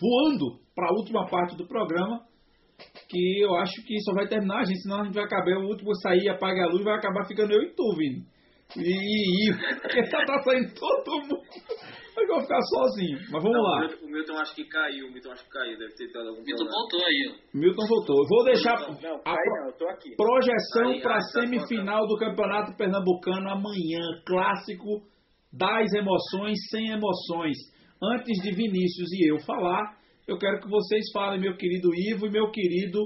voando 0.00 0.60
para 0.74 0.88
a 0.88 0.92
última 0.92 1.26
parte 1.28 1.56
do 1.56 1.66
programa, 1.66 2.24
que 3.08 3.40
eu 3.42 3.54
acho 3.56 3.82
que 3.84 4.00
só 4.00 4.12
vai 4.14 4.28
terminar 4.28 4.60
a 4.60 4.64
gente, 4.64 4.80
senão 4.82 5.00
a 5.00 5.04
gente 5.04 5.14
vai 5.14 5.24
acabar, 5.24 5.58
o 5.58 5.68
último 5.68 5.94
sair, 5.96 6.28
apaga 6.28 6.64
a 6.64 6.68
luz, 6.68 6.82
vai 6.84 6.96
acabar 6.96 7.26
ficando 7.26 7.52
eu 7.52 7.62
e 7.62 7.74
tu, 7.74 7.94
Vini. 7.96 8.24
E, 8.76 8.80
e, 8.80 9.50
e 9.50 9.80
porque 9.80 10.02
tá, 10.10 10.24
tá 10.24 10.42
saindo 10.42 10.72
todo 10.74 11.20
mundo. 11.22 11.42
Eu 12.16 12.26
vou 12.26 12.40
ficar 12.42 12.60
sozinho. 12.62 13.18
Mas 13.30 13.42
vamos 13.42 13.52
Não, 13.52 13.62
lá. 13.62 13.86
O 14.02 14.08
Milton, 14.08 14.36
acho 14.38 14.54
que 14.54 14.64
caiu, 14.64 15.06
o 15.08 15.12
Milton 15.12 15.32
acho 15.32 15.44
que 15.44 15.50
caiu, 15.50 15.78
deve 15.78 15.94
ter 15.94 16.12
dado 16.12 16.28
algum 16.28 16.42
Milton 16.42 16.64
problema. 16.64 16.80
voltou 16.80 17.04
aí, 17.06 17.30
ó. 17.30 17.58
Milton 17.58 17.86
voltou. 17.86 18.16
Eu 18.16 18.28
vou 18.28 18.44
deixar 18.44 18.74
Não, 18.80 19.16
a 19.16 19.22
cai 19.22 19.34
pro- 19.34 19.60
não, 19.60 19.66
eu 19.66 19.72
tô 19.76 19.88
aqui. 19.88 20.10
projeção 20.16 20.90
Aí, 20.92 21.00
para 21.00 21.14
a 21.14 21.16
aí, 21.16 21.20
tá 21.20 21.40
semifinal 21.40 22.06
do 22.06 22.16
Campeonato 22.16 22.76
Pernambucano 22.76 23.48
amanhã. 23.50 24.00
Clássico 24.26 25.02
das 25.52 25.92
emoções 25.92 26.58
sem 26.70 26.90
emoções. 26.90 27.56
Antes 28.02 28.40
de 28.42 28.54
Vinícius 28.54 29.12
e 29.12 29.30
eu 29.30 29.38
falar, 29.40 29.96
eu 30.26 30.38
quero 30.38 30.60
que 30.60 30.68
vocês 30.68 31.04
falem, 31.12 31.40
meu 31.40 31.56
querido 31.56 31.88
Ivo 31.94 32.26
e 32.26 32.30
meu 32.30 32.50
querido 32.50 32.98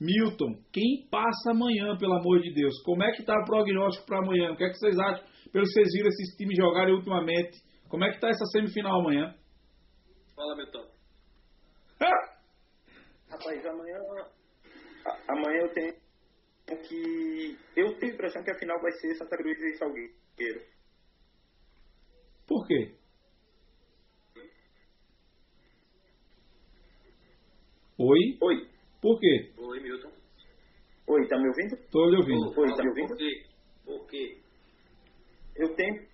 Milton. 0.00 0.54
Quem 0.72 1.06
passa 1.10 1.52
amanhã, 1.52 1.96
pelo 1.96 2.14
amor 2.14 2.40
de 2.40 2.52
Deus? 2.52 2.74
Como 2.84 3.02
é 3.02 3.12
que 3.12 3.20
está 3.20 3.34
o 3.40 3.44
prognóstico 3.44 4.04
para 4.06 4.18
amanhã? 4.18 4.52
O 4.52 4.56
que 4.56 4.64
é 4.64 4.68
que 4.68 4.76
vocês 4.78 4.98
acham? 4.98 5.24
Pelo 5.52 5.64
que 5.64 5.70
vocês 5.72 5.88
viram 5.94 6.08
esses 6.08 6.36
times 6.36 6.56
jogarem 6.58 6.94
ultimamente. 6.94 7.56
Como 7.88 8.04
é 8.04 8.08
que 8.08 8.16
está 8.16 8.28
essa 8.28 8.44
semifinal 8.46 9.00
amanhã? 9.00 9.34
Fala, 10.34 10.56
Milton. 10.56 10.86
Rapaz, 13.30 13.66
amanhã. 13.66 13.98
Amanhã 15.28 15.60
eu 15.60 15.72
tenho 15.72 15.94
que. 16.88 17.58
Eu 17.76 17.98
tenho 17.98 18.12
a 18.12 18.14
impressão 18.14 18.42
que 18.42 18.50
a 18.50 18.58
final 18.58 18.80
vai 18.80 18.92
ser 18.92 19.14
Santa 19.14 19.36
Cruz 19.36 19.58
e 19.60 19.76
Salgueiro. 19.76 20.62
Por 22.46 22.66
quê? 22.66 22.94
Oi? 27.98 28.38
Oi, 28.42 28.68
Por 29.00 29.20
quê? 29.20 29.52
Oi, 29.58 29.80
Milton. 29.80 30.10
oi, 31.06 31.28
tá 31.28 31.36
me 31.38 31.48
ouvindo? 31.48 31.74
Estou 31.74 32.10
lhe 32.10 32.16
ouvindo. 32.16 32.60
Oi, 32.60 32.74
tá 32.74 32.82
me 32.82 32.88
ouvindo? 32.88 33.08
Por 33.08 33.16
quê? 33.16 33.46
Por 33.84 34.06
quê? 34.08 34.40
Eu 35.56 35.74
tenho. 35.76 36.13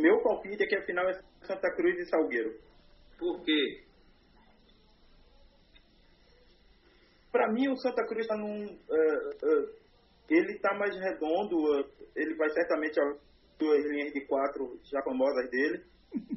Meu 0.00 0.22
palpite 0.22 0.62
é 0.62 0.66
que 0.66 0.76
a 0.76 0.86
final 0.86 1.06
é 1.08 1.12
Santa 1.42 1.70
Cruz 1.76 1.98
e 1.98 2.08
Salgueiro. 2.08 2.58
Por 3.18 3.42
quê? 3.44 3.84
Pra 7.30 7.52
mim, 7.52 7.68
o 7.68 7.76
Santa 7.76 8.06
Cruz 8.06 8.26
tá 8.26 8.36
num. 8.36 8.64
eh, 8.64 9.30
eh, 9.44 9.80
ele 10.30 10.58
tá 10.60 10.74
mais 10.78 10.96
redondo, 10.96 11.78
eh, 11.78 11.84
ele 12.16 12.34
vai 12.36 12.48
certamente 12.50 12.98
a 12.98 13.04
duas 13.58 13.84
linhas 13.90 14.12
de 14.12 14.26
quatro 14.26 14.80
já 14.90 15.02
famosas 15.02 15.50
dele 15.50 15.84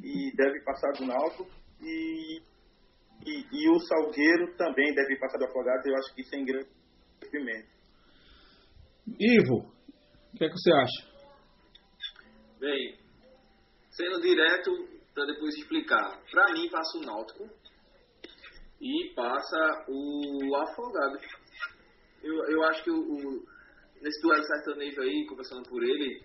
e 0.02 0.36
deve 0.36 0.60
passar 0.62 0.92
do 0.92 1.06
Náutico. 1.06 1.46
E, 1.80 2.42
e, 3.24 3.46
e 3.50 3.70
o 3.70 3.80
Salgueiro 3.80 4.54
também 4.56 4.94
deve 4.94 5.18
passar 5.18 5.38
do 5.38 5.46
Afogados, 5.46 5.86
eu 5.86 5.96
acho 5.96 6.14
que 6.14 6.24
sem 6.24 6.44
grande 6.44 6.68
sofrimento. 7.22 7.68
Ivo, 9.18 9.72
o 10.34 10.36
que 10.36 10.44
é 10.44 10.48
que 10.48 10.54
você 10.54 10.72
acha? 10.72 11.14
Bem, 12.60 13.03
sendo 13.96 14.20
direto, 14.20 14.70
para 15.14 15.26
depois 15.26 15.54
explicar. 15.56 16.20
Pra 16.30 16.52
mim, 16.52 16.68
passa 16.68 16.98
o 16.98 17.02
Náutico 17.02 17.48
e 18.80 19.12
passa 19.14 19.84
o 19.88 20.56
Afogado. 20.56 21.18
Eu, 22.22 22.34
eu 22.48 22.64
acho 22.64 22.82
que 22.84 22.90
o, 22.90 22.96
o- 22.96 23.44
nesse 24.00 24.20
duelo 24.22 24.42
sertanejo 24.44 25.00
aí, 25.00 25.26
conversando 25.26 25.62
por 25.68 25.82
ele, 25.82 26.22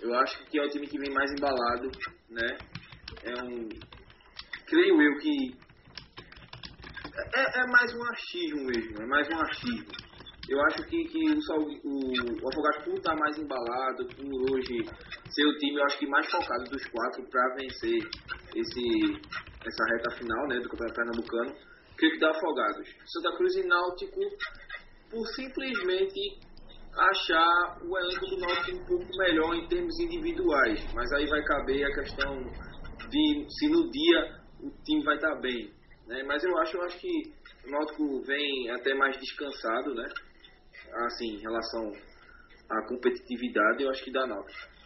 eu 0.00 0.14
acho 0.14 0.44
que 0.46 0.58
é 0.58 0.64
o 0.64 0.68
time 0.68 0.86
que 0.86 0.98
vem 0.98 1.12
mais 1.12 1.30
embalado, 1.32 1.90
né? 2.30 2.58
É 3.24 3.42
um. 3.42 3.68
Creio 4.66 5.02
eu 5.02 5.18
que. 5.18 5.56
É, 7.34 7.60
é 7.60 7.66
mais 7.66 7.92
um 7.94 8.04
achismo 8.04 8.64
mesmo, 8.64 9.02
é 9.02 9.06
mais 9.06 9.28
um 9.28 9.40
achismo. 9.40 9.86
Eu 10.48 10.60
acho 10.62 10.82
que, 10.88 11.04
que 11.08 11.30
o, 11.30 11.62
o, 11.84 12.44
o 12.44 12.48
Afogado, 12.48 12.84
por 12.84 12.94
estar 12.94 13.14
mais 13.16 13.36
embalado, 13.36 14.06
por 14.08 14.54
hoje 14.54 14.84
ser 15.38 15.46
o 15.46 15.56
time, 15.58 15.78
eu 15.78 15.84
acho 15.84 15.98
que 16.00 16.06
mais 16.08 16.28
focado 16.28 16.64
dos 16.64 16.84
quatro 16.86 17.22
para 17.30 17.54
vencer 17.54 17.98
esse, 18.56 19.20
essa 19.64 19.84
reta 19.94 20.10
final 20.18 20.48
né, 20.48 20.58
do 20.58 20.68
Campeonato 20.68 20.96
Pernambucano, 20.96 21.54
creio 21.96 22.12
que 22.14 22.18
dá 22.18 22.30
Afogados. 22.30 22.88
Santa 23.06 23.36
Cruz 23.36 23.54
e 23.54 23.62
Náutico, 23.62 24.20
por 25.08 25.24
simplesmente 25.28 26.40
achar 26.92 27.78
o 27.82 27.98
elenco 27.98 28.26
do 28.26 28.38
Náutico 28.38 28.78
um 28.78 28.86
pouco 28.86 29.16
melhor 29.16 29.54
em 29.54 29.68
termos 29.68 29.96
individuais, 30.00 30.84
mas 30.92 31.12
aí 31.12 31.26
vai 31.26 31.42
caber 31.44 31.86
a 31.86 31.94
questão 31.94 32.42
de 33.08 33.46
se 33.48 33.68
no 33.68 33.88
dia 33.90 34.40
o 34.60 34.70
time 34.82 35.04
vai 35.04 35.14
estar 35.14 35.36
bem. 35.36 35.72
Né? 36.08 36.24
Mas 36.24 36.42
eu 36.42 36.58
acho, 36.58 36.76
eu 36.76 36.82
acho 36.82 36.98
que 36.98 37.32
o 37.64 37.70
Náutico 37.70 38.22
vem 38.22 38.70
até 38.70 38.92
mais 38.94 39.16
descansado, 39.18 39.94
né? 39.94 40.08
Assim, 41.06 41.36
em 41.36 41.40
relação 41.40 41.92
à 42.70 42.88
competitividade, 42.88 43.84
eu 43.84 43.90
acho 43.90 44.02
que 44.02 44.10
dá 44.10 44.26
Náutico. 44.26 44.77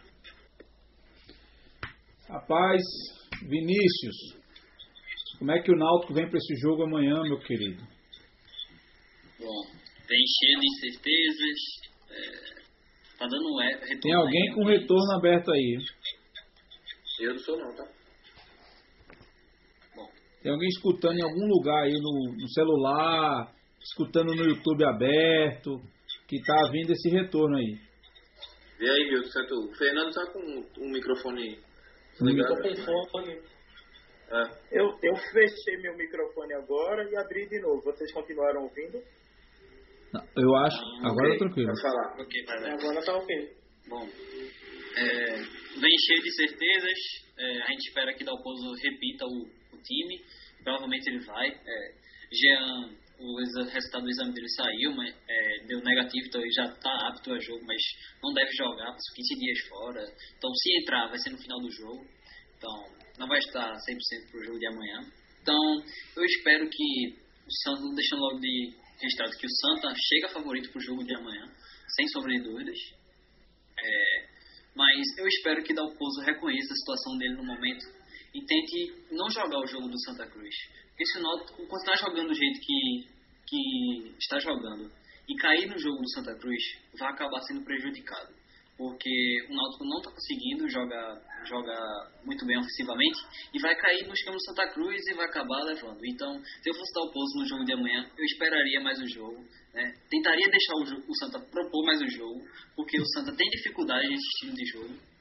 Rapaz, 2.29 2.81
Vinícius, 3.41 4.43
como 5.39 5.51
é 5.51 5.61
que 5.61 5.71
o 5.71 5.75
Náutico 5.75 6.13
vem 6.13 6.29
para 6.29 6.37
esse 6.37 6.55
jogo 6.55 6.83
amanhã, 6.83 7.21
meu 7.23 7.39
querido? 7.39 7.83
Bom, 9.39 9.63
vem 10.07 10.23
cheio 10.39 10.59
de 10.59 10.67
incertezas. 10.67 11.59
É, 12.09 13.19
tá 13.19 13.27
dando 13.27 13.49
um 13.49 13.57
retorno. 13.59 14.01
Tem 14.01 14.13
alguém 14.13 14.49
aí, 14.49 14.55
com 14.55 14.63
retorno 14.63 15.11
aberto 15.17 15.51
aí. 15.51 15.77
Eu 17.19 17.33
não 17.33 17.39
sou 17.39 17.57
não, 17.57 17.75
tá? 17.75 17.83
Tem 20.41 20.51
alguém 20.51 20.67
escutando 20.69 21.17
em 21.17 21.23
algum 21.23 21.47
lugar 21.47 21.83
aí 21.83 21.93
no, 21.93 22.35
no 22.37 22.49
celular, 22.49 23.53
escutando 23.81 24.35
no 24.35 24.43
YouTube 24.43 24.85
aberto, 24.85 25.81
que 26.27 26.41
tá 26.41 26.69
vindo 26.71 26.91
esse 26.91 27.09
retorno 27.09 27.57
aí. 27.57 27.77
Vê 28.77 28.89
aí, 28.89 29.09
Milton, 29.09 29.29
certo? 29.29 29.55
O 29.55 29.75
Fernando 29.75 30.13
tá 30.13 30.25
com 30.31 30.39
um 30.81 30.91
microfone 30.91 31.57
Um 31.57 31.72
ligado. 32.21 32.55
Com 32.85 33.09
fone. 33.09 33.33
É. 33.33 34.79
Eu, 34.79 34.85
eu 35.03 35.15
fechei 35.31 35.77
meu 35.81 35.95
microfone 35.95 36.53
agora 36.53 37.03
e 37.09 37.15
abri 37.17 37.47
de 37.47 37.59
novo. 37.61 37.81
Vocês 37.83 38.11
continuaram 38.13 38.63
ouvindo? 38.63 38.99
Não, 40.13 40.21
Eu 40.35 40.55
acho. 40.55 40.77
Ah, 40.77 41.09
Agora 41.09 41.27
Ok, 41.27 41.31
tá 41.37 41.45
tranquilo. 41.45 41.67
Pode 41.69 41.81
falar. 41.81 42.21
Ok, 42.21 42.45
vai, 42.45 42.59
vai. 42.61 42.71
Agora 42.71 43.05
tá 43.05 43.15
ok. 43.15 43.53
Bom, 43.89 44.07
é, 44.07 45.35
vem 45.35 45.97
cheio 46.07 46.21
de 46.23 46.31
certezas. 46.35 46.99
é, 47.37 47.61
a 47.63 47.67
gente 47.67 47.87
espera 47.89 48.13
que 48.13 48.23
Dalpozo 48.23 48.73
repita 48.83 49.25
o, 49.25 49.75
o 49.75 49.81
time. 49.81 50.23
Provavelmente 50.63 51.09
ele 51.09 51.25
vai. 51.25 51.47
É, 51.49 51.93
Jean, 52.31 52.89
o 53.19 53.37
resultado 53.37 54.03
do 54.03 54.09
exame 54.09 54.33
dele 54.33 54.49
saiu, 54.49 54.91
mas 54.95 55.15
é, 55.27 55.65
deu 55.67 55.79
negativo, 55.81 56.27
então 56.27 56.41
ele 56.41 56.51
já 56.51 56.65
está 56.65 56.91
apto 57.07 57.31
a 57.31 57.39
jogo, 57.39 57.63
mas 57.65 57.81
não 58.21 58.33
deve 58.33 58.51
jogar, 58.51 58.91
passou 58.91 59.15
15 59.15 59.39
dias 59.39 59.59
fora. 59.67 60.03
Então, 60.37 60.53
se 60.53 60.81
entrar, 60.81 61.07
vai 61.07 61.19
ser 61.19 61.29
no 61.29 61.37
final 61.37 61.59
do 61.59 61.71
jogo. 61.71 62.05
Então, 62.57 62.85
não 63.17 63.27
vai 63.27 63.39
estar 63.39 63.71
100% 63.71 64.31
para 64.31 64.39
o 64.39 64.43
jogo 64.43 64.59
de 64.59 64.67
amanhã. 64.67 64.99
Então, 65.41 65.83
eu 66.15 66.23
espero 66.25 66.69
que 66.69 67.23
o 67.45 67.51
Santa, 67.63 67.95
deixando 67.95 68.21
logo 68.21 68.39
de 68.39 68.73
registrado 69.01 69.37
que 69.37 69.45
o 69.45 69.49
Santa 69.49 69.93
chega 69.95 70.29
favorito 70.29 70.71
para 70.71 70.79
o 70.79 70.83
jogo 70.83 71.03
de 71.03 71.15
amanhã, 71.15 71.45
sem 71.95 72.07
sombra 72.07 72.31
de 72.31 72.43
dúvidas. 72.43 72.77
É, 73.77 74.27
mas 74.75 75.17
eu 75.17 75.27
espero 75.27 75.63
que 75.63 75.73
Dalpozo 75.73 76.21
reconheça 76.21 76.73
a 76.73 76.77
situação 76.77 77.17
dele 77.17 77.35
no 77.35 77.45
momento 77.45 77.85
e 78.33 78.45
tente 78.45 78.93
não 79.11 79.29
jogar 79.29 79.59
o 79.59 79.67
jogo 79.67 79.87
do 79.87 79.99
Santa 80.03 80.25
Cruz. 80.27 80.55
Porque 80.89 81.05
se 81.05 81.19
o 81.19 81.21
Náutico 81.21 81.67
continuar 81.67 81.97
jogando 81.97 82.27
do 82.29 82.35
jeito 82.35 82.59
que, 82.59 83.07
que 83.47 84.15
está 84.19 84.39
jogando 84.39 84.91
e 85.27 85.35
cair 85.35 85.67
no 85.67 85.77
jogo 85.77 86.01
do 86.01 86.09
Santa 86.09 86.35
Cruz, 86.35 86.63
vai 86.97 87.11
acabar 87.11 87.41
sendo 87.41 87.63
prejudicado. 87.63 88.33
Porque 88.75 89.45
o 89.49 89.53
Náutico 89.53 89.85
não 89.85 89.97
está 89.99 90.11
conseguindo 90.11 90.67
jogar, 90.67 91.21
jogar 91.45 92.11
muito 92.25 92.43
bem 92.45 92.57
ofensivamente 92.57 93.19
e 93.53 93.59
vai 93.59 93.75
cair 93.75 94.07
no 94.07 94.13
esquema 94.13 94.35
do 94.35 94.43
Santa 94.43 94.67
Cruz 94.73 94.99
e 95.07 95.13
vai 95.13 95.25
acabar 95.25 95.63
levando. 95.63 95.99
Então, 96.05 96.43
se 96.43 96.69
eu 96.69 96.73
fosse 96.73 96.93
dar 96.93 97.01
o 97.01 97.11
pouso 97.11 97.37
no 97.37 97.45
jogo 97.45 97.65
de 97.65 97.73
amanhã, 97.73 98.09
eu 98.17 98.25
esperaria 98.25 98.81
mais 98.81 98.99
o 98.99 99.07
jogo. 99.07 99.45
Né? 99.73 99.93
Tentaria 100.09 100.49
deixar 100.49 100.73
o, 100.73 101.11
o 101.11 101.15
Santa 101.19 101.39
propor 101.39 101.85
mais 101.85 102.01
o 102.01 102.09
jogo, 102.09 102.41
porque 102.75 102.99
o 102.99 103.05
Santa 103.13 103.35
tem 103.35 103.47
dificuldade 103.49 104.07
nesse 104.07 104.25
estilo 104.25 104.55
de 104.55 104.65
jogo. 104.65 105.12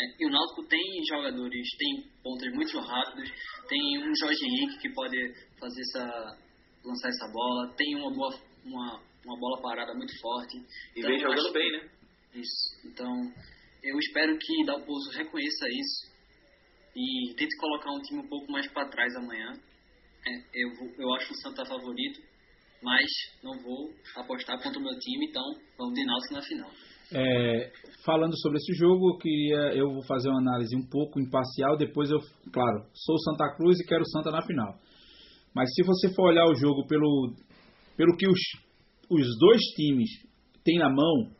Né? 0.00 0.14
E 0.18 0.26
o 0.26 0.30
Náutico 0.30 0.66
tem 0.66 0.80
jogadores, 1.08 1.68
tem 1.76 2.10
pontas 2.22 2.52
muito 2.54 2.78
rápidos, 2.80 3.30
tem 3.68 3.98
um 3.98 4.14
Jorge 4.14 4.44
Henrique 4.44 4.78
que 4.78 4.94
pode 4.94 5.16
fazer 5.58 5.80
essa, 5.82 6.38
lançar 6.84 7.08
essa 7.08 7.28
bola, 7.32 7.74
tem 7.76 7.96
uma 7.96 8.10
boa 8.10 8.50
uma, 8.64 9.02
uma 9.24 9.38
bola 9.38 9.62
parada 9.62 9.94
muito 9.94 10.18
forte. 10.20 10.56
E 10.58 10.98
então, 10.98 11.10
vem 11.10 11.18
jogando 11.18 11.40
acho, 11.40 11.52
bem, 11.52 11.72
né? 11.72 11.90
Isso. 12.34 12.86
Então, 12.86 13.10
eu 13.82 13.98
espero 13.98 14.38
que 14.38 14.64
Dalpozo 14.64 15.10
reconheça 15.12 15.66
isso 15.68 16.10
e 16.94 17.34
tente 17.36 17.56
colocar 17.56 17.90
um 17.92 18.00
time 18.00 18.20
um 18.20 18.28
pouco 18.28 18.50
mais 18.50 18.66
para 18.68 18.88
trás 18.88 19.14
amanhã. 19.16 19.52
É, 20.26 20.62
eu, 20.62 20.74
vou, 20.76 20.88
eu 20.98 21.14
acho 21.14 21.32
o 21.32 21.36
Santa 21.36 21.64
favorito, 21.64 22.20
mas 22.82 23.06
não 23.42 23.58
vou 23.62 23.94
apostar 24.16 24.62
contra 24.62 24.78
o 24.78 24.82
meu 24.82 24.98
time, 24.98 25.26
então 25.28 25.42
vamos 25.78 25.94
de 25.94 26.04
Náutico 26.04 26.34
na 26.34 26.42
final. 26.42 26.70
É, 27.12 27.72
falando 28.04 28.38
sobre 28.38 28.58
esse 28.58 28.72
jogo, 28.74 29.18
queria, 29.18 29.74
eu 29.74 29.92
vou 29.92 30.02
fazer 30.04 30.28
uma 30.28 30.40
análise 30.40 30.76
um 30.76 30.86
pouco 30.88 31.20
imparcial. 31.20 31.76
Depois 31.76 32.10
eu, 32.10 32.18
claro, 32.52 32.84
sou 32.94 33.18
Santa 33.18 33.54
Cruz 33.56 33.78
e 33.80 33.86
quero 33.86 34.08
Santa 34.08 34.30
na 34.30 34.42
final. 34.42 34.74
Mas 35.54 35.70
se 35.74 35.82
você 35.82 36.14
for 36.14 36.28
olhar 36.28 36.46
o 36.46 36.54
jogo 36.54 36.86
pelo, 36.86 37.34
pelo 37.96 38.16
que 38.16 38.28
os, 38.28 38.40
os 39.10 39.26
dois 39.38 39.60
times 39.76 40.08
têm 40.64 40.78
na 40.78 40.88
mão, 40.88 41.30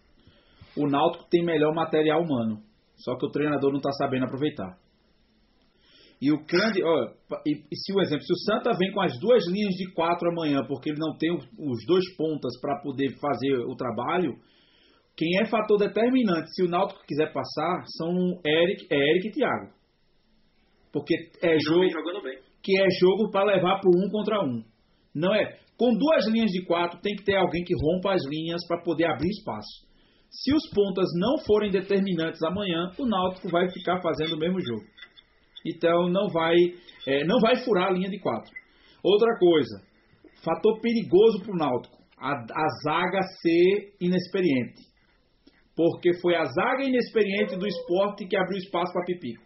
o 0.76 0.88
Náutico 0.88 1.28
tem 1.30 1.44
melhor 1.44 1.74
material 1.74 2.22
humano. 2.22 2.62
Só 2.96 3.16
que 3.16 3.26
o 3.26 3.30
treinador 3.30 3.70
não 3.70 3.78
está 3.78 3.92
sabendo 3.92 4.24
aproveitar. 4.24 4.76
E 6.20 6.30
o 6.30 6.44
grande. 6.44 6.82
Ó, 6.84 7.12
e, 7.46 7.52
e, 7.52 7.76
se 7.76 7.94
o 7.94 8.00
exemplo, 8.02 8.24
se 8.24 8.32
o 8.32 8.36
Santa 8.36 8.76
vem 8.76 8.92
com 8.92 9.00
as 9.00 9.18
duas 9.18 9.46
linhas 9.48 9.74
de 9.74 9.90
quatro 9.94 10.28
amanhã, 10.30 10.62
porque 10.66 10.90
ele 10.90 10.98
não 10.98 11.16
tem 11.16 11.32
os 11.32 11.86
dois 11.86 12.04
pontas 12.14 12.60
para 12.60 12.80
poder 12.82 13.16
fazer 13.18 13.56
o 13.60 13.74
trabalho, 13.74 14.34
quem 15.16 15.38
é 15.40 15.46
fator 15.46 15.78
determinante, 15.78 16.54
se 16.54 16.62
o 16.62 16.68
Náutico 16.68 17.04
quiser 17.06 17.32
passar, 17.32 17.84
são 17.98 18.40
Eric, 18.44 18.86
é 18.90 18.96
Eric 18.96 19.28
e 19.28 19.32
Thiago. 19.32 19.72
Porque 20.92 21.14
é 21.42 21.58
jogo. 21.60 21.80
Que 22.62 22.80
é 22.80 22.86
jogo 22.98 23.30
para 23.30 23.44
levar 23.44 23.80
para 23.80 23.90
um 23.90 24.10
contra 24.10 24.42
um. 24.42 24.62
Não 25.14 25.34
é. 25.34 25.58
Com 25.76 25.96
duas 25.96 26.26
linhas 26.28 26.50
de 26.50 26.64
quatro, 26.66 27.00
tem 27.00 27.16
que 27.16 27.24
ter 27.24 27.36
alguém 27.36 27.64
que 27.64 27.74
rompa 27.74 28.12
as 28.12 28.22
linhas 28.28 28.60
para 28.66 28.82
poder 28.82 29.06
abrir 29.06 29.30
espaço. 29.30 29.88
Se 30.30 30.54
os 30.54 30.68
pontas 30.70 31.08
não 31.16 31.38
forem 31.44 31.70
determinantes 31.70 32.42
amanhã, 32.42 32.90
o 32.98 33.06
Náutico 33.06 33.48
vai 33.48 33.68
ficar 33.70 34.00
fazendo 34.00 34.34
o 34.34 34.38
mesmo 34.38 34.60
jogo. 34.60 34.84
Então 35.66 36.08
não 36.08 36.28
vai, 36.28 36.54
é, 37.06 37.24
não 37.24 37.40
vai 37.40 37.56
furar 37.64 37.88
a 37.88 37.92
linha 37.92 38.08
de 38.08 38.18
quatro. 38.20 38.52
Outra 39.02 39.38
coisa, 39.38 39.82
fator 40.44 40.80
perigoso 40.80 41.40
para 41.42 41.52
o 41.52 41.56
Náutico, 41.56 41.96
a, 42.18 42.32
a 42.32 42.68
zaga 42.84 43.22
ser 43.42 43.94
inexperiente. 44.00 44.89
Porque 45.80 46.12
foi 46.20 46.34
a 46.36 46.44
zaga 46.44 46.84
inexperiente 46.84 47.56
do 47.56 47.66
esporte 47.66 48.26
que 48.26 48.36
abriu 48.36 48.58
espaço 48.58 48.92
para 48.92 49.02
Pipico. 49.06 49.42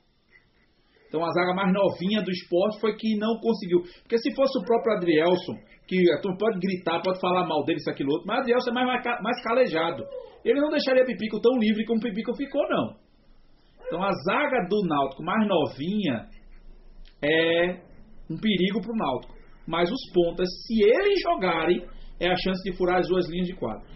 Então 1.07 1.25
a 1.25 1.31
zaga 1.31 1.55
mais 1.55 1.73
novinha 1.73 2.23
do 2.23 2.31
esporte 2.33 2.81
foi 2.81 2.97
que 2.97 3.17
não 3.17 3.39
conseguiu. 3.39 3.83
Porque 4.03 4.19
se 4.19 4.35
fosse 4.35 4.59
o 4.59 4.65
próprio 4.65 4.97
Adrielson, 4.97 5.55
que 5.87 5.97
tu 6.21 6.37
pode 6.37 6.59
gritar, 6.59 7.01
pode 7.03 7.21
falar 7.21 7.47
mal 7.47 7.65
dele, 7.65 7.79
isso, 7.79 7.89
aquilo 7.89 8.11
outro, 8.15 8.27
mas 8.27 8.41
Adrielson 8.41 8.71
é 8.71 8.73
mais, 8.73 9.05
mais 9.23 9.43
calejado. 9.45 10.03
Ele 10.45 10.61
não 10.61 10.71
deixaria 10.71 11.05
Pipico 11.05 11.41
tão 11.41 11.57
livre 11.57 11.85
como 11.85 12.01
Pipico 12.01 12.35
ficou, 12.35 12.69
não. 12.69 12.97
Então 13.87 14.03
a 14.03 14.11
zaga 14.11 14.67
do 14.69 14.83
Náutico 14.89 15.23
mais 15.23 15.47
novinha 15.47 16.27
é 17.23 17.79
um 18.29 18.37
perigo 18.37 18.81
para 18.81 18.93
o 18.93 18.97
Náutico. 18.97 19.35
Mas 19.69 19.89
os 19.89 20.13
pontas, 20.13 20.49
se 20.67 20.83
eles 20.83 21.23
jogarem, 21.23 21.87
é 22.19 22.27
a 22.27 22.37
chance 22.37 22.61
de 22.69 22.77
furar 22.77 22.99
as 22.99 23.07
duas 23.07 23.31
linhas 23.31 23.47
de 23.47 23.55
quadro. 23.55 23.87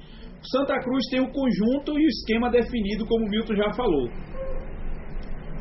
Santa 0.43 0.79
Cruz 0.81 1.05
tem 1.11 1.21
o 1.21 1.33
conjunto 1.33 1.99
e 1.99 2.05
o 2.05 2.09
esquema 2.09 2.51
definido, 2.51 3.07
como 3.07 3.27
o 3.27 3.29
Milton 3.29 3.57
já 3.57 3.73
falou. 3.73 4.09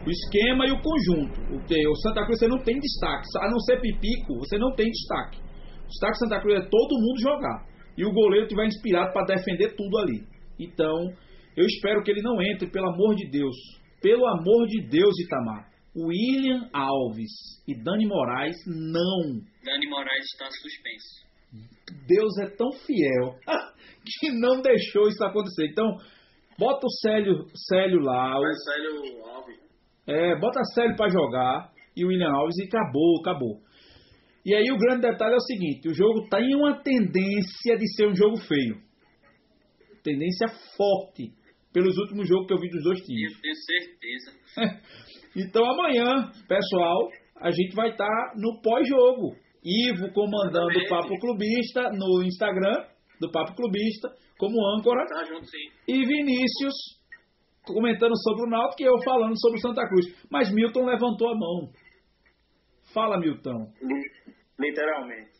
O 0.05 0.09
esquema 0.09 0.65
e 0.65 0.71
o 0.71 0.81
conjunto. 0.81 1.41
O, 1.53 1.95
Santa 1.97 2.23
Cruz 2.25 2.39
você 2.39 2.47
não 2.47 2.59
tem 2.59 2.79
destaque. 2.79 3.27
A 3.41 3.49
não 3.49 3.59
ser 3.59 3.81
Pipico, 3.81 4.37
você 4.39 4.57
não 4.57 4.73
tem 4.73 4.89
destaque. 4.89 5.39
O 5.83 5.87
destaque 5.87 6.17
Santa 6.19 6.39
Cruz 6.39 6.63
é 6.63 6.69
todo 6.69 7.01
mundo 7.01 7.19
jogar. 7.19 7.65
E 7.97 8.05
o 8.05 8.13
goleiro 8.13 8.45
estiver 8.45 8.67
inspirado 8.67 9.11
para 9.11 9.25
defender 9.25 9.75
tudo 9.75 9.97
ali. 9.97 10.23
Então, 10.59 11.11
eu 11.57 11.65
espero 11.65 12.03
que 12.03 12.11
ele 12.11 12.21
não 12.21 12.41
entre, 12.41 12.69
pelo 12.69 12.89
amor 12.89 13.15
de 13.15 13.29
Deus. 13.29 13.55
Pelo 14.01 14.25
amor 14.27 14.67
de 14.67 14.87
Deus, 14.87 15.13
Itamar. 15.19 15.67
William 15.95 16.69
Alves 16.71 17.31
e 17.67 17.73
Dani 17.73 18.05
Moraes, 18.05 18.55
não. 18.67 19.41
Dani 19.63 19.87
Moraes 19.89 20.25
está 20.25 20.45
suspenso. 20.51 21.27
Deus 22.07 22.37
é 22.39 22.55
tão 22.55 22.71
fiel 22.71 23.39
que 24.19 24.31
não 24.31 24.61
deixou 24.61 25.07
isso 25.07 25.23
acontecer. 25.23 25.67
Então, 25.71 25.97
bota 26.57 26.85
o 26.85 26.91
Célio, 27.01 27.45
Célio 27.67 27.99
lá. 27.99 28.39
O 28.39 28.53
Célio 28.53 29.25
Alves. 29.25 29.57
É, 30.07 30.39
bota 30.39 30.63
Célio 30.73 30.95
para 30.95 31.09
jogar 31.09 31.71
e 31.95 32.05
o 32.05 32.07
William 32.07 32.31
Alves 32.31 32.57
e 32.57 32.63
acabou, 32.67 33.19
acabou. 33.21 33.59
E 34.45 34.55
aí 34.55 34.71
o 34.71 34.77
grande 34.77 35.01
detalhe 35.01 35.34
é 35.34 35.38
o 35.38 35.41
seguinte: 35.41 35.89
o 35.89 35.93
jogo 35.93 36.27
tem 36.29 36.51
tá 36.51 36.57
uma 36.57 36.81
tendência 36.81 37.77
de 37.77 37.95
ser 37.95 38.07
um 38.07 38.15
jogo 38.15 38.38
feio 38.38 38.88
tendência 40.07 40.47
forte 40.77 41.34
pelos 41.73 41.97
últimos 41.97 42.27
jogos 42.29 42.47
que 42.47 42.53
eu 42.53 42.59
vi 42.59 42.69
dos 42.69 42.84
dois 42.84 42.99
times. 43.01 43.34
Eu 43.34 43.41
tenho 43.41 43.55
certeza. 43.55 44.81
então 45.35 45.65
amanhã, 45.65 46.31
pessoal, 46.47 47.09
a 47.41 47.51
gente 47.51 47.75
vai 47.75 47.89
estar 47.91 48.07
tá 48.07 48.34
no 48.38 48.61
pós-jogo. 48.61 49.35
Ivo 49.63 50.13
comandando 50.13 50.79
o 50.79 50.88
Papo 50.88 51.19
Clubista 51.19 51.91
no 51.91 52.23
Instagram 52.23 52.85
do 53.19 53.31
Papo 53.31 53.56
Clubista 53.56 54.10
como 54.38 54.57
âncora. 54.77 55.06
Tá 55.07 55.23
junto, 55.26 55.45
sim. 55.45 55.72
E 55.88 56.06
Vinícius 56.06 56.98
comentando 57.65 58.15
sobre 58.23 58.44
o 58.44 58.49
Náutico 58.49 58.81
e 58.81 58.85
eu 58.85 58.98
falando 59.03 59.34
sobre 59.39 59.57
o 59.57 59.61
Santa 59.61 59.88
Cruz. 59.88 60.06
Mas 60.31 60.53
Milton 60.53 60.85
levantou 60.85 61.30
a 61.30 61.35
mão. 61.35 61.69
Fala, 62.94 63.19
Milton. 63.19 63.72
Literalmente. 64.60 65.38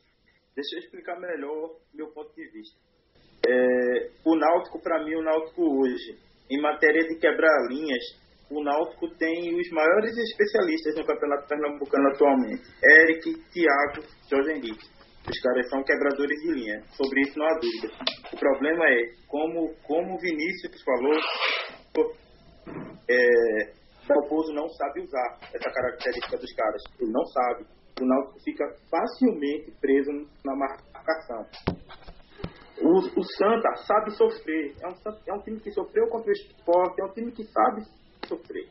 Deixa 0.56 0.76
eu 0.76 0.80
explicar 0.80 1.20
melhor 1.20 1.76
meu 1.94 2.08
ponto 2.12 2.34
de 2.36 2.50
vista. 2.52 2.78
É, 3.48 4.10
o 4.26 4.36
Náutico, 4.36 4.82
para 4.82 5.04
mim, 5.06 5.16
o 5.16 5.24
Náutico 5.24 5.62
hoje, 5.62 6.18
em 6.50 6.62
matéria 6.62 7.08
de 7.08 7.18
quebrar 7.20 7.68
linhas, 7.70 8.04
o 8.50 8.64
Náutico 8.64 9.10
tem 9.18 9.56
os 9.56 9.70
maiores 9.72 10.18
especialistas 10.18 10.96
no 10.96 11.06
Campeonato 11.06 11.48
Pernambucano 11.48 12.10
atualmente. 12.10 12.64
Eric, 12.84 13.34
Thiago, 13.52 14.08
Jorge 14.30 14.52
Henrique. 14.52 14.97
Os 15.30 15.42
caras 15.42 15.70
são 15.70 15.84
quebradores 15.84 16.40
de 16.42 16.52
linha. 16.54 16.82
Sobre 16.92 17.22
isso 17.22 17.38
não 17.38 17.46
há 17.46 17.60
dúvida. 17.60 17.90
O 18.32 18.38
problema 18.38 18.86
é, 18.86 19.12
como, 19.28 19.74
como 19.84 20.16
o 20.16 20.20
Vinícius 20.20 20.82
falou, 20.84 21.20
é, 23.10 23.74
o 24.10 24.28
Pouso 24.30 24.54
não 24.54 24.70
sabe 24.70 25.02
usar 25.02 25.38
essa 25.54 25.70
característica 25.70 26.38
dos 26.38 26.54
caras. 26.54 26.82
Ele 27.00 27.12
não 27.12 27.26
sabe. 27.26 27.66
O 28.00 28.06
Náutico 28.06 28.40
fica 28.44 28.64
facilmente 28.90 29.72
preso 29.82 30.12
na 30.46 30.56
marcação. 30.56 31.46
O, 32.80 33.20
o 33.20 33.24
Santa 33.24 33.76
sabe 33.86 34.12
sofrer. 34.12 34.76
É 34.82 34.88
um, 34.88 34.94
é 35.28 35.34
um 35.34 35.42
time 35.42 35.60
que 35.60 35.72
sofreu 35.72 36.08
contra 36.08 36.30
o 36.30 36.34
esporte, 36.34 37.02
é 37.02 37.06
um 37.06 37.14
time 37.14 37.32
que 37.32 37.44
sabe 37.46 37.82
sofrer. 38.28 38.70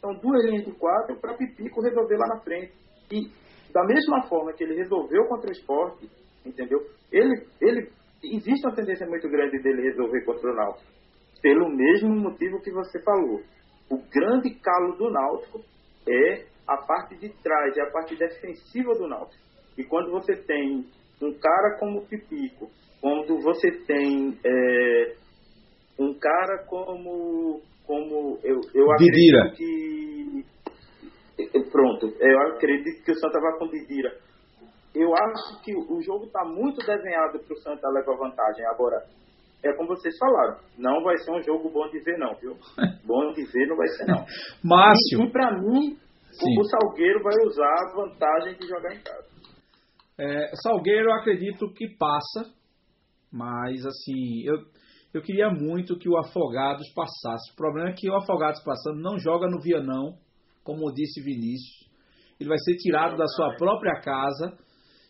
São 0.00 0.14
duas 0.14 0.44
linhas 0.44 0.64
de 0.64 0.72
quatro 0.72 1.20
para 1.20 1.36
Pipico 1.36 1.82
resolver 1.82 2.16
lá 2.16 2.28
na 2.28 2.40
frente. 2.40 2.72
E 3.10 3.30
da 3.72 3.84
mesma 3.84 4.22
forma 4.28 4.52
que 4.52 4.64
ele 4.64 4.76
resolveu 4.76 5.26
contra 5.26 5.48
o 5.48 5.52
esporte, 5.52 6.08
entendeu? 6.44 6.80
Ele, 7.12 7.46
ele 7.60 7.90
existe 8.22 8.66
uma 8.66 8.74
tendência 8.74 9.06
muito 9.06 9.28
grande 9.28 9.62
dele 9.62 9.82
resolver 9.82 10.24
contra 10.24 10.50
o 10.50 10.54
Náutico. 10.54 10.90
Pelo 11.42 11.68
mesmo 11.68 12.10
motivo 12.10 12.60
que 12.60 12.70
você 12.70 13.00
falou. 13.02 13.40
O 13.90 13.98
grande 14.10 14.50
calo 14.60 14.96
do 14.96 15.10
Náutico 15.10 15.60
é 16.08 16.44
a 16.66 16.76
parte 16.76 17.16
de 17.16 17.28
trás, 17.42 17.76
é 17.76 17.82
a 17.82 17.90
parte 17.90 18.16
defensiva 18.16 18.92
do 18.94 19.06
Náutico. 19.06 19.42
E 19.78 19.84
quando 19.84 20.10
você 20.10 20.36
tem 20.36 20.84
um 21.22 21.32
cara 21.38 21.78
como 21.78 22.00
o 22.00 22.06
Pipico, 22.06 22.68
quando 23.00 23.40
você 23.40 23.70
tem 23.86 24.38
é, 24.44 25.14
um 25.98 26.12
cara 26.18 26.64
como 26.66 27.62
como 27.86 28.38
eu, 28.44 28.60
eu 28.74 28.86
Didira. 28.98 29.44
acredito 29.44 29.56
que 29.56 30.44
pronto, 31.70 32.06
eu 32.18 32.40
acredito 32.52 33.04
que 33.04 33.12
o 33.12 33.18
Santa 33.18 33.40
vai 33.40 33.58
com 33.58 33.68
Didira. 33.68 34.16
Eu 34.94 35.12
acho 35.14 35.62
que 35.62 35.74
o 35.74 36.00
jogo 36.02 36.24
está 36.24 36.44
muito 36.44 36.78
desenhado 36.84 37.38
para 37.38 37.54
o 37.54 37.60
Santa 37.60 37.88
levar 37.88 38.16
vantagem. 38.16 38.66
Agora, 38.66 39.04
é 39.64 39.72
como 39.74 39.88
vocês 39.88 40.16
falaram, 40.18 40.58
não 40.78 41.02
vai 41.02 41.16
ser 41.18 41.32
um 41.32 41.42
jogo 41.42 41.70
bom 41.70 41.88
de 41.88 42.00
ver 42.00 42.18
não, 42.18 42.34
viu? 42.36 42.54
Bom 43.04 43.32
de 43.32 43.44
ver 43.50 43.66
não 43.66 43.76
vai 43.76 43.88
ser 43.88 44.06
não. 44.06 44.24
Márcio. 44.62 45.20
E, 45.20 45.26
e 45.26 45.30
para 45.30 45.58
mim, 45.58 45.96
Sim. 46.30 46.60
o 46.60 46.64
Salgueiro 46.64 47.22
vai 47.22 47.34
usar 47.46 47.74
a 47.74 47.94
vantagem 47.94 48.58
de 48.58 48.68
jogar 48.68 48.94
em 48.94 49.02
casa. 49.02 49.28
É, 50.18 50.50
Salgueiro, 50.62 51.08
eu 51.08 51.14
acredito 51.14 51.72
que 51.72 51.96
passa, 51.96 52.52
mas 53.32 53.84
assim, 53.86 54.44
eu, 54.44 54.56
eu 55.14 55.22
queria 55.22 55.48
muito 55.48 55.98
que 55.98 56.08
o 56.08 56.18
Afogados 56.18 56.92
passasse. 56.94 57.52
O 57.52 57.56
problema 57.56 57.90
é 57.90 57.94
que 57.94 58.10
o 58.10 58.16
Afogados 58.16 58.62
passando 58.62 59.00
não 59.00 59.18
joga 59.18 59.46
no 59.46 59.60
Vianão, 59.60 60.18
como 60.68 60.92
disse 60.92 61.22
Vinícius. 61.22 61.88
Ele 62.38 62.50
vai 62.50 62.58
ser 62.58 62.76
tirado 62.76 63.16
da 63.16 63.26
sua 63.26 63.56
própria 63.56 64.02
casa. 64.02 64.54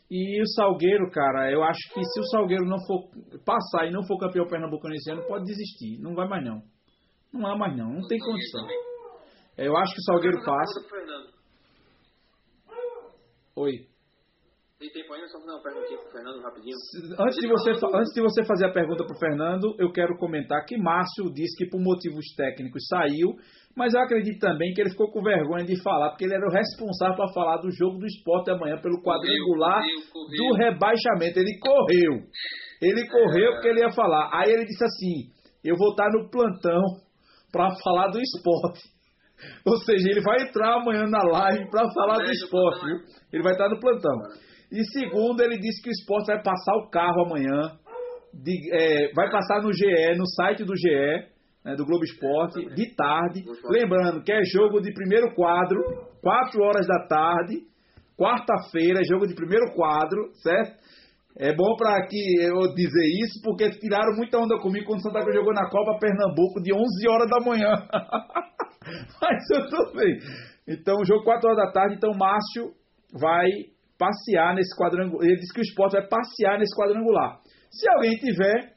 E 0.09 0.41
o 0.41 0.47
Salgueiro, 0.47 1.11
cara, 1.11 1.51
eu 1.51 1.65
acho 1.65 1.81
que 1.93 2.01
se 2.01 2.21
o 2.21 2.25
Salgueiro 2.31 2.65
não 2.65 2.79
for 2.87 3.11
passar 3.45 3.89
e 3.89 3.91
não 3.91 4.07
for 4.07 4.19
campeão 4.19 4.47
pernambucano 4.47 4.95
esse 4.95 5.11
ano, 5.11 5.27
pode 5.27 5.45
desistir. 5.45 5.99
Não 6.01 6.15
vai 6.15 6.29
mais 6.29 6.45
não. 6.45 6.63
Não 7.33 7.45
há 7.45 7.59
mais 7.59 7.77
não, 7.77 7.93
não 7.93 8.07
tem 8.07 8.19
condição. 8.21 8.67
Eu 9.59 9.77
acho 9.77 9.93
que 9.93 10.01
o 10.01 10.05
Salgueiro 10.05 10.39
passa. 10.45 10.81
Oi. 13.57 13.89
Tem 14.79 14.89
tempo 14.91 15.13
ainda? 15.13 15.27
Só 15.27 15.41
fazer 15.41 15.51
uma 15.51 15.63
perguntinha 15.63 15.99
pro 15.99 16.13
Fernando 16.13 16.41
rapidinho. 16.41 16.77
Antes 17.19 17.37
de, 17.41 17.49
você, 17.49 17.71
antes 17.97 18.15
de 18.15 18.23
você 18.23 18.45
fazer 18.45 18.67
a 18.67 18.73
pergunta 18.73 19.05
para 19.05 19.17
o 19.17 19.19
Fernando, 19.19 19.75
eu 19.77 19.91
quero 19.91 20.17
comentar 20.17 20.65
que 20.65 20.79
Márcio 20.79 21.33
disse 21.35 21.57
que 21.59 21.69
por 21.69 21.81
motivos 21.81 22.25
técnicos 22.37 22.87
saiu, 22.87 23.35
mas 23.75 23.93
eu 23.93 24.01
acredito 24.01 24.39
também 24.39 24.73
que 24.73 24.81
ele 24.81 24.91
ficou 24.91 25.11
com 25.11 25.21
vergonha 25.21 25.65
de 25.65 25.83
falar, 25.83 26.11
porque 26.11 26.27
ele 26.27 26.35
era 26.35 26.47
o 26.47 26.53
responsável 26.53 27.17
para 27.17 27.33
falar 27.35 27.57
do 27.57 27.73
jogo 27.73 27.99
do 27.99 28.07
esporte 28.07 28.53
amanhã 28.53 28.79
pelo 28.81 29.03
quadrangular 29.03 29.83
correu, 29.83 30.13
correu. 30.13 30.39
do 30.39 30.57
rebaixamento. 30.57 31.39
Ele 31.41 31.59
correu. 31.59 32.13
Ele 32.81 33.09
correu 33.09 33.53
porque 33.55 33.69
ele 33.69 33.81
ia 33.81 33.91
falar. 33.91 34.31
Aí 34.33 34.53
ele 34.53 34.65
disse 34.65 34.85
assim: 34.85 35.33
Eu 35.65 35.75
vou 35.77 35.91
estar 35.91 36.07
no 36.13 36.31
plantão 36.31 36.83
para 37.51 37.75
falar 37.83 38.11
do 38.13 38.21
esporte. 38.21 38.79
Ou 39.67 39.77
seja, 39.79 40.09
ele 40.09 40.21
vai 40.21 40.41
entrar 40.43 40.75
amanhã 40.77 41.05
na 41.09 41.23
live 41.23 41.69
para 41.69 41.83
falar 41.93 42.19
do 42.19 42.31
esporte, 42.31 42.85
viu? 42.85 42.97
Ele 43.33 43.43
vai 43.43 43.53
estar 43.53 43.69
no 43.69 43.81
plantão. 43.81 44.48
E 44.71 44.83
segundo, 44.93 45.43
ele 45.43 45.59
disse 45.59 45.83
que 45.83 45.89
o 45.89 45.93
esporte 45.93 46.27
vai 46.27 46.43
passar 46.43 46.75
o 46.77 46.91
carro 46.91 47.25
amanhã, 47.25 47.73
de- 48.35 48.71
é, 48.73 49.13
vai 49.15 49.31
passar 49.31 49.63
no 49.63 49.73
GE, 49.73 50.17
no 50.17 50.27
site 50.27 50.65
do 50.65 50.77
GE, 50.77 51.27
né, 51.65 51.75
do 51.75 51.85
Globo 51.87 52.05
Esporte, 52.05 52.65
de 52.75 52.95
tarde. 52.95 53.45
Lembrando 53.71 54.23
que 54.23 54.33
é 54.33 54.41
jogo 54.45 54.81
de 54.81 54.93
primeiro 54.93 55.35
quadro, 55.35 55.81
4 56.23 56.63
horas 56.63 56.87
da 56.87 57.07
tarde, 57.07 57.63
quarta-feira, 58.19 59.01
jogo 59.05 59.27
de 59.27 59.35
primeiro 59.35 59.73
quadro, 59.75 60.31
certo? 60.43 60.77
É 61.41 61.55
bom 61.55 61.77
para 61.77 62.05
que 62.07 62.19
eu 62.43 62.75
dizer 62.75 63.07
isso, 63.23 63.41
porque 63.45 63.71
tiraram 63.79 64.17
muita 64.17 64.39
onda 64.39 64.59
comigo 64.59 64.87
quando 64.87 64.99
o 64.99 65.03
Santa 65.03 65.21
Cruz 65.23 65.37
jogou 65.37 65.55
na 65.55 65.71
Copa 65.71 65.97
Pernambuco 66.01 66.61
de 66.61 66.75
11 66.75 67.09
horas 67.09 67.31
da 67.31 67.39
manhã. 67.41 67.73
Mas 69.23 69.51
eu 69.55 69.69
tô 69.69 69.93
bem. 69.97 70.19
Então, 70.67 70.97
jogo 71.05 71.23
4 71.25 71.49
horas 71.49 71.65
da 71.67 71.73
tarde, 71.73 71.95
então 71.95 72.11
Márcio 72.13 72.73
vai 73.19 73.47
passear 73.99 74.55
nesse 74.55 74.75
quadrangular. 74.77 75.27
Ele 75.27 75.37
disse 75.37 75.53
que 75.53 75.61
o 75.61 75.63
esporte 75.63 75.93
vai 75.93 76.07
passear 76.09 76.59
nesse 76.59 76.75
quadrangular. 76.77 77.41
Se 77.71 77.89
alguém 77.91 78.15
tiver, 78.17 78.75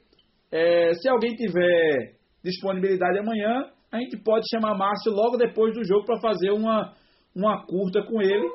é, 0.50 0.92
se 0.94 1.08
alguém 1.08 1.34
tiver 1.34 2.16
disponibilidade 2.44 3.18
amanhã, 3.18 3.70
a 3.92 3.98
gente 3.98 4.16
pode 4.22 4.44
chamar 4.50 4.76
Márcio 4.76 5.12
logo 5.12 5.36
depois 5.36 5.74
do 5.74 5.84
jogo 5.84 6.04
para 6.04 6.20
fazer 6.20 6.50
uma, 6.50 6.92
uma 7.36 7.64
curta 7.66 8.02
com 8.02 8.20
ele 8.20 8.46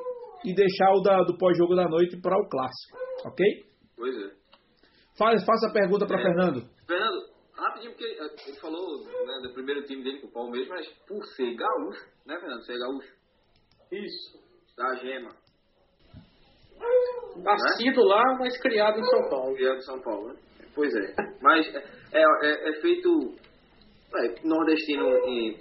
e 0.44 0.54
deixar 0.54 0.92
o 0.92 1.00
da- 1.00 1.22
do 1.24 1.36
pós-jogo 1.38 1.74
da 1.74 1.88
noite 1.88 2.20
para 2.20 2.36
o 2.38 2.48
clássico, 2.48 2.98
ok? 3.24 3.44
Pois 3.96 4.14
é. 4.14 4.30
Faz, 5.18 5.44
faça 5.44 5.68
a 5.68 5.72
pergunta 5.72 6.06
para 6.06 6.20
É. 6.20 6.22
Fernando. 6.22 6.68
Fernando, 6.86 7.18
rapidinho, 7.56 7.92
porque 7.92 8.04
ele 8.50 8.60
falou 8.60 9.04
né, 9.04 9.40
do 9.48 9.52
primeiro 9.54 9.82
time 9.84 10.04
dele 10.04 10.20
com 10.20 10.28
o 10.28 10.32
Palmeiras, 10.32 10.68
mas 10.68 10.86
por 11.08 11.24
ser 11.34 11.54
gaúcho, 11.56 12.04
né, 12.26 12.38
Fernando? 12.38 12.62
Ser 12.64 12.78
gaúcho, 12.78 13.08
Isso. 13.90 14.38
da 14.76 14.94
Gema, 14.96 15.30
Nascido 17.42 18.02
lá, 18.04 18.22
mas 18.38 18.56
criado 18.60 18.98
em 18.98 19.04
São 19.04 19.28
Paulo. 19.28 19.54
criado 19.54 19.76
em 19.78 19.82
São 19.82 20.00
Paulo, 20.00 20.28
né? 20.28 20.34
Pois 20.74 20.94
é. 20.94 21.14
Mas 21.40 21.66
é, 21.74 22.18
é, 22.22 22.70
é 22.70 22.80
feito 22.80 23.08
é, 24.16 24.34
nordestino 24.46 25.04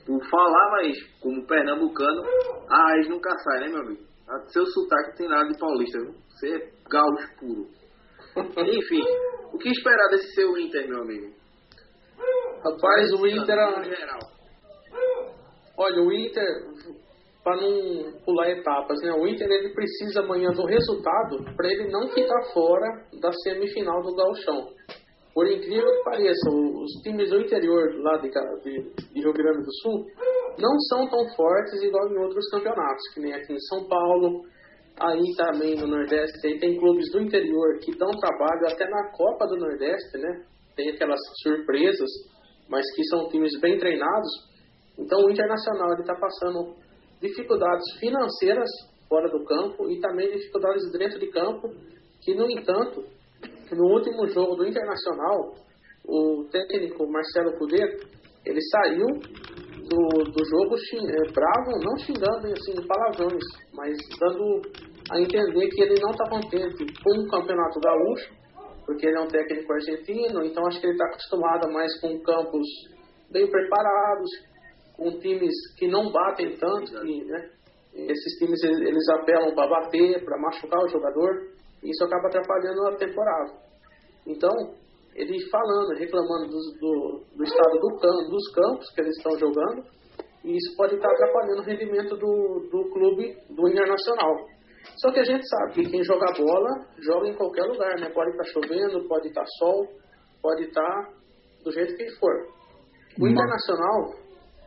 por 0.06 0.24
falar, 0.30 0.72
mas 0.72 0.98
como 1.20 1.46
pernambucano, 1.46 2.24
a 2.70 2.88
raiz 2.90 3.10
nunca 3.10 3.30
sai, 3.40 3.60
né, 3.62 3.68
meu 3.70 3.82
amigo? 3.82 4.04
A- 4.28 4.48
Seu 4.50 4.66
sotaque 4.66 5.10
não 5.10 5.16
tem 5.18 5.28
nada 5.30 5.48
de 5.50 5.60
paulista, 5.60 6.00
viu? 6.00 6.14
Você 6.30 6.56
é 6.56 6.70
gaúcho 6.90 7.36
puro. 7.40 7.68
Enfim, 8.38 9.04
o 9.54 9.58
que 9.58 9.70
esperar 9.70 10.08
desse 10.10 10.34
seu 10.36 10.58
Inter, 10.58 10.88
meu 10.88 11.02
amigo? 11.02 11.34
Rapaz, 12.64 13.12
o 13.14 13.26
Inter. 13.28 13.56
No 13.78 13.84
geral. 13.84 14.20
Olha, 15.78 16.02
o 16.02 16.12
Inter, 16.12 16.48
para 17.48 17.62
não 17.62 18.12
pular 18.26 18.50
etapas, 18.50 19.00
né? 19.02 19.14
O 19.14 19.26
Inter 19.26 19.50
ele 19.50 19.74
precisa 19.74 20.20
amanhã 20.20 20.50
do 20.52 20.66
resultado 20.66 21.38
para 21.56 21.72
ele 21.72 21.90
não 21.90 22.10
ficar 22.10 22.44
fora 22.54 23.06
da 23.22 23.32
semifinal 23.32 24.02
do 24.02 24.14
Gauchão. 24.14 24.68
Por 25.34 25.48
incrível 25.48 25.90
que 25.90 26.04
pareça, 26.04 26.50
os 26.50 26.92
times 27.04 27.30
do 27.30 27.40
interior 27.40 27.88
lá 28.02 28.18
de, 28.18 28.28
de, 28.28 29.14
de 29.14 29.22
Rio 29.22 29.32
Grande 29.32 29.64
do 29.64 29.74
Sul 29.82 30.06
não 30.60 30.78
são 30.90 31.08
tão 31.08 31.24
fortes 31.38 31.82
igual 31.82 32.12
em 32.12 32.18
outros 32.18 32.50
campeonatos, 32.50 33.14
que 33.14 33.22
nem 33.22 33.34
aqui 33.34 33.54
em 33.54 33.60
São 33.60 33.88
Paulo, 33.88 34.42
aí 35.00 35.24
também 35.38 35.78
no 35.78 35.88
Nordeste, 35.88 36.46
aí 36.48 36.60
tem 36.60 36.78
clubes 36.78 37.10
do 37.14 37.22
interior 37.22 37.80
que 37.80 37.98
dão 37.98 38.10
trabalho 38.12 38.68
até 38.68 38.90
na 38.90 39.10
Copa 39.16 39.48
do 39.48 39.56
Nordeste, 39.56 40.18
né? 40.18 40.44
Tem 40.76 40.90
aquelas 40.90 41.20
surpresas, 41.44 42.10
mas 42.68 42.84
que 42.94 43.06
são 43.06 43.30
times 43.30 43.58
bem 43.62 43.78
treinados. 43.80 44.32
Então 45.00 45.20
o 45.22 45.32
Internacional 45.32 45.94
está 45.98 46.14
passando 46.16 46.87
dificuldades 47.22 47.86
financeiras 48.00 48.70
fora 49.08 49.30
do 49.30 49.44
campo 49.46 49.90
e 49.90 50.00
também 50.00 50.32
dificuldades 50.32 50.92
dentro 50.92 51.20
de 51.20 51.28
campo, 51.28 51.70
que 52.22 52.36
no 52.36 52.50
entanto, 52.50 53.04
no 53.72 53.86
último 53.94 54.28
jogo 54.28 54.56
do 54.56 54.68
Internacional, 54.68 55.56
o 56.06 56.46
técnico 56.52 57.10
Marcelo 57.10 57.58
Cudê, 57.58 57.84
ele 58.46 58.62
saiu 58.62 59.06
do, 59.88 60.32
do 60.32 60.46
jogo 60.46 60.76
é, 60.76 61.32
bravo, 61.32 61.72
não 61.84 61.98
xingando 61.98 62.48
assim, 62.48 62.88
palavrões, 62.88 63.44
mas 63.74 63.98
dando 64.20 64.62
a 65.12 65.22
entender 65.22 65.68
que 65.70 65.82
ele 65.82 65.96
não 66.02 66.12
está 66.12 66.30
contente 66.30 66.86
com 67.04 67.20
o 67.20 67.28
Campeonato 67.28 67.80
Gaúcho, 67.80 68.34
porque 68.86 69.08
ele 69.08 69.18
é 69.18 69.22
um 69.22 69.28
técnico 69.28 69.74
argentino, 69.74 70.46
então 70.46 70.66
acho 70.68 70.80
que 70.80 70.88
ele 70.88 70.94
está 70.94 71.06
acostumado 71.06 71.72
mais 71.72 72.00
com 72.00 72.20
campos 72.22 72.68
bem 73.32 73.50
preparados, 73.50 74.30
com 74.98 75.20
times 75.20 75.54
que 75.78 75.88
não 75.88 76.12
batem 76.12 76.58
tanto, 76.58 76.92
que, 76.92 77.24
né, 77.26 77.50
esses 77.94 78.38
times 78.40 78.62
eles 78.64 79.10
apelam 79.10 79.54
para 79.56 79.70
bater, 79.70 80.24
para 80.26 80.38
machucar 80.40 80.84
o 80.84 80.90
jogador, 80.90 81.48
e 81.84 81.90
isso 81.90 82.04
acaba 82.04 82.28
atrapalhando 82.28 82.88
a 82.88 82.96
temporada. 82.98 83.54
Então, 84.26 84.52
ele 85.16 85.40
falando, 85.50 85.98
reclamando 85.98 86.48
dos- 86.50 86.80
do, 86.80 87.24
do 87.36 87.44
estado 87.44 87.80
do 87.80 87.98
campo, 88.00 88.30
dos 88.30 88.52
campos 88.54 88.90
que 88.94 89.02
eles 89.02 89.16
estão 89.18 89.38
jogando, 89.40 89.84
e 90.44 90.56
isso 90.56 90.76
pode 90.78 90.96
estar 90.96 91.10
atrapalhando 91.10 91.62
o 91.62 91.66
rendimento 91.66 92.16
do, 92.16 92.68
do 92.72 92.90
clube 92.92 93.36
do 93.50 93.68
Internacional. 93.68 94.36
Só 94.98 95.12
que 95.12 95.20
a 95.20 95.24
gente 95.24 95.44
sabe 95.48 95.74
que 95.74 95.90
quem 95.92 96.04
joga 96.04 96.32
bola, 96.38 96.88
joga 97.00 97.28
em 97.28 97.36
qualquer 97.36 97.64
lugar, 97.64 98.00
né? 98.00 98.10
Pode 98.10 98.32
estar 98.32 98.46
chovendo, 98.46 99.08
pode 99.08 99.28
estar 99.28 99.44
sol, 99.60 99.88
pode 100.42 100.64
estar 100.64 101.10
do 101.64 101.72
jeito 101.72 101.96
que 101.96 102.10
for. 102.20 102.48
O 103.20 103.28
Internacional, 103.28 104.14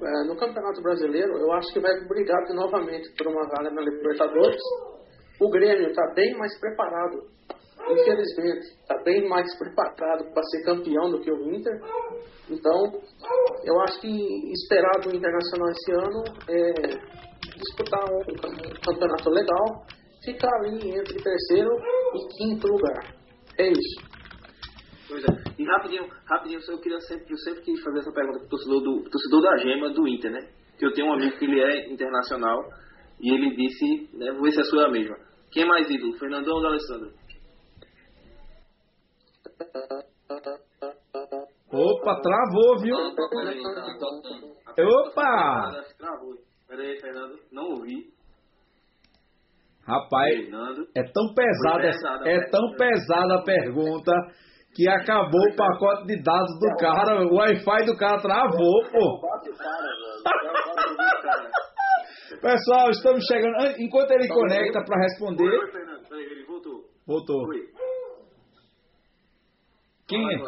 eh, 0.02 0.24
no 0.26 0.36
Campeonato 0.36 0.82
Brasileiro, 0.82 1.38
eu 1.38 1.52
acho 1.52 1.72
que 1.72 1.80
vai 1.80 1.92
brigar 2.08 2.42
novamente 2.54 3.12
por 3.16 3.26
uma 3.28 3.42
vaga 3.48 3.70
na 3.70 3.82
Libertadores. 3.82 4.60
O 5.40 5.48
Grêmio 5.50 5.88
está 5.88 6.02
bem 6.14 6.36
mais 6.36 6.58
preparado, 6.60 7.22
infelizmente, 7.90 8.66
está 8.80 9.02
bem 9.02 9.28
mais 9.28 9.46
preparado 9.58 10.24
para 10.32 10.42
ser 10.44 10.64
campeão 10.64 11.10
do 11.10 11.20
que 11.20 11.30
o 11.32 11.54
Inter. 11.54 11.80
Então, 12.50 13.00
eu 13.64 13.80
acho 13.80 14.00
que 14.00 14.52
esperar 14.52 15.00
do 15.02 15.14
Internacional 15.16 15.68
esse 15.70 15.92
ano 15.92 16.22
é 16.48 16.72
disputar 17.56 18.04
um 18.04 18.34
cam- 18.36 18.80
campeonato 18.84 19.30
legal, 19.30 19.86
ficar 20.24 20.52
ali 20.60 20.90
entre 20.90 21.22
terceiro 21.22 21.70
e 22.14 22.36
quinto 22.36 22.66
lugar. 22.66 23.14
É 23.58 23.68
isso. 23.68 24.09
Pois 25.10 25.24
é. 25.24 25.26
E 25.58 25.64
rapidinho, 25.64 26.06
rapidinho, 26.24 26.60
eu 26.68 26.80
queria 26.80 27.00
sempre, 27.00 27.32
eu 27.32 27.36
sempre 27.38 27.62
quis 27.62 27.82
fazer 27.82 27.98
essa 27.98 28.12
pergunta 28.12 28.38
pro 28.38 28.48
torcedor, 28.48 28.80
do, 28.80 29.10
torcedor 29.10 29.42
da 29.42 29.56
Gema 29.56 29.90
do 29.90 30.06
Inter, 30.06 30.30
né? 30.30 30.48
Que 30.78 30.86
eu 30.86 30.92
tenho 30.92 31.08
um 31.08 31.14
amigo 31.14 31.36
que 31.36 31.44
ele 31.44 31.60
é 31.60 31.92
internacional 31.92 32.62
e 33.20 33.34
ele 33.34 33.56
disse, 33.56 34.16
né, 34.16 34.30
vou 34.32 34.42
ver 34.42 34.52
se 34.52 34.60
a 34.60 34.64
sua 34.64 34.84
é 34.84 34.86
a 34.86 34.90
mesma. 34.90 35.16
Quem 35.52 35.64
é 35.64 35.66
mais 35.66 35.90
ídolo, 35.90 36.16
Fernandão 36.16 36.54
ou 36.54 36.66
Alessandro? 36.66 37.10
Opa, 41.72 42.20
travou, 42.20 42.78
viu? 42.80 42.96
Tá, 42.96 43.28
tá. 44.76 44.82
Opa! 44.82 45.84
Travou. 45.98 46.34
Peraí, 46.68 47.00
Fernando, 47.00 47.38
não 47.50 47.64
ouvi. 47.70 48.08
Rapaz, 49.86 50.36
Fernando. 50.36 50.86
é 50.94 51.02
tão 51.02 51.34
pesada, 51.34 51.82
Foi 51.82 51.90
pesada, 51.90 52.30
é 52.30 52.38
né? 52.38 52.48
tão 52.48 52.72
pesada 52.76 53.34
a 53.34 53.42
pergunta 53.42 54.12
que 54.74 54.88
acabou 54.88 55.40
o 55.50 55.56
pacote 55.56 56.06
de 56.06 56.22
dados 56.22 56.58
do 56.60 56.76
cara. 56.78 57.22
O 57.26 57.34
Wi-Fi 57.36 57.84
do 57.86 57.96
cara 57.96 58.20
travou, 58.20 58.84
pô. 58.90 59.20
Pessoal, 62.40 62.90
estamos 62.90 63.24
chegando. 63.26 63.56
An- 63.60 63.74
Enquanto 63.78 64.12
ele 64.12 64.28
conecta 64.28 64.82
para 64.84 65.02
responder, 65.02 65.50
voltou. 67.06 67.46
Quem 70.08 70.34
é? 70.34 70.38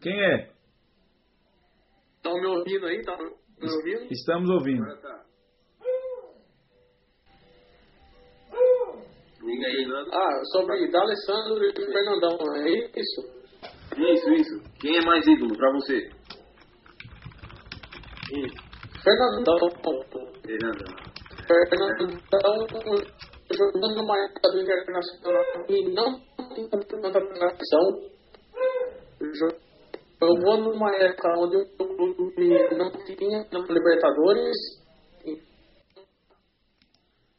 Quem 0.00 0.24
é? 0.24 0.50
Estão 2.16 2.32
me 2.34 2.46
ouvindo 2.46 2.86
aí? 2.86 2.96
Estão 2.98 3.16
me 3.18 3.24
ouvindo? 3.70 4.06
Estamos 4.12 4.50
ouvindo. 4.50 4.84
Tá. 5.00 5.20
Ah, 10.12 10.40
sobre 10.52 10.88
D'Alessandro 10.90 11.64
e 11.64 11.72
Fernandão, 11.74 12.36
é 12.56 12.68
isso? 12.96 13.41
Isso, 13.96 14.30
isso. 14.32 14.62
Quem 14.80 14.96
é 14.96 15.04
mais 15.04 15.26
ídolo 15.26 15.56
pra 15.56 15.72
você? 15.72 16.10
Fernandão. 19.02 19.56
Fernando. 20.42 20.84
Fernandão 21.46 22.12
jogando 23.56 23.96
numa 23.96 24.18
época 24.24 24.50
do 24.50 24.60
Internacional 24.60 25.44
e 25.68 25.94
não 25.94 26.20
tem 26.54 26.68
campeonato 26.68 27.12
da 27.12 27.20
nação. 27.20 28.12
Jogou 30.20 30.56
numa 30.58 30.94
época 30.96 31.28
onde 31.38 31.56
o 31.56 31.66
clube 31.76 32.76
não 32.76 32.90
tinha 33.04 33.46
no 33.52 33.60
Libertadores. 33.66 34.56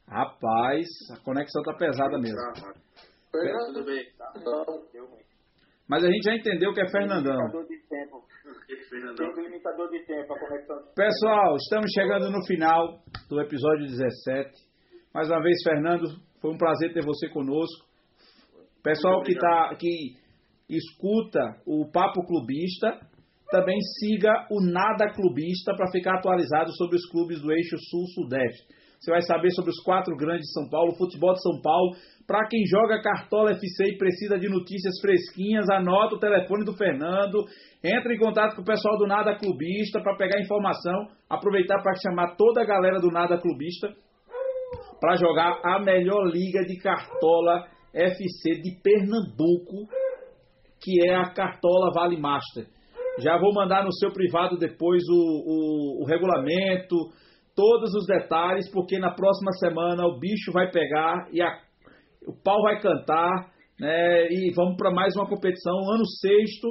Rapaz, 0.08 0.86
a 1.12 1.24
conexão 1.24 1.64
tá 1.64 1.74
pesada 1.74 2.20
mesmo. 2.20 2.38
Tudo 3.32 3.86
bem. 3.86 4.06
Fernandão. 4.34 5.33
Mas 5.94 6.04
a 6.04 6.10
gente 6.10 6.24
já 6.24 6.36
entendeu 6.36 6.74
que 6.74 6.82
é 6.82 6.90
Fernandão. 6.90 7.38
Limitador 7.38 7.68
de 7.68 7.78
tempo. 10.08 10.34
Conexão. 10.40 10.78
Pessoal, 10.96 11.56
estamos 11.56 11.92
chegando 11.94 12.32
no 12.32 12.44
final 12.48 12.98
do 13.30 13.40
episódio 13.40 13.86
17. 13.86 14.50
Mais 15.14 15.30
uma 15.30 15.40
vez, 15.44 15.56
Fernando, 15.64 16.08
foi 16.42 16.52
um 16.52 16.58
prazer 16.58 16.92
ter 16.94 17.06
você 17.06 17.30
conosco. 17.30 17.86
Pessoal 18.82 19.22
que, 19.22 19.36
tá, 19.36 19.76
que 19.80 20.16
escuta 20.68 21.62
o 21.64 21.88
Papo 21.92 22.26
Clubista, 22.26 23.00
também 23.52 23.78
siga 24.00 24.48
o 24.50 24.66
Nada 24.66 25.14
Clubista 25.14 25.76
para 25.76 25.92
ficar 25.92 26.16
atualizado 26.16 26.72
sobre 26.72 26.96
os 26.96 27.08
clubes 27.12 27.40
do 27.40 27.52
eixo 27.52 27.78
Sul-Sudeste. 27.92 28.66
Você 29.04 29.12
vai 29.12 29.22
saber 29.22 29.52
sobre 29.52 29.70
os 29.70 29.84
quatro 29.84 30.16
grandes 30.16 30.48
de 30.48 30.54
São 30.54 30.70
Paulo, 30.70 30.96
futebol 30.96 31.34
de 31.34 31.42
São 31.42 31.60
Paulo. 31.62 31.92
Para 32.26 32.48
quem 32.48 32.64
joga 32.66 33.02
Cartola 33.02 33.52
FC 33.52 33.84
e 33.84 33.98
precisa 33.98 34.40
de 34.40 34.48
notícias 34.48 34.94
fresquinhas, 35.02 35.70
anota 35.70 36.16
o 36.16 36.20
telefone 36.20 36.64
do 36.64 36.74
Fernando. 36.74 37.44
Entre 37.84 38.16
em 38.16 38.18
contato 38.18 38.56
com 38.56 38.62
o 38.62 38.66
pessoal 38.66 38.98
do 38.98 39.06
Nada 39.06 39.36
Clubista 39.36 40.02
para 40.02 40.16
pegar 40.16 40.40
informação. 40.40 41.10
Aproveitar 41.30 41.84
para 41.84 42.00
chamar 42.02 42.38
toda 42.38 42.62
a 42.62 42.66
galera 42.66 43.02
do 43.02 43.12
Nada 43.12 43.38
Clubista 43.38 43.90
para 45.02 45.18
jogar 45.18 45.60
a 45.66 45.82
melhor 45.82 46.24
liga 46.32 46.62
de 46.62 46.78
Cartola 46.78 47.68
FC 47.94 48.62
de 48.62 48.80
Pernambuco, 48.82 49.86
que 50.82 51.10
é 51.10 51.14
a 51.14 51.30
Cartola 51.34 51.92
Vale 51.94 52.16
Master. 52.16 52.68
Já 53.20 53.38
vou 53.38 53.54
mandar 53.54 53.84
no 53.84 53.92
seu 53.92 54.14
privado 54.14 54.58
depois 54.58 55.04
o, 55.10 55.14
o, 55.14 56.04
o 56.04 56.06
regulamento, 56.06 56.96
todos 57.56 57.94
os 57.94 58.06
detalhes, 58.06 58.70
porque 58.72 58.98
na 59.00 59.14
próxima 59.14 59.52
semana 59.60 60.06
o 60.06 60.20
bicho 60.20 60.52
vai 60.52 60.70
pegar 60.72 61.28
e 61.32 61.42
a- 61.42 61.58
o 62.28 62.34
pau 62.44 62.62
vai 62.62 62.80
cantar, 62.82 63.52
né? 63.80 64.28
E 64.30 64.52
vamos 64.56 64.76
para 64.78 64.92
mais 64.92 65.16
uma 65.16 65.28
competição, 65.28 65.74
ano 65.94 66.06
sexto, 66.22 66.68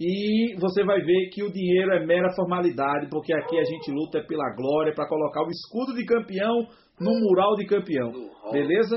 e 0.00 0.54
você 0.60 0.84
vai 0.84 1.00
ver 1.00 1.28
que 1.32 1.42
o 1.42 1.52
dinheiro 1.52 1.92
é 1.92 2.04
mera 2.04 2.34
formalidade, 2.34 3.08
porque 3.10 3.32
aqui 3.32 3.58
a 3.58 3.64
gente 3.64 3.90
luta 3.90 4.18
é 4.18 4.22
pela 4.26 4.54
glória, 4.56 4.92
para 4.94 5.08
colocar 5.08 5.42
o 5.42 5.50
escudo 5.50 5.94
de 5.96 6.04
campeão 6.04 6.66
no 7.00 7.12
mural 7.20 7.54
de 7.56 7.66
campeão. 7.66 8.10
Beleza. 8.52 8.96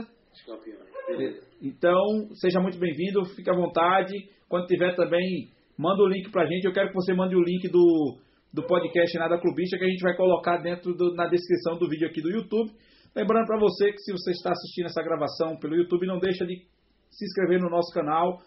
Então, 1.62 2.04
seja 2.34 2.60
muito 2.60 2.78
bem-vindo, 2.80 3.24
fique 3.36 3.50
à 3.50 3.54
vontade. 3.56 4.14
Quando 4.50 4.68
tiver 4.68 4.96
também, 4.96 5.48
manda 5.78 6.04
o 6.04 6.08
link 6.08 6.30
pra 6.32 6.46
gente. 6.46 6.66
Eu 6.66 6.74
quero 6.74 6.90
que 6.90 6.96
você 6.96 7.14
mande 7.14 7.36
o 7.36 7.42
link 7.42 7.68
do, 7.70 8.18
do 8.56 8.66
podcast 8.66 9.18
Nada 9.20 9.38
Clubista, 9.38 9.78
que 9.78 9.84
a 9.84 9.90
gente 9.90 10.02
vai 10.02 10.16
colocar 10.16 10.58
dentro 10.64 10.96
do- 10.96 11.14
na 11.14 11.28
descrição 11.28 11.78
do 11.78 11.90
vídeo 11.90 12.08
aqui 12.08 12.22
do 12.22 12.32
YouTube. 12.32 12.72
Lembrando 13.14 13.46
para 13.48 13.60
você 13.60 13.92
que 13.92 14.00
se 14.00 14.14
você 14.14 14.32
está 14.32 14.52
assistindo 14.52 14.86
essa 14.86 15.04
gravação 15.04 15.60
pelo 15.60 15.76
YouTube, 15.76 16.08
não 16.08 16.20
deixa 16.20 16.46
de 16.46 16.56
se 17.12 17.26
inscrever 17.26 17.60
no 17.60 17.70
nosso 17.70 17.94
canal. 17.94 18.40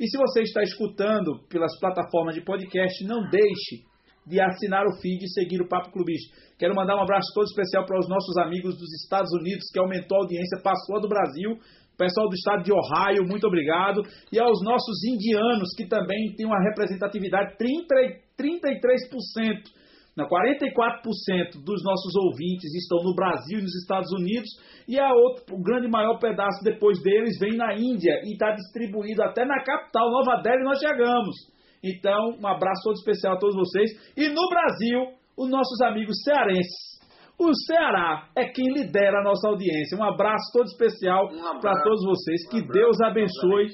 E 0.00 0.06
se 0.08 0.18
você 0.18 0.42
está 0.42 0.62
escutando 0.64 1.46
pelas 1.48 1.78
plataformas 1.78 2.34
de 2.34 2.42
podcast, 2.42 3.04
não 3.06 3.22
deixe 3.30 3.86
de 4.26 4.40
assinar 4.40 4.84
o 4.86 5.00
feed 5.00 5.24
e 5.24 5.28
seguir 5.30 5.60
o 5.62 5.68
Papo 5.68 5.92
Clubista. 5.92 6.34
Quero 6.58 6.74
mandar 6.74 6.96
um 6.96 7.02
abraço 7.02 7.28
todo 7.34 7.46
especial 7.46 7.86
para 7.86 7.98
os 7.98 8.08
nossos 8.08 8.36
amigos 8.38 8.76
dos 8.76 8.92
Estados 9.02 9.30
Unidos, 9.32 9.70
que 9.72 9.78
aumentou 9.78 10.18
a 10.18 10.20
audiência, 10.22 10.62
passou 10.62 10.96
a 10.96 11.00
do 11.00 11.08
Brasil. 11.08 11.58
Pessoal 12.02 12.28
do 12.28 12.34
estado 12.34 12.64
de 12.64 12.72
Ohio, 12.72 13.22
muito 13.28 13.46
obrigado. 13.46 14.02
E 14.32 14.40
aos 14.40 14.60
nossos 14.64 15.04
indianos, 15.06 15.70
que 15.76 15.86
também 15.86 16.34
têm 16.34 16.44
uma 16.44 16.58
representatividade 16.58 17.56
30, 17.56 17.94
e 18.02 18.18
33%. 18.34 19.70
Não, 20.16 20.26
44% 20.26 21.62
dos 21.64 21.84
nossos 21.84 22.12
ouvintes 22.16 22.74
estão 22.74 23.04
no 23.04 23.14
Brasil 23.14 23.60
e 23.60 23.62
nos 23.62 23.74
Estados 23.76 24.10
Unidos, 24.18 24.50
e 24.88 24.98
a 24.98 25.14
outro, 25.14 25.54
o 25.54 25.62
grande 25.62 25.86
maior 25.88 26.18
pedaço 26.18 26.62
depois 26.64 27.00
deles 27.02 27.38
vem 27.38 27.56
na 27.56 27.72
Índia 27.72 28.20
e 28.24 28.32
está 28.32 28.50
distribuído 28.50 29.22
até 29.22 29.44
na 29.44 29.62
capital, 29.62 30.10
Nova 30.10 30.42
Delhi, 30.42 30.64
nós 30.64 30.80
chegamos. 30.80 31.36
Então, 31.84 32.36
um 32.36 32.46
abraço 32.48 32.82
todo 32.82 32.96
especial 32.96 33.34
a 33.34 33.38
todos 33.38 33.54
vocês. 33.54 33.90
E 34.16 34.28
no 34.28 34.48
Brasil, 34.48 35.14
os 35.38 35.48
nossos 35.48 35.80
amigos 35.82 36.20
cearenses. 36.24 36.91
O 37.38 37.54
Ceará 37.66 38.28
é 38.36 38.44
quem 38.44 38.72
lidera 38.72 39.20
a 39.20 39.24
nossa 39.24 39.48
audiência. 39.48 39.96
Um 39.98 40.04
abraço 40.04 40.52
todo 40.52 40.66
especial 40.66 41.28
Um 41.32 41.60
para 41.60 41.82
todos 41.82 42.04
vocês. 42.04 42.46
Um 42.46 42.50
Que 42.50 42.58
abraço. 42.58 42.72
Deus 42.72 43.00
abençoe. 43.00 43.68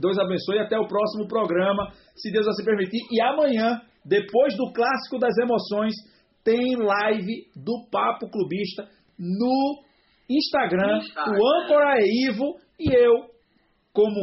Deus 0.00 0.18
abençoe 0.18 0.56
e 0.56 0.60
até 0.60 0.78
o 0.78 0.86
próximo 0.86 1.26
programa, 1.26 1.90
se 2.14 2.30
Deus 2.30 2.46
assim 2.46 2.64
permitir. 2.64 3.00
E 3.10 3.20
amanhã, 3.22 3.80
depois 4.04 4.56
do 4.56 4.72
Clássico 4.72 5.18
das 5.18 5.36
Emoções, 5.36 5.94
tem 6.44 6.76
live 6.76 7.46
do 7.56 7.88
Papo 7.90 8.30
Clubista 8.30 8.88
no 9.18 9.82
Instagram. 10.28 10.98
Instagram. 10.98 11.38
O 11.38 11.62
âncora 11.62 11.98
é 11.98 12.04
Ivo 12.28 12.54
e 12.78 12.94
eu, 12.94 13.26
como 13.92 14.14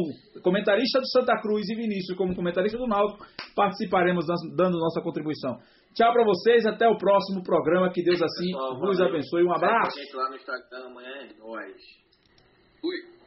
comentarista 0.42 1.00
do 1.00 1.08
Santa 1.08 1.38
Cruz 1.40 1.68
e 1.68 1.74
Vinícius 1.74 2.16
como 2.16 2.34
comentarista 2.34 2.78
do 2.78 2.86
Náutico, 2.86 3.26
participaremos 3.54 4.24
dando 4.56 4.78
nossa 4.78 5.02
contribuição. 5.02 5.58
Tchau 5.98 6.12
para 6.12 6.24
vocês, 6.24 6.64
até 6.64 6.86
o 6.86 6.96
próximo 6.96 7.42
programa. 7.42 7.90
Que 7.90 8.04
Deus 8.04 8.22
assim 8.22 8.52
Pessoal, 8.52 8.78
vos 8.78 9.00
abençoe. 9.00 9.42
Um 9.42 9.52
abraço. 9.52 9.98
gente 9.98 10.14
lá 10.14 10.30
no 10.30 10.36
Instagram 10.36 10.86
amanhã 10.86 11.08
é 11.08 11.38
nóis. 11.40 11.82
Fui. 12.80 13.17